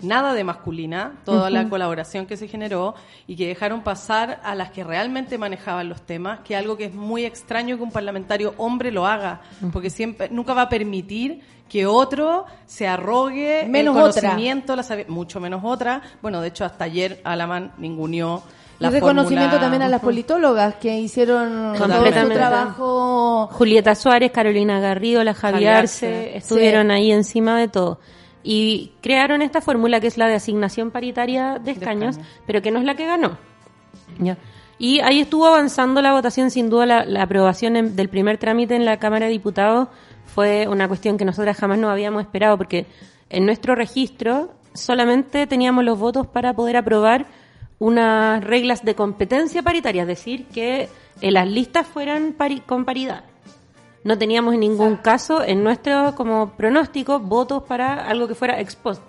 nada 0.02 0.34
de 0.34 0.44
masculina, 0.44 1.14
toda 1.24 1.50
la 1.50 1.70
colaboración 1.70 2.26
que 2.26 2.38
se 2.38 2.48
generó 2.48 2.96
y 3.28 3.36
que 3.36 3.48
dejaron 3.48 3.82
pasar 3.82 4.40
a 4.44 4.54
las 4.56 4.72
que 4.72 4.84
realmente 4.84 5.38
manejaban 5.38 5.88
los 5.90 6.02
temas, 6.02 6.40
que 6.42 6.54
es 6.54 6.60
algo 6.60 6.76
que 6.78 6.86
es 6.86 6.94
muy 6.94 7.26
extraño 7.26 7.78
que 7.78 7.84
un 7.84 7.92
parlamentario 7.92 8.54
hombre 8.58 8.92
lo 8.92 9.06
haga, 9.08 9.42
porque 9.72 9.90
siempre 9.90 10.30
nunca 10.30 10.54
va 10.54 10.64
a 10.64 10.70
permitir 10.70 11.42
que 11.70 11.86
otro 11.88 12.46
se 12.66 12.88
arrogue 12.88 13.66
Menos 13.68 13.96
el 13.96 14.02
otra. 14.04 14.22
conocimiento, 14.22 14.76
la 14.76 14.84
sabi- 14.84 15.06
mucho 15.08 15.40
menos 15.40 15.62
otra. 15.64 16.02
Bueno, 16.22 16.40
de 16.42 16.50
hecho 16.50 16.64
hasta 16.66 16.84
ayer 16.86 17.22
Alaman 17.24 17.72
ninguneó 17.80 18.44
la 18.78 18.90
y 18.90 18.92
reconocimiento 18.92 19.52
fórmula- 19.52 19.62
también 19.62 19.82
a 19.82 19.88
las 19.90 20.02
politólogas 20.02 20.76
que 20.76 21.00
hicieron 21.00 21.74
todo 21.78 21.88
su 22.06 22.30
trabajo. 22.30 23.48
Julieta 23.54 23.96
Suárez, 23.96 24.32
Carolina 24.32 24.80
Garrido, 24.80 25.24
la 25.24 25.34
Javier 25.34 25.54
Javier 25.56 25.76
Arce, 25.76 26.06
Arce. 26.08 26.38
estuvieron 26.38 26.92
ahí 26.92 27.12
encima 27.12 27.58
de 27.58 27.68
todo. 27.68 28.00
Y 28.48 28.92
crearon 29.02 29.42
esta 29.42 29.60
fórmula 29.60 30.00
que 30.00 30.06
es 30.06 30.18
la 30.20 30.28
de 30.28 30.36
asignación 30.36 30.92
paritaria 30.92 31.58
de 31.58 31.72
escaños, 31.72 32.18
escaños. 32.18 32.40
pero 32.46 32.62
que 32.62 32.70
no 32.70 32.78
es 32.78 32.86
la 32.86 32.94
que 32.96 33.08
ganó. 33.08 33.40
Ya. 34.20 34.38
Y 34.78 35.00
ahí 35.00 35.20
estuvo 35.22 35.48
avanzando 35.48 36.00
la 36.04 36.14
votación, 36.14 36.52
sin 36.52 36.70
duda 36.70 36.86
la, 36.86 37.06
la 37.06 37.24
aprobación 37.24 37.76
en- 37.76 37.96
del 37.96 38.08
primer 38.08 38.38
trámite 38.38 38.76
en 38.76 38.86
la 38.86 38.98
Cámara 39.00 39.26
de 39.26 39.32
Diputados 39.32 39.88
fue 40.26 40.68
una 40.68 40.88
cuestión 40.88 41.18
que 41.18 41.26
nosotras 41.26 41.58
jamás 41.58 41.80
nos 41.80 41.90
habíamos 41.90 42.22
esperado, 42.22 42.56
porque 42.58 42.86
en 43.32 43.46
nuestro 43.48 43.74
registro 43.74 44.52
solamente 44.76 45.48
teníamos 45.48 45.84
los 45.84 45.98
votos 45.98 46.28
para 46.28 46.54
poder 46.54 46.78
aprobar 46.78 47.26
unas 47.80 48.44
reglas 48.44 48.84
de 48.86 48.94
competencia 48.96 49.64
paritaria, 49.64 50.04
es 50.04 50.08
decir, 50.08 50.46
que 50.54 50.88
eh, 51.22 51.32
las 51.32 51.48
listas 51.50 51.88
fueran 51.88 52.36
pari- 52.38 52.62
con 52.66 52.86
paridad. 52.86 53.24
No 54.06 54.18
teníamos 54.18 54.54
en 54.54 54.62
ningún 54.62 54.96
caso 54.98 55.44
en 55.44 55.64
nuestro 55.64 56.16
como 56.16 56.52
pronóstico 56.52 57.20
votos 57.20 57.64
para 57.64 58.08
algo 58.08 58.28
que 58.28 58.36
fuera 58.36 58.62
ex 58.62 58.76
post, 58.78 59.02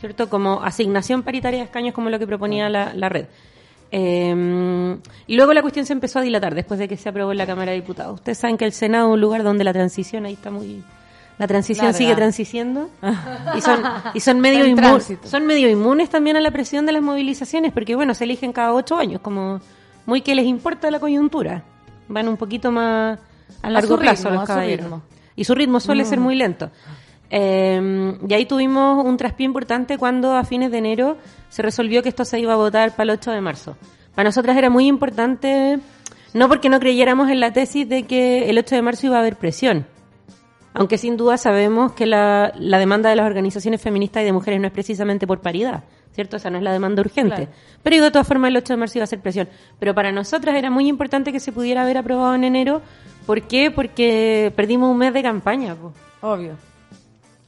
¿cierto? 0.00 0.28
Como 0.28 0.62
asignación 0.62 1.22
paritaria 1.22 1.60
de 1.60 1.66
escaños 1.66 1.94
como 1.94 2.10
lo 2.10 2.18
que 2.18 2.26
proponía 2.26 2.68
la, 2.68 2.92
la 2.94 3.08
red. 3.08 3.26
Eh, 3.90 4.96
y 5.26 5.36
luego 5.36 5.52
la 5.52 5.60
cuestión 5.62 5.84
se 5.86 5.92
empezó 5.92 6.18
a 6.18 6.22
dilatar 6.22 6.54
después 6.54 6.80
de 6.80 6.88
que 6.88 6.96
se 6.96 7.08
aprobó 7.08 7.32
en 7.32 7.38
la 7.38 7.46
Cámara 7.46 7.72
de 7.72 7.76
Diputados. 7.80 8.14
Ustedes 8.14 8.38
saben 8.38 8.56
que 8.56 8.64
el 8.64 8.72
Senado 8.72 9.08
es 9.08 9.14
un 9.14 9.20
lugar 9.20 9.42
donde 9.42 9.64
la 9.64 9.72
transición 9.72 10.24
ahí 10.24 10.32
está 10.32 10.50
muy... 10.50 10.82
La 11.38 11.46
transición 11.46 11.86
Larga. 11.86 11.98
sigue 11.98 12.14
transiciendo 12.14 12.88
y 13.56 13.60
son, 13.62 13.82
y 14.14 14.20
son, 14.20 14.40
medio 14.40 14.64
En 14.64 14.72
inmu- 14.76 14.80
tránsito. 14.80 15.28
son 15.28 15.46
medio 15.46 15.68
inmunes 15.68 16.08
también 16.08 16.36
a 16.36 16.40
la 16.40 16.50
presión 16.50 16.86
de 16.86 16.92
las 16.92 17.02
movilizaciones 17.02 17.72
porque, 17.72 17.96
bueno, 17.96 18.14
se 18.14 18.24
eligen 18.24 18.52
cada 18.52 18.72
ocho 18.72 18.96
años, 18.96 19.20
como 19.22 19.60
muy 20.06 20.20
que 20.20 20.34
les 20.34 20.44
importa 20.46 20.90
la 20.90 21.00
coyuntura. 21.00 21.64
Van 22.08 22.28
un 22.28 22.36
poquito 22.36 22.70
más 22.70 23.18
a 23.60 23.70
largo 23.70 23.98
plazo 23.98 24.28
ritmo, 24.28 24.40
los 24.40 24.40
su 24.42 24.46
caballeros. 24.46 25.02
Y 25.36 25.44
su 25.44 25.54
ritmo 25.54 25.80
suele 25.80 26.04
ser 26.04 26.20
muy 26.20 26.34
lento. 26.34 26.70
Eh, 27.30 28.18
y 28.28 28.34
ahí 28.34 28.44
tuvimos 28.44 29.04
un 29.04 29.16
traspié 29.16 29.46
importante 29.46 29.96
cuando 29.96 30.36
a 30.36 30.44
fines 30.44 30.70
de 30.70 30.78
enero 30.78 31.16
se 31.48 31.62
resolvió 31.62 32.02
que 32.02 32.10
esto 32.10 32.24
se 32.24 32.38
iba 32.38 32.52
a 32.52 32.56
votar 32.56 32.90
para 32.90 33.04
el 33.04 33.18
8 33.18 33.30
de 33.30 33.40
marzo. 33.40 33.76
Para 34.14 34.28
nosotras 34.28 34.56
era 34.56 34.68
muy 34.68 34.86
importante, 34.86 35.78
no 36.34 36.48
porque 36.48 36.68
no 36.68 36.78
creyéramos 36.78 37.30
en 37.30 37.40
la 37.40 37.52
tesis 37.52 37.88
de 37.88 38.02
que 38.02 38.50
el 38.50 38.58
8 38.58 38.74
de 38.74 38.82
marzo 38.82 39.06
iba 39.06 39.16
a 39.16 39.20
haber 39.20 39.36
presión, 39.36 39.86
aunque 40.74 40.98
sin 40.98 41.16
duda 41.16 41.36
sabemos 41.36 41.92
que 41.92 42.06
la, 42.06 42.52
la 42.58 42.78
demanda 42.78 43.10
de 43.10 43.16
las 43.16 43.26
organizaciones 43.26 43.80
feministas 43.80 44.22
y 44.22 44.26
de 44.26 44.32
mujeres 44.32 44.60
no 44.60 44.66
es 44.66 44.72
precisamente 44.72 45.26
por 45.26 45.40
paridad, 45.40 45.84
¿cierto? 46.12 46.36
Esa 46.36 46.50
no 46.50 46.58
es 46.58 46.64
la 46.64 46.72
demanda 46.72 47.00
urgente. 47.00 47.48
Pero 47.82 48.02
de 48.02 48.10
todas 48.10 48.26
formas 48.26 48.48
el 48.48 48.56
8 48.56 48.74
de 48.74 48.76
marzo 48.76 48.98
iba 48.98 49.04
a 49.04 49.06
ser 49.06 49.20
presión. 49.20 49.48
Pero 49.78 49.94
para 49.94 50.12
nosotras 50.12 50.54
era 50.54 50.70
muy 50.70 50.88
importante 50.88 51.32
que 51.32 51.40
se 51.40 51.52
pudiera 51.52 51.82
haber 51.82 51.98
aprobado 51.98 52.34
en 52.34 52.44
enero. 52.44 52.82
¿Por 53.26 53.42
qué? 53.42 53.70
Porque 53.70 54.52
perdimos 54.56 54.90
un 54.90 54.98
mes 54.98 55.14
de 55.14 55.22
campaña. 55.22 55.76
Obvio. 56.20 56.56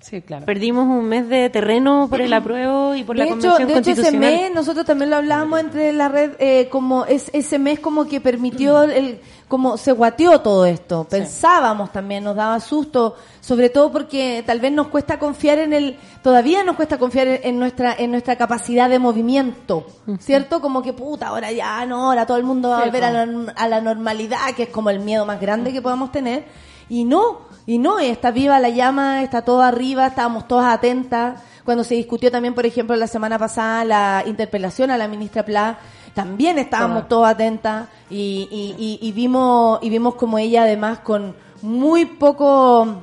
Sí, 0.04 0.20
claro. 0.20 0.44
Perdimos 0.44 0.86
un 0.86 1.06
mes 1.06 1.30
de 1.30 1.48
terreno 1.48 2.08
por 2.10 2.20
el 2.20 2.32
apruebo 2.34 2.94
y 2.94 3.04
por 3.04 3.16
la 3.16 3.24
de 3.24 3.30
hecho, 3.30 3.52
convención 3.52 3.68
de 3.68 3.92
hecho 3.92 4.00
ese 4.02 4.18
mes 4.18 4.52
nosotros 4.54 4.84
también 4.84 5.08
lo 5.08 5.16
hablábamos 5.16 5.60
entre 5.60 5.94
la 5.94 6.10
red 6.10 6.32
eh, 6.38 6.68
como 6.68 7.06
es 7.06 7.30
ese 7.32 7.58
mes 7.58 7.80
como 7.80 8.04
que 8.04 8.20
permitió 8.20 8.82
el 8.82 9.20
como 9.48 9.78
se 9.78 9.92
guateó 9.92 10.42
todo 10.42 10.66
esto. 10.66 11.04
Pensábamos 11.04 11.90
también 11.90 12.22
nos 12.22 12.36
daba 12.36 12.60
susto 12.60 13.16
sobre 13.40 13.70
todo 13.70 13.90
porque 13.90 14.44
tal 14.46 14.60
vez 14.60 14.72
nos 14.72 14.88
cuesta 14.88 15.18
confiar 15.18 15.58
en 15.58 15.72
el 15.72 15.96
todavía 16.22 16.62
nos 16.64 16.76
cuesta 16.76 16.98
confiar 16.98 17.26
en, 17.26 17.40
en 17.42 17.58
nuestra 17.58 17.94
en 17.98 18.10
nuestra 18.10 18.36
capacidad 18.36 18.90
de 18.90 18.98
movimiento 18.98 19.86
cierto 20.18 20.60
como 20.60 20.82
que 20.82 20.92
puta 20.92 21.28
ahora 21.28 21.50
ya 21.50 21.86
no 21.86 22.10
ahora 22.10 22.26
todo 22.26 22.36
el 22.36 22.44
mundo 22.44 22.68
va 22.68 22.80
a 22.80 22.84
volver 22.84 23.04
a 23.04 23.10
la, 23.10 23.52
a 23.56 23.68
la 23.68 23.80
normalidad 23.80 24.38
que 24.54 24.64
es 24.64 24.68
como 24.68 24.90
el 24.90 25.00
miedo 25.00 25.24
más 25.24 25.40
grande 25.40 25.72
que 25.72 25.80
podamos 25.80 26.12
tener. 26.12 26.44
Y 26.86 27.04
no 27.04 27.53
y 27.66 27.78
no, 27.78 27.98
está 27.98 28.30
viva 28.30 28.60
la 28.60 28.68
llama, 28.68 29.22
está 29.22 29.42
todo 29.42 29.62
arriba, 29.62 30.06
estábamos 30.06 30.46
todas 30.46 30.72
atentas. 30.72 31.40
Cuando 31.64 31.82
se 31.82 31.94
discutió 31.94 32.30
también, 32.30 32.54
por 32.54 32.66
ejemplo, 32.66 32.94
la 32.96 33.06
semana 33.06 33.38
pasada 33.38 33.84
la 33.84 34.24
interpelación 34.26 34.90
a 34.90 34.98
la 34.98 35.08
ministra 35.08 35.44
Pla, 35.44 35.78
también 36.12 36.58
estábamos 36.58 37.08
todas 37.08 37.32
atentas 37.34 37.88
y, 38.10 38.48
y, 38.50 38.74
y, 38.78 39.08
y 39.08 39.12
vimos 39.12 39.78
y 39.82 39.88
vimos 39.88 40.14
como 40.16 40.38
ella 40.38 40.64
además 40.64 40.98
con 41.00 41.34
muy 41.62 42.04
poco, 42.04 43.02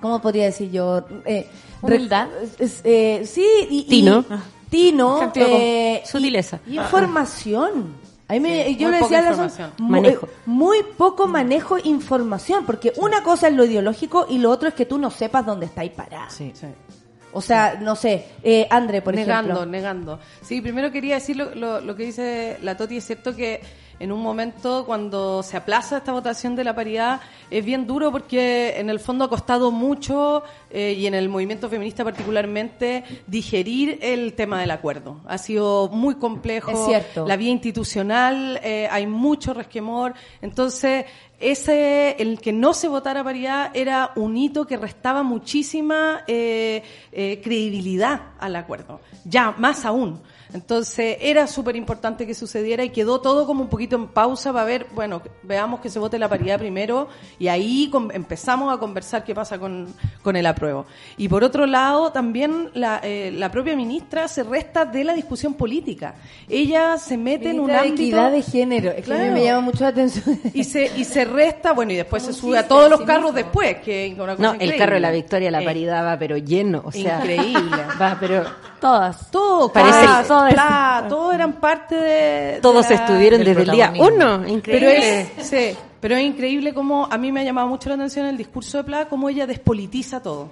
¿cómo 0.00 0.22
podría 0.22 0.44
decir 0.44 0.70
yo? 0.70 1.04
Eh, 1.24 1.48
Humildad. 1.82 2.28
eh, 2.84 3.22
sí, 3.26 3.46
y, 3.68 3.82
Tino. 3.82 4.24
Tino. 4.70 5.32
Eh, 5.34 6.02
Sutileza. 6.06 6.60
Información. 6.68 8.07
Ahí 8.28 8.40
me, 8.40 8.64
Sí, 8.66 8.76
yo 8.76 8.88
muy 8.88 8.96
le 8.96 9.02
decía 9.02 9.18
a 9.18 9.22
la 9.22 9.28
muy 10.44 10.82
poco 10.98 11.26
manejo 11.26 11.76
de 11.76 11.88
información, 11.88 12.66
porque 12.66 12.92
una 12.98 13.22
cosa 13.22 13.48
es 13.48 13.54
lo 13.54 13.64
ideológico 13.64 14.26
y 14.28 14.38
lo 14.38 14.50
otro 14.50 14.68
es 14.68 14.74
que 14.74 14.84
tú 14.86 14.98
no 14.98 15.10
sepas 15.10 15.46
dónde 15.46 15.64
estáis 15.66 15.92
parada. 15.92 16.28
Sí. 16.28 16.52
Sí. 16.54 16.66
O 17.32 17.40
sea, 17.42 17.78
no 17.80 17.94
sé, 17.94 18.26
eh, 18.42 18.66
André, 18.70 19.02
por 19.02 19.14
negando, 19.14 19.52
ejemplo. 19.52 19.70
negando. 19.70 20.18
Sí, 20.42 20.60
primero 20.60 20.90
quería 20.90 21.16
decir 21.16 21.36
lo, 21.36 21.54
lo- 21.54 21.80
lo 21.80 21.94
que 21.96 22.04
dice 22.04 22.58
la 22.62 22.76
Toti. 22.76 22.96
Es 22.98 23.04
cierto 23.06 23.34
que 23.36 23.60
en 24.00 24.12
un 24.12 24.22
momento 24.22 24.84
cuando 24.86 25.42
se 25.42 25.56
aplaza 25.56 25.98
esta 25.98 26.12
votación 26.12 26.54
de 26.56 26.64
la 26.64 26.74
paridad 26.74 27.20
es 27.50 27.64
bien 27.64 27.86
duro 27.86 28.12
porque 28.12 28.78
en 28.78 28.90
el 28.90 29.00
fondo 29.00 29.24
ha 29.24 29.28
costado 29.28 29.70
mucho 29.70 30.42
eh, 30.70 30.94
y 30.98 31.06
en 31.06 31.14
el 31.14 31.28
movimiento 31.28 31.68
feminista 31.68 32.04
particularmente 32.04 33.04
digerir 33.26 33.98
el 34.02 34.34
tema 34.34 34.60
del 34.60 34.70
acuerdo. 34.70 35.20
Ha 35.26 35.38
sido 35.38 35.88
muy 35.88 36.16
complejo. 36.16 36.70
Es 36.70 36.86
cierto. 36.86 37.26
La 37.26 37.36
vía 37.36 37.50
institucional, 37.50 38.60
eh, 38.62 38.88
hay 38.90 39.06
mucho 39.06 39.54
resquemor. 39.54 40.14
Entonces, 40.42 41.06
ese, 41.40 42.16
el 42.18 42.40
que 42.40 42.52
no 42.52 42.74
se 42.74 42.88
votara 42.88 43.22
paridad 43.22 43.70
era 43.74 44.10
un 44.16 44.36
hito 44.36 44.66
que 44.66 44.76
restaba 44.76 45.22
muchísima 45.22 46.24
eh, 46.26 46.82
eh, 47.12 47.40
credibilidad 47.42 48.32
al 48.40 48.56
acuerdo. 48.56 49.00
Ya, 49.24 49.54
más 49.56 49.84
aún. 49.84 50.20
Entonces 50.52 51.16
era 51.20 51.46
súper 51.46 51.76
importante 51.76 52.26
que 52.26 52.34
sucediera 52.34 52.82
y 52.84 52.90
quedó 52.90 53.20
todo 53.20 53.46
como 53.46 53.62
un 53.62 53.68
poquito 53.68 53.96
en 53.96 54.08
pausa 54.08 54.52
para 54.52 54.64
ver, 54.64 54.86
bueno, 54.94 55.20
veamos 55.42 55.80
que 55.80 55.90
se 55.90 55.98
vote 55.98 56.18
la 56.18 56.28
paridad 56.28 56.58
primero 56.58 57.08
y 57.38 57.48
ahí 57.48 57.90
empezamos 58.12 58.72
a 58.72 58.78
conversar 58.78 59.24
qué 59.24 59.34
pasa 59.34 59.58
con, 59.58 59.86
con 60.22 60.36
el 60.36 60.46
apruebo. 60.46 60.86
Y 61.16 61.28
por 61.28 61.44
otro 61.44 61.66
lado, 61.66 62.12
también 62.12 62.70
la, 62.74 63.00
eh, 63.02 63.30
la 63.34 63.50
propia 63.50 63.76
ministra 63.76 64.26
se 64.28 64.42
resta 64.42 64.84
de 64.84 65.04
la 65.04 65.12
discusión 65.14 65.54
política. 65.54 66.14
Ella 66.48 66.96
se 66.98 67.16
mete 67.16 67.50
en 67.50 67.60
un 67.60 67.66
de 67.68 67.74
ámbito... 67.76 67.94
equidad 68.02 68.30
de 68.30 68.42
género. 68.42 68.90
Es 68.90 69.04
que 69.04 69.12
a 69.12 69.16
mí 69.16 69.20
Claro. 69.20 69.32
me 69.34 69.44
llama 69.44 69.60
mucho 69.60 69.84
la 69.84 69.88
atención. 69.88 70.40
Y 70.54 70.64
se, 70.64 70.90
y 70.96 71.04
se 71.04 71.24
resta, 71.24 71.72
bueno, 71.72 71.92
y 71.92 71.96
después 71.96 72.22
se 72.22 72.32
sube 72.32 72.58
a 72.58 72.66
todos 72.66 72.88
los 72.90 73.02
carros 73.02 73.34
después, 73.34 73.76
que 73.78 74.06
es 74.06 74.18
una 74.18 74.36
cosa 74.36 74.54
No, 74.54 74.60
el 74.60 74.76
carro 74.76 74.94
de 74.94 75.00
la 75.00 75.10
victoria, 75.10 75.50
la 75.50 75.62
Eh, 75.62 75.64
paridad 75.64 76.04
va 76.06 76.18
pero 76.18 76.36
lleno, 76.36 76.82
o 76.84 76.92
sea, 76.92 77.18
Increíble. 77.18 77.82
va 78.00 78.16
pero 78.18 78.44
Todas. 78.80 79.28
Todo, 79.32 79.72
Parece- 79.72 80.06
todo 80.38 80.46
es- 80.48 80.54
Pla, 80.54 81.06
todos 81.08 81.34
eran 81.34 81.52
parte 81.54 81.94
de... 81.94 82.52
de 82.54 82.58
todos 82.60 82.88
la- 82.88 82.96
estuvieron 82.96 83.44
desde 83.44 83.62
el 83.62 83.70
día 83.70 83.92
uno, 83.98 84.40
Pero 84.42 84.48
increíble. 84.48 85.20
es, 85.36 85.46
sí, 85.46 85.76
pero 86.00 86.16
es 86.16 86.22
increíble 86.24 86.72
cómo 86.74 87.06
a 87.10 87.18
mí 87.18 87.32
me 87.32 87.40
ha 87.40 87.44
llamado 87.44 87.68
mucho 87.68 87.88
la 87.88 87.96
atención 87.96 88.26
el 88.26 88.36
discurso 88.36 88.78
de 88.78 88.84
Pla, 88.84 89.08
cómo 89.08 89.28
ella 89.28 89.46
despolitiza 89.46 90.22
todo. 90.22 90.50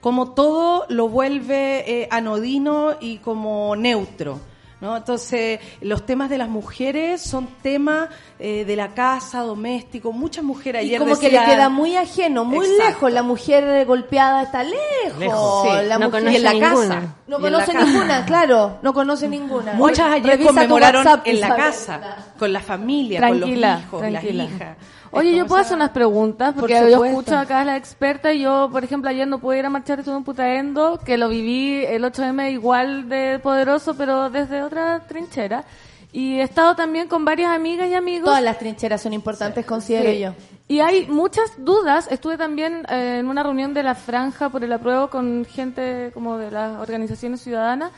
Como 0.00 0.30
todo 0.32 0.86
lo 0.88 1.08
vuelve 1.08 1.84
eh, 2.04 2.08
anodino 2.10 2.96
y 3.00 3.18
como 3.18 3.76
neutro. 3.76 4.40
¿No? 4.80 4.96
Entonces, 4.96 5.60
los 5.80 6.06
temas 6.06 6.30
de 6.30 6.38
las 6.38 6.48
mujeres 6.48 7.20
son 7.20 7.46
temas 7.62 8.08
eh, 8.38 8.64
de 8.64 8.76
la 8.76 8.88
casa, 8.94 9.40
doméstico. 9.40 10.12
Muchas 10.12 10.42
mujeres 10.44 10.82
Y 10.84 10.86
ayer 10.88 10.98
como 11.00 11.18
que 11.18 11.28
le 11.30 11.38
queda 11.44 11.68
muy 11.68 11.96
ajeno, 11.96 12.44
muy 12.44 12.66
Exacto. 12.66 12.84
lejos. 12.86 13.12
La 13.12 13.22
mujer 13.22 13.84
golpeada 13.86 14.42
está 14.42 14.62
lejos. 14.64 15.18
Lejos. 15.18 15.62
Sí, 15.68 15.86
la 15.86 15.98
no 15.98 16.06
mujer 16.06 16.20
conoce 16.22 16.32
y 16.32 16.36
en 16.36 16.42
la 16.44 16.52
ninguna. 16.52 16.88
casa. 16.88 17.14
no 17.26 17.38
Y 17.38 17.42
conoce 17.42 17.72
casa. 17.72 17.84
ninguna, 17.84 18.24
claro. 18.24 18.78
No 18.82 18.94
conoce 18.94 19.28
ninguna. 19.28 19.72
Muchas 19.74 20.12
ayer 20.12 20.26
revisa 20.26 20.48
conmemoraron 20.48 21.06
WhatsApp 21.06 21.26
y 21.26 21.30
en 21.30 21.40
la 21.40 21.56
casa, 21.56 22.16
con 22.38 22.52
la 22.52 22.60
familia, 22.60 23.18
Tranquila, 23.20 23.46
con 23.48 23.50
los 23.70 23.80
hijos, 23.84 24.00
tranquila. 24.00 24.44
las 24.44 24.52
hijas. 24.52 24.76
Oye, 25.12 25.34
yo 25.36 25.46
puedo 25.46 25.60
hacer 25.60 25.76
unas 25.76 25.90
preguntas, 25.90 26.52
Por 26.52 26.62
porque 26.62 26.74
yo 26.90 27.04
escucho 27.04 27.36
acá 27.36 27.60
a 27.60 27.64
la 27.64 27.76
experta 27.76 28.32
y 28.32 28.42
yo, 28.42 28.68
por 28.70 28.84
ejemplo, 28.84 29.10
ayer 29.10 29.26
no 29.26 29.38
pude 29.38 29.58
ir 29.58 29.66
a 29.66 29.70
marchar, 29.70 29.98
estuve 29.98 30.16
en 30.16 30.24
Putaendo, 30.24 31.00
que 31.04 31.18
lo 31.18 31.28
viví 31.28 31.84
el 31.84 32.04
8M 32.04 32.52
igual 32.52 33.08
de 33.08 33.40
poderoso, 33.42 33.94
pero 33.94 34.30
desde 34.30 34.62
otra 34.62 35.00
trinchera. 35.08 35.64
Y 36.12 36.40
he 36.40 36.42
estado 36.42 36.74
también 36.74 37.06
con 37.06 37.24
varias 37.24 37.50
amigas 37.52 37.88
y 37.88 37.94
amigos. 37.94 38.26
Todas 38.26 38.42
las 38.42 38.58
trincheras 38.58 39.00
son 39.00 39.12
importantes, 39.12 39.64
considero 39.64 40.10
Sí. 40.10 40.18
yo. 40.20 40.34
Y 40.66 40.80
hay 40.80 41.06
muchas 41.06 41.52
dudas. 41.58 42.08
Estuve 42.10 42.36
también 42.36 42.84
eh, 42.88 43.18
en 43.20 43.26
una 43.28 43.42
reunión 43.42 43.74
de 43.74 43.82
la 43.82 43.94
Franja 43.94 44.48
por 44.48 44.62
el 44.62 44.72
apruebo 44.72 45.08
con 45.08 45.44
gente 45.44 46.10
como 46.14 46.36
de 46.36 46.50
las 46.50 46.78
organizaciones 46.80 47.40
ciudadanas. 47.40 47.90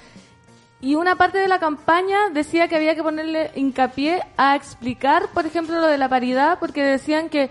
Y 0.82 0.96
una 0.96 1.16
parte 1.16 1.38
de 1.38 1.46
la 1.48 1.58
campaña 1.60 2.28
decía 2.34 2.66
que 2.68 2.76
había 2.76 2.94
que 2.94 3.02
ponerle 3.02 3.50
hincapié 3.54 4.20
a 4.36 4.56
explicar, 4.56 5.28
por 5.32 5.46
ejemplo, 5.46 5.80
lo 5.80 5.86
de 5.86 5.96
la 5.96 6.08
paridad, 6.08 6.58
porque 6.58 6.82
decían 6.82 7.28
que 7.28 7.50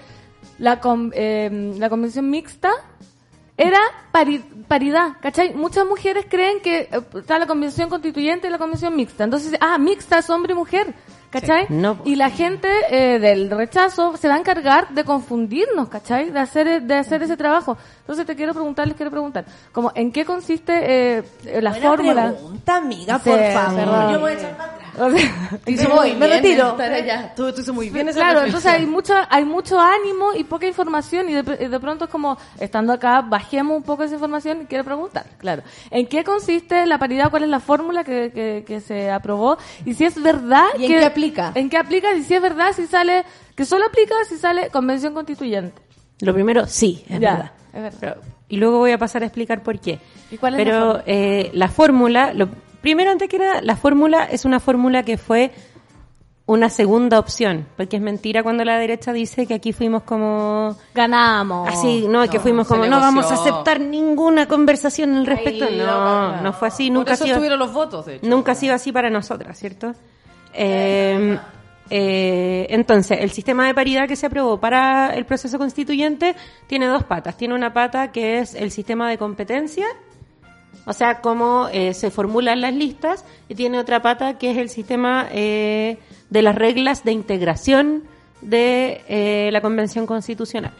la, 0.60 0.80
con- 0.82 1.12
eh, 1.16 1.74
la 1.80 1.90
convención 1.90 2.30
mixta 2.30 2.70
era 3.58 3.80
pari- 4.12 4.44
paridad, 4.68 5.14
¿cachai? 5.22 5.54
Muchas 5.54 5.86
mujeres 5.88 6.26
creen 6.30 6.60
que 6.62 6.90
eh, 6.92 7.02
está 7.16 7.40
la 7.40 7.48
convención 7.48 7.90
constituyente 7.90 8.48
y 8.48 8.52
la 8.52 8.58
convención 8.58 8.96
mixta. 8.96 9.24
Entonces, 9.24 9.58
ah, 9.62 9.78
mixta 9.78 10.18
es 10.20 10.30
hombre 10.30 10.52
y 10.52 10.56
mujer, 10.56 10.94
¿cachai? 11.32 11.66
No. 11.70 11.98
Y 12.06 12.16
la 12.16 12.30
gente 12.30 12.68
eh, 12.90 13.18
del 13.20 13.50
rechazo 13.50 14.16
se 14.18 14.28
va 14.28 14.36
a 14.36 14.38
encargar 14.38 14.90
de 14.90 15.04
confundirnos, 15.04 15.90
¿cachai? 15.90 16.30
De 16.30 16.40
hacer, 16.40 16.84
de 16.84 16.96
hacer 16.96 17.24
ese 17.24 17.38
trabajo. 17.38 17.78
Entonces 18.02 18.26
te 18.26 18.36
quiero 18.36 18.54
preguntar, 18.54 18.88
les 18.88 18.96
quiero 18.96 19.10
preguntar, 19.12 19.46
como, 19.72 19.92
¿en 19.96 20.12
qué 20.12 20.26
consiste 20.26 21.18
eh, 21.18 21.24
la 21.62 21.72
Buena 21.72 21.88
fórmula? 21.88 22.32
pregunta, 22.34 22.76
amiga, 22.76 23.20
Sí, 23.20 23.30
por 23.30 23.40
favor. 23.52 23.76
perdón. 23.76 24.14
Yo 24.14 24.20
voy 24.20 24.32
a 24.32 24.36
echar 24.36 24.58
para 24.58 24.74
atrás. 24.74 24.91
O 25.00 25.10
sea, 25.10 25.60
Te 25.64 25.72
hizo 25.72 25.90
muy 25.90 26.14
me 26.16 26.28
bien 26.28 26.42
retiro. 26.42 26.72
estar 26.72 26.92
allá. 26.92 27.34
Tú, 27.36 27.52
tú 27.54 27.62
hizo 27.62 27.74
muy 27.74 27.90
bien 27.90 28.10
esa 28.10 28.20
Claro, 28.20 28.44
entonces 28.44 28.72
hay 28.72 28.86
mucho, 28.86 29.14
hay 29.30 29.46
mucho 29.46 29.80
ánimo 29.80 30.34
y 30.38 30.44
poca 30.44 30.68
información 30.68 31.30
y 31.30 31.34
de, 31.34 31.44
de 31.44 31.80
pronto 31.80 32.06
es 32.06 32.12
como, 32.12 32.38
estando 32.60 32.92
acá, 32.94 33.22
bajemos 33.22 33.78
un 33.78 33.84
poco 33.84 34.04
esa 34.04 34.16
información 34.16 34.62
y 34.64 34.66
quiero 34.66 34.84
preguntar, 34.84 35.26
claro. 35.38 35.64
¿En 35.90 36.08
qué 36.08 36.24
consiste 36.24 36.86
la 36.86 36.98
paridad? 36.98 37.30
¿Cuál 37.30 37.44
es 37.44 37.50
la 37.50 37.60
fórmula 37.60 38.04
que, 38.04 38.32
que, 38.34 38.64
que 38.68 38.82
se 38.82 39.10
aprobó? 39.10 39.58
Y 39.86 39.94
si 39.94 40.04
es 40.06 40.22
verdad 40.22 40.66
¿Y 40.78 40.86
en 40.86 40.92
que- 40.92 41.00
qué 41.00 41.06
aplica? 41.06 41.52
¿En 41.56 41.70
qué 41.70 41.78
aplica? 41.78 42.14
Y 42.14 42.24
si 42.24 42.34
es 42.36 42.42
verdad, 42.42 42.74
si 42.76 42.86
sale, 42.88 43.24
que 43.56 43.66
solo 43.66 43.86
aplica 43.86 44.14
si 44.28 44.38
sale 44.38 44.70
convención 44.70 45.14
constituyente. 45.14 45.82
Lo 46.20 46.34
primero, 46.34 46.68
sí, 46.68 47.04
es 47.10 47.20
Ya, 47.20 47.32
verdad. 47.34 47.52
es 47.74 47.82
verdad. 47.82 47.98
Pero- 48.00 48.16
y 48.50 48.58
luego 48.58 48.80
voy 48.80 48.92
a 48.92 48.98
pasar 48.98 49.24
a 49.24 49.26
explicar 49.28 49.64
por 49.64 49.80
qué. 49.80 50.00
¿Y 50.30 50.38
cuál 50.38 50.56
es 50.56 50.60
la 50.60 50.64
Pero 50.66 50.80
fórmula? 50.82 51.04
eh, 51.08 51.52
la 51.54 51.68
fórmula, 51.70 52.34
lo 52.34 52.50
primero 52.82 53.12
antes 53.12 53.30
que 53.30 53.40
nada, 53.40 53.62
la 53.62 53.76
fórmula 53.76 54.26
es 54.26 54.46
una 54.46 54.60
fórmula 54.60 55.04
que 55.04 55.18
fue 55.18 55.52
una 56.46 56.70
segunda 56.70 57.18
opción, 57.20 57.66
porque 57.78 57.96
es 57.98 58.02
mentira 58.02 58.44
cuando 58.44 58.66
la 58.66 58.78
derecha 58.78 59.14
dice 59.14 59.46
que 59.46 59.54
aquí 59.54 59.72
fuimos 59.72 60.04
como 60.04 60.76
Ganamos. 60.94 61.70
así, 61.70 62.08
no, 62.10 62.28
que 62.30 62.40
fuimos 62.40 62.68
como 62.68 62.86
no 62.86 63.00
vamos 63.00 63.32
a 63.32 63.36
aceptar 63.36 63.80
ninguna 63.80 64.48
conversación 64.48 65.16
al 65.16 65.26
respecto. 65.26 65.70
No, 65.70 66.42
no 66.42 66.54
fue 66.54 66.68
así, 66.68 66.88
Por 66.88 66.98
nunca 66.98 67.12
ha 67.12 67.14
eso 67.14 67.26
sido 67.26 67.56
los 67.56 67.72
votos, 67.72 68.06
de 68.06 68.16
hecho. 68.16 68.28
Nunca 68.28 68.52
ha 68.52 68.56
sido 68.56 68.76
así 68.76 68.92
para 68.92 69.10
nosotras, 69.10 69.58
¿cierto? 69.58 69.94
Eh, 70.54 71.40
eh, 71.90 72.68
entonces, 72.70 73.20
el 73.22 73.32
sistema 73.32 73.68
de 73.68 73.74
paridad 73.74 74.08
que 74.08 74.16
se 74.16 74.26
aprobó 74.26 74.60
para 74.60 75.14
el 75.14 75.26
proceso 75.26 75.58
constituyente 75.58 76.36
tiene 76.68 76.88
dos 76.88 77.04
patas. 77.04 77.36
Tiene 77.38 77.54
una 77.54 77.74
pata 77.74 78.12
que 78.12 78.40
es 78.40 78.56
el 78.56 78.72
sistema 78.72 79.10
de 79.10 79.18
competencia, 79.18 79.86
o 80.86 80.94
sea, 80.94 81.22
cómo 81.22 81.68
eh, 81.72 81.94
se 81.94 82.10
formulan 82.12 82.62
las 82.62 82.74
listas, 82.74 83.24
y 83.50 83.56
tiene 83.56 83.80
otra 83.80 84.02
pata 84.02 84.38
que 84.38 84.52
es 84.52 84.58
el 84.58 84.70
sistema 84.70 85.28
eh, 85.32 85.98
de 86.30 86.42
las 86.42 86.56
reglas 86.56 87.04
de 87.04 87.12
integración 87.12 88.04
de 88.42 89.02
eh, 89.08 89.50
la 89.52 89.62
Convención 89.62 90.06
Constitucional. 90.08 90.72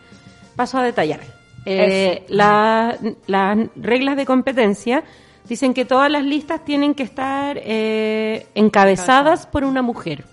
Paso 0.56 0.78
a 0.80 0.84
detallar. 0.84 1.20
Eh, 1.66 2.26
la- 2.30 2.98
las 3.28 3.58
reglas 3.76 4.18
de 4.18 4.26
competencia 4.26 5.04
dicen 5.48 5.74
que 5.76 5.86
todas 5.86 6.10
las 6.10 6.24
listas 6.24 6.66
tienen 6.66 6.96
que 6.96 7.04
estar 7.04 7.60
eh, 7.64 8.48
encabezadas 8.56 9.46
por 9.46 9.64
una 9.64 9.82
mujer. 9.84 10.26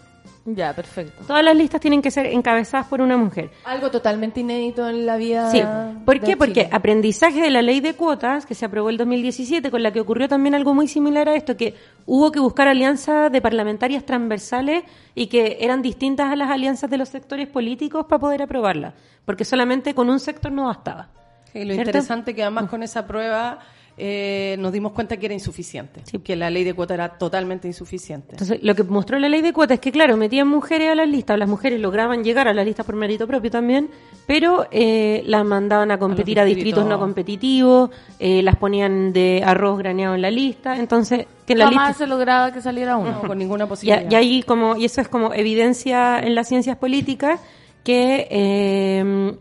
Ya, 0.55 0.73
perfecto. 0.73 1.25
Todas 1.27 1.45
las 1.45 1.55
listas 1.55 1.81
tienen 1.81 2.01
que 2.01 2.11
ser 2.11 2.27
encabezadas 2.27 2.87
por 2.87 3.03
una 3.03 3.19
mujer. 3.19 3.51
Algo 3.65 3.91
totalmente 3.91 4.41
inédito 4.41 4.89
en 4.89 5.05
la 5.05 5.17
vida. 5.19 5.51
Sí. 5.51 5.63
¿Por 6.07 6.21
de 6.21 6.27
qué? 6.27 6.37
Porque 6.39 6.65
Chile. 6.65 6.69
aprendizaje 6.73 7.43
de 7.43 7.51
la 7.51 7.61
ley 7.61 7.81
de 7.81 7.95
cuotas, 7.95 8.47
que 8.47 8.55
se 8.55 8.65
aprobó 8.65 8.89
el 8.89 8.97
2017, 8.97 9.71
con 9.71 9.83
la 9.83 9.93
que 9.93 10.01
ocurrió 10.01 10.27
también 10.27 10.55
algo 10.55 10.73
muy 10.73 10.89
similar 10.89 11.29
a 11.29 11.35
esto, 11.35 11.57
que 11.57 11.75
hubo 12.07 12.33
que 12.33 12.41
buscar 12.41 12.67
alianzas 12.67 13.31
de 13.31 13.43
parlamentarias 13.43 14.07
transversales 14.07 14.85
y 15.15 15.27
que 15.27 15.59
eran 15.61 15.83
distintas 15.83 16.33
a 16.33 16.37
las 16.37 16.51
alianzas 16.51 16.89
de 16.89 16.97
los 16.97 17.11
sectores 17.11 17.47
políticos 17.49 18.07
para 18.09 18.19
poder 18.19 18.43
aprobarla, 18.43 18.95
porque 19.27 19.45
solamente 19.45 19.95
con 19.95 20.09
un 20.09 20.19
sector 20.19 20.51
no 20.51 20.67
bastaba. 20.67 21.09
Sí, 21.53 21.61
lo 21.61 21.75
¿Cierto? 21.75 21.91
interesante 21.91 22.35
que 22.35 22.43
además 22.43 22.71
con 22.71 22.83
esa 22.83 23.07
prueba 23.07 23.59
eh, 23.99 24.57
nos 24.59 24.73
dimos 24.73 24.93
cuenta 24.93 25.17
que 25.17 25.27
era 25.27 25.35
insuficiente, 25.35 26.03
que 26.23 26.37
la 26.37 26.51
ley 26.51 26.63
de 26.63 26.73
cuota 26.73 26.95
era 26.95 27.09
totalmente 27.19 27.67
insuficiente. 27.67 28.29
Entonces, 28.31 28.61
lo 28.63 28.75
que 28.75 28.85
mostró 28.85 29.19
la 29.19 29.29
ley 29.29 29.43
de 29.43 29.53
cuotas 29.53 29.77
es 29.77 29.81
que, 29.81 29.91
claro, 29.91 30.17
metían 30.17 30.47
mujeres 30.47 30.91
a 30.91 30.95
las 30.95 31.09
listas, 31.09 31.39
las 31.39 31.49
mujeres 31.49 31.81
lograban 31.81 32.23
llegar 32.23 32.47
a 32.47 32.55
las 32.55 32.65
listas 32.65 32.87
por 32.87 32.95
mérito 32.95 33.27
propio 33.27 33.51
también, 33.51 33.91
pero 34.27 34.67
eh, 34.71 35.23
las 35.27 35.45
mandaban 35.45 35.91
a 35.91 35.99
competir 35.99 36.39
a, 36.39 36.45
distritos 36.45 36.85
distritos. 36.85 36.89
no 36.89 36.99
competitivos, 36.99 37.91
eh, 38.21 38.43
las 38.43 38.57
ponían 38.57 39.13
de 39.13 39.43
arroz 39.45 39.79
graneado 39.79 40.15
en 40.15 40.23
la 40.23 40.31
lista, 40.31 40.77
entonces, 40.77 41.27
que 41.45 41.57
la 41.57 41.67
Jamás 41.67 41.89
lista... 41.89 42.05
se 42.05 42.09
lograba 42.09 42.53
que 42.53 42.61
saliera 42.61 42.97
uno. 42.97 43.11
No, 43.11 43.23
con 43.23 43.37
ninguna 43.37 43.65
Y, 43.65 43.69
posibilidad. 43.69 44.11
y 44.11 44.15
ahí 44.15 44.43
como, 44.43 44.77
y 44.77 44.85
eso 44.85 45.01
es 45.01 45.09
como 45.09 45.35
evidencia 45.35 46.21
en 46.21 46.35
las 46.35 46.49
ciencias 46.49 46.77
políticas 46.77 47.41
que 47.83 48.29
eh, 48.31 49.35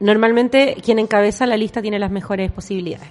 normalmente 0.00 0.76
quien 0.84 0.98
encabeza 0.98 1.46
la 1.46 1.56
lista 1.56 1.80
tiene 1.80 1.98
las 1.98 2.10
mejores 2.10 2.52
posibilidades. 2.52 3.08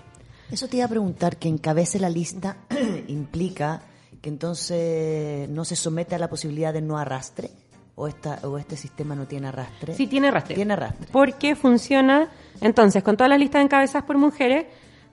Eso 0.52 0.68
te 0.68 0.78
iba 0.78 0.86
a 0.86 0.90
preguntar, 0.90 1.38
que 1.38 1.48
encabece 1.48 2.00
la 2.00 2.10
lista 2.10 2.58
implica 3.08 3.82
que 4.22 4.30
entonces 4.30 5.50
no 5.50 5.66
se 5.66 5.76
somete 5.76 6.16
a 6.16 6.20
la 6.20 6.30
posibilidad 6.30 6.74
de 6.74 6.82
no 6.82 6.98
arrastre 6.98 7.50
o 7.96 8.08
esta 8.08 8.40
o 8.44 8.58
este 8.58 8.76
sistema 8.76 9.16
no 9.16 9.28
tiene 9.28 9.48
arrastre. 9.48 9.94
Sí, 9.96 10.08
tiene 10.08 10.30
arrastre. 10.30 10.56
Tiene 10.56 10.74
arrastre. 10.74 11.08
Porque 11.12 11.56
funciona, 11.56 12.30
entonces, 12.62 13.04
con 13.04 13.18
todas 13.18 13.30
las 13.30 13.40
listas 13.40 13.64
encabezadas 13.64 14.06
por 14.06 14.18
mujeres, 14.18 14.66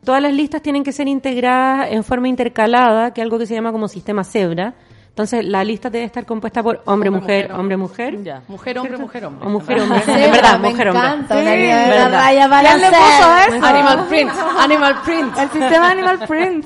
todas 0.05 0.23
las 0.23 0.32
listas 0.32 0.62
tienen 0.62 0.85
que 0.85 0.93
ser 0.93 1.09
integradas 1.09 1.89
en 1.90 2.05
forma 2.05 2.28
intercalada, 2.28 3.12
que 3.12 3.20
es 3.20 3.24
algo 3.24 3.39
que 3.39 3.47
se 3.47 3.55
llama 3.55 3.73
como 3.73 3.89
sistema 3.89 4.24
cebra. 4.24 4.74
Entonces, 5.20 5.44
la 5.44 5.62
lista 5.62 5.90
debe 5.90 6.06
estar 6.06 6.24
compuesta 6.24 6.62
por 6.62 6.80
hombre, 6.86 7.10
mujer, 7.10 7.52
hombre, 7.52 7.76
mujer. 7.76 8.22
Ya. 8.24 8.40
Mujer, 8.48 8.78
hombre, 8.78 8.97
mujer, 8.97 9.26
hombre. 9.26 9.47
O 9.47 9.51
mujer, 9.51 9.80
hombre. 9.82 10.01
Sí, 10.06 10.12
en 10.12 10.32
verdad, 10.32 10.59
me 10.59 10.70
mujer, 10.70 10.88
hombre. 10.88 11.06
encanta, 11.06 11.34
Sí, 11.34 11.42
una 11.42 11.56
idea 11.56 11.78
de 11.78 11.90
verdad. 11.90 12.10
la 12.10 12.18
raya 12.22 12.48
para 12.48 12.68
¿Quién 12.70 12.80
le 12.80 12.88
puso 12.88 13.56
eso? 13.56 13.66
Animal 13.66 14.06
print, 14.09 14.30
animal 14.59 15.01
print. 15.05 15.38
El 15.38 15.51
sistema 15.51 15.90
Animal 15.90 16.18
Print. 16.26 16.64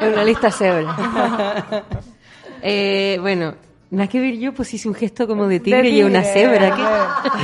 Es 0.00 0.12
una 0.14 0.24
lista 0.24 0.50
cebra. 0.50 0.96
Eh, 2.62 3.18
bueno, 3.20 3.54
Nada 3.90 4.06
que 4.06 4.20
ver 4.20 4.36
yo, 4.36 4.52
pues 4.52 4.72
hice 4.74 4.86
un 4.86 4.94
gesto 4.94 5.26
como 5.26 5.46
de 5.46 5.60
tigre, 5.60 5.88
y 5.88 6.02
una 6.02 6.22
cebra. 6.22 6.74
¿qué? 6.76 6.82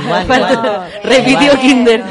Igual. 0.03 0.27
Repitió 1.03 1.41
Igual. 1.41 1.59
Kinder. 1.59 2.03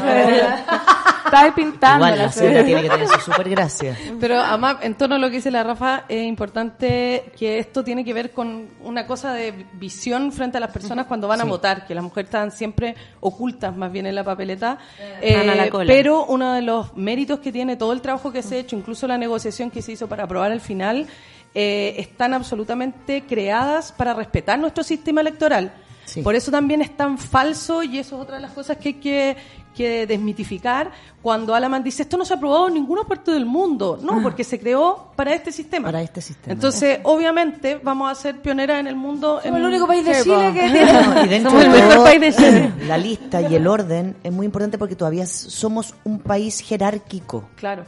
Está 1.35 1.45
ahí 1.47 1.51
pintando 1.51 2.05
Igual 2.07 2.19
la 2.19 2.31
tiene 2.31 2.81
que 2.83 2.89
tener 2.89 3.07
su 3.07 3.19
super 3.31 3.49
gracia. 3.49 3.97
Pero 4.19 4.39
además, 4.39 4.77
en 4.81 4.95
torno 4.95 5.15
a 5.15 5.19
lo 5.19 5.29
que 5.29 5.35
dice 5.37 5.51
la 5.51 5.63
Rafa, 5.63 6.03
es 6.07 6.23
importante 6.25 7.31
que 7.37 7.59
esto 7.59 7.83
tiene 7.83 8.03
que 8.05 8.13
ver 8.13 8.31
con 8.31 8.69
una 8.81 9.05
cosa 9.05 9.33
de 9.33 9.65
visión 9.73 10.31
frente 10.31 10.57
a 10.57 10.59
las 10.61 10.71
personas 10.71 11.05
cuando 11.07 11.27
van 11.27 11.41
a 11.41 11.45
votar, 11.45 11.85
que 11.85 11.93
las 11.95 12.03
mujeres 12.03 12.27
están 12.29 12.51
siempre 12.51 12.95
ocultas 13.19 13.75
más 13.75 13.91
bien 13.91 14.05
en 14.05 14.15
la 14.15 14.23
papeleta. 14.23 14.77
Están 15.21 15.49
a 15.49 15.55
la 15.55 15.65
Eh, 15.65 15.69
cola. 15.69 15.87
pero 15.87 16.25
uno 16.25 16.53
de 16.53 16.61
los 16.61 16.95
méritos 16.95 17.39
que 17.39 17.51
tiene 17.51 17.75
todo 17.75 17.91
el 17.93 18.01
trabajo 18.01 18.31
que 18.31 18.41
se 18.41 18.55
ha 18.55 18.59
hecho, 18.59 18.75
incluso 18.75 19.07
la 19.07 19.17
negociación 19.17 19.69
que 19.71 19.81
se 19.81 19.91
hizo 19.91 20.07
para 20.07 20.23
aprobar 20.23 20.51
al 20.51 20.61
final, 20.61 21.07
eh, 21.53 21.95
están 21.97 22.33
absolutamente 22.33 23.23
creadas 23.27 23.91
para 23.91 24.13
respetar 24.13 24.59
nuestro 24.59 24.83
sistema 24.83 25.21
electoral. 25.21 25.71
Sí. 26.05 26.21
Por 26.21 26.35
eso 26.35 26.51
también 26.51 26.81
es 26.81 26.95
tan 26.95 27.17
falso 27.17 27.83
y 27.83 27.97
eso 27.99 28.15
es 28.17 28.21
otra 28.21 28.35
de 28.35 28.41
las 28.43 28.51
cosas 28.51 28.77
que 28.77 28.89
hay 28.89 28.93
que, 28.95 29.37
que 29.75 30.05
desmitificar 30.07 30.91
cuando 31.21 31.55
Alaman 31.55 31.83
dice 31.83 32.03
esto 32.03 32.15
no 32.15 32.23
se 32.23 32.33
ha 32.33 32.37
aprobado 32.37 32.67
en 32.67 32.75
ninguna 32.75 33.03
parte 33.03 33.31
del 33.31 33.45
mundo. 33.45 33.99
No, 34.01 34.21
porque 34.21 34.43
se 34.43 34.59
creó 34.59 35.11
para 35.15 35.33
este 35.33 35.51
sistema. 35.51 35.87
Para 35.87 36.01
este 36.03 36.21
sistema. 36.21 36.53
Entonces, 36.53 36.99
obviamente, 37.03 37.79
vamos 37.83 38.11
a 38.11 38.15
ser 38.15 38.39
pioneras 38.41 38.79
en 38.79 38.87
el 38.87 38.95
mundo. 38.95 39.41
Somos 39.41 39.45
en- 39.45 39.65
el 39.65 39.65
único 39.65 39.87
país 39.87 40.05
de 40.05 40.21
Chile 40.23 40.53
que 40.53 40.61
tiene. 40.71 40.93
No, 40.93 41.25
y 41.25 41.27
dentro 41.27 41.49
Somos 41.51 41.65
el 41.65 41.71
mejor 41.71 41.93
todo, 41.95 42.03
país 42.03 42.21
de 42.21 42.33
Chile. 42.33 42.73
La 42.87 42.97
lista 42.97 43.41
y 43.41 43.55
el 43.55 43.65
orden 43.67 44.15
es 44.23 44.31
muy 44.31 44.45
importante 44.45 44.77
porque 44.77 44.95
todavía 44.95 45.25
somos 45.25 45.95
un 46.03 46.19
país 46.19 46.59
jerárquico. 46.59 47.49
Claro. 47.55 47.83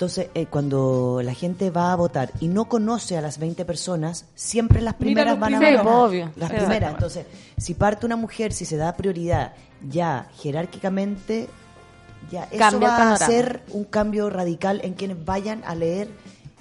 Entonces, 0.00 0.28
eh, 0.32 0.46
cuando 0.46 1.20
la 1.22 1.34
gente 1.34 1.68
va 1.68 1.92
a 1.92 1.94
votar 1.94 2.30
y 2.40 2.48
no 2.48 2.70
conoce 2.70 3.18
a 3.18 3.20
las 3.20 3.38
20 3.38 3.66
personas, 3.66 4.24
siempre 4.34 4.80
las 4.80 4.94
primeras 4.94 5.38
van 5.38 5.56
a 5.56 5.60
ganar. 5.60 5.86
obvio. 5.86 6.32
Las 6.36 6.50
primeras. 6.50 6.94
Entonces, 6.94 7.26
si 7.58 7.74
parte 7.74 8.06
una 8.06 8.16
mujer, 8.16 8.54
si 8.54 8.64
se 8.64 8.78
da 8.78 8.96
prioridad 8.96 9.52
ya 9.86 10.26
jerárquicamente, 10.38 11.50
ya 12.30 12.44
eso 12.44 12.56
Cambia 12.56 12.88
va 12.88 12.96
a 12.96 13.12
hacer 13.12 13.62
un 13.72 13.84
cambio 13.84 14.30
radical 14.30 14.80
en 14.84 14.94
quienes 14.94 15.22
vayan 15.22 15.62
a 15.66 15.74
leer 15.74 16.08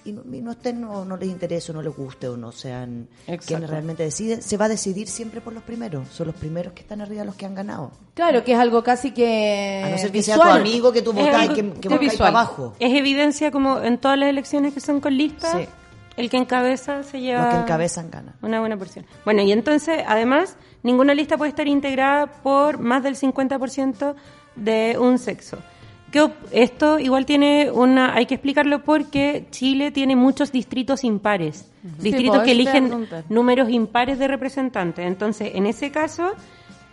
y 0.10 0.12
no, 0.14 0.24
y 0.36 0.42
no 0.42 0.52
estén, 0.52 0.82
no, 0.82 1.06
no 1.06 1.16
les 1.18 1.30
interese 1.30 1.72
o 1.72 1.76
no 1.76 1.82
les 1.82 1.96
guste 1.96 2.28
o 2.28 2.36
no 2.38 2.52
sean 2.52 3.08
Exacto. 3.28 3.46
quienes 3.48 3.70
realmente 3.70 4.04
deciden. 4.04 4.42
Se 4.42 4.58
va 4.58 4.66
a 4.66 4.70
decidir 4.70 5.08
siempre 5.08 5.42
por 5.42 5.54
los 5.54 5.64
primeros. 5.64 6.08
Son 6.10 6.28
los 6.28 6.36
primeros 6.36 6.74
que 6.74 6.82
están 6.82 7.02
arriba 7.02 7.24
los 7.24 7.36
que 7.36 7.46
han 7.46 7.56
ganado. 7.56 7.92
Claro, 8.14 8.44
que 8.44 8.54
es 8.54 8.60
algo 8.60 8.84
casi 8.84 9.12
que. 9.12 9.84
A 9.86 9.90
no 9.90 9.98
ser 9.98 10.12
que 10.12 10.22
sea 10.22 10.36
tu 10.36 10.42
amigo 10.44 10.92
que 10.92 11.02
tú 11.02 11.12
algo 11.12 11.56
que, 11.56 11.72
que 11.74 11.90
para 12.18 12.28
abajo. 12.30 12.76
Es 12.80 12.94
evidencia 12.94 13.52
como 13.52 13.80
en 13.80 13.98
todas 13.98 14.18
las 14.18 14.30
elecciones 14.30 14.74
que 14.74 14.80
son 14.82 15.00
con 15.00 15.16
listas, 15.16 15.56
Sí. 15.58 15.68
el 16.18 16.30
que 16.30 16.38
encabeza 16.38 17.04
se 17.04 17.22
lleva 17.22 17.46
Los 17.46 17.54
que 17.56 17.60
encabezan 17.62 18.12
ganan. 18.12 18.36
una 18.42 18.60
buena 18.60 18.76
porción. 18.78 19.06
Bueno, 19.26 19.42
y 19.42 19.52
entonces, 19.52 20.04
además, 20.06 20.58
ninguna 20.84 21.14
lista 21.14 21.38
puede 21.38 21.50
estar 21.50 21.68
integrada 21.68 22.28
por 22.28 22.78
más 22.80 23.04
del 23.04 23.16
50% 23.16 24.16
de 24.56 24.98
un 25.00 25.18
sexo. 25.20 25.58
Que 26.12 26.28
esto 26.52 26.98
igual 27.00 27.26
tiene 27.26 27.70
una, 27.72 28.16
hay 28.16 28.26
que 28.26 28.36
explicarlo 28.36 28.84
porque 28.84 29.46
Chile 29.52 29.92
tiene 29.92 30.16
muchos 30.16 30.52
distritos 30.52 31.04
impares, 31.04 31.70
distritos 32.00 32.38
pues, 32.38 32.46
que 32.46 32.52
eligen 32.52 33.08
números 33.30 33.70
impares 33.70 34.18
de 34.18 34.28
representantes. 34.28 35.06
Entonces, 35.06 35.52
en 35.54 35.66
ese 35.68 35.92
caso, 35.92 36.32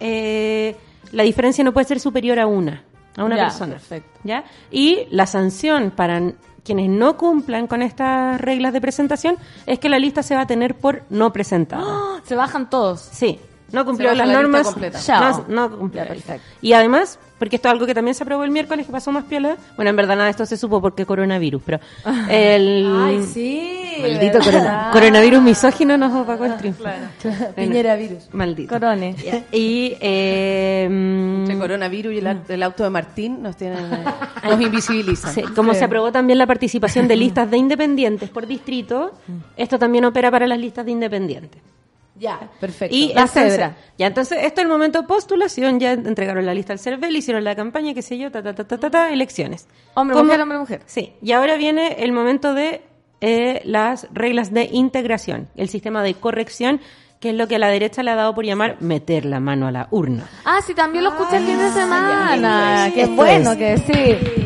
eh, 0.00 0.76
la 1.12 1.22
diferencia 1.22 1.64
no 1.64 1.72
puede 1.72 1.86
ser 1.86 2.00
superior 2.00 2.38
a 2.38 2.46
una, 2.46 2.82
a 3.16 3.24
una 3.24 3.36
Ya, 3.36 3.42
persona. 3.44 3.72
perfecto. 3.74 4.20
¿ya? 4.24 4.44
Y 4.70 5.06
la 5.10 5.26
sanción 5.26 5.92
para 5.92 6.20
quienes 6.64 6.88
no 6.90 7.16
cumplan 7.16 7.68
con 7.68 7.80
estas 7.80 8.40
reglas 8.40 8.72
de 8.72 8.80
presentación 8.80 9.36
es 9.66 9.78
que 9.78 9.88
la 9.88 9.98
lista 9.98 10.22
se 10.22 10.34
va 10.34 10.42
a 10.42 10.46
tener 10.46 10.74
por 10.74 11.04
no 11.10 11.32
presentada. 11.32 11.84
Se 12.24 12.34
bajan 12.34 12.68
todos. 12.68 13.00
Sí, 13.00 13.38
no 13.76 13.84
cumplió 13.84 14.14
las 14.14 14.26
la 14.26 14.34
normas. 14.34 14.74
No, 15.08 15.44
no 15.48 15.76
cumplió. 15.78 16.02
Ya, 16.02 16.08
perfecto. 16.08 16.42
Y 16.62 16.72
además, 16.72 17.18
porque 17.38 17.56
esto 17.56 17.68
es 17.68 17.72
algo 17.72 17.84
que 17.86 17.94
también 17.94 18.14
se 18.14 18.22
aprobó 18.22 18.42
el 18.44 18.50
miércoles, 18.50 18.86
que 18.86 18.92
pasó 18.92 19.12
más 19.12 19.24
piola. 19.24 19.56
Bueno, 19.76 19.90
en 19.90 19.96
verdad 19.96 20.14
nada 20.14 20.24
de 20.24 20.30
esto 20.30 20.46
se 20.46 20.56
supo 20.56 20.80
porque 20.80 21.04
coronavirus, 21.04 21.62
pero 21.64 21.78
el 22.30 22.86
Ay, 22.98 23.22
sí. 23.22 23.98
maldito 24.00 24.38
corona- 24.40 24.88
coronavirus 24.92 25.42
misógino 25.42 25.96
nos 25.98 26.12
opacó 26.14 26.46
el 26.46 26.56
triunfo. 26.56 26.84
Piñera 27.56 27.96
virus. 27.96 28.28
Maldito. 28.32 28.72
Corone. 28.72 29.14
Y 29.52 29.94
eh, 30.00 30.88
mm, 30.90 31.50
El 31.50 31.58
coronavirus 31.58 32.14
y 32.14 32.52
el 32.52 32.62
auto 32.62 32.82
de 32.84 32.90
Martín 32.90 33.42
nos 33.42 33.56
tienen, 33.56 33.78
eh, 33.92 34.04
nos 34.44 34.60
invisibilizan. 34.60 35.32
Sí, 35.34 35.42
como 35.54 35.74
se 35.74 35.84
aprobó 35.84 36.10
también 36.10 36.38
la 36.38 36.46
participación 36.46 37.06
de 37.08 37.16
listas 37.16 37.50
de 37.50 37.58
independientes 37.58 38.30
por 38.30 38.46
distrito, 38.46 39.12
esto 39.56 39.78
también 39.78 40.04
opera 40.06 40.30
para 40.30 40.46
las 40.46 40.58
listas 40.58 40.84
de 40.86 40.92
independientes. 40.92 41.60
Ya, 42.18 42.50
perfecto. 42.60 42.94
Y 42.96 43.08
La 43.12 43.22
entonces- 43.22 43.52
cebra. 43.52 43.76
Ya, 43.98 44.06
entonces, 44.06 44.38
esto 44.42 44.60
es 44.60 44.64
el 44.64 44.68
momento 44.70 45.02
de 45.02 45.06
postulación, 45.08 45.78
ya 45.80 45.92
entregaron 45.92 46.46
la 46.46 46.54
lista 46.54 46.72
al 46.72 46.78
CERVEL, 46.78 47.14
hicieron 47.16 47.44
la 47.44 47.54
campaña, 47.54 47.92
qué 47.94 48.02
sé 48.02 48.16
yo, 48.16 48.30
ta, 48.30 48.42
ta, 48.42 48.54
ta, 48.54 48.64
ta, 48.64 48.78
ta, 48.78 48.90
ta, 48.90 49.10
elecciones. 49.12 49.68
Hombre, 49.94 50.14
¿Cómo- 50.14 50.24
mujer, 50.24 50.40
hombre, 50.40 50.58
mujer. 50.58 50.80
Sí, 50.86 51.12
y 51.22 51.32
ahora 51.32 51.56
viene 51.56 51.96
el 52.04 52.12
momento 52.12 52.54
de 52.54 52.82
eh, 53.20 53.62
las 53.64 54.06
reglas 54.12 54.52
de 54.52 54.68
integración, 54.72 55.48
el 55.56 55.68
sistema 55.70 56.02
de 56.02 56.14
corrección, 56.14 56.80
que 57.20 57.30
es 57.30 57.34
lo 57.34 57.48
que 57.48 57.56
a 57.56 57.58
la 57.58 57.68
derecha 57.68 58.02
le 58.02 58.10
ha 58.10 58.14
dado 58.14 58.34
por 58.34 58.44
llamar 58.44 58.76
meter 58.80 59.24
la 59.24 59.40
mano 59.40 59.66
a 59.66 59.70
la 59.72 59.88
urna. 59.90 60.28
Ah, 60.44 60.58
sí, 60.66 60.74
también 60.74 61.02
lo 61.02 61.10
escuché 61.10 61.38
el 61.38 61.44
fin 61.46 61.58
de 61.58 61.70
semana. 61.70 62.86
ya, 62.88 62.94
Qué 62.94 63.06
bueno 63.06 63.56
que 63.56 63.78
sí. 63.78 64.45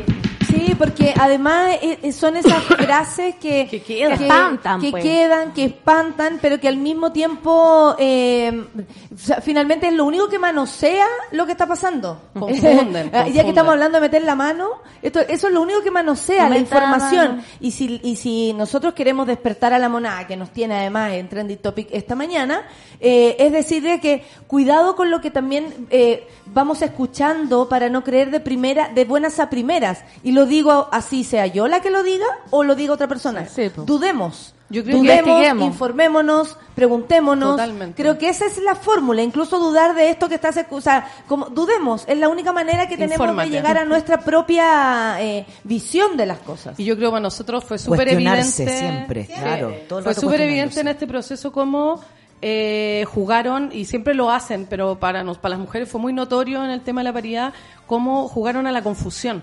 Sí, 0.51 0.75
porque 0.77 1.15
además 1.19 1.77
eh, 1.83 1.99
eh, 2.03 2.13
son 2.13 2.37
esas 2.37 2.63
frases 2.65 3.37
que, 3.37 3.67
Que 3.69 3.83
quedan. 3.83 4.19
Que 4.19 4.25
espantan, 4.25 4.81
que 4.81 4.91
pues. 4.91 5.03
quedan, 5.03 5.53
que 5.53 5.65
espantan, 5.65 6.39
pero 6.41 6.61
que 6.61 6.69
al 6.69 6.77
mismo 6.77 7.13
tiempo 7.13 7.95
eh, 7.99 8.65
o 9.13 9.19
sea, 9.19 9.41
finalmente 9.41 9.89
es 9.89 9.93
lo 9.93 10.05
único 10.05 10.29
que 10.29 10.39
manosea 10.39 11.07
lo 11.33 11.45
que 11.45 11.53
está 11.53 11.67
pasando. 11.67 12.21
Confunden, 12.39 13.11
ya 13.33 13.43
que 13.43 13.49
estamos 13.49 13.73
hablando 13.73 13.99
de 13.99 14.03
meter 14.03 14.23
la 14.23 14.35
mano, 14.35 14.69
esto, 15.03 15.21
eso 15.21 15.49
es 15.49 15.53
lo 15.53 15.63
único 15.63 15.83
que 15.83 15.91
manosea 15.91 16.49
la 16.49 16.59
información. 16.59 17.43
Y 17.61 17.73
si, 17.73 18.01
y 18.03 18.17
si 18.17 18.53
nosotros 18.53 18.95
queremos 18.95 19.27
despertar 19.27 19.73
a 19.73 19.79
la 19.79 19.89
monada, 19.89 20.27
que 20.27 20.37
nos 20.37 20.51
tiene 20.51 20.77
además 20.77 21.13
en 21.13 21.29
Trendy 21.29 21.57
Topic 21.57 21.89
esta 21.91 22.15
mañana, 22.15 22.63
eh, 23.01 23.37
es 23.39 23.53
decirle 23.53 24.01
que 24.01 24.25
cuidado 24.47 24.95
con 24.95 25.11
lo 25.11 25.21
que 25.21 25.31
también 25.31 25.87
eh, 25.91 26.29
vamos 26.47 26.81
escuchando 26.83 27.69
para 27.69 27.89
no 27.89 28.05
creer 28.05 28.31
de 28.31 28.41
primera, 28.41 28.89
de 28.89 29.05
buenas 29.05 29.41
a 29.41 29.51
primeras. 29.51 30.05
Y 30.23 30.33
lo 30.33 30.40
digo 30.47 30.89
así, 30.93 31.25
sea 31.25 31.47
yo 31.47 31.69
la 31.69 31.81
que 31.81 31.91
lo 31.91 32.03
diga 32.03 32.27
o 32.51 32.65
lo 32.65 32.75
diga 32.75 32.95
otra 32.95 33.09
persona. 33.09 33.47
Sí. 33.47 33.71
Dudemos. 33.77 34.55
Yo 34.71 34.85
creo 34.85 34.99
Dudemos, 34.99 35.67
informémonos, 35.67 36.57
preguntémonos. 36.77 37.51
Totalmente. 37.51 38.01
Creo 38.01 38.19
que 38.19 38.29
esa 38.29 38.47
es 38.47 38.57
la 38.59 38.77
fórmula, 38.77 39.21
incluso 39.21 39.59
dudar 39.59 39.97
de 39.97 40.11
esto 40.11 40.29
que 40.29 40.37
estás, 40.37 40.65
o 40.71 40.81
sea, 40.81 41.11
como 41.27 41.47
dudemos, 41.47 42.05
es 42.07 42.17
la 42.17 42.29
única 42.29 42.53
manera 42.53 42.87
que 42.87 42.97
tenemos 42.97 43.15
Infórmate. 43.15 43.51
de 43.51 43.57
llegar 43.57 43.79
a 43.79 43.85
nuestra 43.85 44.21
propia 44.21 45.21
eh, 45.21 45.45
visión 45.65 46.17
de 46.17 46.27
las 46.27 46.39
cosas. 46.39 46.79
Y 46.79 46.85
yo 46.85 46.95
creo 46.95 47.09
que 47.09 47.15
para 47.15 47.23
nosotros 47.23 47.65
fue 47.65 47.79
súper 47.79 48.11
evidente. 48.11 48.45
siempre, 48.49 49.27
claro, 49.27 49.75
todo 49.89 50.03
Fue 50.05 50.15
súper 50.15 50.43
evidente 50.43 50.79
en 50.79 50.89
este 50.89 51.09
proceso 51.09 51.51
cómo 51.51 52.01
eh, 52.41 53.05
jugaron, 53.13 53.71
y 53.73 53.87
siempre 53.87 54.15
lo 54.15 54.31
hacen, 54.31 54.67
pero 54.71 55.01
para, 55.01 55.25
nos, 55.25 55.39
para 55.39 55.57
las 55.57 55.59
mujeres 55.59 55.89
fue 55.89 56.01
muy 56.01 56.13
notorio 56.13 56.65
en 56.65 56.71
el 56.71 56.83
tema 56.83 57.01
de 57.01 57.07
la 57.07 57.13
paridad, 57.13 57.53
cómo 57.89 58.29
jugaron 58.29 58.69
a 58.69 58.73
la 58.73 58.83
confusión. 58.83 59.43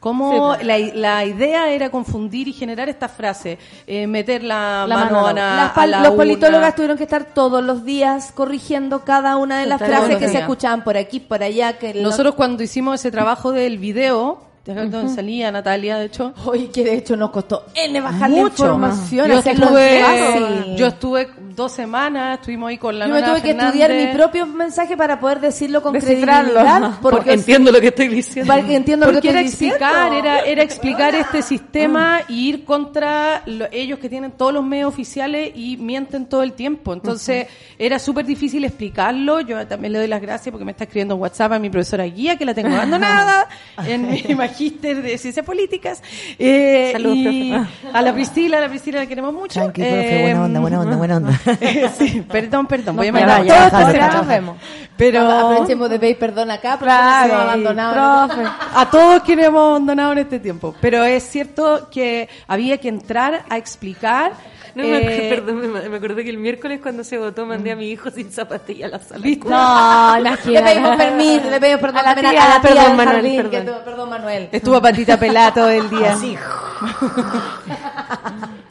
Cómo 0.00 0.54
la, 0.62 0.78
la 0.78 1.24
idea 1.24 1.70
era 1.70 1.90
confundir 1.90 2.46
y 2.48 2.52
generar 2.52 2.88
esta 2.88 3.08
frase, 3.08 3.58
eh, 3.86 4.06
meter 4.06 4.42
la, 4.44 4.84
La 4.86 4.96
mano, 4.96 5.22
mano. 5.22 5.26
a 5.28 5.32
la, 5.32 5.66
a 5.68 5.86
la 5.86 5.98
los 6.00 6.08
urna. 6.08 6.16
politólogas 6.16 6.74
tuvieron 6.74 6.96
que 6.98 7.04
estar 7.04 7.24
todos 7.24 7.64
los 7.64 7.84
días 7.84 8.30
corrigiendo 8.34 9.00
cada 9.04 9.36
una 9.36 9.60
de 9.60 9.66
las 9.66 9.78
Todos 9.78 9.90
frases 9.90 10.10
los 10.10 10.18
que 10.18 10.28
se 10.28 10.38
escuchaban 10.40 10.84
por 10.84 10.96
aquí, 10.96 11.20
por 11.20 11.42
allá. 11.42 11.78
Que 11.78 11.94
los- 11.94 12.02
Nosotros 12.02 12.34
cuando 12.34 12.62
hicimos 12.62 12.96
ese 13.00 13.10
trabajo 13.10 13.52
del 13.52 13.78
video, 13.78 14.42
donde 14.66 15.08
salía 15.14 15.52
Natalia, 15.52 15.96
de 15.98 16.06
hecho, 16.06 16.32
Hoy 16.46 16.68
que 16.68 16.84
de 16.84 16.94
hecho 16.96 17.16
nos 17.16 17.30
costó 17.30 17.64
N 17.74 18.00
bajar 18.00 18.30
la 18.30 18.36
mucho. 18.36 18.62
información, 18.64 19.28
Yo 19.28 19.38
estuve, 19.38 20.74
yo 20.76 20.86
estuve 20.86 21.28
dos 21.54 21.72
semanas, 21.72 22.38
estuvimos 22.38 22.68
ahí 22.70 22.78
con 22.78 22.98
la 22.98 23.06
Yo 23.06 23.14
me 23.14 23.22
tuve 23.22 23.42
que 23.42 23.50
estudiar 23.50 23.90
mi 23.90 23.96
Fernández. 23.98 24.16
propio 24.16 24.46
mensaje 24.46 24.96
para 24.96 25.20
poder 25.20 25.40
decirlo 25.40 25.82
con 25.82 25.92
Descifrarlo. 25.92 26.52
credibilidad. 26.54 26.92
Porque, 27.00 27.32
entiendo 27.32 27.70
lo 27.72 27.80
que 27.80 27.88
estoy 27.88 28.08
diciendo. 28.08 28.52
porque 28.52 28.74
entiendo 28.76 29.06
lo 29.06 29.12
Porque 29.12 29.28
que 29.28 29.30
era 29.30 29.40
estoy 29.40 29.68
explicar, 29.68 30.10
diciendo. 30.10 30.28
era, 30.28 30.40
era 30.40 30.62
explicar 30.62 31.14
este 31.14 31.42
sistema 31.42 32.20
y 32.28 32.48
ir 32.48 32.64
contra 32.64 33.42
lo- 33.46 33.66
ellos 33.72 33.98
que 33.98 34.08
tienen 34.08 34.32
todos 34.32 34.52
los 34.52 34.64
medios 34.64 34.88
oficiales 34.88 35.52
y 35.54 35.76
mienten 35.76 36.26
todo 36.26 36.42
el 36.42 36.52
tiempo. 36.54 36.92
Entonces, 36.92 37.46
era 37.78 37.98
súper 37.98 38.24
difícil 38.26 38.64
explicarlo. 38.64 39.40
Yo 39.40 39.66
también 39.66 39.92
le 39.92 39.98
doy 40.00 40.08
las 40.08 40.20
gracias 40.20 40.50
porque 40.50 40.64
me 40.64 40.72
está 40.72 40.84
escribiendo 40.84 41.14
en 41.14 41.20
WhatsApp 41.20 41.52
a 41.52 41.58
mi 41.58 41.70
profesora 41.70 42.04
guía, 42.04 42.36
que 42.36 42.44
la 42.44 42.54
tengo 42.54 42.74
abandonada, 42.74 43.48
en 43.86 44.10
mi 44.10 44.34
magíster 44.34 45.02
de 45.02 45.18
ciencias 45.18 45.44
políticas. 45.44 46.02
Eh, 46.38 46.90
Saludos, 46.92 47.16
y 47.18 47.50
profe. 47.52 47.68
a 47.92 48.02
la 48.02 48.12
Priscila, 48.12 48.58
a 48.58 48.60
la 48.62 48.68
Priscila 48.68 48.98
la 49.00 49.06
queremos 49.06 49.32
mucho. 49.32 49.54
Tranqui, 49.60 49.80
profe, 49.82 50.18
Eh, 50.18 50.22
buena 50.22 50.44
onda, 50.44 50.60
buena 50.60 50.80
onda, 50.80 50.96
buena 50.96 51.16
onda. 51.18 51.40
sí, 51.98 52.24
perdón, 52.30 52.66
perdón. 52.66 52.96
Voy 52.96 53.08
a 53.08 53.12
mandar 53.12 53.44
ya, 53.44 53.70
todos 53.70 54.14
nos 54.14 54.26
vemos. 54.26 54.56
Pero 54.96 55.28
Aprovechemos 55.28 55.90
de 55.90 55.98
pedir 55.98 56.18
perdón 56.18 56.50
acá 56.52 56.72
porque 56.78 56.84
Claro, 56.84 57.26
nos 57.26 57.32
hemos 57.32 57.42
abandonado. 57.42 58.28
profe. 58.28 58.42
a 58.74 58.90
todos 58.90 59.22
quienes 59.22 59.46
hemos 59.46 59.68
abandonado 59.70 60.12
en 60.12 60.18
este 60.18 60.38
tiempo. 60.38 60.74
Pero 60.80 61.02
es 61.02 61.24
cierto 61.24 61.88
que 61.90 62.28
había 62.46 62.78
que 62.78 62.88
entrar 62.88 63.44
a 63.48 63.56
explicar 63.56 64.32
No, 64.76 64.82
me, 64.84 64.98
Eh, 64.98 65.32
acuerdo, 65.32 65.46
perdón, 65.46 65.72
me, 65.72 65.88
me 65.88 65.96
acordé 65.96 66.22
que 66.24 66.30
el 66.30 66.38
miércoles 66.38 66.78
cuando 66.82 67.02
se 67.04 67.18
votó 67.18 67.44
mandé 67.44 67.72
a 67.72 67.76
mi 67.76 67.90
hijo 67.90 68.08
sin 68.10 68.30
zapatilla 68.32 68.86
a 68.86 68.90
la 68.90 68.98
sala. 69.00 69.24
No, 69.46 70.20
le 70.50 70.62
pedimos 70.62 70.96
permiso, 70.96 71.50
le 71.50 71.60
pedimos 71.60 71.80
perdón 71.80 71.98
A 71.98 72.02
la 72.02 72.14
tía, 72.14 72.30
a 72.30 72.48
la 72.48 72.60
tía 72.60 72.74
perdón, 72.74 72.96
Manuel, 72.96 73.14
jardín, 73.16 73.36
perdón. 73.36 73.50
que 73.50 73.60
perdón, 73.84 74.10
Manuel. 74.10 74.48
Estuvo 74.52 74.76
a 74.76 74.82
patita 74.82 75.18
pelada 75.18 75.54
todo 75.54 75.70
el 75.70 75.90
día. 75.90 76.12
Así. 76.12 76.36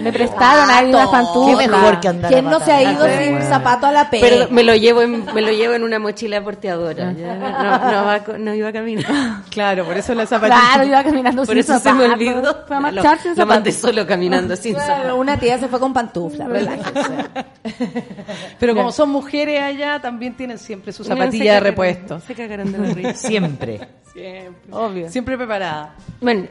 Me 0.00 0.12
prestaron 0.12 0.70
ahí 0.70 0.88
una 0.88 1.10
pantufla. 1.10 1.58
Qué 1.64 1.68
mejor 1.68 2.00
que 2.00 2.08
andar 2.08 2.32
¿Quién 2.32 2.44
no 2.46 2.60
se 2.60 2.72
ha 2.72 2.82
ido 2.82 3.04
sin 3.06 3.32
Bueno. 3.32 3.46
zapato 3.48 3.86
a 3.86 3.92
la 3.92 4.10
P? 4.10 4.18
Pero 4.20 4.48
me 4.50 4.62
lo 4.62 4.74
llevo 4.74 5.02
en, 5.02 5.24
me 5.34 5.40
lo 5.42 5.50
llevo 5.52 5.74
en 5.74 5.82
una 5.84 5.98
mochila 5.98 6.42
porteadora. 6.42 7.12
ya, 7.12 7.34
No, 7.36 7.90
no, 7.90 8.04
va 8.04 8.38
no 8.38 8.54
iba 8.54 8.68
a 8.68 8.72
caminar. 8.72 9.04
Claro, 9.50 9.84
por 9.84 9.96
eso 9.96 10.14
la 10.14 10.26
zapatilla. 10.26 10.60
Claro, 10.74 10.88
iba 10.88 11.04
caminando 11.04 11.42
Por 11.42 11.54
sin 11.54 11.58
eso 11.58 11.78
se 11.78 11.92
me 11.92 12.04
zapatos. 12.04 12.12
olvidó. 12.14 12.64
Fue 12.66 12.76
a 12.76 12.80
Lo, 12.80 12.92
marchar 12.92 13.18
sin 13.20 13.36
lo 13.36 13.46
mandé 13.46 13.72
solo 13.72 14.06
caminando 14.06 14.56
sin 14.56 14.74
Claro, 14.74 14.94
zapatos. 14.94 15.18
una 15.18 15.36
tía 15.38 15.58
se 15.58 15.68
fue 15.68 15.78
con 15.80 15.92
pantufla, 15.92 16.46
relájese. 16.48 17.24
Pero 18.58 18.74
como 18.74 18.92
son 18.92 19.10
mujeres 19.10 19.62
allá, 19.62 20.00
también 20.00 20.34
tienen 20.34 20.58
siempre 20.58 20.92
su 20.92 21.04
zapatilla 21.04 21.54
de 21.54 21.60
cagaron- 21.60 21.62
repuesto. 21.62 22.20
Se 22.20 22.34
cagaron 22.34 22.72
de 22.72 22.78
la 22.78 22.94
risa. 22.94 23.14
Siempre. 23.14 23.80
Siempre. 24.12 24.72
Obvio. 24.72 25.08
Siempre 25.10 25.36
preparada. 25.36 25.94
Bueno, 26.20 26.46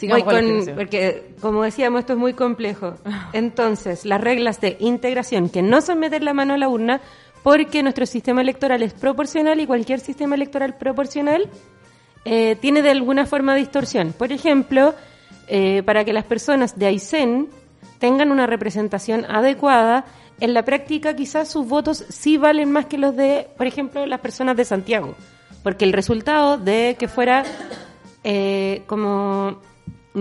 Sigamos 0.00 0.24
voy 0.24 0.34
con 0.34 0.34
la 0.34 0.40
con, 0.40 0.48
integración. 0.48 0.76
porque 0.76 1.34
como 1.40 1.62
decíamos, 1.62 2.00
esto 2.00 2.14
es 2.14 2.18
muy 2.18 2.32
complejo. 2.32 2.94
Entonces, 3.34 4.06
las 4.06 4.20
reglas 4.20 4.60
de 4.60 4.78
integración, 4.80 5.50
que 5.50 5.60
no 5.60 5.82
son 5.82 5.98
meter 5.98 6.22
la 6.22 6.32
mano 6.32 6.54
a 6.54 6.56
la 6.56 6.68
urna, 6.70 7.02
porque 7.42 7.82
nuestro 7.82 8.06
sistema 8.06 8.40
electoral 8.40 8.82
es 8.82 8.94
proporcional 8.94 9.60
y 9.60 9.66
cualquier 9.66 10.00
sistema 10.00 10.34
electoral 10.34 10.76
proporcional 10.76 11.50
eh, 12.24 12.56
tiene 12.60 12.80
de 12.80 12.90
alguna 12.90 13.26
forma 13.26 13.54
distorsión. 13.54 14.12
Por 14.12 14.32
ejemplo, 14.32 14.94
eh, 15.48 15.82
para 15.84 16.04
que 16.04 16.12
las 16.12 16.24
personas 16.24 16.78
de 16.78 16.86
Aysén 16.86 17.48
tengan 17.98 18.30
una 18.30 18.46
representación 18.46 19.26
adecuada, 19.26 20.06
en 20.40 20.54
la 20.54 20.64
práctica 20.64 21.14
quizás 21.14 21.50
sus 21.50 21.66
votos 21.66 22.04
sí 22.08 22.38
valen 22.38 22.72
más 22.72 22.86
que 22.86 22.96
los 22.96 23.14
de, 23.14 23.48
por 23.58 23.66
ejemplo, 23.66 24.06
las 24.06 24.20
personas 24.20 24.56
de 24.56 24.64
Santiago. 24.64 25.14
Porque 25.62 25.84
el 25.84 25.92
resultado 25.92 26.56
de 26.56 26.96
que 26.98 27.08
fuera 27.08 27.44
eh, 28.24 28.82
como 28.86 29.58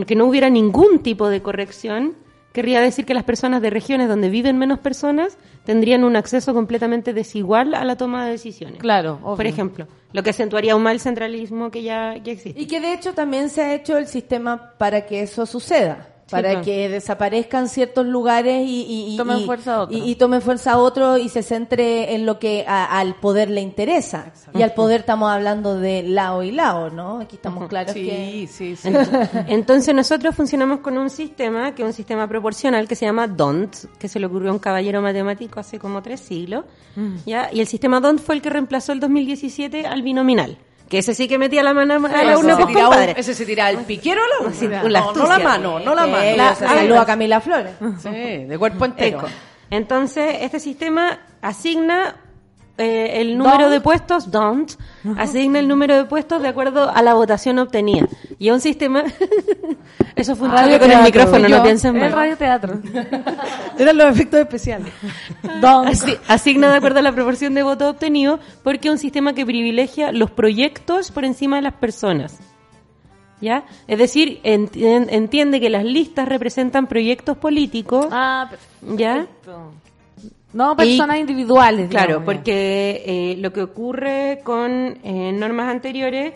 que 0.06 0.16
no 0.16 0.26
hubiera 0.26 0.50
ningún 0.50 1.00
tipo 1.00 1.30
de 1.30 1.42
corrección, 1.42 2.16
querría 2.54 2.82
decir 2.82 3.06
que 3.06 3.14
las 3.14 3.24
personas 3.24 3.62
de 3.62 3.70
regiones 3.70 4.08
donde 4.08 4.30
viven 4.30 4.58
menos 4.58 4.80
personas 4.80 5.38
tendrían 5.64 6.04
un 6.04 6.16
acceso 6.16 6.54
completamente 6.54 7.14
desigual 7.14 7.74
a 7.74 7.84
la 7.84 7.96
toma 7.96 8.26
de 8.26 8.32
decisiones. 8.32 8.80
Claro, 8.80 9.20
obvio. 9.24 9.38
Por 9.38 9.46
ejemplo, 9.46 9.88
lo 10.12 10.24
que 10.24 10.32
acentuaría 10.32 10.74
aún 10.74 10.84
más 10.84 10.94
el 10.94 11.00
centralismo 11.00 11.70
que 11.72 11.84
ya, 11.84 12.18
ya 12.18 12.32
existe. 12.32 12.60
Y 12.60 12.66
que 12.66 12.80
de 12.80 12.94
hecho 12.94 13.14
también 13.14 13.50
se 13.50 13.62
ha 13.62 13.74
hecho 13.74 13.98
el 13.98 14.08
sistema 14.08 14.74
para 14.78 15.06
que 15.06 15.22
eso 15.22 15.46
suceda. 15.46 16.09
Para 16.30 16.50
claro. 16.50 16.66
que 16.66 16.90
desaparezcan 16.90 17.68
ciertos 17.70 18.06
lugares 18.06 18.68
y, 18.68 18.82
y, 18.84 19.14
y- 19.14 19.18
Tomen 19.18 19.46
fuerza 19.46 19.82
otros. 19.82 19.98
Y, 20.00 20.12
y 20.12 20.16
tomen 20.16 20.42
fuerza 20.42 20.78
otro 20.78 21.18
y 21.18 21.30
se 21.30 21.44
centre 21.44 22.14
en 22.16 22.26
lo 22.26 22.40
que 22.40 22.66
a- 22.68 23.00
al 23.00 23.16
poder 23.16 23.50
le 23.50 23.62
interesa. 23.62 24.32
Y 24.54 24.62
al 24.62 24.74
poder 24.74 25.02
estamos 25.02 25.30
hablando 25.32 25.80
de 25.80 26.04
lao 26.04 26.44
y 26.44 26.52
lao, 26.52 26.90
¿no? 26.90 27.20
Aquí 27.20 27.36
estamos 27.38 27.68
claros 27.68 27.94
Sí, 27.94 28.06
que... 28.06 28.48
sí, 28.52 28.76
sí. 28.76 28.90
Ent- 28.90 29.46
Entonces 29.48 29.94
nosotros 29.96 30.36
funcionamos 30.36 30.80
con 30.80 30.98
un 30.98 31.10
sistema 31.10 31.74
que 31.74 31.82
es 31.84 31.88
un 31.88 31.94
sistema 31.94 32.28
proporcional 32.28 32.88
que 32.88 32.96
se 32.96 33.06
llama 33.06 33.28
DONT, 33.28 33.76
que 33.98 34.08
se 34.08 34.20
le 34.20 34.26
ocurrió 34.28 34.50
a 34.50 34.54
un 34.54 34.60
caballero 34.60 35.02
matemático 35.02 35.60
hace 35.60 35.80
como 35.80 36.02
tres 36.02 36.20
siglos, 36.20 36.66
¿ya? 37.26 37.50
Y 37.52 37.60
el 37.60 37.68
sistema 37.68 38.00
DONT 38.00 38.20
fue 38.20 38.36
el 38.36 38.42
que 38.42 38.50
reemplazó 38.50 38.92
el 38.92 39.00
2017 39.00 39.88
al 39.88 40.02
binominal, 40.02 40.58
que 40.90 40.98
ese 40.98 41.14
sí 41.14 41.28
que 41.28 41.38
metía 41.38 41.62
la 41.64 41.74
mano 41.74 41.94
a 41.94 42.24
la 42.24 42.38
urna, 42.38 42.56
se 42.58 42.64
pues, 42.64 42.76
compadre. 42.76 43.14
ese 43.16 43.34
se 43.36 43.46
tiraba 43.46 43.70
el 43.70 43.78
piquero 43.86 44.22
a 44.22 44.44
la 44.44 44.50
urna. 44.50 44.84
no, 44.84 45.14
no 45.14 45.28
la 45.28 45.40
mano, 45.40 45.80
no 45.80 45.96
la 45.96 46.08
mano. 46.08 46.24
Eh, 46.24 46.36
La- 46.36 47.02
a 47.02 47.06
Camila 47.06 47.40
Flores. 47.40 47.74
Sí, 48.02 48.10
de 48.10 48.58
cuerpo 48.58 48.86
entero. 48.86 49.22
Entonces, 49.70 50.38
este 50.42 50.60
sistema 50.60 51.20
asigna 51.42 52.16
eh, 52.80 53.22
el 53.22 53.38
número 53.38 53.58
Don't. 53.66 53.72
de 53.74 53.82
puestos, 53.82 54.32
don't, 54.32 54.72
asigna 55.18 55.60
el 55.60 55.68
número 55.68 55.96
de 55.96 56.06
puestos 56.06 56.42
de 56.42 56.48
acuerdo 56.48 56.90
a 56.90 57.02
la 57.04 57.14
votación 57.14 57.60
obtenida. 57.60 58.08
Y 58.40 58.48
es 58.48 58.54
un 58.54 58.62
sistema... 58.62 59.04
Eso 60.16 60.36
fue 60.36 60.48
un 60.48 60.54
Radio 60.54 60.74
choque 60.78 60.80
con 60.80 60.92
el 60.98 61.04
micrófono, 61.04 61.48
Yo, 61.48 61.58
no 61.58 61.64
piensen 61.64 61.96
El 61.96 62.02
mal. 62.02 62.12
radioteatro. 62.12 62.80
Eran 63.78 63.98
los 63.98 64.08
efectos 64.12 64.40
especiales. 64.42 64.92
Asi- 65.64 66.18
asigna 66.28 66.70
de 66.72 66.78
acuerdo 66.78 67.00
a 67.00 67.02
la 67.02 67.12
proporción 67.14 67.54
de 67.54 67.64
votos 67.64 67.90
obtenidos 67.94 68.40
porque 68.64 68.90
es 68.90 68.92
un 68.94 68.98
sistema 68.98 69.34
que 69.34 69.46
privilegia 69.46 70.12
los 70.12 70.30
proyectos 70.32 71.12
por 71.12 71.24
encima 71.24 71.56
de 71.58 71.62
las 71.62 71.74
personas. 71.76 72.38
¿Ya? 73.42 73.64
Es 73.88 73.98
decir, 73.98 74.42
enti- 74.44 75.08
entiende 75.10 75.62
que 75.62 75.70
las 75.70 75.86
listas 75.86 76.28
representan 76.28 76.88
proyectos 76.88 77.38
políticos. 77.38 78.08
Ah, 78.12 78.50
¿Ya? 78.82 79.28
No 80.54 80.76
personas 80.76 81.18
Y- 81.18 81.20
individuales. 81.22 81.90
Claro, 81.90 82.08
digamos, 82.20 82.26
porque 82.26 83.04
eh, 83.06 83.36
lo 83.38 83.54
que 83.54 83.62
ocurre 83.62 84.42
con 84.44 84.98
eh, 85.04 85.32
normas 85.34 85.70
anteriores 85.70 86.34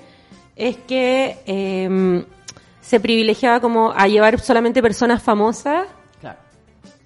es 0.55 0.77
que 0.77 1.37
eh, 1.47 2.23
se 2.81 2.99
privilegiaba 2.99 3.59
como 3.59 3.91
a 3.91 4.07
llevar 4.07 4.39
solamente 4.39 4.81
personas 4.81 5.23
famosas 5.23 5.87
Claro. 6.21 6.37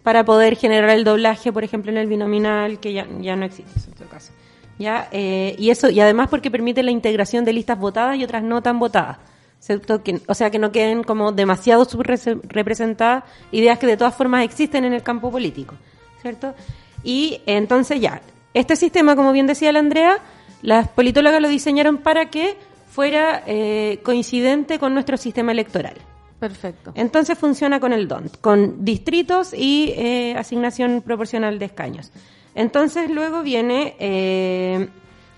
para 0.04 0.26
poder 0.26 0.58
generar 0.58 0.90
el 0.90 1.04
doblaje, 1.06 1.54
por 1.54 1.64
ejemplo, 1.64 1.92
en 1.92 1.98
el 1.98 2.08
binominal, 2.08 2.80
que 2.80 2.92
ya, 2.94 3.08
ya 3.22 3.36
no 3.38 3.46
existe 3.46 3.80
en 3.90 3.94
todo 3.96 4.10
caso. 4.10 4.34
¿Ya? 4.80 5.08
Eh, 5.12 5.56
y 5.58 5.70
eso 5.72 5.90
y 5.90 6.00
además 6.02 6.28
porque 6.30 6.52
permite 6.52 6.84
la 6.84 6.92
integración 6.92 7.46
de 7.46 7.54
listas 7.54 7.80
votadas 7.80 8.18
y 8.18 8.24
otras 8.24 8.44
no 8.44 8.62
tan 8.62 8.80
votadas. 8.80 9.18
¿cierto? 9.60 10.04
Que- 10.04 10.22
o 10.28 10.36
sea, 10.36 10.52
que 10.52 10.60
no 10.60 10.72
queden 10.72 11.04
como 11.04 11.32
demasiado 11.32 11.84
subrepresentadas 11.86 13.24
ideas 13.52 13.80
que 13.80 13.88
de 13.88 13.98
todas 13.98 14.14
formas 14.14 14.44
existen 14.44 14.86
en 14.86 14.94
el 14.94 15.02
campo 15.04 15.32
político. 15.32 15.74
¿Cierto? 16.22 16.54
Y 17.04 17.42
entonces 17.46 18.00
ya, 18.02 18.22
este 18.54 18.76
sistema, 18.76 19.16
como 19.16 19.32
bien 19.32 19.48
decía 19.48 19.72
la 19.72 19.80
Andrea, 19.80 20.20
las 20.62 20.88
politólogas 20.90 21.42
lo 21.42 21.48
diseñaron 21.50 21.98
para 22.00 22.30
que 22.30 22.58
fuera 22.90 23.44
eh, 23.46 24.00
coincidente 24.04 24.80
con 24.80 24.94
nuestro 24.94 25.18
sistema 25.18 25.52
electoral. 25.52 25.94
Perfecto. 26.40 26.92
Entonces 26.96 27.38
funciona 27.38 27.80
con 27.80 27.94
el 27.94 28.08
DONT, 28.08 28.38
con 28.42 28.84
distritos 28.86 29.54
y 29.54 29.94
eh, 29.96 30.36
asignación 30.38 31.02
proporcional 31.02 31.58
de 31.60 31.66
escaños. 31.66 32.12
Entonces 32.56 33.10
luego 33.10 33.42
viene 33.44 33.96
eh, 34.00 34.88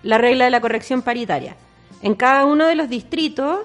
la 0.03 0.17
regla 0.17 0.45
de 0.45 0.51
la 0.51 0.61
corrección 0.61 1.01
paritaria. 1.01 1.55
En 2.01 2.15
cada 2.15 2.45
uno 2.45 2.65
de 2.65 2.75
los 2.75 2.89
distritos 2.89 3.59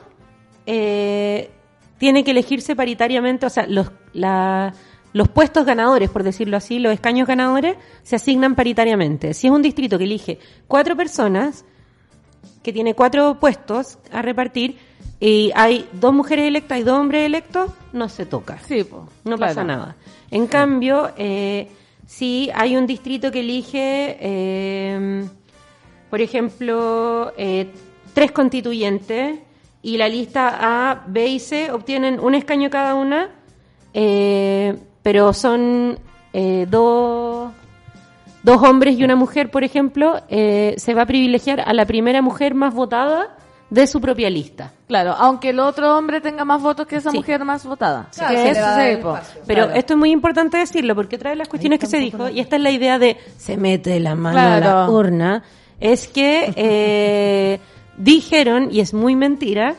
eh, 0.67 1.51
tiene 1.99 2.25
que 2.25 2.33
elegirse 2.33 2.75
paritariamente, 2.75 3.47
o 3.47 3.51
sea, 3.51 3.67
los, 3.67 3.91
la- 4.13 4.73
los 5.15 5.29
puestos 5.29 5.65
ganadores, 5.65 6.11
por 6.11 6.25
decirlo 6.25 6.57
así, 6.57 6.81
los 6.81 6.93
escaños 6.93 7.29
ganadores, 7.29 7.77
se 8.03 8.17
asignan 8.17 8.57
paritariamente. 8.57 9.33
Si 9.33 9.47
es 9.47 9.53
un 9.53 9.63
distrito 9.63 9.97
que 9.97 10.05
elige 10.05 10.41
cuatro 10.67 10.97
personas, 10.97 11.65
que 12.65 12.73
tiene 12.73 12.95
cuatro 12.95 13.39
puestos 13.39 13.99
a 14.11 14.23
repartir, 14.23 14.77
y 15.21 15.53
hay 15.55 15.89
dos 15.93 16.13
mujeres 16.13 16.47
electas 16.49 16.81
y 16.81 16.83
dos 16.83 16.99
hombres 16.99 17.25
electos, 17.27 17.71
no 17.93 18.09
se 18.09 18.27
toca. 18.27 18.59
Sí, 18.67 18.83
po, 18.83 19.09
No 19.25 19.37
claro. 19.37 19.51
pasa 19.51 19.65
nada. 19.65 19.97
En 20.33 20.49
cambio, 20.49 21.13
eh, 21.17 21.69
si 22.07 22.51
hay 22.53 22.77
un 22.77 22.85
distrito 22.87 23.31
que 23.31 23.41
elige, 23.41 24.17
eh, 24.21 25.25
por 26.11 26.21
ejemplo, 26.21 27.33
eh, 27.37 27.69
tres 28.15 28.33
constituyentes 28.33 29.39
y 29.81 29.97
la 29.97 30.09
lista 30.09 30.59
A, 30.91 31.05
B 31.07 31.25
y 31.29 31.39
C 31.39 31.71
obtienen 31.71 32.19
un 32.19 32.35
escaño 32.35 32.69
cada 32.69 32.97
una, 32.97 33.31
eh, 33.93 34.77
pero 35.05 35.33
son 35.33 36.01
eh, 36.33 36.67
dos, 36.69 37.53
dos 38.43 38.63
hombres 38.63 38.99
y 38.99 39.05
una 39.05 39.15
mujer, 39.15 39.53
por 39.53 39.63
ejemplo, 39.63 40.21
eh, 40.29 40.75
se 40.79 40.95
va 40.95 41.03
a 41.03 41.07
privilegiar 41.07 41.61
a 41.61 41.73
la 41.73 41.85
primera 41.87 42.21
mujer 42.23 42.55
más 42.57 42.75
votada 42.75 43.37
de 43.71 43.87
su 43.87 44.01
propia 44.01 44.31
lista. 44.31 44.73
Claro, 44.89 45.13
aunque 45.19 45.51
el 45.51 45.59
otro 45.61 45.97
hombre 45.97 46.21
tenga 46.21 46.45
más 46.45 46.61
votos 46.63 46.87
que 46.87 46.97
esa 46.97 47.11
Sí. 47.11 47.17
mujer 47.19 47.45
más 47.45 47.65
votada. 47.65 48.09
Claro, 48.17 48.35
Que 48.35 48.51
espacio. 48.51 49.43
Pero 49.47 49.65
Claro. 49.67 49.79
esto 49.79 49.93
es 49.95 49.99
muy 49.99 50.11
importante 50.11 50.57
decirlo, 50.59 50.95
porque 50.95 51.17
otra 51.17 51.31
de 51.31 51.37
las 51.37 51.49
cuestiones 51.49 51.79
que 51.79 51.87
se 51.87 51.99
dijo, 51.99 52.29
y 52.29 52.41
esta 52.41 52.57
es 52.57 52.63
la 52.63 52.71
idea 52.71 52.99
de 52.99 53.17
se 53.37 53.57
mete 53.57 53.99
la 54.01 54.15
mano 54.15 54.39
a 54.39 54.43
la 54.43 54.61
Claro. 54.61 54.93
urna, 54.93 55.43
es 55.81 56.07
que 56.09 56.53
eh, 56.57 57.61
dijeron, 57.97 58.69
y 58.71 58.81
es 58.81 58.93
muy 58.95 59.17
mentira, 59.17 59.75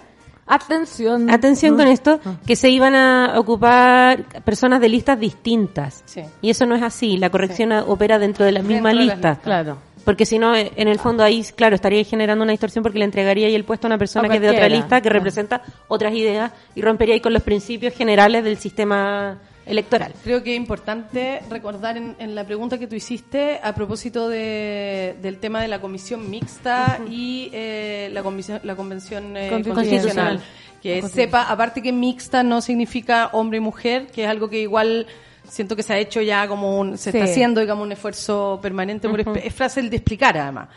Atención. 0.47 1.29
atención 1.29 1.75
con 1.75 1.87
esto, 1.87 2.19
que 2.45 2.55
se 2.55 2.69
iban 2.69 2.93
a 2.95 3.39
ocupar 3.39 4.25
personas 4.43 4.79
de 4.79 4.89
listas 4.89 5.19
distintas. 5.19 6.03
Sí. 6.05 6.21
Y 6.41 6.51
eso 6.51 6.65
no 6.65 6.75
es 6.75 6.83
así, 6.83 7.17
la 7.17 7.29
corrección 7.29 7.71
opera 7.71 8.19
dentro 8.19 8.45
de 8.45 8.51
la 8.51 8.61
misma 8.61 8.89
de 8.89 8.95
lista. 8.95 9.39
Claro. 9.43 9.77
Porque 10.05 10.27
si 10.27 10.37
no, 10.37 10.55
eh, 10.55 10.71
en 10.75 10.87
el 10.87 10.99
fondo 10.99 11.23
ahí, 11.23 11.43
claro, 11.55 11.73
estaría 11.73 12.03
generando 12.03 12.43
una 12.43 12.51
distorsión 12.51 12.83
porque 12.83 12.99
le 12.99 13.05
entregaría 13.05 13.47
ahí 13.47 13.55
el 13.55 13.63
puesto 13.63 13.87
a 13.87 13.89
una 13.89 13.97
persona 13.97 14.29
que 14.29 14.35
es 14.35 14.41
de 14.41 14.51
otra 14.51 14.69
lista, 14.69 15.01
que 15.01 15.09
representa 15.09 15.63
otras 15.87 16.13
ideas 16.13 16.51
y 16.75 16.81
rompería 16.81 17.15
ahí 17.15 17.21
con 17.21 17.33
los 17.33 17.41
principios 17.41 17.95
generales 17.95 18.43
del 18.43 18.57
sistema 18.57 19.39
electoral. 19.65 20.13
Creo 20.23 20.43
que 20.43 20.51
es 20.51 20.57
importante 20.57 21.41
recordar 21.49 21.97
en, 21.97 22.15
en 22.19 22.35
la 22.35 22.43
pregunta 22.43 22.77
que 22.77 22.87
tú 22.87 22.95
hiciste 22.95 23.59
a 23.63 23.73
propósito 23.73 24.29
de- 24.29 25.15
del 25.21 25.37
tema 25.39 25.61
de 25.61 25.67
la 25.67 25.79
comisión 25.81 26.29
mixta 26.29 26.99
y 27.09 27.49
eh, 27.53 28.09
la, 28.13 28.21
comisión, 28.23 28.59
la 28.63 28.75
convención 28.75 29.35
eh, 29.35 29.49
Constitucional. 29.49 29.85
constitucional. 29.89 30.41
Que 30.81 31.01
sepa, 31.01 31.43
aparte 31.43 31.81
que 31.81 31.91
mixta 31.91 32.43
no 32.43 32.61
significa 32.61 33.29
hombre 33.33 33.57
y 33.57 33.61
mujer, 33.61 34.05
que 34.07 34.23
es 34.25 34.29
algo 34.29 34.47
que 34.49 34.59
igual 34.61 35.07
siento 35.47 35.75
que 35.75 35.81
se 35.83 35.93
ha 35.93 35.97
hecho 35.97 36.21
ya 36.21 36.47
como 36.47 36.79
un, 36.79 36.97
se 36.97 37.11
Sí. 37.11 37.17
está 37.17 37.31
haciendo, 37.31 37.59
digamos, 37.61 37.85
un 37.85 37.91
esfuerzo 37.91 38.59
permanente 38.61 39.09
por, 39.09 39.19
es 39.37 39.53
fácil 39.55 39.89
de 39.89 39.95
explicar 39.97 40.37
además. 40.37 40.69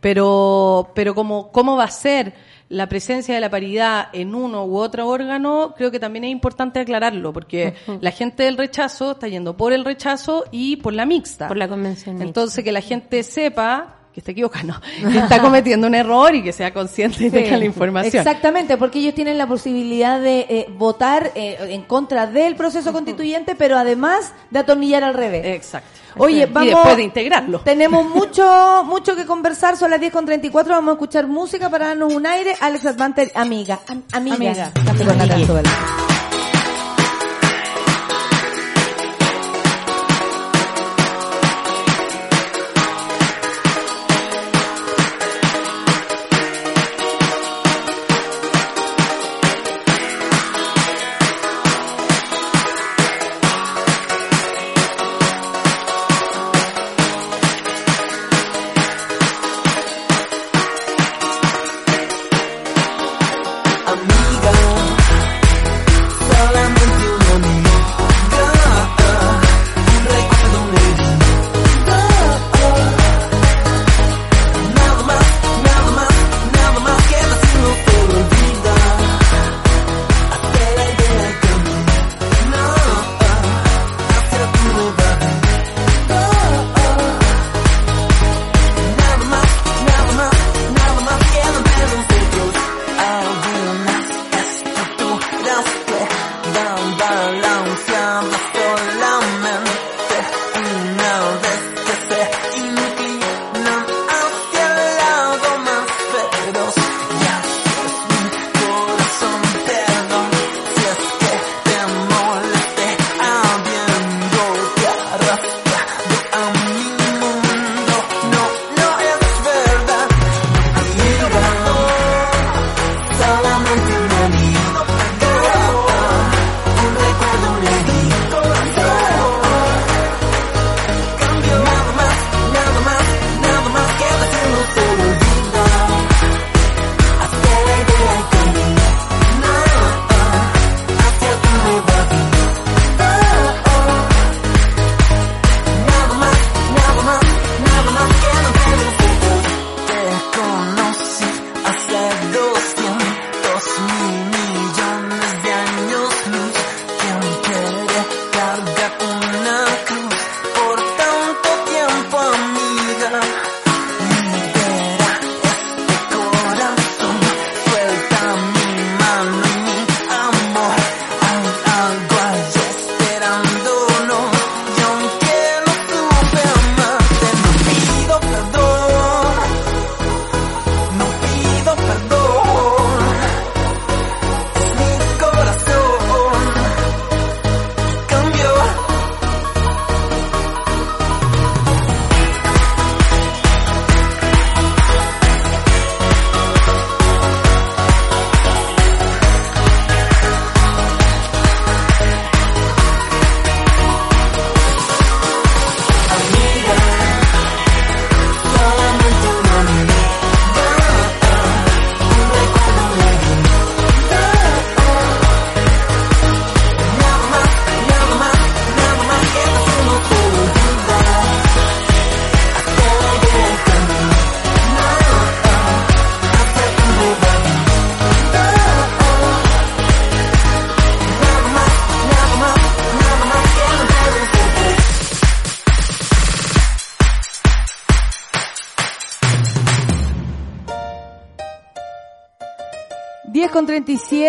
Pero, 0.00 0.90
pero 0.96 1.14
como, 1.14 1.52
cómo 1.52 1.76
va 1.76 1.84
a 1.84 1.90
ser 1.90 2.32
la 2.72 2.88
presencia 2.88 3.34
de 3.34 3.40
la 3.40 3.50
paridad 3.50 4.08
en 4.14 4.34
uno 4.34 4.64
u 4.64 4.78
otro 4.78 5.06
órgano, 5.06 5.74
creo 5.76 5.90
que 5.90 6.00
también 6.00 6.24
es 6.24 6.30
importante 6.30 6.80
aclararlo, 6.80 7.32
porque 7.32 7.74
la 8.00 8.10
gente 8.10 8.44
del 8.44 8.56
rechazo 8.56 9.12
está 9.12 9.28
yendo 9.28 9.56
por 9.56 9.74
el 9.74 9.84
rechazo 9.84 10.44
y 10.50 10.76
por 10.76 10.94
la 10.94 11.04
mixta. 11.04 11.48
Por 11.48 11.58
la 11.58 11.68
convención 11.68 12.14
mixta. 12.14 12.26
Entonces, 12.26 12.64
que 12.64 12.72
la 12.72 12.80
gente 12.80 13.22
sepa 13.22 13.98
que 14.12 14.20
está 14.20 14.32
equivocada, 14.32 14.64
no, 14.64 14.80
que 15.10 15.18
está 15.18 15.40
cometiendo 15.40 15.86
un 15.86 15.94
error 15.94 16.34
y 16.34 16.42
que 16.42 16.52
sea 16.52 16.72
consciente 16.74 17.24
y 17.26 17.30
tenga 17.30 17.56
la 17.56 17.64
información. 17.64 18.20
Exactamente, 18.20 18.76
porque 18.76 18.98
ellos 18.98 19.14
tienen 19.14 19.38
la 19.38 19.46
posibilidad 19.46 20.20
de 20.20 20.40
eh, 20.48 20.66
votar 20.76 21.32
eh, 21.34 21.56
en 21.70 21.82
contra 21.82 22.26
del 22.26 22.54
proceso 22.56 22.92
constituyente, 22.92 23.54
pero 23.54 23.78
además 23.78 24.32
de 24.50 24.58
atornillar 24.58 25.02
al 25.04 25.14
revés. 25.14 25.46
Exacto. 25.46 25.88
Oye, 26.18 26.42
Y 26.42 26.44
vamos. 26.52 26.70
después 26.74 26.96
de 26.98 27.02
integrarlo. 27.04 27.60
Tenemos 27.60 28.06
mucho, 28.14 28.82
mucho 28.84 29.16
que 29.16 29.24
conversar. 29.24 29.78
Son 29.78 29.90
las 29.90 29.98
10 29.98 30.12
con 30.12 30.26
34. 30.26 30.74
Vamos 30.74 30.90
a 30.90 30.92
escuchar 30.92 31.26
música 31.26 31.70
para 31.70 31.86
darnos 31.88 32.12
un 32.12 32.26
aire. 32.26 32.54
Alex 32.60 32.84
Advanter, 32.84 33.32
amiga. 33.34 33.80
Am- 33.88 34.02
amiga. 34.12 34.34
Amiga, 34.36 34.72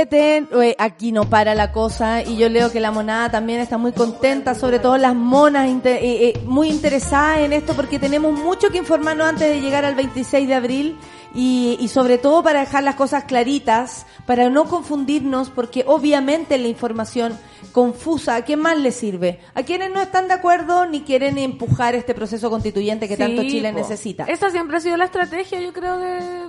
37, 0.05 0.69
eh, 0.69 0.75
aquí 0.77 1.11
no 1.11 1.29
para 1.29 1.55
la 1.55 1.71
cosa 1.71 2.23
y 2.23 2.37
yo 2.37 2.49
leo 2.49 2.71
que 2.71 2.79
la 2.79 2.91
monada 2.91 3.31
también 3.31 3.59
está 3.59 3.77
muy 3.77 3.91
contenta, 3.91 4.55
sobre 4.55 4.79
todo 4.79 4.97
las 4.97 5.15
monas 5.15 5.67
eh, 5.67 5.81
eh, 5.85 6.41
muy 6.45 6.69
interesadas 6.69 7.39
en 7.39 7.53
esto 7.53 7.73
porque 7.73 7.99
tenemos 7.99 8.33
mucho 8.37 8.69
que 8.69 8.77
informarnos 8.77 9.27
antes 9.27 9.49
de 9.49 9.61
llegar 9.61 9.85
al 9.85 9.95
26 9.95 10.47
de 10.47 10.53
abril 10.53 10.97
y, 11.33 11.77
y 11.79 11.87
sobre 11.87 12.17
todo 12.17 12.43
para 12.43 12.61
dejar 12.61 12.83
las 12.83 12.95
cosas 12.95 13.23
claritas, 13.23 14.05
para 14.25 14.49
no 14.49 14.65
confundirnos 14.65 15.49
porque 15.49 15.83
obviamente 15.87 16.57
la 16.57 16.67
información 16.67 17.37
confusa, 17.71 18.35
¿a 18.35 18.45
qué 18.45 18.55
más 18.55 18.77
le 18.77 18.91
sirve? 18.91 19.39
A 19.55 19.63
quienes 19.63 19.91
no 19.91 20.01
están 20.01 20.27
de 20.27 20.35
acuerdo 20.35 20.85
ni 20.85 21.01
quieren 21.01 21.37
empujar 21.37 21.95
este 21.95 22.13
proceso 22.13 22.49
constituyente 22.49 23.07
que 23.07 23.17
tanto 23.17 23.41
Chile 23.43 23.71
po. 23.71 23.79
necesita. 23.79 24.25
Esa 24.25 24.49
siempre 24.49 24.77
ha 24.77 24.79
sido 24.79 24.97
la 24.97 25.05
estrategia, 25.05 25.59
yo 25.59 25.73
creo, 25.73 25.97
de, 25.97 26.42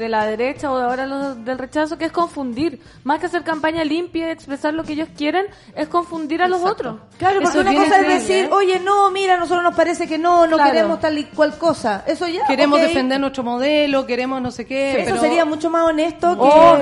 de 0.00 0.08
la 0.08 0.26
derecha 0.26 0.72
o 0.72 0.76
de 0.78 0.84
ahora 0.84 1.06
los 1.06 1.44
del 1.44 1.58
rechazo, 1.58 1.96
que 1.98 2.06
es 2.06 2.12
confundir. 2.12 2.80
Más 3.04 3.20
que 3.20 3.26
hacer 3.26 3.44
campaña 3.44 3.84
limpia 3.84 4.26
y 4.26 4.30
expresar 4.32 4.74
lo 4.74 4.82
que 4.82 4.94
ellos 4.94 5.08
quieren, 5.16 5.46
es 5.76 5.86
confundir 5.86 6.42
a 6.42 6.48
los 6.48 6.62
otros. 6.64 6.96
Claro, 7.18 7.40
porque 7.42 7.58
Eso 7.58 7.60
una 7.70 7.74
cosa 7.84 8.00
es 8.00 8.08
decir, 8.08 8.44
¿eh? 8.46 8.50
oye, 8.50 8.80
no, 8.80 9.10
mira, 9.12 9.34
a 9.34 9.36
nosotros 9.36 9.62
nos 9.62 9.76
parece 9.76 10.08
que 10.08 10.18
no, 10.18 10.46
no 10.48 10.56
Claro. 10.56 10.72
queremos 10.72 11.00
tal 11.00 11.16
y 11.18 11.24
cual 11.26 11.56
cosa. 11.58 12.02
Eso 12.06 12.26
ya. 12.26 12.46
Queremos 12.46 12.80
defender 12.80 13.20
nuestro 13.20 13.44
modelo, 13.44 14.06
queremos 14.06 14.42
no 14.42 14.50
sé 14.50 14.64
qué. 14.66 15.02
Eso 15.02 15.10
pero- 15.10 15.20
sería 15.20 15.44
mucho 15.44 15.70
más 15.70 15.84
honesto 15.84 16.36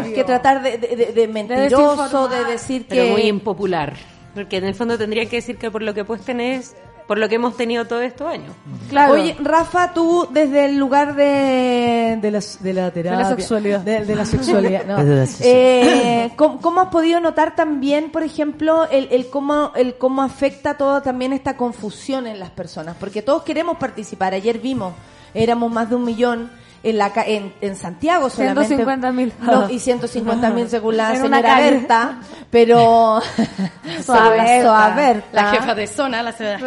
que, 0.04 0.14
que 0.14 0.24
tratar 0.24 0.62
de, 0.62 0.78
de, 0.78 0.96
de- 0.96 1.12
de 1.12 1.28
mentiroso, 1.28 2.28
de 2.28 2.44
decir 2.44 2.86
que. 2.86 2.94
Pero 2.94 3.08
muy 3.08 3.22
impopular. 3.22 3.94
Porque 4.34 4.58
en 4.58 4.64
el 4.64 4.74
fondo 4.74 4.96
tendría 4.96 5.26
que 5.26 5.36
decir 5.36 5.56
que 5.58 5.70
por 5.70 5.82
lo 5.82 5.94
que 5.94 6.04
pues 6.04 6.20
tenés, 6.22 6.76
por 7.08 7.16
lo 7.16 7.26
que 7.26 7.36
hemos 7.36 7.56
tenido 7.56 7.86
todos 7.86 8.02
estos 8.02 8.28
años. 8.28 8.52
Claro. 8.90 9.14
Oye, 9.14 9.34
Rafa, 9.40 9.94
tú 9.94 10.28
desde 10.30 10.66
el 10.66 10.76
lugar 10.76 11.16
de, 11.16 12.18
de, 12.20 12.30
la, 12.30 12.40
de 12.60 12.72
la 12.74 12.90
terapia. 12.90 13.24
sexualidad. 13.30 13.80
De, 13.80 14.04
de 14.04 14.14
la 14.14 14.26
sexualidad, 14.26 14.84
no. 14.84 14.96
De 15.04 15.16
la 15.16 15.26
sexualidad. 15.26 16.26
Eh, 16.26 16.32
¿cómo, 16.36 16.60
cómo 16.60 16.82
has 16.82 16.88
podido 16.88 17.18
notar 17.18 17.56
también, 17.56 18.10
por 18.10 18.22
ejemplo, 18.22 18.86
el, 18.90 19.08
el, 19.10 19.30
cómo, 19.30 19.72
el 19.74 19.96
cómo 19.96 20.20
afecta 20.20 20.76
todo 20.76 21.00
también 21.00 21.32
esta 21.32 21.56
confusión 21.56 22.26
en 22.26 22.38
las 22.38 22.50
personas? 22.50 22.94
Porque 23.00 23.22
todos 23.22 23.42
queremos 23.42 23.78
participar. 23.78 24.34
Ayer 24.34 24.58
vimos, 24.58 24.92
éramos 25.32 25.72
más 25.72 25.88
de 25.88 25.96
un 25.96 26.04
millón 26.04 26.50
en 26.82 26.98
la 26.98 27.12
ca- 27.12 27.24
en, 27.26 27.52
en 27.60 27.76
Santiago 27.76 28.30
solamente. 28.30 28.76
150.000. 28.76 29.32
No, 29.40 29.68
y 29.70 29.78
150 29.80 30.50
mil 30.50 30.68
según 30.68 30.96
la 30.96 31.14
En 31.14 31.22
señora. 31.22 31.56
Berta, 31.60 32.18
pero... 32.50 33.20
Soa 34.04 34.30
Berta. 34.30 35.32
La 35.32 35.50
jefa 35.50 35.74
de 35.74 35.86
zona, 35.86 36.22
la 36.22 36.32
señora. 36.32 36.58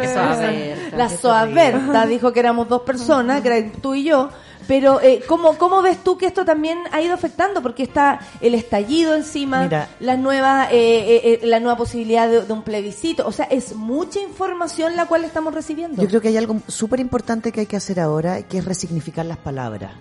La 0.96 1.08
Soaberta 1.08 2.06
dijo 2.06 2.32
que 2.32 2.40
éramos 2.40 2.68
dos 2.68 2.82
personas, 2.82 3.40
que 3.40 3.48
eras 3.48 3.72
tú 3.80 3.94
y 3.94 4.04
yo. 4.04 4.28
Pero, 4.66 5.00
eh, 5.00 5.22
¿cómo, 5.26 5.58
¿cómo 5.58 5.82
ves 5.82 6.02
tú 6.02 6.16
que 6.16 6.26
esto 6.26 6.44
también 6.44 6.78
ha 6.92 7.00
ido 7.00 7.14
afectando? 7.14 7.62
Porque 7.62 7.82
está 7.82 8.20
el 8.40 8.54
estallido 8.54 9.14
encima, 9.14 9.64
Mira. 9.64 9.88
las 10.00 10.18
nuevas, 10.18 10.70
eh, 10.72 10.74
eh, 10.74 11.40
eh, 11.42 11.46
la 11.46 11.60
nueva 11.60 11.76
posibilidad 11.76 12.28
de, 12.28 12.42
de 12.42 12.52
un 12.52 12.62
plebiscito. 12.62 13.26
O 13.26 13.32
sea, 13.32 13.46
es 13.46 13.74
mucha 13.74 14.20
información 14.20 14.96
la 14.96 15.06
cual 15.06 15.24
estamos 15.24 15.54
recibiendo. 15.54 16.02
Yo 16.02 16.08
creo 16.08 16.20
que 16.20 16.28
hay 16.28 16.36
algo 16.36 16.56
súper 16.68 17.00
importante 17.00 17.52
que 17.52 17.60
hay 17.60 17.66
que 17.66 17.76
hacer 17.76 18.00
ahora, 18.00 18.42
que 18.42 18.58
es 18.58 18.64
resignificar 18.64 19.26
las 19.26 19.38
palabras. 19.38 19.92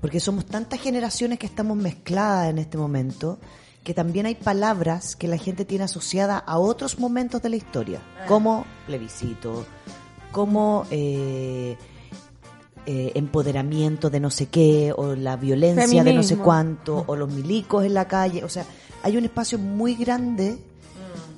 Porque 0.00 0.20
somos 0.20 0.46
tantas 0.46 0.80
generaciones 0.80 1.38
que 1.38 1.46
estamos 1.46 1.76
mezcladas 1.76 2.50
en 2.50 2.58
este 2.58 2.78
momento, 2.78 3.38
que 3.82 3.94
también 3.94 4.26
hay 4.26 4.36
palabras 4.36 5.16
que 5.16 5.26
la 5.26 5.38
gente 5.38 5.64
tiene 5.64 5.84
asociada 5.84 6.38
a 6.38 6.58
otros 6.58 6.98
momentos 6.98 7.42
de 7.42 7.48
la 7.48 7.56
historia, 7.56 8.00
como 8.28 8.64
plebiscito, 8.86 9.66
como 10.30 10.86
eh, 10.90 11.76
eh, 12.90 13.12
empoderamiento 13.16 14.08
de 14.08 14.18
no 14.18 14.30
sé 14.30 14.46
qué, 14.46 14.94
o 14.96 15.14
la 15.14 15.36
violencia 15.36 16.02
de 16.04 16.14
no 16.14 16.22
sé 16.22 16.36
cuánto, 16.44 17.04
o 17.06 17.16
los 17.16 17.30
milicos 17.30 17.84
en 17.84 17.92
la 17.92 18.08
calle. 18.08 18.44
O 18.44 18.48
sea, 18.48 18.64
hay 19.02 19.16
un 19.18 19.24
espacio 19.24 19.58
muy 19.58 19.94
grande 19.94 20.56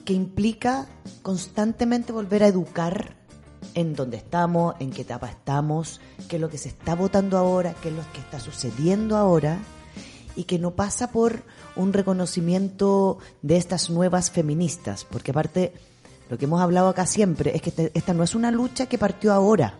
que 0.04 0.12
implica 0.12 0.86
constantemente 1.22 2.12
volver 2.12 2.44
a 2.44 2.46
educar 2.46 3.16
en 3.74 3.94
dónde 3.94 4.16
estamos, 4.16 4.74
en 4.78 4.90
qué 4.90 5.02
etapa 5.02 5.28
estamos, 5.28 6.00
qué 6.28 6.36
es 6.36 6.40
lo 6.42 6.48
que 6.48 6.58
se 6.58 6.68
está 6.68 6.94
votando 6.94 7.36
ahora, 7.36 7.74
qué 7.82 7.88
es 7.88 7.94
lo 7.96 8.02
que 8.12 8.20
está 8.20 8.38
sucediendo 8.38 9.16
ahora, 9.16 9.58
y 10.36 10.44
que 10.44 10.58
no 10.60 10.70
pasa 10.72 11.10
por 11.10 11.42
un 11.76 11.92
reconocimiento 11.92 13.18
de 13.42 13.56
estas 13.56 13.90
nuevas 13.90 14.30
feministas, 14.30 15.04
porque 15.10 15.32
aparte, 15.32 15.72
lo 16.30 16.38
que 16.38 16.44
hemos 16.44 16.60
hablado 16.60 16.88
acá 16.88 17.06
siempre 17.06 17.54
es 17.56 17.62
que 17.62 17.70
este- 17.70 17.90
esta 17.94 18.14
no 18.14 18.22
es 18.22 18.34
una 18.36 18.50
lucha 18.52 18.86
que 18.86 18.98
partió 18.98 19.32
ahora. 19.32 19.74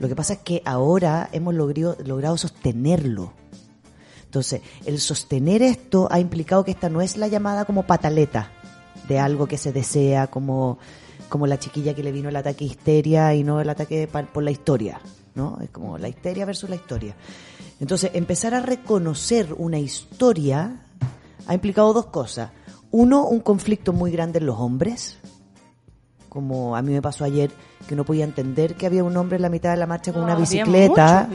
Lo 0.00 0.08
que 0.08 0.16
pasa 0.16 0.32
es 0.32 0.38
que 0.40 0.62
ahora 0.64 1.28
hemos 1.30 1.54
logrado, 1.54 1.96
logrado 2.04 2.36
sostenerlo. 2.36 3.34
Entonces, 4.24 4.62
el 4.86 4.98
sostener 4.98 5.62
esto 5.62 6.08
ha 6.10 6.18
implicado 6.18 6.64
que 6.64 6.70
esta 6.70 6.88
no 6.88 7.02
es 7.02 7.16
la 7.16 7.28
llamada 7.28 7.66
como 7.66 7.86
pataleta 7.86 8.50
de 9.08 9.18
algo 9.18 9.46
que 9.46 9.58
se 9.58 9.72
desea, 9.72 10.28
como, 10.28 10.78
como 11.28 11.46
la 11.46 11.58
chiquilla 11.58 11.94
que 11.94 12.02
le 12.02 12.12
vino 12.12 12.30
el 12.30 12.36
ataque 12.36 12.64
histeria 12.64 13.34
y 13.34 13.44
no 13.44 13.60
el 13.60 13.68
ataque 13.68 14.08
por 14.08 14.42
la 14.42 14.50
historia, 14.50 15.00
¿no? 15.34 15.58
Es 15.60 15.70
como 15.70 15.98
la 15.98 16.08
histeria 16.08 16.46
versus 16.46 16.70
la 16.70 16.76
historia. 16.76 17.14
Entonces, 17.78 18.12
empezar 18.14 18.54
a 18.54 18.60
reconocer 18.60 19.54
una 19.58 19.78
historia 19.78 20.86
ha 21.46 21.54
implicado 21.54 21.92
dos 21.92 22.06
cosas. 22.06 22.52
Uno, 22.90 23.26
un 23.26 23.40
conflicto 23.40 23.92
muy 23.92 24.10
grande 24.10 24.38
en 24.38 24.46
los 24.46 24.58
hombres, 24.58 25.18
como 26.30 26.74
a 26.74 26.80
mí 26.80 26.92
me 26.94 27.02
pasó 27.02 27.24
ayer, 27.24 27.50
que 27.86 27.94
no 27.94 28.04
podía 28.04 28.24
entender 28.24 28.74
que 28.76 28.86
había 28.86 29.04
un 29.04 29.14
hombre 29.18 29.36
en 29.36 29.42
la 29.42 29.50
mitad 29.50 29.70
de 29.72 29.76
la 29.76 29.86
marcha 29.86 30.12
con 30.14 30.22
una 30.22 30.32
había 30.32 30.40
bicicleta. 30.46 31.28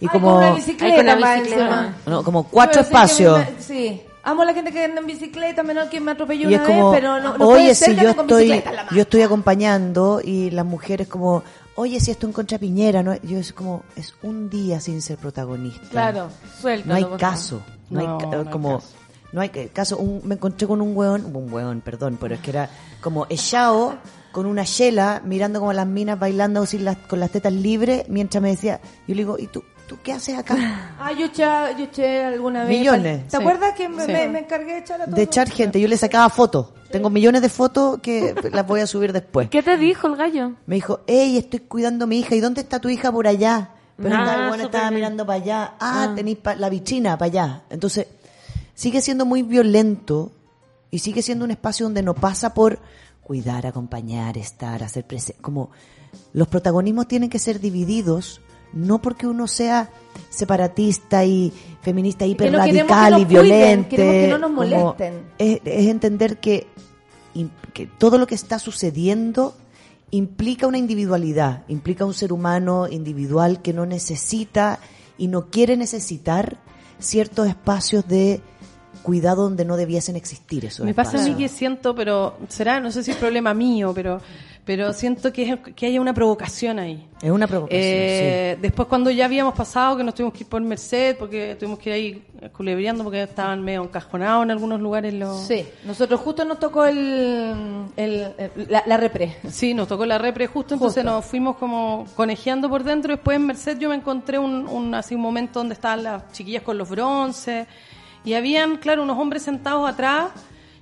Y 0.00 0.06
Ay, 0.06 0.08
como, 0.08 0.28
con 0.28 0.36
una 0.38 0.48
Ay, 0.48 0.54
bicicleta, 0.56 1.94
con 2.04 2.12
no, 2.14 2.24
como 2.24 2.44
cuatro 2.44 2.80
Pero 2.80 2.84
sí 2.84 2.90
que 2.90 2.96
espacios. 2.96 3.38
me- 3.38 3.62
sí. 3.62 4.02
Amo 4.22 4.42
a 4.42 4.44
la 4.44 4.52
gente 4.54 4.70
que 4.70 4.84
anda 4.84 5.00
en 5.00 5.06
bicicleta, 5.06 5.62
menos 5.62 5.88
que 5.88 5.98
me 6.00 6.12
atropelló 6.12 6.48
Y 6.50 6.54
una 6.54 6.62
es 6.62 6.68
como, 6.68 6.90
vez, 6.90 7.00
pero 7.00 7.20
no, 7.20 7.38
no 7.38 7.44
oye, 7.48 7.62
puede 7.62 7.74
ser 7.74 7.88
si 7.90 7.96
que 7.96 8.02
yo 8.04 8.14
con 8.16 8.24
estoy, 8.26 8.52
en 8.52 8.64
la 8.76 8.86
yo 8.90 9.00
estoy 9.02 9.22
acompañando 9.22 10.20
y 10.22 10.50
las 10.50 10.64
mujeres 10.66 11.08
como, 11.08 11.42
oye, 11.74 11.98
si 12.00 12.10
esto 12.10 12.26
en 12.26 12.32
contra 12.34 12.58
Piñera, 12.58 13.02
¿no? 13.02 13.14
Yo 13.22 13.38
es 13.38 13.52
como, 13.54 13.82
es 13.96 14.14
un 14.22 14.48
día 14.50 14.78
sin 14.80 15.00
ser 15.00 15.16
protagonista. 15.16 15.88
Claro, 15.90 16.28
suelta. 16.60 16.86
No 16.88 16.94
hay 16.94 17.04
caso. 17.18 17.62
No, 17.88 18.00
hay, 18.00 18.06
No, 18.06 18.18
ca- 18.18 18.26
no 18.26 18.38
hay 18.40 18.44
como, 18.46 18.74
caso. 18.76 18.88
no 19.32 19.40
hay 19.40 19.48
ca- 19.48 19.68
caso. 19.72 19.96
Un- 19.96 20.20
me 20.24 20.34
encontré 20.34 20.66
con 20.68 20.82
un 20.82 20.94
hueón, 20.94 21.24
un 21.34 21.50
hueón, 21.52 21.80
perdón, 21.80 22.18
pero 22.20 22.34
es 22.34 22.40
que 22.42 22.50
era 22.50 22.68
como 23.00 23.26
echado 23.30 23.94
con 24.32 24.46
una 24.46 24.64
chela, 24.64 25.22
mirando 25.24 25.58
como 25.60 25.72
las 25.72 25.86
minas 25.86 26.18
bailando 26.18 26.64
sin 26.66 26.84
las, 26.84 26.96
con 26.96 27.20
las 27.20 27.30
tetas 27.30 27.52
libres, 27.52 28.04
mientras 28.08 28.42
me 28.42 28.50
decía, 28.50 28.80
yo 29.06 29.14
le 29.14 29.22
digo, 29.22 29.38
¿y 29.38 29.46
tú, 29.48 29.64
tú 29.88 29.96
qué 30.02 30.12
haces 30.12 30.38
acá? 30.38 30.56
Ah, 31.00 31.12
yo 31.12 31.26
eché, 31.26 31.42
yo 31.78 31.84
eché 31.84 32.24
alguna 32.24 32.64
vez. 32.64 32.78
Millones. 32.78 33.24
¿Te 33.28 33.30
Sí. 33.30 33.42
acuerdas 33.42 33.74
que 33.74 33.88
me, 33.88 34.04
Sí. 34.04 34.12
me- 34.12 34.28
me 34.28 34.38
encargué 34.40 34.72
de 34.74 34.78
echar 34.80 35.00
a 35.00 35.06
todo? 35.06 35.16
De 35.16 35.22
echar 35.22 35.50
gente, 35.50 35.80
yo 35.80 35.88
le 35.88 35.96
sacaba 35.96 36.28
fotos. 36.28 36.68
Tengo 36.90 37.08
millones 37.08 37.40
de 37.42 37.48
fotos 37.48 38.00
que 38.02 38.34
las 38.52 38.66
voy 38.66 38.80
a 38.80 38.86
subir 38.86 39.12
después. 39.12 39.48
¿Qué 39.48 39.62
te 39.62 39.76
dijo 39.78 40.06
el 40.08 40.16
gallo? 40.16 40.52
Me 40.66 40.74
dijo, 40.74 41.00
hey, 41.06 41.38
estoy 41.38 41.60
cuidando 41.60 42.04
a 42.04 42.06
mi 42.08 42.18
hija. 42.20 42.34
¿Y 42.34 42.40
dónde 42.40 42.60
está 42.60 42.80
tu 42.80 42.88
hija 42.88 43.10
por 43.12 43.26
allá? 43.26 43.70
Pero 43.96 44.14
Ah, 44.16 44.18
estaba, 44.20 44.36
bueno, 44.48 44.52
súper 44.52 44.66
estaba 44.66 44.84
bien. 44.90 44.94
mirando 44.94 45.26
para 45.26 45.42
allá. 45.42 45.74
Ah, 45.80 46.12
tenéis 46.14 46.38
pa- 46.38 46.54
la 46.56 46.68
vitrina 46.68 47.16
para 47.16 47.26
allá. 47.30 47.62
Entonces, 47.70 48.06
sigue 48.74 49.00
siendo 49.00 49.24
muy 49.24 49.42
violento 49.42 50.32
y 50.90 50.98
sigue 50.98 51.22
siendo 51.22 51.44
un 51.44 51.50
espacio 51.52 51.86
donde 51.86 52.02
no 52.02 52.14
pasa 52.14 52.52
por 52.54 52.78
cuidar, 53.30 53.64
acompañar, 53.64 54.36
estar, 54.36 54.82
hacer 54.82 55.06
presente. 55.06 55.40
Como 55.40 55.70
los 56.32 56.48
protagonismos 56.48 57.06
tienen 57.06 57.30
que 57.30 57.38
ser 57.38 57.60
divididos, 57.60 58.40
no 58.72 59.00
porque 59.00 59.28
uno 59.28 59.46
sea 59.46 59.88
separatista 60.30 61.24
y 61.24 61.52
feminista 61.80 62.26
hiper 62.26 62.50
no 62.50 62.64
queremos 62.64 62.88
que 62.88 62.92
radical 62.92 63.12
nos 63.12 63.20
y 63.20 63.84
queremos 63.84 64.14
que 64.14 64.28
no 64.28 64.38
nos 64.38 64.50
molesten. 64.50 65.26
es, 65.38 65.60
es 65.64 65.86
entender 65.86 66.40
que, 66.40 66.66
que 67.72 67.86
todo 67.86 68.18
lo 68.18 68.26
que 68.26 68.34
está 68.34 68.58
sucediendo 68.58 69.54
implica 70.10 70.66
una 70.66 70.78
individualidad, 70.78 71.62
implica 71.68 72.04
un 72.04 72.14
ser 72.14 72.32
humano 72.32 72.88
individual 72.88 73.62
que 73.62 73.72
no 73.72 73.86
necesita 73.86 74.80
y 75.18 75.28
no 75.28 75.50
quiere 75.50 75.76
necesitar 75.76 76.58
ciertos 76.98 77.46
espacios 77.46 78.08
de 78.08 78.40
cuidado 79.02 79.42
donde 79.44 79.64
no 79.64 79.76
debiesen 79.76 80.16
existir 80.16 80.64
esos 80.64 80.84
Me 80.86 80.94
pasa 80.94 81.18
a 81.18 81.22
mí 81.22 81.34
que 81.34 81.48
siento, 81.48 81.94
pero 81.94 82.36
será, 82.48 82.80
no 82.80 82.90
sé 82.90 83.02
si 83.02 83.10
es 83.10 83.16
problema 83.16 83.54
mío, 83.54 83.92
pero 83.94 84.20
pero 84.62 84.92
siento 84.92 85.32
que, 85.32 85.50
es- 85.50 85.58
que 85.74 85.86
haya 85.86 86.00
una 86.00 86.12
provocación 86.14 86.78
ahí. 86.78 87.04
Es 87.22 87.30
una 87.30 87.48
provocación, 87.48 87.80
Eh, 87.82 88.58
Después 88.60 88.86
cuando 88.88 89.10
ya 89.10 89.24
habíamos 89.24 89.54
pasado, 89.54 89.96
que 89.96 90.04
nos 90.04 90.14
tuvimos 90.14 90.32
que 90.34 90.40
ir 90.44 90.48
por 90.48 90.60
Merced, 90.60 91.16
porque 91.16 91.56
tuvimos 91.58 91.78
que 91.80 91.88
ir 91.90 91.94
ahí 91.94 92.50
culebreando 92.52 93.02
porque 93.02 93.22
estaban 93.22 93.62
medio 93.64 93.82
encajonados 93.82 94.44
en 94.44 94.50
algunos 94.52 94.78
lugares 94.80 95.12
los... 95.14 95.40
Sí, 95.40 95.66
nosotros 95.84 96.20
justo 96.20 96.44
nos 96.44 96.60
tocó 96.60 96.84
el, 96.84 96.96
el- 97.96 98.32
el- 98.38 98.66
la, 98.68 98.84
la 98.86 98.96
repre. 98.96 99.36
Sí, 99.50 99.74
nos 99.74 99.88
tocó 99.88 100.06
la 100.06 100.18
repre 100.18 100.46
justo, 100.46 100.74
entonces 100.74 101.02
Justo. 101.02 101.16
nos 101.16 101.24
fuimos 101.24 101.56
como 101.56 102.06
conejeando 102.14 102.68
por 102.68 102.84
dentro. 102.84 103.14
Después 103.14 103.36
en 103.38 103.46
Merced 103.46 103.78
yo 103.78 103.88
me 103.88 103.96
encontré 103.96 104.38
un, 104.38 104.68
un, 104.68 104.94
así 104.94 105.14
un 105.14 105.22
momento 105.22 105.58
donde 105.60 105.74
estaban 105.74 106.04
las 106.04 106.30
chiquillas 106.32 106.62
con 106.62 106.78
los 106.78 106.88
bronces 106.88 107.66
y 108.24 108.34
habían, 108.34 108.76
claro, 108.76 109.02
unos 109.02 109.18
hombres 109.18 109.42
sentados 109.42 109.88
atrás. 109.88 110.30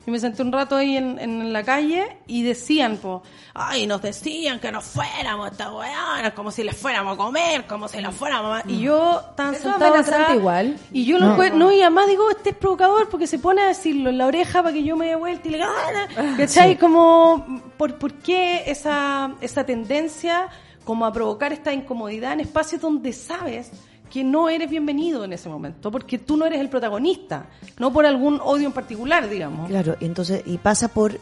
Y 0.06 0.10
me 0.10 0.18
senté 0.18 0.40
un 0.42 0.50
rato 0.50 0.74
ahí 0.74 0.96
en, 0.96 1.18
en 1.18 1.52
la 1.52 1.62
calle 1.64 2.16
y 2.26 2.42
decían, 2.42 2.96
pues, 2.96 3.20
ay, 3.52 3.86
nos 3.86 4.00
decían 4.00 4.58
que 4.58 4.72
nos 4.72 4.84
fuéramos, 4.84 5.50
esta 5.52 5.70
weá, 5.70 6.32
como 6.34 6.50
si 6.50 6.62
les 6.64 6.74
fuéramos 6.74 7.12
a 7.12 7.16
comer, 7.18 7.66
como 7.66 7.88
si 7.88 8.00
les 8.00 8.14
fuéramos 8.14 8.56
a... 8.58 8.62
Y 8.66 8.80
yo 8.80 9.20
tan 9.36 9.54
sentado 9.54 9.94
atrás, 9.96 10.34
igual. 10.34 10.78
Y 10.92 11.04
yo 11.04 11.18
lo 11.18 11.32
encuentro, 11.32 11.58
no, 11.58 11.70
y 11.72 11.82
además 11.82 12.06
digo, 12.06 12.30
este 12.30 12.50
es 12.50 12.56
provocador 12.56 13.10
porque 13.10 13.26
se 13.26 13.38
pone 13.38 13.60
a 13.60 13.66
decirlo 13.66 14.08
en 14.08 14.16
la 14.16 14.24
oreja 14.26 14.62
para 14.62 14.72
que 14.72 14.82
yo 14.82 14.96
me 14.96 15.08
dé 15.08 15.14
vuelta 15.14 15.46
y 15.46 15.50
le 15.50 15.58
diga, 15.58 15.70
"Ah", 16.16 16.34
¿cachai? 16.38 16.78
Como, 16.78 17.44
¿por, 17.76 17.96
¿por 17.98 18.14
qué 18.14 18.62
esa, 18.66 19.34
esa 19.42 19.66
tendencia 19.66 20.48
como 20.84 21.04
a 21.04 21.12
provocar 21.12 21.52
esta 21.52 21.74
incomodidad 21.74 22.32
en 22.32 22.40
espacios 22.40 22.80
donde 22.80 23.12
sabes 23.12 23.70
que 24.08 24.24
no 24.24 24.48
eres 24.48 24.68
bienvenido 24.70 25.24
en 25.24 25.32
ese 25.32 25.48
momento? 25.48 25.90
Porque 25.90 26.18
tú 26.18 26.36
no 26.36 26.46
eres 26.46 26.60
el 26.60 26.68
protagonista, 26.68 27.46
no 27.78 27.92
por 27.92 28.06
algún 28.06 28.40
odio 28.42 28.66
en 28.66 28.72
particular, 28.72 29.28
digamos. 29.28 29.68
Claro, 29.68 29.96
y 30.00 30.04
entonces, 30.06 30.42
y 30.46 30.58
pasa 30.58 30.88
por 30.88 31.18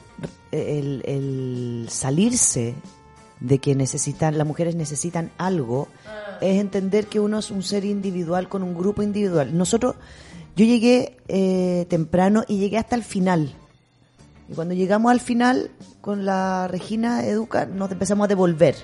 el, 0.52 1.02
el 1.04 1.86
salirse 1.88 2.74
de 3.40 3.58
que 3.58 3.74
necesitan, 3.74 4.38
las 4.38 4.46
mujeres 4.46 4.74
necesitan 4.74 5.30
algo, 5.38 5.88
es 6.40 6.60
entender 6.60 7.06
que 7.06 7.20
uno 7.20 7.38
es 7.38 7.50
un 7.50 7.62
ser 7.62 7.84
individual 7.84 8.48
con 8.48 8.62
un 8.62 8.74
grupo 8.74 9.02
individual. 9.02 9.56
Nosotros, 9.56 9.96
yo 10.56 10.64
llegué 10.64 11.18
eh, 11.28 11.86
temprano 11.88 12.44
y 12.48 12.58
llegué 12.58 12.78
hasta 12.78 12.96
el 12.96 13.02
final. 13.02 13.54
Y 14.48 14.54
cuando 14.54 14.74
llegamos 14.74 15.12
al 15.12 15.20
final, 15.20 15.70
con 16.00 16.24
la 16.24 16.68
Regina 16.68 17.26
Educa, 17.26 17.66
nos 17.66 17.90
empezamos 17.90 18.24
a 18.24 18.28
devolver. 18.28 18.76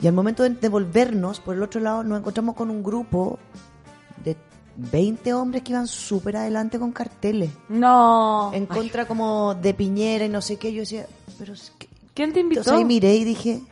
Y 0.00 0.06
al 0.06 0.12
momento 0.12 0.42
de 0.42 0.50
devolvernos, 0.50 1.40
por 1.40 1.56
el 1.56 1.62
otro 1.62 1.80
lado, 1.80 2.04
nos 2.04 2.18
encontramos 2.18 2.54
con 2.54 2.70
un 2.70 2.82
grupo 2.82 3.38
de 4.24 4.36
20 4.76 5.34
hombres 5.34 5.62
que 5.62 5.72
iban 5.72 5.88
súper 5.88 6.36
adelante 6.36 6.78
con 6.78 6.92
carteles. 6.92 7.50
No. 7.68 8.52
En 8.54 8.66
contra 8.66 9.06
como 9.06 9.54
de 9.54 9.74
Piñera 9.74 10.24
y 10.24 10.28
no 10.28 10.40
sé 10.40 10.56
qué. 10.56 10.72
Yo 10.72 10.80
decía, 10.80 11.06
pero. 11.38 11.54
¿Quién 12.14 12.32
te 12.32 12.40
invitó? 12.40 12.60
Entonces 12.60 12.78
ahí 12.78 12.84
miré 12.84 13.16
y 13.16 13.24
dije, 13.24 13.62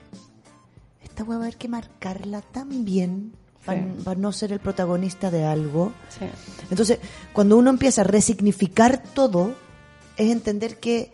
esta 1.02 1.24
weá 1.24 1.38
va 1.38 1.44
a 1.44 1.46
haber 1.46 1.58
que 1.58 1.68
marcarla 1.68 2.42
tan 2.42 2.84
bien 2.84 3.32
para, 3.64 4.14
no 4.16 4.32
ser 4.32 4.52
el 4.52 4.60
protagonista 4.60 5.30
de 5.30 5.44
algo. 5.44 5.92
Sí. 6.08 6.26
Entonces, 6.70 7.00
cuando 7.32 7.56
uno 7.56 7.70
empieza 7.70 8.02
a 8.02 8.04
resignificar 8.04 9.02
todo, 9.02 9.54
es 10.16 10.30
entender 10.30 10.78
que 10.78 11.10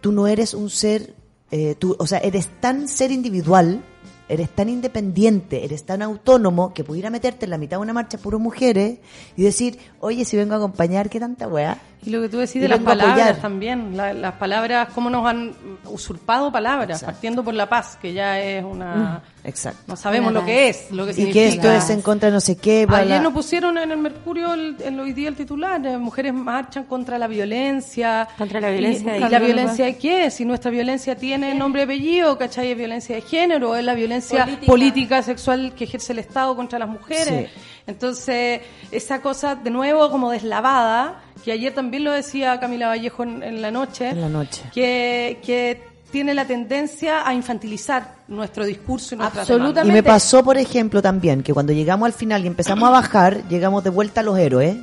tú 0.00 0.12
no 0.12 0.26
eres 0.26 0.54
un 0.54 0.70
ser, 0.70 1.14
eh, 1.50 1.74
tú, 1.78 1.96
o 1.98 2.06
sea, 2.06 2.18
eres 2.18 2.48
tan 2.60 2.88
ser 2.88 3.10
individual, 3.10 3.82
eres 4.28 4.48
tan 4.50 4.68
independiente, 4.68 5.64
eres 5.64 5.84
tan 5.84 6.02
autónomo 6.02 6.72
que 6.72 6.84
pudiera 6.84 7.10
meterte 7.10 7.46
en 7.46 7.50
la 7.50 7.58
mitad 7.58 7.78
de 7.78 7.82
una 7.82 7.92
marcha 7.92 8.18
puro 8.18 8.38
mujeres 8.38 8.98
y 9.36 9.42
decir, 9.42 9.78
oye, 9.98 10.24
si 10.24 10.36
vengo 10.36 10.54
a 10.54 10.58
acompañar, 10.58 11.10
¿qué 11.10 11.18
tanta 11.18 11.48
weá? 11.48 11.80
Y 12.02 12.08
lo 12.10 12.22
que 12.22 12.30
tú 12.30 12.38
decís 12.38 12.56
Y 12.56 12.60
de 12.60 12.68
las 12.68 12.78
palabras 12.80 13.40
también, 13.42 13.94
la- 13.94 14.14
las 14.14 14.32
palabras, 14.34 14.88
cómo 14.94 15.10
nos 15.10 15.26
han 15.26 15.52
usurpado 15.84 16.50
palabras, 16.50 17.02
partiendo 17.04 17.44
por 17.44 17.52
la 17.52 17.68
paz, 17.68 17.98
que 18.00 18.12
ya 18.14 18.40
es 18.40 18.64
una... 18.64 19.22
Exacto. 19.44 19.80
No 19.86 19.96
sabemos 19.96 20.32
lo 20.32 20.44
que 20.44 20.68
es, 20.68 20.90
lo 20.90 21.04
que 21.06 21.12
Y 21.12 21.14
significa. 21.14 21.40
que 21.40 21.48
esto 21.48 21.70
es 21.72 21.90
en 21.90 22.02
contra 22.02 22.28
de 22.28 22.34
no 22.34 22.40
sé 22.40 22.56
qué, 22.56 22.84
bla, 22.86 22.98
Ayer 22.98 23.22
nos 23.22 23.32
pusieron 23.32 23.76
en 23.78 23.90
el 23.90 23.98
Mercurio 23.98 24.52
el- 24.54 24.76
en 24.82 24.98
hoy 25.00 25.12
día 25.12 25.28
el 25.28 25.34
titular, 25.36 25.84
eh, 25.86 25.96
mujeres 25.98 26.32
marchan 26.34 26.84
contra 26.84 27.18
la 27.18 27.26
violencia. 27.26 28.28
Contra 28.38 28.60
la 28.60 28.70
violencia 28.70 29.18
¿Y, 29.18 29.22
y 29.22 29.28
la 29.28 29.38
violencia 29.38 29.84
de 29.86 29.96
qué? 29.98 30.30
Si 30.30 30.44
nuestra 30.44 30.70
violencia 30.70 31.16
tiene 31.16 31.54
nombre 31.54 31.82
y 31.82 31.84
apellido, 31.84 32.36
¿cachai? 32.38 32.70
Es 32.70 32.76
violencia 32.76 33.14
de 33.16 33.22
género, 33.22 33.76
es 33.76 33.84
la 33.84 33.94
violencia 33.94 34.44
Política. 34.44 34.66
política, 34.66 35.22
sexual 35.22 35.72
que 35.74 35.84
ejerce 35.84 36.12
el 36.12 36.18
Estado 36.18 36.54
contra 36.56 36.78
las 36.78 36.88
mujeres. 36.88 37.50
Sí. 37.50 37.60
Entonces, 37.90 38.60
esa 38.90 39.20
cosa 39.20 39.54
de 39.54 39.70
nuevo 39.70 40.10
como 40.10 40.30
deslavada, 40.30 41.22
que 41.44 41.52
ayer 41.52 41.74
también 41.74 42.04
lo 42.04 42.12
decía 42.12 42.58
Camila 42.60 42.88
Vallejo 42.88 43.22
en, 43.22 43.42
en 43.42 43.62
la 43.62 43.70
noche, 43.70 44.08
En 44.08 44.20
la 44.20 44.28
noche. 44.28 44.62
que, 44.72 45.38
que 45.44 45.82
tiene 46.10 46.34
la 46.34 46.44
tendencia 46.46 47.26
a 47.26 47.34
infantilizar 47.34 48.16
nuestro 48.28 48.64
discurso 48.64 49.14
y 49.14 49.18
nuestra 49.18 49.42
Absolutamente. 49.42 49.88
Y 49.88 49.92
me 49.92 50.02
pasó, 50.02 50.42
por 50.42 50.58
ejemplo, 50.58 51.00
también 51.00 51.42
que 51.42 51.54
cuando 51.54 51.72
llegamos 51.72 52.06
al 52.06 52.12
final 52.12 52.44
y 52.44 52.48
empezamos 52.48 52.88
a 52.88 52.92
bajar, 52.92 53.48
llegamos 53.48 53.84
de 53.84 53.90
vuelta 53.90 54.20
a 54.20 54.24
los 54.24 54.38
héroes 54.38 54.76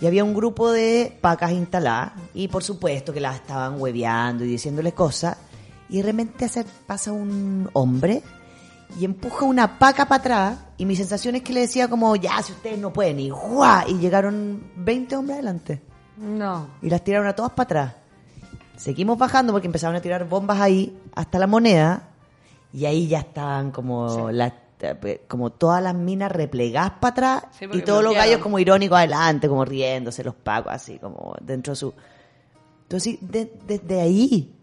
y 0.00 0.06
había 0.06 0.24
un 0.24 0.34
grupo 0.34 0.70
de 0.70 1.16
pacas 1.20 1.52
instaladas 1.52 2.12
y 2.34 2.48
por 2.48 2.62
supuesto 2.62 3.12
que 3.12 3.20
las 3.20 3.36
estaban 3.36 3.80
hueveando 3.80 4.44
y 4.44 4.48
diciéndole 4.48 4.92
cosas 4.92 5.36
y 5.88 5.96
de 5.98 6.02
repente 6.04 6.48
pasa 6.86 7.12
un 7.12 7.68
hombre 7.72 8.22
y 8.98 9.04
empuja 9.04 9.44
una 9.44 9.78
paca 9.78 10.06
para 10.06 10.20
atrás 10.20 10.58
y 10.76 10.84
mi 10.86 10.96
sensación 10.96 11.34
es 11.34 11.42
que 11.42 11.52
le 11.52 11.60
decía 11.60 11.88
como, 11.88 12.14
ya, 12.16 12.40
si 12.42 12.52
ustedes 12.52 12.78
no 12.78 12.92
pueden, 12.92 13.20
y 13.20 13.30
¡guau! 13.30 13.88
Y 13.88 13.98
llegaron 13.98 14.70
20 14.76 15.16
hombres 15.16 15.34
adelante 15.36 15.82
No. 16.16 16.68
y 16.82 16.88
las 16.90 17.02
tiraron 17.04 17.26
a 17.28 17.34
todas 17.34 17.52
para 17.52 17.64
atrás. 17.64 17.94
Seguimos 18.76 19.18
bajando 19.18 19.52
porque 19.52 19.66
empezaron 19.66 19.96
a 19.96 20.00
tirar 20.00 20.28
bombas 20.28 20.60
ahí 20.60 20.96
hasta 21.14 21.38
la 21.38 21.46
moneda 21.48 22.08
y 22.72 22.84
ahí 22.86 23.08
ya 23.08 23.18
estaban 23.18 23.70
como 23.72 24.30
las 24.30 24.52
eh, 24.80 25.24
como 25.26 25.50
todas 25.50 25.82
las 25.82 25.94
minas 25.96 26.30
replegadas 26.30 26.92
para 27.00 27.10
atrás 27.38 27.44
Sí, 27.58 27.66
y 27.72 27.82
todos 27.82 28.04
los 28.04 28.14
gallos 28.14 28.38
como 28.38 28.60
irónicos 28.60 28.96
adelante, 28.98 29.48
como 29.48 29.64
riéndose 29.64 30.22
los 30.22 30.36
pacos 30.36 30.72
así 30.72 30.98
como 31.00 31.34
dentro 31.40 31.72
de 31.72 31.76
su 31.76 31.92
entonces 32.82 33.02
sí, 33.02 33.18
de- 33.20 33.52
desde 33.66 34.00
ahí 34.00 34.54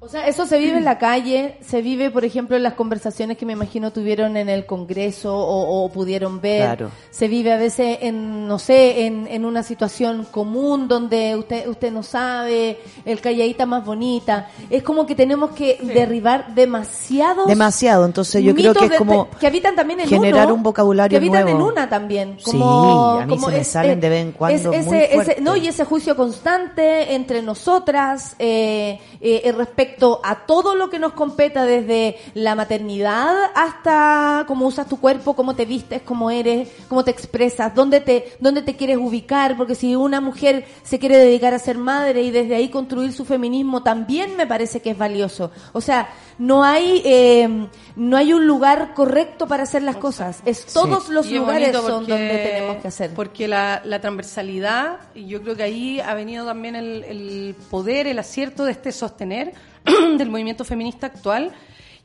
O 0.00 0.08
sea, 0.08 0.28
eso 0.28 0.46
se 0.46 0.58
vive 0.60 0.78
en 0.78 0.84
la 0.84 0.96
calle, 0.96 1.56
se 1.60 1.82
vive, 1.82 2.10
por 2.12 2.24
ejemplo, 2.24 2.56
en 2.56 2.62
las 2.62 2.74
conversaciones 2.74 3.36
que 3.36 3.44
me 3.44 3.54
imagino 3.54 3.90
tuvieron 3.92 4.36
en 4.36 4.48
el 4.48 4.64
Congreso 4.64 5.34
o, 5.36 5.84
o 5.84 5.88
pudieron 5.90 6.40
ver. 6.40 6.60
Claro. 6.62 6.90
Se 7.10 7.26
vive 7.26 7.52
a 7.52 7.56
veces 7.56 7.98
en, 8.02 8.46
no 8.46 8.60
sé, 8.60 9.06
en, 9.06 9.26
en 9.26 9.44
una 9.44 9.64
situación 9.64 10.24
común 10.30 10.86
donde 10.86 11.34
usted 11.34 11.66
usted 11.66 11.90
no 11.90 12.04
sabe, 12.04 12.78
el 13.04 13.20
calladita 13.20 13.66
más 13.66 13.84
bonita. 13.84 14.48
Es 14.70 14.84
como 14.84 15.04
que 15.04 15.16
tenemos 15.16 15.50
que 15.50 15.78
derribar 15.82 16.54
demasiados 16.54 17.48
demasiado, 17.48 18.04
entonces 18.06 18.42
yo 18.44 18.54
creo 18.54 18.74
que 18.74 18.84
es 18.84 18.92
como 18.92 19.24
de- 19.32 19.38
que 19.40 19.46
habitan 19.48 19.74
también 19.74 19.98
en 19.98 20.08
generar 20.08 20.46
uno, 20.46 20.54
un 20.54 20.62
vocabulario 20.62 21.10
que 21.18 21.26
habitan 21.26 21.42
nuevo. 21.42 21.58
en 21.58 21.64
una 21.72 21.88
también 21.88 22.36
Sí, 22.38 22.52
como, 22.52 23.18
a 23.18 23.26
mí 23.26 23.30
como 23.34 23.50
se 23.50 23.56
me 23.58 23.64
salen 23.64 23.98
de 24.00 24.08
vez 24.08 24.22
en 24.26 24.30
cuando 24.32 24.72
es- 24.72 24.86
muy 24.86 24.96
ese, 24.96 25.04
ese- 25.06 25.14
fuerte. 25.14 25.40
no 25.40 25.56
y 25.56 25.66
ese 25.66 25.84
juicio 25.84 26.14
constante 26.14 27.14
entre 27.14 27.42
nosotras 27.42 28.36
eh, 28.38 29.00
eh, 29.20 29.40
eh, 29.44 29.52
respecto 29.88 30.20
a 30.22 30.46
todo 30.46 30.74
lo 30.74 30.90
que 30.90 30.98
nos 30.98 31.12
competa 31.12 31.64
desde 31.64 32.16
la 32.34 32.54
maternidad 32.54 33.34
hasta 33.54 34.44
cómo 34.46 34.66
usas 34.66 34.88
tu 34.88 34.98
cuerpo 35.00 35.34
cómo 35.34 35.54
te 35.54 35.64
vistes 35.64 36.02
cómo 36.02 36.30
eres 36.30 36.68
cómo 36.88 37.04
te 37.04 37.10
expresas 37.10 37.74
dónde 37.74 38.00
te 38.00 38.36
dónde 38.40 38.62
te 38.62 38.76
quieres 38.76 38.98
ubicar 38.98 39.56
porque 39.56 39.74
si 39.74 39.96
una 39.96 40.20
mujer 40.20 40.66
se 40.82 40.98
quiere 40.98 41.16
dedicar 41.16 41.54
a 41.54 41.58
ser 41.58 41.78
madre 41.78 42.22
y 42.22 42.30
desde 42.30 42.54
ahí 42.54 42.68
construir 42.68 43.12
su 43.12 43.24
feminismo 43.24 43.82
también 43.82 44.36
me 44.36 44.46
parece 44.46 44.80
que 44.80 44.90
es 44.90 44.98
valioso. 44.98 45.50
O 45.72 45.80
sea 45.80 46.08
no 46.38 46.62
hay 46.62 47.02
eh, 47.04 47.68
no 47.96 48.16
hay 48.16 48.32
un 48.32 48.46
lugar 48.46 48.94
correcto 48.94 49.48
para 49.48 49.64
hacer 49.64 49.82
las 49.82 49.96
cosas. 49.96 50.40
Es 50.44 50.66
todos 50.66 51.08
los 51.08 51.30
lugares 51.30 51.76
son 51.76 52.06
donde 52.06 52.16
tenemos 52.16 52.76
que 52.76 52.88
hacer. 52.88 53.10
Porque 53.14 53.48
la, 53.48 53.82
la 53.84 54.00
transversalidad, 54.00 55.00
y 55.14 55.26
yo 55.26 55.42
creo 55.42 55.56
que 55.56 55.64
ahí 55.64 56.00
ha 56.00 56.14
venido 56.14 56.46
también 56.46 56.76
el, 56.76 57.04
el 57.04 57.56
poder, 57.70 58.06
el 58.06 58.18
acierto 58.18 58.64
de 58.64 58.72
este 58.72 58.92
sostener 58.92 59.52
del 60.16 60.30
movimiento 60.30 60.64
feminista 60.64 61.08
actual. 61.08 61.52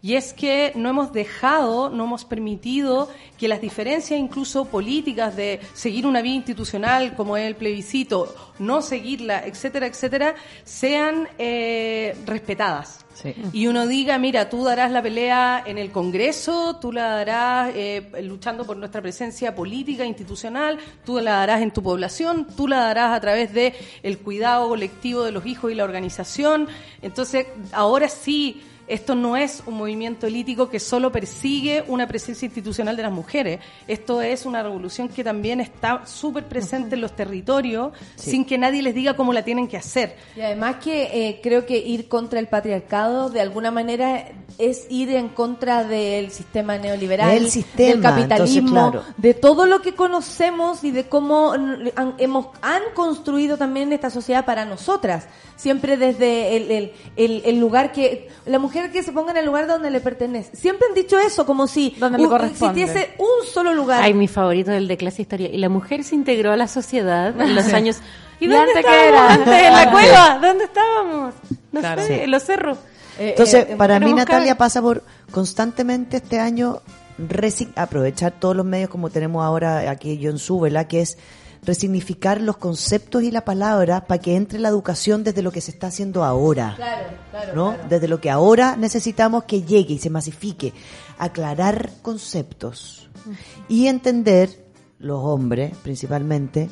Y 0.04 0.16
es 0.16 0.34
que 0.34 0.74
no 0.76 0.90
hemos 0.90 1.14
dejado, 1.14 1.90
no 1.90 2.04
hemos 2.04 2.26
permitido 2.26 3.10
que 3.38 3.48
las 3.48 3.62
diferencias 3.62 4.20
incluso 4.20 4.66
políticas 4.66 5.34
de 5.38 5.62
seguir 5.74 6.06
una 6.06 6.22
vía 6.22 6.34
institucional 6.34 7.16
como 7.16 7.38
es 7.38 7.48
el 7.48 7.56
plebiscito, 7.56 8.36
no 8.60 8.82
seguirla, 8.82 9.46
etcétera, 9.46 9.88
etcétera, 9.88 10.36
sean 10.66 11.30
eh, 11.38 12.18
respetadas. 12.26 13.06
Y 13.54 13.68
uno 13.68 13.88
diga, 13.88 14.18
mira, 14.18 14.50
tú 14.50 14.66
darás 14.66 14.92
la 14.92 15.02
pelea 15.02 15.64
en 15.66 15.78
el 15.78 15.90
Congreso, 15.92 16.76
tú 16.82 16.92
la 16.92 17.08
darás 17.08 17.72
eh, 17.74 18.12
luchando 18.24 18.66
por 18.66 18.76
nuestra 18.76 19.02
presencia 19.02 19.56
política, 19.56 20.04
institucional, 20.04 20.80
tú 21.06 21.18
la 21.22 21.36
darás 21.36 21.62
en 21.62 21.72
tu 21.72 21.82
población, 21.82 22.46
tú 22.58 22.68
la 22.68 22.82
darás 22.82 23.16
a 23.16 23.22
través 23.22 23.54
de 23.54 23.74
el 24.02 24.18
cuidado 24.18 24.68
colectivo 24.68 25.24
de 25.24 25.32
los 25.32 25.46
hijos 25.46 25.72
y 25.72 25.76
la 25.76 25.86
organización. 25.86 26.68
Entonces, 27.02 27.48
ahora 27.72 28.10
sí, 28.10 28.62
esto 28.88 29.16
no 29.16 29.38
es 29.38 29.64
un 29.66 29.76
movimiento 29.76 30.28
político 30.34 30.68
que 30.68 30.80
solo 30.80 31.12
persigue 31.12 31.84
una 31.88 32.08
presencia 32.08 32.48
institucional 32.48 32.98
de 32.98 33.04
las 33.04 33.12
mujeres. 33.12 33.60
Esto 33.88 34.22
es 34.22 34.48
una 34.48 34.64
revolución 34.64 35.10
que 35.10 35.24
también 35.24 35.62
está 35.62 36.08
súper 36.08 36.46
presente 36.46 36.96
en 36.96 37.02
los 37.02 37.16
territorios, 37.16 37.94
sin 38.16 38.46
que 38.46 38.58
nadie 38.58 38.82
les 38.82 38.96
diga 38.96 39.16
cómo 39.16 39.32
la 39.32 39.44
tienen 39.44 39.68
que 39.68 39.78
hacer. 39.78 40.16
Y 40.36 40.42
además 40.42 40.78
que 40.84 41.04
eh, 41.04 41.40
creo 41.44 41.68
que 41.68 41.78
ir 41.78 42.08
contra 42.08 42.40
el 42.40 42.48
patriarcado 42.48 43.30
de 43.30 43.42
alguna 43.42 43.70
manera 43.70 44.32
es 44.58 44.88
ir 44.90 45.10
en 45.12 45.30
contra 45.30 45.84
del 45.84 46.32
sistema 46.32 46.78
neoliberal, 46.78 47.30
Del 47.30 47.52
sistema, 47.52 47.92
del 47.92 48.02
capitalismo, 48.02 48.70
entonces, 48.70 49.02
claro. 49.02 49.04
de 49.18 49.34
todo 49.36 49.66
lo 49.66 49.82
que 49.82 49.94
conocemos 49.94 50.84
y 50.84 50.92
de 50.92 51.06
cómo 51.06 51.54
han, 51.54 52.16
hemos, 52.18 52.48
han 52.62 52.82
construido 52.96 53.58
también 53.58 53.94
esta 53.94 54.10
sociedad 54.10 54.46
para 54.46 54.66
nosotras. 54.66 55.28
Siempre 55.56 55.98
desde 55.98 56.58
el, 56.58 56.72
el, 56.72 56.94
el, 57.16 57.42
el 57.46 57.60
lugar 57.60 57.92
que, 57.92 58.30
la 58.46 58.60
mujer 58.60 58.73
que 58.92 59.04
se 59.04 59.12
ponga 59.12 59.32
en 59.32 59.38
el 59.38 59.46
lugar 59.46 59.68
donde 59.68 59.90
le 59.90 60.00
pertenece. 60.02 60.56
Siempre 60.56 60.88
han 60.90 60.94
dicho 60.96 61.18
eso, 61.20 61.46
como 61.46 61.68
si 61.68 61.96
Donde 62.00 62.18
le 62.18 62.28
corresponde. 62.28 62.82
existiese 62.84 63.14
un 63.20 63.48
solo 63.48 63.74
lugar. 63.74 64.02
Ay, 64.04 64.14
mi 64.14 64.28
favorito 64.28 64.72
es 64.72 64.78
el 64.78 64.88
de 64.88 64.98
clase 64.98 65.22
historia. 65.22 65.50
Y 65.50 65.58
la 65.58 65.70
mujer 65.70 66.04
se 66.04 66.16
integró 66.16 66.52
a 66.52 66.58
la 66.58 66.68
sociedad 66.68 67.40
en 67.40 67.56
los 67.56 67.72
años. 67.74 67.98
¿Y 68.40 68.46
¿Y 68.46 68.48
dónde 68.50 68.72
antes 68.72 68.86
qué 68.86 69.06
estábamos 69.08 69.24
era? 69.24 69.34
antes? 69.34 69.68
¿En 69.68 69.74
la 69.74 69.92
cueva? 69.92 70.40
¿Dónde 70.48 70.64
estábamos? 70.66 71.34
No 71.72 71.80
Claro. 71.80 72.02
sé, 72.02 72.08
Sí. 72.08 72.14
en 72.24 72.32
los 72.32 72.44
cerros. 72.44 72.78
Eh, 73.20 73.30
Entonces, 73.30 73.68
eh, 73.70 73.76
para 73.78 74.00
mí, 74.00 74.08
buscar- 74.08 74.28
Natalia 74.28 74.58
pasa 74.58 74.82
por 74.82 75.04
constantemente 75.32 76.18
este 76.18 76.40
año 76.40 76.82
aprovechar 77.76 78.32
todos 78.40 78.56
los 78.56 78.66
medios 78.66 78.90
como 78.90 79.10
tenemos 79.10 79.44
ahora 79.46 79.90
aquí 79.90 80.18
yo 80.18 80.32
en 80.32 80.40
Súbela, 80.40 80.88
que 80.88 81.02
es 81.02 81.18
resignificar 81.66 82.42
los 82.42 82.58
conceptos 82.58 83.24
y 83.24 83.32
la 83.32 83.46
palabra 83.46 84.06
para 84.06 84.22
que 84.22 84.36
entre 84.36 84.60
la 84.60 84.70
educación 84.70 85.24
desde 85.24 85.42
lo 85.42 85.52
que 85.52 85.62
se 85.62 85.72
está 85.72 85.88
haciendo 85.88 86.24
ahora. 86.24 86.74
Claro, 86.76 87.08
claro, 87.32 87.56
¿no? 87.56 87.74
claro. 87.74 87.90
Desde 87.90 88.08
lo 88.08 88.20
que 88.20 88.30
ahora 88.30 88.76
necesitamos 88.76 89.46
que 89.46 89.64
llegue 89.64 89.96
y 89.96 90.00
se 90.00 90.10
masifique, 90.10 90.74
aclarar 91.18 91.92
conceptos 92.02 93.10
y 93.68 93.88
entender, 93.88 94.64
los 95.00 95.24
hombres 95.24 95.76
principalmente, 95.84 96.70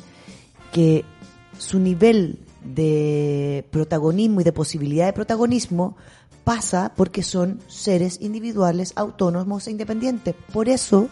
que 0.72 1.04
su 1.58 1.78
nivel 1.78 2.38
de 2.64 3.66
protagonismo 3.70 4.40
y 4.40 4.44
de 4.44 4.52
posibilidad 4.52 5.06
de 5.06 5.12
protagonismo 5.12 5.96
pasa 6.44 6.92
porque 6.96 7.22
son 7.22 7.60
seres 7.68 8.20
individuales, 8.20 8.92
autónomos 8.96 9.66
e 9.66 9.70
independientes. 9.70 10.34
Por 10.52 10.68
eso, 10.68 11.08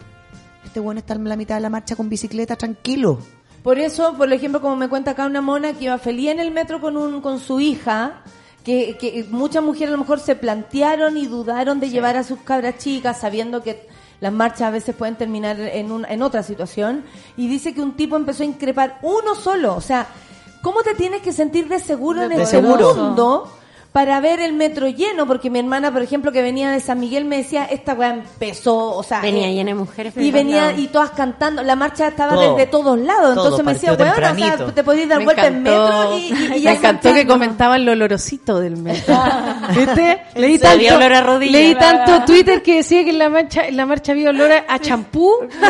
este 0.65 0.81
bueno 0.81 1.01
está 1.01 1.15
en 1.15 1.29
la 1.29 1.37
mitad 1.37 1.57
de 1.57 1.61
la 1.61 1.71
marcha 1.71 1.97
con 1.97 2.09
bicicleta 2.09 2.57
tranquilo. 2.57 3.19
Por 3.63 3.79
eso, 3.79 4.15
por 4.17 4.33
ejemplo, 4.33 4.61
como 4.61 4.77
me 4.77 4.89
cuenta 4.89 5.13
acá 5.13 5.27
una 5.27 5.43
mona 5.43 5.75
que 5.75 5.85
iba 5.85 5.99
feliz 5.99 6.31
en 6.31 6.41
el 6.41 6.51
metro 6.51 6.81
con 6.81 6.97
un 6.97 7.21
con 7.21 7.39
su 7.39 7.61
hija, 7.61 8.23
que, 8.65 8.97
que 8.99 9.27
muchas 9.31 9.63
mujeres 9.63 9.89
a 9.89 9.93
lo 9.93 9.99
mejor 9.99 10.21
se 10.21 10.35
plantearon 10.35 11.17
y 11.17 11.27
dudaron 11.27 11.81
de 11.81 11.91
llevar 11.91 12.17
a 12.17 12.25
sus 12.25 12.41
cabras 12.41 12.79
chicas 12.79 13.21
sabiendo 13.21 13.63
que 13.63 13.89
las 14.21 14.33
marchas 14.33 14.63
a 14.63 14.71
veces 14.71 14.95
pueden 14.95 15.17
terminar 15.17 15.59
en, 15.61 15.91
un, 15.91 16.05
en 16.05 16.23
otra 16.23 16.43
situación. 16.43 17.05
Y 17.37 17.49
dice 17.49 17.75
que 17.75 17.81
un 17.81 17.97
tipo 17.97 18.17
empezó 18.17 18.43
a 18.43 18.47
increpar 18.47 18.99
uno 19.03 19.35
solo. 19.35 19.75
O 19.75 19.81
sea, 19.81 20.07
¿cómo 20.63 20.83
te 20.83 20.95
tienes 20.95 21.23
que 21.23 21.33
sentir 21.33 21.69
de 21.69 21.81
seguro 21.81 22.23
en 22.23 22.33
este 22.33 22.61
mundo? 22.61 23.51
Para 23.93 24.21
ver 24.21 24.39
el 24.39 24.53
metro 24.53 24.87
lleno, 24.89 25.27
porque 25.27 25.51
mi 25.51 25.59
hermana, 25.59 25.93
por 25.93 26.01
ejemplo, 26.01 26.31
que 26.31 26.43
venía 26.43 26.71
de 26.71 26.79
San 26.79 27.01
Miguel, 27.01 27.25
me 27.25 27.39
decía, 27.39 27.65
esta 27.65 27.93
weá 27.95 28.11
empezó, 28.11 28.77
o 28.97 29.03
sea, 29.03 29.21
Venía 29.21 29.49
eh, 29.49 29.55
llena 29.55 29.71
de 29.71 29.75
mujeres. 29.75 30.13
y 30.17 30.21
todos 30.21 30.33
venía 30.33 30.63
lados. 30.67 30.79
y 30.79 30.87
todas 30.87 31.11
cantando, 31.11 31.65
la 31.65 31.75
marcha 31.75 32.07
estaba 32.07 32.35
Todo. 32.35 32.55
desde 32.55 32.71
todos 32.71 32.97
lados, 33.01 33.35
Todo, 33.35 33.45
entonces 33.47 33.65
me 33.67 33.73
decía, 33.75 33.93
bueno, 33.95 34.13
o 34.13 34.15
sea, 34.15 34.75
te 34.75 34.85
podías 34.85 35.09
dar 35.09 35.19
Me 35.19 35.25
vuelta 35.25 35.47
en 35.49 35.63
metro 35.65 36.17
y, 36.17 36.21
y- 36.21 36.29
y 36.29 36.49
me 36.51 36.61
ya 36.61 36.73
encantó 36.75 37.13
que 37.13 37.27
comentaban 37.27 37.85
lo 37.85 37.91
olorosito 37.91 38.61
del 38.61 38.77
metro. 38.77 39.21
¿Viste? 39.77 40.23
Leí 40.37 40.59
tanto, 40.61 40.95
olor 40.95 41.13
a 41.13 41.21
rodilla. 41.23 41.53
leí 41.59 41.75
tanto 41.75 42.25
Twitter 42.25 42.63
que 42.63 42.77
decía 42.77 43.03
que 43.03 43.11
en 43.11 43.19
la 43.19 43.29
marcha, 43.29 43.67
en 43.67 43.77
la 43.77 43.87
marcha 43.87 44.13
había 44.13 44.31
olor 44.31 44.53
a- 44.53 44.79
champú, 44.79 45.33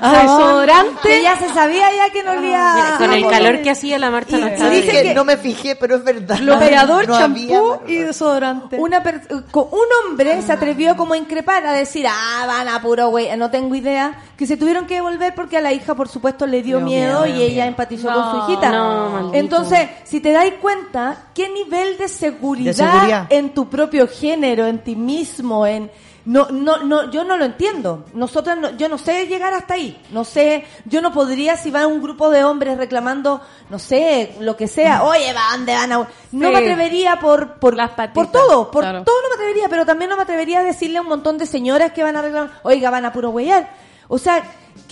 a 0.00 0.12
desodorante. 0.22 1.08
Que 1.08 1.22
ya 1.22 1.36
se 1.38 1.48
sabía 1.48 1.86
ya 1.96 2.12
que 2.12 2.22
no 2.22 2.32
olía... 2.32 2.72
Mira, 2.74 2.94
con 2.98 3.12
el 3.12 3.26
calor 3.26 3.62
que 3.62 3.70
hacía 3.70 3.98
la 3.98 4.10
marcha 4.10 4.36
no 4.38 4.48
Y- 4.48 4.80
bien. 4.82 4.86
que- 5.02 5.14
no 5.14 5.24
me 5.24 5.36
fijé, 5.38 5.76
pero 5.76 5.96
es 5.96 6.04
verdad. 6.04 6.38
Bloqueador, 6.40 7.08
No 7.08 7.21
champú 7.22 7.72
había- 7.72 7.80
y 7.94 7.96
desodorante. 7.98 8.78
Una 8.78 9.02
per- 9.02 9.26
con- 9.50 9.68
un 9.70 9.86
hombre 10.10 10.40
se 10.42 10.52
atrevió 10.52 10.96
como 10.96 11.14
a 11.14 11.16
increpar, 11.16 11.64
a 11.66 11.72
decir, 11.72 12.06
ah, 12.08 12.44
van 12.46 12.68
a 12.68 12.80
puro 12.82 13.08
güey, 13.08 13.34
no 13.36 13.50
tengo 13.50 13.74
idea, 13.74 14.20
que 14.36 14.46
se 14.46 14.56
tuvieron 14.56 14.86
que 14.86 14.94
devolver 14.94 15.34
porque 15.34 15.56
a 15.56 15.60
la 15.60 15.72
hija, 15.72 15.94
por 15.94 16.08
supuesto, 16.08 16.46
le 16.46 16.62
dio 16.62 16.80
miedo, 16.80 17.22
miedo, 17.22 17.26
y 17.26 17.42
ella 17.42 17.54
miedo. 17.54 17.68
empatizó 17.68 18.10
No, 18.10 18.14
con 18.14 18.30
su 18.46 18.50
hijita. 18.52 18.70
no. 18.70 19.34
Entonces, 19.34 19.88
si 20.04 20.20
te 20.20 20.32
dais 20.32 20.54
cuenta, 20.60 21.24
¿qué 21.34 21.48
nivel 21.48 21.96
de 21.98 22.08
seguridad, 22.08 22.70
De 22.70 22.74
seguridad. 22.74 23.26
en 23.30 23.50
tu 23.54 23.68
propio 23.68 24.08
género, 24.08 24.66
en 24.66 24.78
ti 24.82 24.96
mismo, 24.96 25.66
en... 25.66 25.90
No, 26.24 26.46
no, 26.50 26.78
no, 26.84 27.10
yo 27.10 27.24
no 27.24 27.36
lo 27.36 27.44
entiendo. 27.44 28.04
Nosotros, 28.14 28.56
no- 28.56 28.70
yo 28.76 28.88
no 28.88 28.96
sé 28.96 29.26
llegar 29.26 29.52
hasta 29.54 29.74
ahí. 29.74 30.00
No 30.10 30.24
sé, 30.24 30.64
yo 30.84 31.02
no 31.02 31.12
podría 31.12 31.56
si 31.56 31.70
va 31.72 31.86
un 31.88 32.00
grupo 32.00 32.30
de 32.30 32.44
hombres 32.44 32.78
reclamando, 32.78 33.40
no 33.70 33.78
sé, 33.80 34.36
lo 34.38 34.56
que 34.56 34.68
sea. 34.68 35.02
Oye, 35.02 35.32
¿va 35.32 35.40
dónde 35.56 35.74
van 35.74 35.90
a? 35.92 35.96
No 35.98 36.06
Sí. 36.30 36.36
me 36.36 36.56
atrevería 36.56 37.18
por, 37.18 37.54
por, 37.58 37.74
Las 37.76 37.90
patitas, 37.90 38.14
por 38.14 38.30
todo, 38.30 38.70
por 38.70 38.82
claro. 38.84 39.02
todo 39.02 39.16
no 39.22 39.28
me 39.30 39.34
atrevería, 39.34 39.68
pero 39.68 39.84
también 39.84 40.10
no 40.10 40.16
me 40.16 40.22
atrevería 40.22 40.60
a 40.60 40.64
decirle 40.64 40.98
a 40.98 41.02
un 41.02 41.08
montón 41.08 41.38
de 41.38 41.46
señoras 41.46 41.92
que 41.92 42.04
van 42.04 42.16
a 42.16 42.22
reclamar, 42.22 42.50
oiga, 42.62 42.90
van 42.90 43.04
a 43.04 43.12
puro 43.12 43.30
huellar. 43.30 43.70
O 44.06 44.18
sea, 44.18 44.44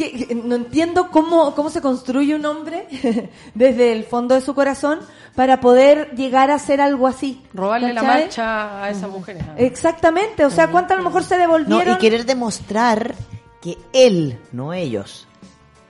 que, 0.02 0.26
que 0.26 0.34
no 0.34 0.54
entiendo 0.54 1.10
cómo, 1.10 1.54
cómo 1.54 1.70
se 1.70 1.80
construye 1.80 2.34
un 2.34 2.44
hombre 2.46 2.86
desde 3.54 3.92
el 3.92 4.04
fondo 4.04 4.34
de 4.34 4.40
su 4.40 4.54
corazón 4.54 5.00
para 5.34 5.60
poder 5.60 6.10
llegar 6.16 6.50
a 6.50 6.54
hacer 6.54 6.80
algo 6.80 7.06
así. 7.06 7.42
Robarle 7.54 7.92
la 7.92 8.02
marcha 8.02 8.82
a 8.84 8.90
esas 8.90 9.10
mujeres. 9.10 9.42
Exactamente, 9.56 10.44
o 10.44 10.50
sea, 10.50 10.68
¿cuántas 10.70 10.96
a 10.98 11.00
lo 11.00 11.06
mejor 11.06 11.22
se 11.24 11.34
No, 11.36 11.40
devolvieron? 11.42 11.94
y 11.94 11.98
querer 11.98 12.24
demostrar 12.26 13.14
que 13.62 13.76
él, 13.92 14.38
no 14.52 14.72
ellos, 14.72 15.26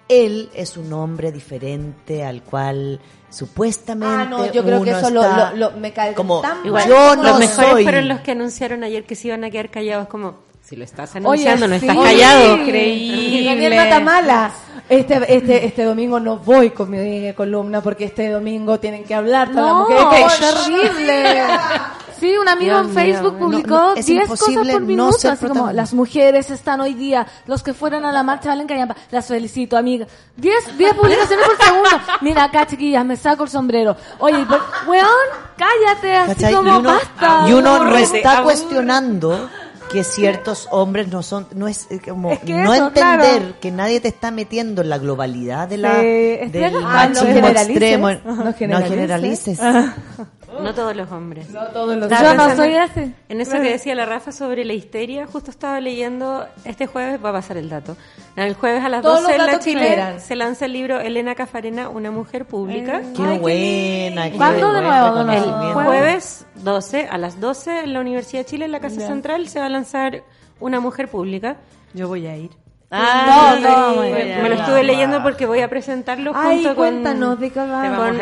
él 0.09 0.51
es 0.55 0.77
un 0.77 0.93
hombre 0.93 1.31
diferente 1.33 2.25
al 2.25 2.43
cual 2.43 3.01
supuestamente 3.31 4.23
Ah, 4.23 4.27
no, 4.29 4.53
yo 4.53 4.65
creo 4.65 4.83
que 4.83 4.91
eso 4.91 5.09
lo- 5.11 5.23
está 5.23 5.53
lo- 5.53 5.71
lo- 5.71 5.79
me 5.79 5.93
cae 5.93 6.15
como 6.15 6.41
tan 6.41 6.67
Igual, 6.67 6.89
yo 6.89 6.95
como 6.97 7.17
no 7.17 7.23
los 7.23 7.33
lo- 7.33 7.39
mejores 7.39 7.71
soy. 7.71 7.83
fueron 7.85 8.09
los 8.09 8.21
que 8.21 8.33
anunciaron 8.33 8.83
ayer 8.85 9.05
que 9.05 9.15
se 9.15 9.29
iban 9.29 9.45
a 9.45 9.51
quedar 9.51 9.71
callados 9.71 10.09
como 10.09 10.39
si 10.71 10.77
lo 10.77 10.85
estás 10.85 11.11
Oye, 11.17 11.49
anunciando 11.49 11.67
no 11.67 11.81
sí. 11.81 11.87
estás 11.89 12.05
callado 12.05 12.65
Y 12.65 13.45
Daniel 13.45 13.75
Matamala. 13.75 14.53
Este, 14.89 15.37
este, 15.37 15.67
este 15.67 15.83
domingo 15.85 16.21
no 16.21 16.39
voy 16.39 16.71
con 16.71 16.91
mi 16.91 17.33
columna 17.33 17.81
porque 17.81 18.05
este 18.05 18.31
domingo 18.31 18.79
tienen 18.79 19.03
que 19.03 19.13
hablar 19.13 19.51
No, 19.51 19.89
es 19.89 20.39
terrible. 20.39 21.49
Sí, 22.21 22.37
un 22.37 22.49
amigo 22.49 22.83
Dios 22.83 22.87
en 22.87 22.95
mío, 22.95 22.95
Facebook 22.95 23.33
no, 23.33 23.39
publicó 23.39 23.69
no, 23.69 23.95
es 23.95 24.07
10 24.07 24.29
cosas 24.29 24.55
por 24.55 24.67
no 24.67 24.81
minuto, 24.81 25.13
ser 25.19 25.31
así 25.33 25.47
como 25.47 25.73
las 25.73 25.95
mujeres 25.95 26.51
están 26.51 26.81
hoy 26.81 26.93
día, 26.93 27.27
los 27.47 27.63
que 27.63 27.73
fueron 27.73 28.05
a 28.05 28.13
la 28.13 28.23
marcha 28.23 28.51
valen 28.51 28.67
callampa, 28.67 28.95
las 29.11 29.27
felicito, 29.27 29.77
amiga. 29.77 30.07
10 30.37 30.77
10 30.77 30.95
publicaciones 30.95 31.47
por 31.47 31.57
segundo. 31.65 31.91
Mira 32.21 32.45
acá, 32.45 32.67
chiquillas, 32.67 33.05
me 33.07 33.17
saco 33.17 33.45
el 33.45 33.49
sombrero. 33.49 33.97
Oye, 34.19 34.47
weón, 34.87 35.07
cállate, 35.57 36.15
así 36.15 36.35
¿Cachai? 36.35 36.55
como 36.55 36.69
y 36.69 36.79
uno, 36.79 36.91
basta. 36.91 37.45
y 37.49 37.53
uno 37.55 37.61
no 37.63 37.85
Aburrete, 37.87 38.19
está 38.19 38.43
cuestionando 38.43 39.49
que 39.93 40.05
ciertos 40.05 40.69
hombres 40.71 41.09
no 41.09 41.23
son 41.23 41.47
no 41.55 41.67
es 41.69 41.87
eh, 41.91 42.01
como 42.07 42.31
Es 42.33 42.39
que 42.41 42.53
no 42.55 42.73
eso, 42.75 42.87
entender 42.89 43.41
claro. 43.43 43.55
que 43.61 43.71
nadie 43.71 44.01
te 44.01 44.09
está 44.09 44.31
metiendo 44.31 44.83
en 44.83 44.89
la 44.89 44.99
globalidad 44.99 45.69
de 45.69 45.79
la 45.79 46.01
Sí, 46.01 46.07
del. 46.07 46.75
Ah, 46.85 47.09
no 47.09 47.15
machismo 47.15 47.27
generalices. 47.35 47.69
extremo 47.71 48.11
no 48.13 48.45
No 48.45 48.53
generalices, 48.55 48.91
generalices. 48.91 49.61
No 50.63 50.75
todos 50.75 50.97
los 50.97 51.11
hombres 51.11 51.51
No 51.51 51.67
todos 51.69 51.97
los 51.97 52.11
Estaba 52.11 52.35
Yo 52.35 52.49
no 52.49 52.57
soy 52.57 52.75
ese. 52.75 53.13
En 53.29 53.41
eso 53.41 53.53
que 53.53 53.71
decía 53.71 53.95
la 53.95 54.07
Rafa 54.07 54.33
sobre 54.33 54.65
la 54.65 54.73
histeria, 54.73 55.27
justo 55.27 55.51
estaba 55.51 55.81
leyendo, 55.81 56.47
este 56.65 56.87
jueves 56.87 57.23
va 57.25 57.31
a 57.31 57.33
pasar 57.33 57.57
el 57.57 57.69
dato. 57.69 57.97
El 58.37 58.55
jueves 58.55 58.85
a 58.85 58.89
las 58.89 59.03
Todos 59.03 59.23
12 59.23 59.35
en 59.35 59.47
la 59.47 59.59
Chile 59.59 60.21
se 60.21 60.37
lanza 60.37 60.67
el 60.67 60.73
libro 60.73 61.01
Elena 61.01 61.35
Cafarena, 61.35 61.89
una 61.89 62.11
mujer 62.11 62.47
pública. 62.47 63.03
qué 63.17 63.39
buena 63.39 64.31
qué 64.31 64.37
¿Cuándo 64.37 64.73
de 64.73 64.83
nuevo? 64.83 65.31
El 65.31 65.73
jueves 65.73 66.47
12 66.57 67.09
a 67.11 67.19
las 67.19 67.41
12 67.41 67.81
en 67.81 67.93
la 67.93 68.01
Universidad 68.01 68.41
de 68.41 68.47
Chile, 68.47 68.65
en 68.65 68.73
la 68.73 68.81
Casa 68.81 69.01
Central, 69.01 69.49
se 69.49 69.61
va 69.61 69.67
a 69.67 69.71
lanzar 69.71 70.23
una 70.61 70.81
mujer 70.81 71.09
pública. 71.09 71.57
Yo 71.95 72.09
voy 72.09 72.27
a 72.27 72.37
ir. 72.37 72.60
Ah, 72.93 73.57
no, 73.61 73.95
no, 73.95 74.03
me, 74.03 74.49
lo 74.49 74.55
estuve 74.57 74.83
leyendo 74.83 75.23
porque 75.23 75.47
voy 75.47 75.61
a 75.61 75.69
presentarlo 75.71 76.33
Ay, 76.35 76.57
junto 76.57 76.69
con, 76.71 76.77
cuéntanos 76.77 77.39
de 77.39 77.53
con 77.53 77.69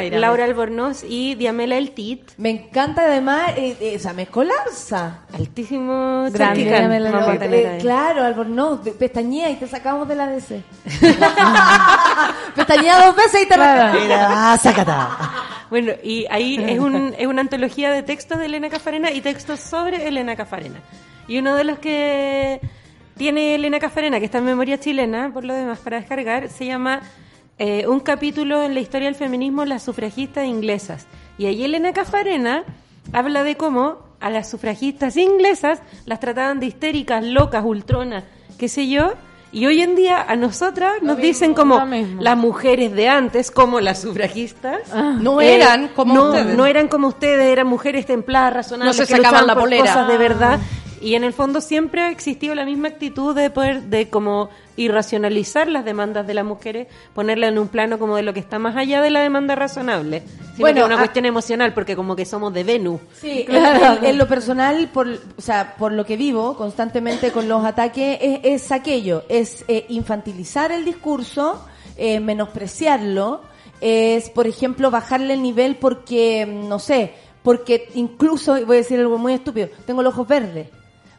ir 0.04 0.14
a 0.14 0.18
Laura 0.18 0.44
Albornoz 0.44 1.04
y 1.08 1.36
Diamela 1.36 1.78
El 1.78 1.92
Tit. 1.92 2.32
Me 2.36 2.50
encanta 2.50 3.02
además 3.02 3.52
eh, 3.56 3.78
eh, 3.80 3.94
esa 3.94 4.12
mezcolanza. 4.12 5.20
Altísimo. 5.32 6.26
Diamela 6.30 7.38
Eh, 7.40 7.78
claro, 7.80 8.24
Albornoz, 8.24 8.84
de- 8.84 8.92
pestañea 8.92 9.48
y 9.48 9.54
te 9.56 9.66
sacamos 9.66 10.06
de 10.06 10.14
la 10.16 10.26
DC. 10.26 10.62
pestañea 12.54 13.06
dos 13.06 13.16
veces 13.16 13.42
y 13.44 13.46
te 13.46 13.56
rascas. 13.56 14.02
Mira, 14.02 14.58
sácata. 14.58 15.08
Bueno, 15.70 15.92
y 16.02 16.26
ahí 16.30 16.62
es, 16.66 16.78
un, 16.78 17.14
es 17.18 17.26
una 17.26 17.40
antología 17.40 17.90
de 17.90 18.02
textos 18.02 18.38
de 18.38 18.46
Elena 18.46 18.68
Cafarena 18.68 19.10
y 19.12 19.22
textos 19.22 19.60
sobre 19.60 20.06
Elena 20.06 20.36
Cafarena. 20.36 20.80
Y 21.26 21.38
uno 21.38 21.54
de 21.54 21.64
los 21.64 21.78
que 21.78 22.60
tiene 23.18 23.54
Elena 23.56 23.78
Cafarena, 23.78 24.18
que 24.18 24.24
está 24.26 24.38
en 24.38 24.44
memoria 24.44 24.78
chilena, 24.80 25.30
por 25.32 25.44
lo 25.44 25.54
demás, 25.54 25.78
para 25.80 25.98
descargar, 25.98 26.48
se 26.48 26.64
llama 26.66 27.00
eh, 27.58 27.86
Un 27.86 28.00
capítulo 28.00 28.62
en 28.62 28.72
la 28.74 28.80
historia 28.80 29.06
del 29.08 29.14
feminismo, 29.16 29.64
las 29.64 29.82
sufragistas 29.82 30.46
inglesas. 30.46 31.06
Y 31.36 31.46
ahí 31.46 31.64
Elena 31.64 31.92
Cafarena 31.92 32.64
habla 33.12 33.42
de 33.44 33.56
cómo 33.56 33.98
a 34.20 34.30
las 34.30 34.48
sufragistas 34.48 35.16
inglesas 35.16 35.80
las 36.06 36.20
trataban 36.20 36.60
de 36.60 36.66
histéricas, 36.66 37.22
locas, 37.24 37.64
ultronas, 37.64 38.24
qué 38.58 38.68
sé 38.68 38.88
yo. 38.88 39.12
Y 39.50 39.64
hoy 39.64 39.80
en 39.80 39.96
día 39.96 40.20
a 40.28 40.36
nosotras 40.36 40.94
nos 41.00 41.16
dicen 41.16 41.54
como 41.54 41.82
las 42.20 42.36
mujeres 42.36 42.92
de 42.92 43.08
antes, 43.08 43.50
como 43.50 43.80
las 43.80 43.98
sufragistas, 44.02 44.80
No 45.20 45.40
eh, 45.40 45.54
eran 45.54 45.88
como 45.88 46.14
no, 46.14 46.24
ustedes. 46.24 46.54
No 46.56 46.66
eran 46.66 46.88
como 46.88 47.08
ustedes, 47.08 47.46
eran 47.46 47.66
mujeres 47.66 48.04
templadas, 48.04 48.52
razonables, 48.52 48.98
No 48.98 49.04
se 49.06 49.10
que 49.10 49.16
sacaban 49.22 49.46
la 49.46 49.54
por 49.54 49.62
polera. 49.62 49.84
cosas 49.84 50.08
de 50.08 50.18
verdad. 50.18 50.58
Y 51.00 51.14
en 51.14 51.24
el 51.24 51.32
fondo 51.32 51.60
siempre 51.60 52.00
ha 52.02 52.10
existido 52.10 52.54
la 52.54 52.64
misma 52.64 52.88
actitud 52.88 53.34
de 53.34 53.50
poder, 53.50 53.82
de 53.84 54.08
como 54.08 54.50
irracionalizar 54.76 55.68
las 55.68 55.84
demandas 55.84 56.26
de 56.26 56.34
las 56.34 56.44
mujeres, 56.44 56.88
ponerla 57.14 57.48
en 57.48 57.58
un 57.58 57.68
plano 57.68 57.98
como 57.98 58.16
de 58.16 58.22
lo 58.22 58.32
que 58.34 58.40
está 58.40 58.58
más 58.58 58.76
allá 58.76 59.00
de 59.02 59.10
la 59.10 59.20
demanda 59.20 59.54
razonable. 59.54 60.22
Sino 60.22 60.58
Bueno, 60.58 60.80
que 60.80 60.86
una 60.86 60.94
ah- 60.96 60.98
cuestión 60.98 61.26
emocional, 61.26 61.74
porque 61.74 61.94
como 61.96 62.16
que 62.16 62.24
somos 62.24 62.52
de 62.52 62.64
Venus. 62.64 63.00
Sí, 63.20 63.44
en, 63.48 63.56
en- 63.64 64.04
en 64.04 64.18
lo 64.18 64.26
personal, 64.26 64.88
por, 64.92 65.08
o 65.08 65.40
sea, 65.40 65.74
por 65.78 65.92
lo 65.92 66.04
que 66.04 66.16
vivo 66.16 66.56
constantemente 66.56 67.30
con 67.32 67.48
los 67.48 67.64
ataques, 67.64 68.18
es, 68.20 68.40
es 68.44 68.72
aquello, 68.72 69.24
es 69.28 69.64
eh, 69.68 69.86
infantilizar 69.88 70.72
el 70.72 70.84
discurso, 70.84 71.64
eh, 71.96 72.20
menospreciarlo, 72.20 73.42
es, 73.80 74.30
por 74.30 74.46
ejemplo, 74.46 74.90
bajarle 74.90 75.34
el 75.34 75.42
nivel 75.42 75.76
porque, 75.76 76.44
no 76.46 76.78
sé, 76.78 77.12
porque 77.42 77.88
incluso, 77.94 78.52
voy 78.66 78.76
a 78.76 78.80
decir 78.80 78.98
algo 78.98 79.18
muy 79.18 79.32
estúpido, 79.32 79.68
tengo 79.86 80.02
los 80.02 80.12
ojos 80.14 80.28
verdes. 80.28 80.68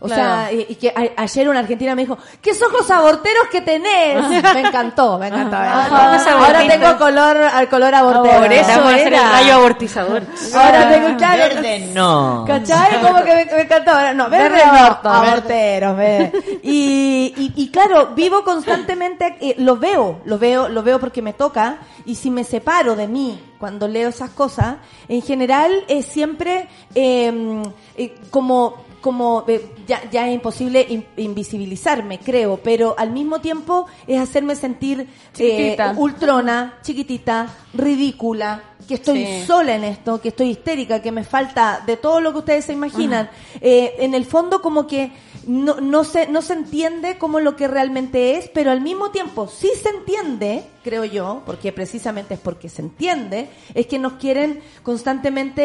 O 0.01 0.07
Claro. 0.07 0.23
sea, 0.23 0.53
y, 0.53 0.65
y 0.69 0.75
que 0.75 0.89
a- 0.89 1.21
ayer 1.21 1.49
una 1.49 1.59
argentina 1.59 1.93
me 1.93 2.03
dijo, 2.03 2.17
¿qué 2.41 2.51
ojos 2.51 2.89
aborteros 2.89 3.47
que 3.51 3.59
tenés? 3.61 4.17
Me 4.53 4.61
encantó, 4.61 5.17
me 5.19 5.27
encantó. 5.27 5.57
Ojos 5.57 6.27
Ahora 6.27 6.65
tengo 6.67 6.97
color, 6.97 7.37
al 7.37 7.67
color 7.67 7.93
abortero. 7.93 8.39
Por 8.39 8.51
eso 8.53 8.67
Vamos 8.69 8.93
a 8.93 8.95
hacer 8.95 9.13
el 9.13 9.21
rayo 9.21 9.53
abortizador. 9.55 10.23
Ahora 10.55 10.89
tengo, 10.89 11.17
claro, 11.17 11.43
Verde 11.55 11.79
no. 11.93 12.45
¿Cachai? 12.47 13.01
Como 13.01 13.23
que 13.25 13.35
me, 13.35 13.45
me 13.45 13.61
encantó. 13.63 13.91
Ahora, 13.91 14.13
No, 14.13 14.29
verde, 14.29 14.49
Verde 14.49 14.63
no, 15.03 15.09
aborteros, 15.09 15.97
ve. 15.97 16.31
Y, 16.63 17.33
y, 17.35 17.53
y 17.63 17.69
claro, 17.69 18.11
vivo 18.15 18.43
constantemente, 18.45 19.35
eh, 19.41 19.55
lo 19.57 19.75
veo, 19.77 20.21
lo 20.25 20.39
veo, 20.39 20.69
lo 20.69 20.81
veo 20.81 20.99
porque 20.99 21.21
me 21.21 21.33
toca, 21.33 21.79
y 22.05 22.15
si 22.15 22.31
me 22.31 22.43
separo 22.45 22.95
de 22.95 23.07
mí 23.09 23.37
cuando 23.59 23.87
leo 23.89 24.07
esas 24.09 24.29
cosas, 24.29 24.75
en 25.09 25.21
general 25.21 25.83
es 25.89 26.05
siempre 26.05 26.69
eh, 26.95 27.61
eh, 27.97 28.15
como 28.31 28.87
como 29.01 29.43
eh, 29.47 29.65
ya, 29.87 30.01
ya 30.11 30.27
es 30.27 30.33
imposible 30.35 30.85
in- 30.89 31.05
invisibilizarme, 31.17 32.19
creo, 32.19 32.57
pero 32.63 32.95
al 32.97 33.11
mismo 33.11 33.39
tiempo 33.41 33.85
es 34.07 34.19
hacerme 34.19 34.55
sentir 34.55 35.07
eh, 35.37 35.77
ultrona, 35.97 36.77
chiquitita, 36.81 37.47
ridícula, 37.73 38.61
que 38.87 38.95
estoy 38.95 39.25
Sí. 39.25 39.43
sola 39.45 39.75
en 39.75 39.83
esto, 39.83 40.19
que 40.21 40.29
estoy 40.29 40.49
histérica, 40.49 41.01
que 41.01 41.11
me 41.11 41.23
falta 41.23 41.81
de 41.85 41.97
todo 41.97 42.21
lo 42.21 42.31
que 42.31 42.39
ustedes 42.39 42.65
se 42.65 42.73
imaginan. 42.73 43.29
Eh, 43.61 43.95
en 43.99 44.13
el 44.13 44.25
fondo 44.25 44.61
como 44.61 44.87
que 44.87 45.11
no, 45.47 45.79
no, 45.81 46.03
se, 46.03 46.27
no 46.27 46.41
se 46.41 46.53
entiende 46.53 47.17
como 47.17 47.39
lo 47.39 47.55
que 47.55 47.67
realmente 47.67 48.37
es, 48.37 48.49
pero 48.49 48.71
al 48.71 48.81
mismo 48.81 49.11
tiempo 49.11 49.47
sí 49.47 49.69
se 49.81 49.89
entiende, 49.89 50.63
creo 50.83 51.05
yo, 51.05 51.41
porque 51.45 51.71
precisamente 51.71 52.35
es 52.35 52.39
porque 52.39 52.69
se 52.69 52.81
entiende, 52.81 53.49
es 53.73 53.87
que 53.87 53.99
nos 53.99 54.13
quieren 54.13 54.61
constantemente 54.83 55.63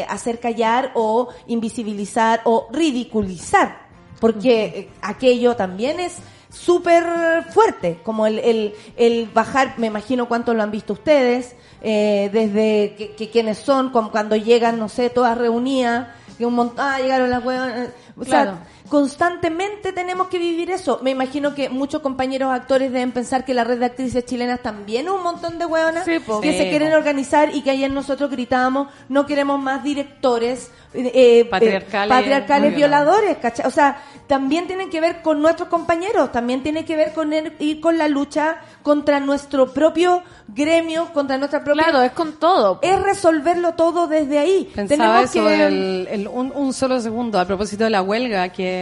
eh, 0.00 0.06
hacer 0.08 0.40
callar 0.40 0.92
o 0.94 1.28
invisibilizar 1.46 2.40
o 2.44 2.68
ridiculizar, 2.72 3.86
porque 4.20 4.64
eh, 4.64 4.88
aquello 5.02 5.56
también 5.56 6.00
es 6.00 6.16
súper 6.50 7.04
fuerte, 7.52 7.98
como 8.02 8.26
el, 8.26 8.38
el, 8.38 8.74
el 8.96 9.26
bajar, 9.32 9.74
me 9.78 9.86
imagino 9.86 10.28
cuánto 10.28 10.52
lo 10.54 10.62
han 10.62 10.70
visto 10.70 10.92
ustedes, 10.92 11.54
eh, 11.82 12.28
desde 12.32 12.94
que, 12.96 13.14
que 13.16 13.30
quienes 13.30 13.58
son, 13.58 13.90
como 13.90 14.10
cuando 14.10 14.36
llegan, 14.36 14.78
no 14.78 14.88
sé, 14.88 15.10
todas 15.10 15.36
reunidas, 15.38 16.08
que 16.38 16.46
un 16.46 16.54
montón, 16.54 16.84
ah, 16.86 16.98
llegaron 17.00 17.30
las 17.30 17.44
huevas, 17.44 17.88
o 18.16 18.22
Claro. 18.22 18.52
sea, 18.52 18.66
constantemente 18.92 19.90
tenemos 19.94 20.28
que 20.28 20.38
vivir 20.38 20.70
eso. 20.70 21.00
Me 21.02 21.08
imagino 21.12 21.54
que 21.54 21.70
muchos 21.70 22.02
compañeros 22.02 22.52
actores 22.52 22.92
deben 22.92 23.10
pensar 23.10 23.42
que 23.42 23.54
la 23.54 23.64
red 23.64 23.78
de 23.78 23.86
actrices 23.86 24.26
chilenas 24.26 24.60
también 24.60 25.06
es 25.06 25.12
un 25.12 25.22
montón 25.22 25.58
de 25.58 25.64
hueonas 25.64 26.04
Sí, 26.04 26.20
que 26.42 26.52
Sí, 26.52 26.58
se 26.58 26.68
quieren 26.68 26.92
organizar 26.92 27.54
y 27.54 27.62
que 27.62 27.70
ayer 27.70 27.90
nosotros 27.90 28.30
gritábamos, 28.30 28.88
no 29.08 29.24
queremos 29.24 29.58
más 29.58 29.82
directores 29.82 30.70
eh, 30.92 31.10
eh, 31.14 31.44
Patriarcales, 31.46 32.14
patriarcales 32.14 32.70
muy 32.72 32.76
violadores, 32.76 33.38
¿cachai? 33.38 33.64
O 33.66 33.70
sea, 33.70 33.96
también 34.26 34.66
tienen 34.66 34.90
que 34.90 35.00
ver 35.00 35.22
con 35.22 35.40
nuestros 35.40 35.70
compañeros, 35.70 36.30
también 36.30 36.62
tiene 36.62 36.84
que 36.84 36.94
ver 36.94 37.14
con 37.14 37.32
el- 37.32 37.54
ir 37.60 37.80
con 37.80 37.96
la 37.96 38.08
lucha 38.08 38.56
contra 38.82 39.18
nuestro 39.20 39.72
propio 39.72 40.22
gremio, 40.48 41.08
contra 41.14 41.38
nuestra 41.38 41.64
propia... 41.64 41.84
Claro, 41.84 42.02
es 42.02 42.12
con 42.12 42.34
todo. 42.38 42.78
Es 42.82 43.00
resolverlo 43.02 43.72
todo 43.72 44.06
desde 44.06 44.38
ahí. 44.38 44.70
Pensaba 44.74 45.24
Tenemos 45.24 45.30
eso, 45.34 45.46
que... 45.46 45.66
el- 45.66 46.08
el- 46.10 46.28
un, 46.28 46.52
un 46.54 46.74
solo 46.74 47.00
segundo, 47.00 47.40
a 47.40 47.46
propósito 47.46 47.84
de 47.84 47.90
la 47.90 48.02
huelga 48.02 48.50
que 48.50 48.81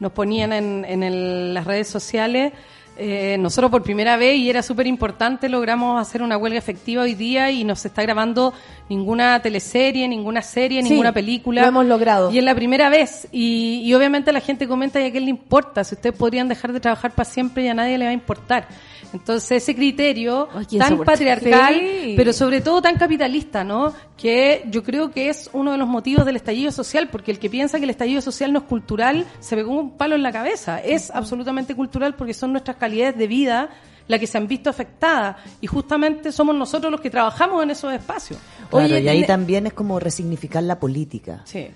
nos 0.00 0.12
ponían 0.12 0.52
en, 0.52 0.84
en 0.84 1.54
las 1.54 1.64
redes 1.64 1.88
sociales. 1.88 2.52
eh, 2.96 3.36
nosotros 3.38 3.70
por 3.70 3.82
primera 3.82 4.16
vez, 4.16 4.36
y 4.36 4.50
era 4.50 4.62
súper 4.62 4.86
importante, 4.86 5.48
logramos 5.48 6.00
hacer 6.00 6.22
una 6.22 6.36
huelga 6.36 6.58
efectiva 6.58 7.02
hoy 7.02 7.14
día 7.14 7.50
y 7.50 7.64
no 7.64 7.74
se 7.74 7.88
está 7.88 8.02
grabando 8.02 8.52
ninguna 8.94 9.40
teleserie, 9.40 10.06
ninguna 10.06 10.42
serie, 10.42 10.82
Sí, 10.82 10.90
ninguna 10.90 11.12
película. 11.12 11.62
lo 11.62 11.68
hemos 11.68 11.86
logrado. 11.86 12.30
Y 12.30 12.38
es 12.38 12.44
la 12.44 12.54
primera 12.54 12.88
vez. 12.90 13.26
Y, 13.32 13.80
y 13.84 13.94
obviamente 13.94 14.32
la 14.32 14.40
gente 14.40 14.68
comenta 14.68 15.00
y 15.00 15.04
a 15.06 15.10
quién 15.10 15.24
le 15.24 15.30
importa. 15.30 15.82
Si 15.84 15.94
ustedes 15.94 16.14
podrían 16.16 16.48
dejar 16.48 16.72
de 16.72 16.80
trabajar 16.80 17.10
para 17.12 17.28
siempre 17.28 17.64
y 17.64 17.68
a 17.68 17.74
nadie 17.74 17.96
le 17.98 18.04
va 18.04 18.10
a 18.10 18.14
importar. 18.14 18.68
Entonces 19.14 19.62
ese 19.62 19.74
criterio 19.74 20.48
Ay, 20.54 20.78
tan 20.78 20.98
patriarcal, 21.04 21.74
Sí. 21.74 22.14
pero 22.16 22.32
sobre 22.32 22.60
todo 22.62 22.80
tan 22.80 22.96
capitalista, 22.96 23.62
¿no? 23.62 23.92
Que 24.16 24.62
yo 24.70 24.82
creo 24.82 25.10
que 25.10 25.28
es 25.28 25.50
uno 25.52 25.72
de 25.72 25.78
los 25.78 25.86
motivos 25.88 26.24
del 26.24 26.36
estallido 26.36 26.70
social, 26.72 27.08
porque 27.10 27.30
el 27.30 27.38
que 27.38 27.50
piensa 27.50 27.78
que 27.78 27.84
el 27.84 27.90
estallido 27.90 28.22
social 28.22 28.52
no 28.52 28.60
es 28.60 28.64
cultural, 28.64 29.26
se 29.40 29.54
pegó 29.56 29.72
un 29.78 29.96
palo 29.98 30.14
en 30.14 30.22
la 30.22 30.32
cabeza. 30.32 30.80
Es 30.80 31.10
absolutamente 31.10 31.74
cultural 31.74 32.14
porque 32.14 32.32
son 32.32 32.52
nuestras 32.52 32.76
calidades 32.78 33.16
de 33.18 33.26
vida 33.26 33.68
las 34.08 34.20
que 34.20 34.26
se 34.26 34.38
han 34.38 34.46
visto 34.48 34.68
afectadas 34.70 35.36
y 35.60 35.66
justamente 35.66 36.32
somos 36.32 36.54
nosotros 36.54 36.90
los 36.90 37.00
que 37.00 37.10
trabajamos 37.10 37.62
en 37.62 37.70
esos 37.70 37.92
espacios. 37.92 38.38
Claro, 38.70 38.86
Oye, 38.86 39.00
y 39.00 39.08
ahí 39.08 39.18
tiene- 39.18 39.26
también 39.26 39.66
es 39.66 39.72
como 39.72 39.98
resignificar 40.00 40.62
la 40.62 40.78
política. 40.80 41.42
Sí. 41.44 41.68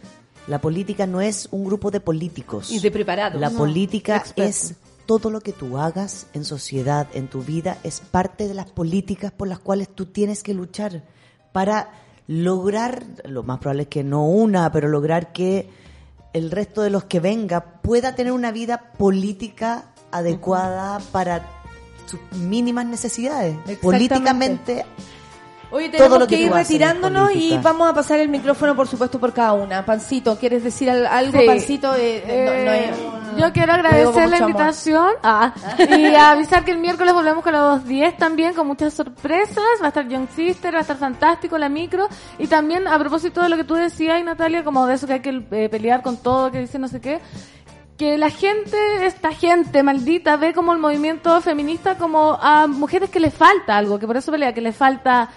La 0.48 0.60
política 0.60 1.06
no 1.06 1.20
es 1.20 1.48
un 1.50 1.64
grupo 1.64 1.90
de 1.90 2.00
políticos. 2.00 2.70
Y 2.70 2.78
de 2.78 2.90
preparados. 2.90 3.40
La 3.40 3.50
No, 3.50 3.58
política 3.58 4.22
es 4.36 4.74
todo 5.06 5.30
lo 5.30 5.40
que 5.40 5.52
tú 5.52 5.78
hagas 5.78 6.26
en 6.34 6.44
sociedad, 6.44 7.06
en 7.14 7.28
tu 7.28 7.42
vida, 7.42 7.78
es 7.84 8.00
parte 8.00 8.48
de 8.48 8.54
las 8.54 8.66
políticas 8.66 9.32
por 9.32 9.48
las 9.48 9.58
cuales 9.60 9.88
tú 9.88 10.06
tienes 10.06 10.42
que 10.42 10.54
luchar 10.54 11.02
para 11.52 11.90
lograr, 12.28 13.04
lo 13.24 13.42
más 13.44 13.58
probable 13.58 13.82
es 13.84 13.88
que 13.88 14.02
no 14.04 14.26
una, 14.26 14.70
pero 14.72 14.88
lograr 14.88 15.32
que 15.32 15.68
el 16.32 16.50
resto 16.50 16.82
de 16.82 16.90
los 16.90 17.04
que 17.04 17.20
venga 17.20 17.80
pueda 17.82 18.14
tener 18.14 18.32
una 18.32 18.50
vida 18.52 18.92
política 18.98 19.86
adecuada 20.10 20.98
para 21.12 21.55
sus 22.06 22.20
mínimas 22.32 22.86
necesidades. 22.86 23.56
Políticamente 23.82 24.84
Oye, 25.72 25.88
todo 25.88 25.96
tenemos 25.98 26.18
lo 26.20 26.26
que 26.28 26.36
que 26.36 26.42
ir 26.42 26.52
retirándonos 26.52 27.34
y 27.34 27.58
vamos 27.58 27.90
a 27.90 27.92
pasar 27.92 28.20
el 28.20 28.28
micrófono, 28.28 28.76
por 28.76 28.86
supuesto, 28.86 29.18
por 29.18 29.32
cada 29.32 29.52
una. 29.52 29.84
Pancito, 29.84 30.38
¿quieres 30.38 30.62
decir 30.62 30.88
al- 30.88 31.06
algo, 31.06 31.40
Sí. 31.40 31.44
Pancito? 31.46 31.92
Eh, 31.96 32.22
eh, 32.24 32.44
no- 32.46 32.64
no 32.64 32.72
es 32.72 33.32
un- 33.32 33.36
yo 33.36 33.52
quiero 33.52 33.72
agradecer 33.72 34.28
la 34.30 34.38
invitación 34.38 35.08
ah, 35.24 35.52
y 35.90 36.14
avisar 36.14 36.64
que 36.64 36.70
el 36.70 36.78
miércoles 36.78 37.12
volvemos 37.12 37.42
con 37.42 37.52
las 37.52 37.62
2.10 37.84 38.16
también 38.16 38.54
con 38.54 38.68
muchas 38.68 38.94
sorpresas. 38.94 39.64
Va 39.82 39.86
a 39.86 39.88
estar 39.88 40.08
Young 40.08 40.28
Sister, 40.36 40.72
va 40.72 40.78
a 40.78 40.82
estar 40.82 40.96
fantástico 40.98 41.58
la 41.58 41.68
micro. 41.68 42.08
Y 42.38 42.46
también 42.46 42.86
a 42.86 42.96
propósito 43.00 43.42
de 43.42 43.48
lo 43.48 43.56
que 43.56 43.64
tú 43.64 43.74
decías, 43.74 44.22
Natalia, 44.24 44.62
como 44.62 44.86
de 44.86 44.94
eso 44.94 45.08
que 45.08 45.14
hay 45.14 45.20
que 45.20 45.42
eh, 45.50 45.68
pelear 45.68 46.00
con 46.00 46.16
todo, 46.16 46.52
que 46.52 46.60
dice 46.60 46.78
no 46.78 46.86
sé 46.86 47.00
qué. 47.00 47.20
Que 47.96 48.18
la 48.18 48.28
gente, 48.30 49.06
esta 49.06 49.32
gente 49.32 49.82
maldita, 49.82 50.36
ve 50.36 50.52
como 50.52 50.72
el 50.72 50.78
movimiento 50.78 51.40
feminista 51.40 51.96
como 51.96 52.38
a 52.40 52.66
mujeres 52.66 53.08
que 53.08 53.20
le 53.20 53.30
falta 53.30 53.76
algo, 53.76 53.98
que 53.98 54.06
por 54.06 54.16
eso 54.16 54.30
pelea, 54.30 54.52
que 54.52 54.60
le 54.60 54.72
falta 54.72 55.30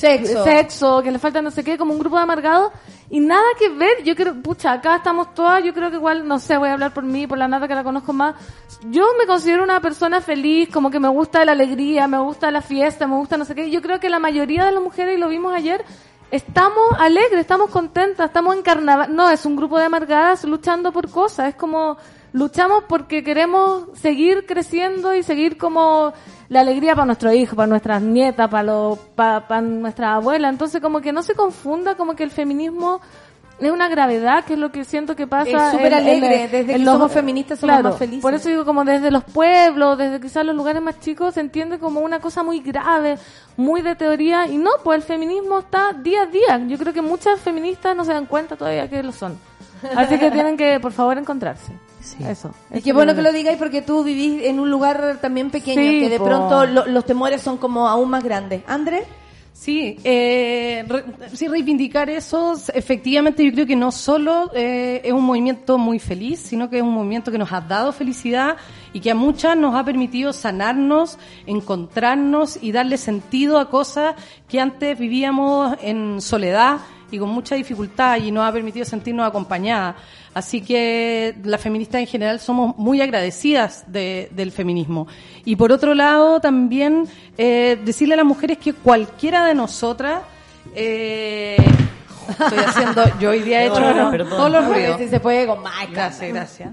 Sexo. 0.00 0.44
sexo, 0.44 1.02
que 1.02 1.10
le 1.10 1.18
falta 1.18 1.42
no 1.42 1.50
sé 1.50 1.62
qué, 1.62 1.76
como 1.76 1.92
un 1.92 1.98
grupo 1.98 2.16
de 2.16 2.22
amargados 2.22 2.72
y 3.10 3.20
nada 3.20 3.44
que 3.58 3.68
ver. 3.68 4.02
Yo 4.02 4.16
creo, 4.16 4.34
pucha, 4.40 4.72
acá 4.72 4.96
estamos 4.96 5.34
todas, 5.34 5.62
yo 5.62 5.74
creo 5.74 5.90
que 5.90 5.96
igual, 5.96 6.26
no 6.26 6.38
sé, 6.38 6.56
voy 6.56 6.70
a 6.70 6.72
hablar 6.72 6.94
por 6.94 7.04
mí, 7.04 7.26
por 7.26 7.36
la 7.36 7.48
nata 7.48 7.68
que 7.68 7.74
la 7.74 7.84
conozco 7.84 8.14
más. 8.14 8.34
Yo 8.90 9.04
me 9.18 9.26
considero 9.26 9.62
una 9.62 9.80
persona 9.80 10.22
feliz, 10.22 10.70
como 10.70 10.90
que 10.90 10.98
me 10.98 11.08
gusta 11.08 11.44
la 11.44 11.52
alegría, 11.52 12.08
me 12.08 12.18
gusta 12.18 12.50
la 12.50 12.62
fiesta, 12.62 13.06
me 13.06 13.16
gusta 13.16 13.36
no 13.36 13.44
sé 13.44 13.54
qué. 13.54 13.70
Yo 13.70 13.82
creo 13.82 14.00
que 14.00 14.08
la 14.08 14.18
mayoría 14.18 14.64
de 14.64 14.72
las 14.72 14.82
mujeres, 14.82 15.18
y 15.18 15.20
lo 15.20 15.28
vimos 15.28 15.52
ayer, 15.52 15.84
estamos 16.30 16.92
alegres, 16.98 17.40
estamos 17.40 17.70
contentas, 17.70 18.26
estamos 18.26 18.56
en 18.56 18.62
carnaval. 18.62 19.14
No, 19.14 19.30
es 19.30 19.44
un 19.46 19.56
grupo 19.56 19.78
de 19.78 19.86
amargadas 19.86 20.44
luchando 20.44 20.92
por 20.92 21.10
cosas, 21.10 21.48
es 21.48 21.54
como 21.54 21.96
luchamos 22.32 22.84
porque 22.88 23.24
queremos 23.24 23.86
seguir 23.94 24.46
creciendo 24.46 25.14
y 25.14 25.22
seguir 25.22 25.58
como 25.58 26.12
la 26.48 26.60
alegría 26.60 26.94
para 26.94 27.06
nuestros 27.06 27.34
hijos, 27.34 27.56
para 27.56 27.66
nuestras 27.66 28.02
nietas, 28.02 28.48
para 28.48 28.62
los, 28.62 28.98
para, 28.98 29.46
para 29.48 29.60
nuestra 29.60 30.14
abuela. 30.14 30.48
Entonces 30.48 30.80
como 30.80 31.00
que 31.00 31.12
no 31.12 31.22
se 31.22 31.34
confunda 31.34 31.96
como 31.96 32.14
que 32.14 32.22
el 32.22 32.30
feminismo 32.30 33.00
es 33.60 33.70
una 33.70 33.88
gravedad, 33.88 34.44
que 34.44 34.54
es 34.54 34.58
lo 34.58 34.72
que 34.72 34.84
siento 34.84 35.14
que 35.16 35.26
pasa. 35.26 35.66
Es 35.66 35.72
súper 35.72 35.92
en- 35.92 35.98
alegre, 35.98 36.48
desde 36.50 36.72
en 36.72 36.78
que 36.78 36.84
somos 36.84 37.12
feministas 37.12 37.58
somos 37.60 37.74
Claro, 37.74 37.88
más 37.90 37.98
felices. 37.98 38.22
Por 38.22 38.34
eso 38.34 38.48
digo, 38.48 38.64
como 38.64 38.84
desde 38.84 39.10
los 39.10 39.24
pueblos, 39.24 39.98
desde 39.98 40.20
quizás 40.20 40.44
los 40.44 40.54
lugares 40.56 40.80
más 40.82 40.98
chicos, 41.00 41.34
se 41.34 41.40
entiende 41.40 41.78
como 41.78 42.00
una 42.00 42.20
cosa 42.20 42.42
muy 42.42 42.60
grave, 42.60 43.18
muy 43.56 43.82
de 43.82 43.94
teoría, 43.96 44.46
y 44.46 44.56
no, 44.58 44.70
pues 44.82 44.96
el 44.96 45.02
feminismo 45.02 45.58
está 45.60 45.92
día 45.92 46.22
a 46.22 46.26
día. 46.26 46.58
Yo 46.66 46.78
creo 46.78 46.92
que 46.92 47.02
muchas 47.02 47.40
feministas 47.40 47.94
no 47.96 48.04
se 48.04 48.12
dan 48.12 48.26
cuenta 48.26 48.56
todavía 48.56 48.88
que 48.88 49.02
lo 49.02 49.12
son. 49.12 49.38
Así 49.96 50.18
que 50.18 50.30
tienen 50.30 50.56
que, 50.56 50.78
por 50.80 50.92
favor, 50.92 51.16
encontrarse. 51.18 51.72
Eso. 52.26 52.54
Y 52.74 52.80
qué 52.82 52.92
bueno 52.94 53.14
que 53.14 53.20
lo 53.22 53.30
digáis 53.32 53.58
porque 53.58 53.82
tú 53.82 54.02
vivís 54.04 54.42
en 54.44 54.58
un 54.58 54.70
lugar 54.70 55.18
también 55.20 55.50
pequeño, 55.50 55.80
Sí, 55.82 56.00
que 56.00 56.08
de 56.08 56.18
po. 56.18 56.24
pronto 56.24 56.66
lo- 56.66 56.86
los 56.86 57.04
temores 57.04 57.42
son 57.42 57.56
como 57.58 57.88
aún 57.88 58.08
más 58.10 58.22
grandes. 58.24 58.62
¿André? 58.66 59.04
Sí, 59.60 59.98
eh, 60.04 60.82
re- 60.88 61.04
sí, 61.34 61.46
reivindicar 61.46 62.08
eso, 62.08 62.54
efectivamente 62.72 63.44
yo 63.44 63.52
creo 63.52 63.66
que 63.66 63.76
no 63.76 63.92
solo 63.92 64.50
eh, 64.54 65.02
es 65.04 65.12
un 65.12 65.22
movimiento 65.22 65.76
muy 65.76 65.98
feliz, 65.98 66.40
sino 66.40 66.70
que 66.70 66.78
es 66.78 66.82
un 66.82 66.94
movimiento 66.94 67.30
que 67.30 67.36
nos 67.36 67.52
ha 67.52 67.60
dado 67.60 67.92
felicidad 67.92 68.56
y 68.94 69.00
que 69.00 69.10
a 69.10 69.14
muchas 69.14 69.58
nos 69.58 69.74
ha 69.74 69.84
permitido 69.84 70.32
sanarnos, 70.32 71.18
encontrarnos 71.44 72.58
y 72.62 72.72
darle 72.72 72.96
sentido 72.96 73.58
a 73.58 73.68
cosas 73.68 74.14
que 74.48 74.58
antes 74.62 74.98
vivíamos 74.98 75.76
en 75.82 76.22
soledad 76.22 76.78
y 77.10 77.18
con 77.18 77.28
mucha 77.28 77.54
dificultad 77.54 78.16
y 78.16 78.30
nos 78.30 78.48
ha 78.48 78.52
permitido 78.52 78.86
sentirnos 78.86 79.26
acompañadas. 79.28 79.96
Así 80.32 80.60
que 80.60 81.34
las 81.42 81.60
feministas 81.60 82.00
en 82.00 82.06
general 82.06 82.38
somos 82.38 82.76
muy 82.78 83.00
agradecidas 83.00 83.84
de- 83.88 84.28
del 84.32 84.52
feminismo. 84.52 85.08
Y 85.44 85.56
por 85.56 85.72
otro 85.72 85.94
lado, 85.94 86.38
también 86.40 87.08
eh, 87.36 87.78
decirle 87.84 88.14
a 88.14 88.18
las 88.18 88.26
mujeres 88.26 88.58
que 88.58 88.72
cualquiera 88.72 89.44
de 89.46 89.54
nosotras, 89.54 90.20
eh, 90.74 91.56
estoy 92.28 92.58
haciendo, 92.58 93.02
yo 93.18 93.30
hoy 93.30 93.40
día 93.40 93.62
he 93.62 93.66
hecho 93.66 93.74
perdón. 94.10 94.28
todos 94.30 94.50
los 94.52 94.64
ruidos. 94.66 94.98
Si 94.98 95.08
se 95.08 95.18
puede 95.20 95.46
con 95.46 95.62
más. 95.62 95.90
Gracias, 95.90 96.32
gracias. 96.32 96.70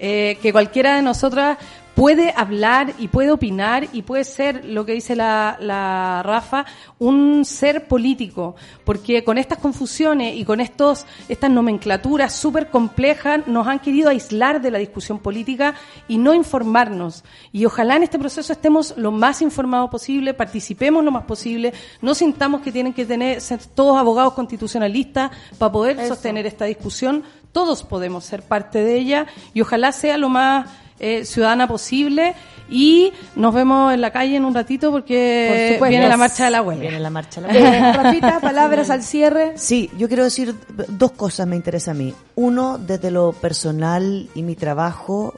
Eh, 0.00 0.38
que 0.40 0.52
cualquiera 0.52 0.94
de 0.96 1.02
nosotras 1.02 1.58
puede 1.98 2.32
hablar 2.36 2.94
y 3.00 3.08
puede 3.08 3.32
opinar 3.32 3.88
y 3.92 4.02
puede 4.02 4.22
ser, 4.22 4.64
lo 4.64 4.86
que 4.86 4.92
dice 4.92 5.16
la, 5.16 5.56
la 5.60 6.22
Rafa, 6.24 6.64
un 7.00 7.44
ser 7.44 7.88
político, 7.88 8.54
porque 8.84 9.24
con 9.24 9.36
estas 9.36 9.58
confusiones 9.58 10.36
y 10.36 10.44
con 10.44 10.60
estos 10.60 11.06
estas 11.28 11.50
nomenclaturas 11.50 12.32
súper 12.32 12.70
complejas 12.70 13.48
nos 13.48 13.66
han 13.66 13.80
querido 13.80 14.10
aislar 14.10 14.62
de 14.62 14.70
la 14.70 14.78
discusión 14.78 15.18
política 15.18 15.74
y 16.06 16.18
no 16.18 16.34
informarnos. 16.34 17.24
Y 17.50 17.64
ojalá 17.64 17.96
en 17.96 18.04
este 18.04 18.20
proceso 18.20 18.52
estemos 18.52 18.94
lo 18.96 19.10
más 19.10 19.42
informados 19.42 19.90
posible, 19.90 20.34
participemos 20.34 21.04
lo 21.04 21.10
más 21.10 21.24
posible, 21.24 21.72
no 22.00 22.14
sintamos 22.14 22.60
que 22.60 22.70
tienen 22.70 22.94
que 22.94 23.06
tener 23.06 23.40
ser 23.40 23.58
todos 23.74 23.98
abogados 23.98 24.34
constitucionalistas 24.34 25.32
para 25.58 25.72
poder 25.72 26.06
sostener 26.06 26.46
esta 26.46 26.66
discusión. 26.66 27.24
Todos 27.50 27.82
podemos 27.82 28.24
ser 28.24 28.42
parte 28.42 28.84
de 28.84 28.96
ella 28.98 29.26
y 29.52 29.62
ojalá 29.62 29.90
sea 29.90 30.16
lo 30.16 30.28
más 30.28 30.68
eh, 31.00 31.24
ciudadana 31.24 31.68
posible 31.68 32.34
y 32.68 33.12
nos 33.34 33.54
vemos 33.54 33.92
en 33.94 34.00
la 34.00 34.10
calle 34.10 34.36
en 34.36 34.44
un 34.44 34.54
ratito 34.54 34.90
porque 34.90 35.76
Por 35.78 35.88
viene 35.88 36.08
la 36.08 36.16
marcha 36.16 36.44
de 36.44 36.50
la 36.50 36.62
huelga. 36.62 36.82
Viene 36.82 37.00
la 37.00 37.10
marcha. 37.10 37.40
de 37.40 37.52
la 37.52 37.88
Eh, 37.88 37.92
Rafita, 37.92 38.40
palabras 38.42 38.90
al 38.90 39.02
cierre. 39.02 39.52
Sí, 39.56 39.90
yo 39.96 40.08
quiero 40.08 40.24
decir 40.24 40.54
dos 40.88 41.12
cosas 41.12 41.46
me 41.46 41.56
interesa 41.56 41.92
a 41.92 41.94
mí. 41.94 42.14
Uno, 42.34 42.78
desde 42.78 43.10
lo 43.10 43.32
personal 43.32 44.28
y 44.34 44.42
mi 44.42 44.54
trabajo, 44.54 45.34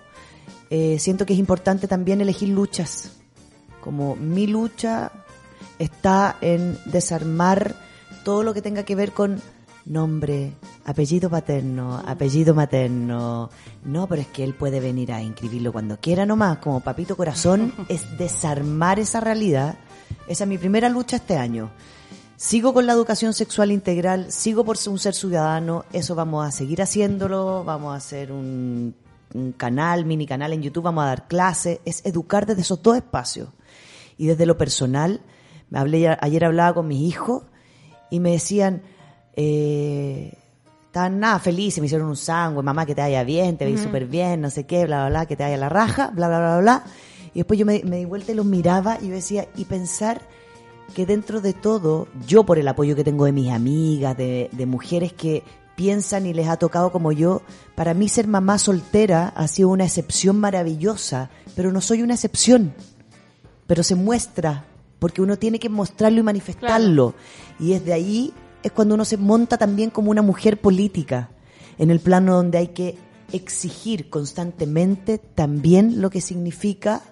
eh, 0.71 0.99
siento 0.99 1.25
que 1.25 1.35
es 1.35 1.39
importante 1.39 1.87
también 1.87 2.21
elegir 2.21 2.49
luchas. 2.49 3.13
Como 3.81 4.17
mi 4.17 4.47
lucha 4.47 5.13
está 5.79 6.37
en 6.41 6.79
desarmar 6.87 7.75
todo 8.25 8.43
lo 8.43 8.55
que 8.55 8.63
tenga 8.63 8.83
que 8.85 8.95
ver 8.95 9.13
con 9.13 9.41
nombre, 9.87 10.53
apellido 10.85 11.31
paterno, 11.31 12.03
apellido 12.07 12.55
materno. 12.55 13.51
No, 13.85 14.07
pero 14.07 14.23
es 14.23 14.29
que 14.29 14.45
él 14.45 14.55
puede 14.55 14.81
venir 14.81 15.13
a 15.13 15.23
inscribirlo 15.23 15.73
cuando 15.73 15.99
quiera 15.99 16.27
nomás, 16.27 16.59
como 16.59 16.81
papito 16.81 17.17
corazón, 17.17 17.73
es 17.89 18.19
desarmar 18.19 18.99
esa 18.99 19.21
realidad. 19.21 19.79
Esa 20.29 20.45
es 20.45 20.49
mi 20.49 20.59
primera 20.59 20.89
lucha 20.89 21.17
este 21.17 21.37
año. 21.37 21.71
Sigo 22.37 22.73
con 22.73 22.87
la 22.87 22.95
educación 22.95 23.35
sexual 23.35 23.71
integral, 23.71 24.33
sigo 24.33 24.65
por 24.65 24.79
ser 24.79 24.93
un 24.93 24.99
ser 24.99 25.15
ciudadano, 25.15 25.85
eso 25.93 26.15
vamos 26.15 26.47
a 26.47 26.51
seguir 26.51 26.81
haciéndolo, 26.81 27.65
vamos 27.65 27.93
a 27.93 27.97
hacer 27.97 28.33
un, 28.33 28.95
un 29.35 29.53
canal, 29.53 30.05
mini 30.07 30.27
canal 30.27 30.53
en 30.55 30.63
YouTube, 30.63 30.85
vamos 30.85 31.05
a 31.05 31.09
dar 31.09 31.29
clases, 31.29 31.81
es 31.85 32.05
educar 32.07 32.47
desde 32.47 32.63
esos 32.63 32.83
dos 32.83 32.97
espacios. 32.97 33.51
Y 34.17 34.27
desde 34.27 34.47
lo 34.47 34.57
personal, 34.57 35.21
me 35.71 35.79
hablé, 35.79 36.17
ayer 36.21 36.45
hablaba 36.45 36.75
con 36.75 36.89
mis 36.89 37.01
hijos 37.01 37.43
y 38.11 38.21
me 38.21 38.33
decían, 38.33 38.83
eh, 39.37 40.33
estaban 40.87 41.21
nada 41.21 41.39
felices, 41.39 41.81
me 41.81 41.87
hicieron 41.87 42.09
un 42.09 42.17
sándwich, 42.17 42.65
mamá 42.65 42.85
que 42.85 42.95
te 42.95 43.01
vaya 43.01 43.23
bien, 43.23 43.57
te 43.57 43.65
veis 43.65 43.81
súper 43.81 44.07
bien, 44.07 44.41
no 44.41 44.51
sé 44.51 44.65
qué, 44.65 44.87
bla, 44.87 45.07
bla, 45.07 45.09
bla, 45.09 45.27
que 45.27 45.37
te 45.37 45.45
vaya 45.45 45.57
la 45.57 45.69
raja, 45.69 46.11
bla, 46.13 46.29
bla, 46.29 46.39
bla, 46.39 46.59
bla. 46.59 46.85
Y 47.33 47.39
después 47.39 47.59
yo 47.59 47.65
me, 47.65 47.83
me 47.85 47.99
di 47.99 48.05
vuelta 48.05 48.33
y 48.33 48.35
los 48.35 48.47
miraba 48.47 48.99
y 49.01 49.09
yo 49.09 49.15
decía, 49.15 49.47
y 49.57 49.67
pensar 49.67 50.21
que 50.95 51.07
dentro 51.07 51.41
de 51.41 51.53
todo, 51.53 52.09
yo 52.27 52.45
por 52.45 52.59
el 52.59 52.67
apoyo 52.67 52.97
que 52.97 53.05
tengo 53.05 53.25
de 53.25 53.33
mis 53.33 53.51
amigas, 53.53 54.17
de, 54.17 54.49
de 54.51 54.67
mujeres 54.67 55.13
que 55.13 55.45
piensan 55.77 56.27
y 56.27 56.35
les 56.35 56.49
ha 56.49 56.57
tocado 56.57 56.91
como 56.91 57.13
yo, 57.13 57.43
para 57.75 57.95
mí 57.95 58.09
ser 58.09 58.27
mamá 58.27 58.59
soltera 58.59 59.33
ha 59.37 59.49
sido 59.49 59.69
una 59.69 59.85
excepción 59.85 60.39
maravillosa, 60.39 61.31
pero 61.55 61.73
no 61.73 61.81
soy 61.81 62.03
una 62.03 62.15
excepción, 62.15 62.75
pero 63.67 63.83
se 63.83 63.95
muestra, 63.95 64.65
porque 64.99 65.23
uno 65.23 65.39
tiene 65.39 65.59
que 65.59 65.69
mostrarlo 65.69 66.19
y 66.19 66.25
manifestarlo. 66.25 67.15
Y 67.59 67.71
desde 67.71 67.93
ahí 67.93 68.35
es 68.63 68.73
cuando 68.73 68.95
uno 68.95 69.05
se 69.05 69.17
monta 69.17 69.59
también 69.59 69.91
como 69.91 70.11
una 70.11 70.23
mujer 70.23 70.61
política, 70.61 71.31
en 71.79 71.91
el 71.91 72.01
plano 72.01 72.35
donde 72.35 72.59
hay 72.59 72.69
que 72.69 72.99
exigir 73.33 74.11
constantemente 74.11 75.19
también 75.19 76.01
lo 76.01 76.11
que 76.11 76.21
significa 76.21 77.03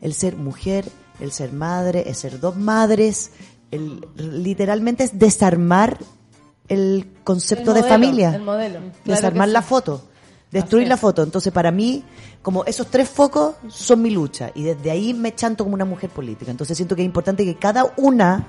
el 0.00 0.12
ser 0.14 0.36
mujer, 0.36 0.84
el 1.20 1.32
ser 1.32 1.52
madre, 1.52 2.04
el 2.06 2.14
ser 2.14 2.38
dos 2.38 2.56
madres, 2.56 3.30
el, 3.70 4.06
literalmente 4.16 5.04
es 5.04 5.18
desarmar 5.18 5.98
el 6.68 7.10
concepto 7.24 7.74
El 7.74 7.82
de 7.82 7.88
familia, 7.88 8.34
el 8.34 8.42
modelo. 8.42 8.78
Claro 8.78 8.92
desarmar 9.04 9.48
la 9.48 9.62
foto, 9.62 10.02
destruir 10.50 10.88
la 10.88 10.96
foto. 10.96 11.22
Entonces 11.22 11.52
para 11.52 11.70
mí, 11.70 12.04
como 12.42 12.64
esos 12.64 12.88
tres 12.88 13.08
focos 13.08 13.56
son 13.68 14.02
mi 14.02 14.10
lucha 14.10 14.50
y 14.54 14.62
desde 14.62 14.90
ahí 14.90 15.14
me 15.14 15.34
chanto 15.34 15.64
como 15.64 15.74
una 15.74 15.84
mujer 15.84 16.10
política. 16.10 16.50
Entonces 16.50 16.76
siento 16.76 16.94
que 16.94 17.02
es 17.02 17.06
importante 17.06 17.44
que 17.44 17.56
cada 17.56 17.92
una 17.96 18.46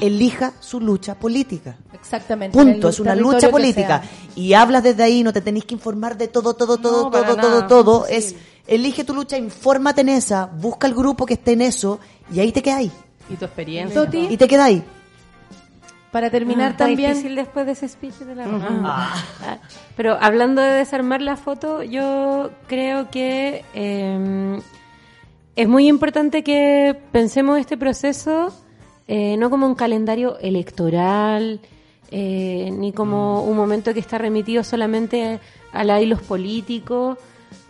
elija 0.00 0.52
su 0.60 0.80
lucha 0.80 1.14
política. 1.16 1.76
Exactamente. 1.92 2.58
en 2.58 2.72
Punto, 2.72 2.88
es 2.88 3.00
una 3.00 3.14
lucha 3.14 3.50
política. 3.50 4.02
Y 4.34 4.52
hablas 4.54 4.82
desde 4.82 5.02
ahí, 5.02 5.22
no 5.22 5.32
te 5.32 5.40
tenéis 5.40 5.64
que 5.64 5.74
informar 5.74 6.16
de 6.16 6.28
todo, 6.28 6.54
todo, 6.54 6.78
todo, 6.78 7.04
No, 7.04 7.10
todo, 7.10 7.36
todo, 7.36 7.48
nada, 7.50 7.66
todo. 7.66 8.04
sí. 8.06 8.14
Es, 8.14 8.34
elige 8.66 9.04
tu 9.04 9.14
lucha, 9.14 9.36
infórmate 9.36 10.00
en 10.02 10.08
esa, 10.10 10.46
busca 10.46 10.86
el 10.86 10.94
grupo 10.94 11.26
que 11.26 11.34
esté 11.34 11.52
en 11.52 11.62
eso 11.62 11.98
y 12.32 12.40
ahí 12.40 12.52
te 12.52 12.62
quedáis. 12.62 12.92
Y 13.28 13.36
tu 13.36 13.44
experiencia. 13.44 14.04
Toti, 14.04 14.26
Y 14.30 14.36
te 14.36 14.46
quedáis. 14.48 14.82
para 16.10 16.28
terminar 16.30 16.72
Ah, 16.72 16.76
también. 16.76 17.10
difícil 17.12 17.34
después 17.36 17.64
de 17.66 17.72
ese 17.72 17.88
speech 17.88 18.14
de 18.16 18.34
la 18.34 18.44
Ah. 18.84 19.24
Pero 19.96 20.18
hablando 20.20 20.60
de 20.60 20.70
desarmar 20.72 21.22
la 21.22 21.36
foto, 21.36 21.82
yo 21.82 22.50
creo 22.66 23.10
que 23.10 23.64
eh, 23.74 24.60
es 25.56 25.68
muy 25.68 25.88
importante 25.88 26.42
que 26.44 26.98
pensemos 27.12 27.58
este 27.58 27.76
proceso 27.78 28.52
eh, 29.14 29.36
no 29.36 29.50
como 29.50 29.66
un 29.66 29.74
calendario 29.74 30.38
electoral, 30.38 31.60
eh, 32.10 32.70
ni 32.72 32.92
como 32.92 33.44
un 33.44 33.54
momento 33.54 33.92
que 33.92 34.00
está 34.00 34.16
remitido 34.16 34.64
solamente 34.64 35.38
a 35.70 35.84
la 35.84 36.00
y 36.00 36.06
los 36.06 36.22
políticos. 36.22 37.18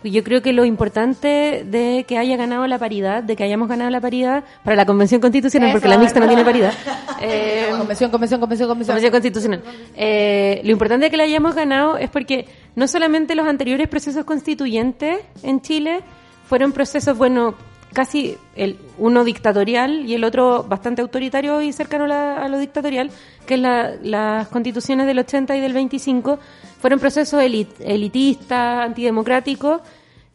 Yo 0.04 0.22
creo 0.22 0.40
que 0.40 0.52
lo 0.52 0.64
importante 0.64 1.64
de 1.66 2.04
que 2.06 2.16
haya 2.16 2.36
ganado 2.36 2.64
la 2.68 2.78
paridad, 2.78 3.24
de 3.24 3.34
que 3.34 3.42
hayamos 3.42 3.68
ganado 3.68 3.90
la 3.90 4.00
paridad 4.00 4.44
para 4.62 4.76
la 4.76 4.86
convención 4.86 5.20
constitucional, 5.20 5.72
porque 5.72 5.88
la 5.88 5.98
mixta 5.98 6.20
no 6.20 6.28
tiene 6.28 6.44
paridad. 6.44 6.72
eh, 7.20 7.72
Convención, 7.76 8.12
convención, 8.12 8.38
convención, 8.38 8.68
convención. 8.68 8.94
Convención 8.94 9.10
Constitucional. 9.10 9.62
Eh, 9.96 10.60
lo 10.62 10.70
importante 10.70 11.06
de 11.06 11.10
que 11.10 11.16
la 11.16 11.24
hayamos 11.24 11.56
ganado 11.56 11.96
es 11.96 12.08
porque 12.08 12.46
no 12.76 12.86
solamente 12.86 13.34
los 13.34 13.48
anteriores 13.48 13.88
procesos 13.88 14.24
constituyentes 14.24 15.18
en 15.42 15.60
Chile 15.60 16.02
fueron 16.48 16.70
procesos, 16.70 17.18
bueno, 17.18 17.56
casi 17.92 18.36
el 18.56 18.78
uno 18.98 19.24
dictatorial 19.24 20.04
y 20.06 20.14
el 20.14 20.24
otro 20.24 20.64
bastante 20.64 21.02
autoritario 21.02 21.60
y 21.62 21.72
cercano 21.72 22.04
a, 22.04 22.08
la- 22.08 22.36
a 22.44 22.48
lo 22.48 22.58
dictatorial, 22.58 23.10
que 23.46 23.54
es 23.54 23.60
la- 23.60 23.92
las 24.02 24.48
constituciones 24.48 25.06
del 25.06 25.18
80 25.18 25.56
y 25.56 25.60
del 25.60 25.72
25, 25.72 26.38
fueron 26.80 26.98
procesos 26.98 27.40
elit- 27.42 27.74
elitistas, 27.80 28.84
antidemocráticos, 28.86 29.80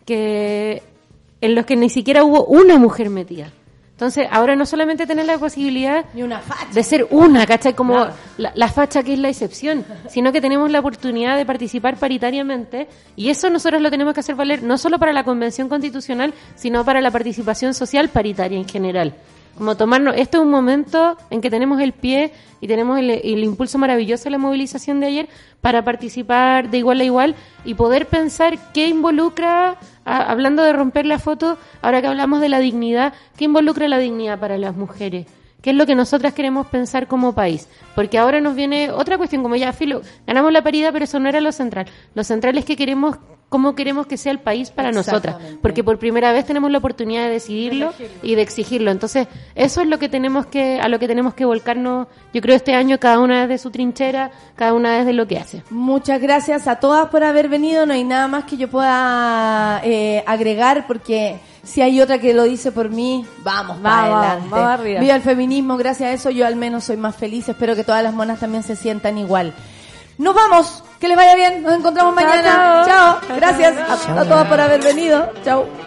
que 0.05 0.81
en 1.41 1.55
los 1.55 1.65
que 1.65 1.75
ni 1.75 1.89
siquiera 1.89 2.23
hubo 2.23 2.45
una 2.45 2.77
mujer 2.77 3.09
metida. 3.09 3.51
Entonces, 3.97 4.27
ahora 4.29 4.55
no 4.55 4.67
solamente 4.67 5.07
tener 5.07 5.25
la 5.25 5.39
posibilidad 5.39 6.05
una 6.13 6.39
de 6.71 6.83
ser 6.83 7.07
una, 7.09 7.47
¿cachai? 7.47 7.73
Como 7.73 8.05
la, 8.37 8.51
la 8.53 8.67
facha 8.67 9.01
que 9.01 9.13
es 9.13 9.19
la 9.19 9.29
excepción, 9.29 9.83
sino 10.07 10.31
que 10.31 10.39
tenemos 10.39 10.69
la 10.69 10.81
oportunidad 10.81 11.35
de 11.35 11.47
participar 11.47 11.97
paritariamente 11.97 12.87
y 13.15 13.29
eso 13.29 13.49
nosotros 13.49 13.81
lo 13.81 13.89
tenemos 13.89 14.13
que 14.13 14.19
hacer 14.19 14.35
valer 14.35 14.61
no 14.61 14.77
solo 14.77 14.99
para 14.99 15.13
la 15.13 15.23
Convención 15.23 15.67
Constitucional, 15.67 16.35
sino 16.53 16.85
para 16.85 17.01
la 17.01 17.09
participación 17.09 17.73
social 17.73 18.09
paritaria 18.09 18.59
en 18.59 18.69
general. 18.69 19.15
Como 19.57 19.75
tomarnos, 19.75 20.13
esto 20.15 20.37
es 20.37 20.43
un 20.43 20.51
momento 20.51 21.17
en 21.31 21.41
que 21.41 21.49
tenemos 21.49 21.81
el 21.81 21.91
pie 21.91 22.31
y 22.61 22.67
tenemos 22.67 22.99
el, 22.99 23.09
el 23.09 23.43
impulso 23.43 23.79
maravilloso 23.79 24.25
de 24.25 24.29
la 24.29 24.37
movilización 24.37 24.99
de 24.99 25.07
ayer 25.07 25.29
para 25.61 25.83
participar 25.83 26.69
de 26.69 26.77
igual 26.77 27.01
a 27.01 27.03
igual 27.03 27.35
y 27.65 27.73
poder 27.73 28.05
pensar 28.05 28.59
qué 28.73 28.87
involucra, 28.87 29.77
a- 30.07 30.31
hablando 30.31 30.63
de 30.63 30.73
romper 30.73 31.05
la 31.05 31.19
foto, 31.19 31.57
ahora 31.81 32.01
que 32.01 32.07
hablamos 32.07 32.41
de 32.41 32.49
la 32.49 32.59
dignidad, 32.59 33.13
qué 33.37 33.45
involucra 33.45 33.87
la 33.87 33.97
dignidad 33.99 34.39
para 34.39 34.57
las 34.57 34.75
mujeres. 34.75 35.27
¿Qué 35.61 35.71
es 35.71 35.75
lo 35.75 35.85
que 35.85 35.95
nosotras 35.95 36.33
queremos 36.33 36.67
pensar 36.67 37.07
como 37.07 37.33
país? 37.33 37.67
Porque 37.95 38.17
ahora 38.17 38.39
nos 38.41 38.55
viene 38.55 38.91
otra 38.91 39.17
cuestión, 39.17 39.43
como 39.43 39.55
ya, 39.55 39.73
filo, 39.73 40.01
ganamos 40.25 40.51
la 40.53 40.61
paridad, 40.63 40.91
pero 40.93 41.05
eso 41.05 41.19
no 41.19 41.27
era 41.27 41.41
lo 41.41 41.51
central. 41.51 41.87
Lo 42.13 42.23
central 42.23 42.57
es 42.57 42.63
que 42.65 42.75
queremos, 42.75 43.17
cómo 43.49 43.75
queremos 43.75 44.07
que 44.07 44.17
sea 44.17 44.31
el 44.31 44.39
país 44.39 44.71
para 44.71 44.91
nosotras. 44.91 45.37
Porque 45.61 45.83
por 45.83 45.99
primera 45.99 46.31
vez 46.31 46.45
tenemos 46.45 46.69
la 46.71 46.79
oportunidad 46.79 47.23
de 47.23 47.29
decidirlo 47.29 47.93
y 48.21 48.35
de 48.35 48.41
exigirlo. 48.41 48.91
Entonces, 48.91 49.27
eso 49.55 49.81
es 49.81 49.87
lo 49.87 49.99
que 49.99 50.09
tenemos 50.09 50.45
que, 50.47 50.79
a 50.81 50.87
lo 50.89 50.99
que 50.99 51.07
tenemos 51.07 51.33
que 51.33 51.45
volcarnos, 51.45 52.07
yo 52.33 52.41
creo, 52.41 52.55
este 52.55 52.73
año, 52.73 52.99
cada 52.99 53.19
una 53.19 53.47
desde 53.47 53.57
su 53.57 53.71
trinchera, 53.71 54.31
cada 54.55 54.73
una 54.73 54.97
desde 54.97 55.13
lo 55.13 55.27
que 55.27 55.37
hace. 55.37 55.63
Muchas 55.69 56.21
gracias 56.21 56.67
a 56.67 56.77
todas 56.77 57.07
por 57.09 57.23
haber 57.23 57.47
venido. 57.47 57.85
No 57.85 57.93
hay 57.93 58.03
nada 58.03 58.27
más 58.27 58.43
que 58.43 58.57
yo 58.57 58.67
pueda 58.69 59.81
eh, 59.83 60.23
agregar 60.27 60.85
porque 60.87 61.39
si 61.63 61.81
hay 61.81 62.01
otra 62.01 62.19
que 62.19 62.33
lo 62.33 62.43
dice 62.43 62.71
por 62.71 62.89
mí, 62.89 63.25
Vamos, 63.43 63.77
adelante. 63.83 64.47
vamos 64.49 64.67
arriba. 64.67 64.99
Viva 64.99 65.15
el 65.15 65.21
feminismo, 65.21 65.77
gracias 65.77 66.09
a 66.09 66.13
eso 66.13 66.29
yo 66.29 66.45
al 66.45 66.55
menos 66.55 66.83
soy 66.85 66.97
más 66.97 67.15
feliz. 67.15 67.47
Espero 67.47 67.75
que 67.75 67.83
todas 67.83 68.03
las 68.03 68.13
monas 68.13 68.39
también 68.39 68.63
se 68.63 68.75
sientan 68.75 69.17
igual. 69.17 69.53
Nos 70.17 70.33
vamos, 70.33 70.83
que 70.99 71.07
les 71.07 71.17
vaya 71.17 71.35
bien, 71.35 71.63
nos 71.63 71.73
encontramos 71.73 72.13
mañana. 72.15 72.43
chao. 72.43 72.85
Chao, 72.85 73.35
gracias 73.35 73.75
a, 73.77 74.21
a 74.21 74.25
todas 74.25 74.47
por 74.47 74.59
haber 74.59 74.81
venido. 74.81 75.31
Chao. 75.43 75.86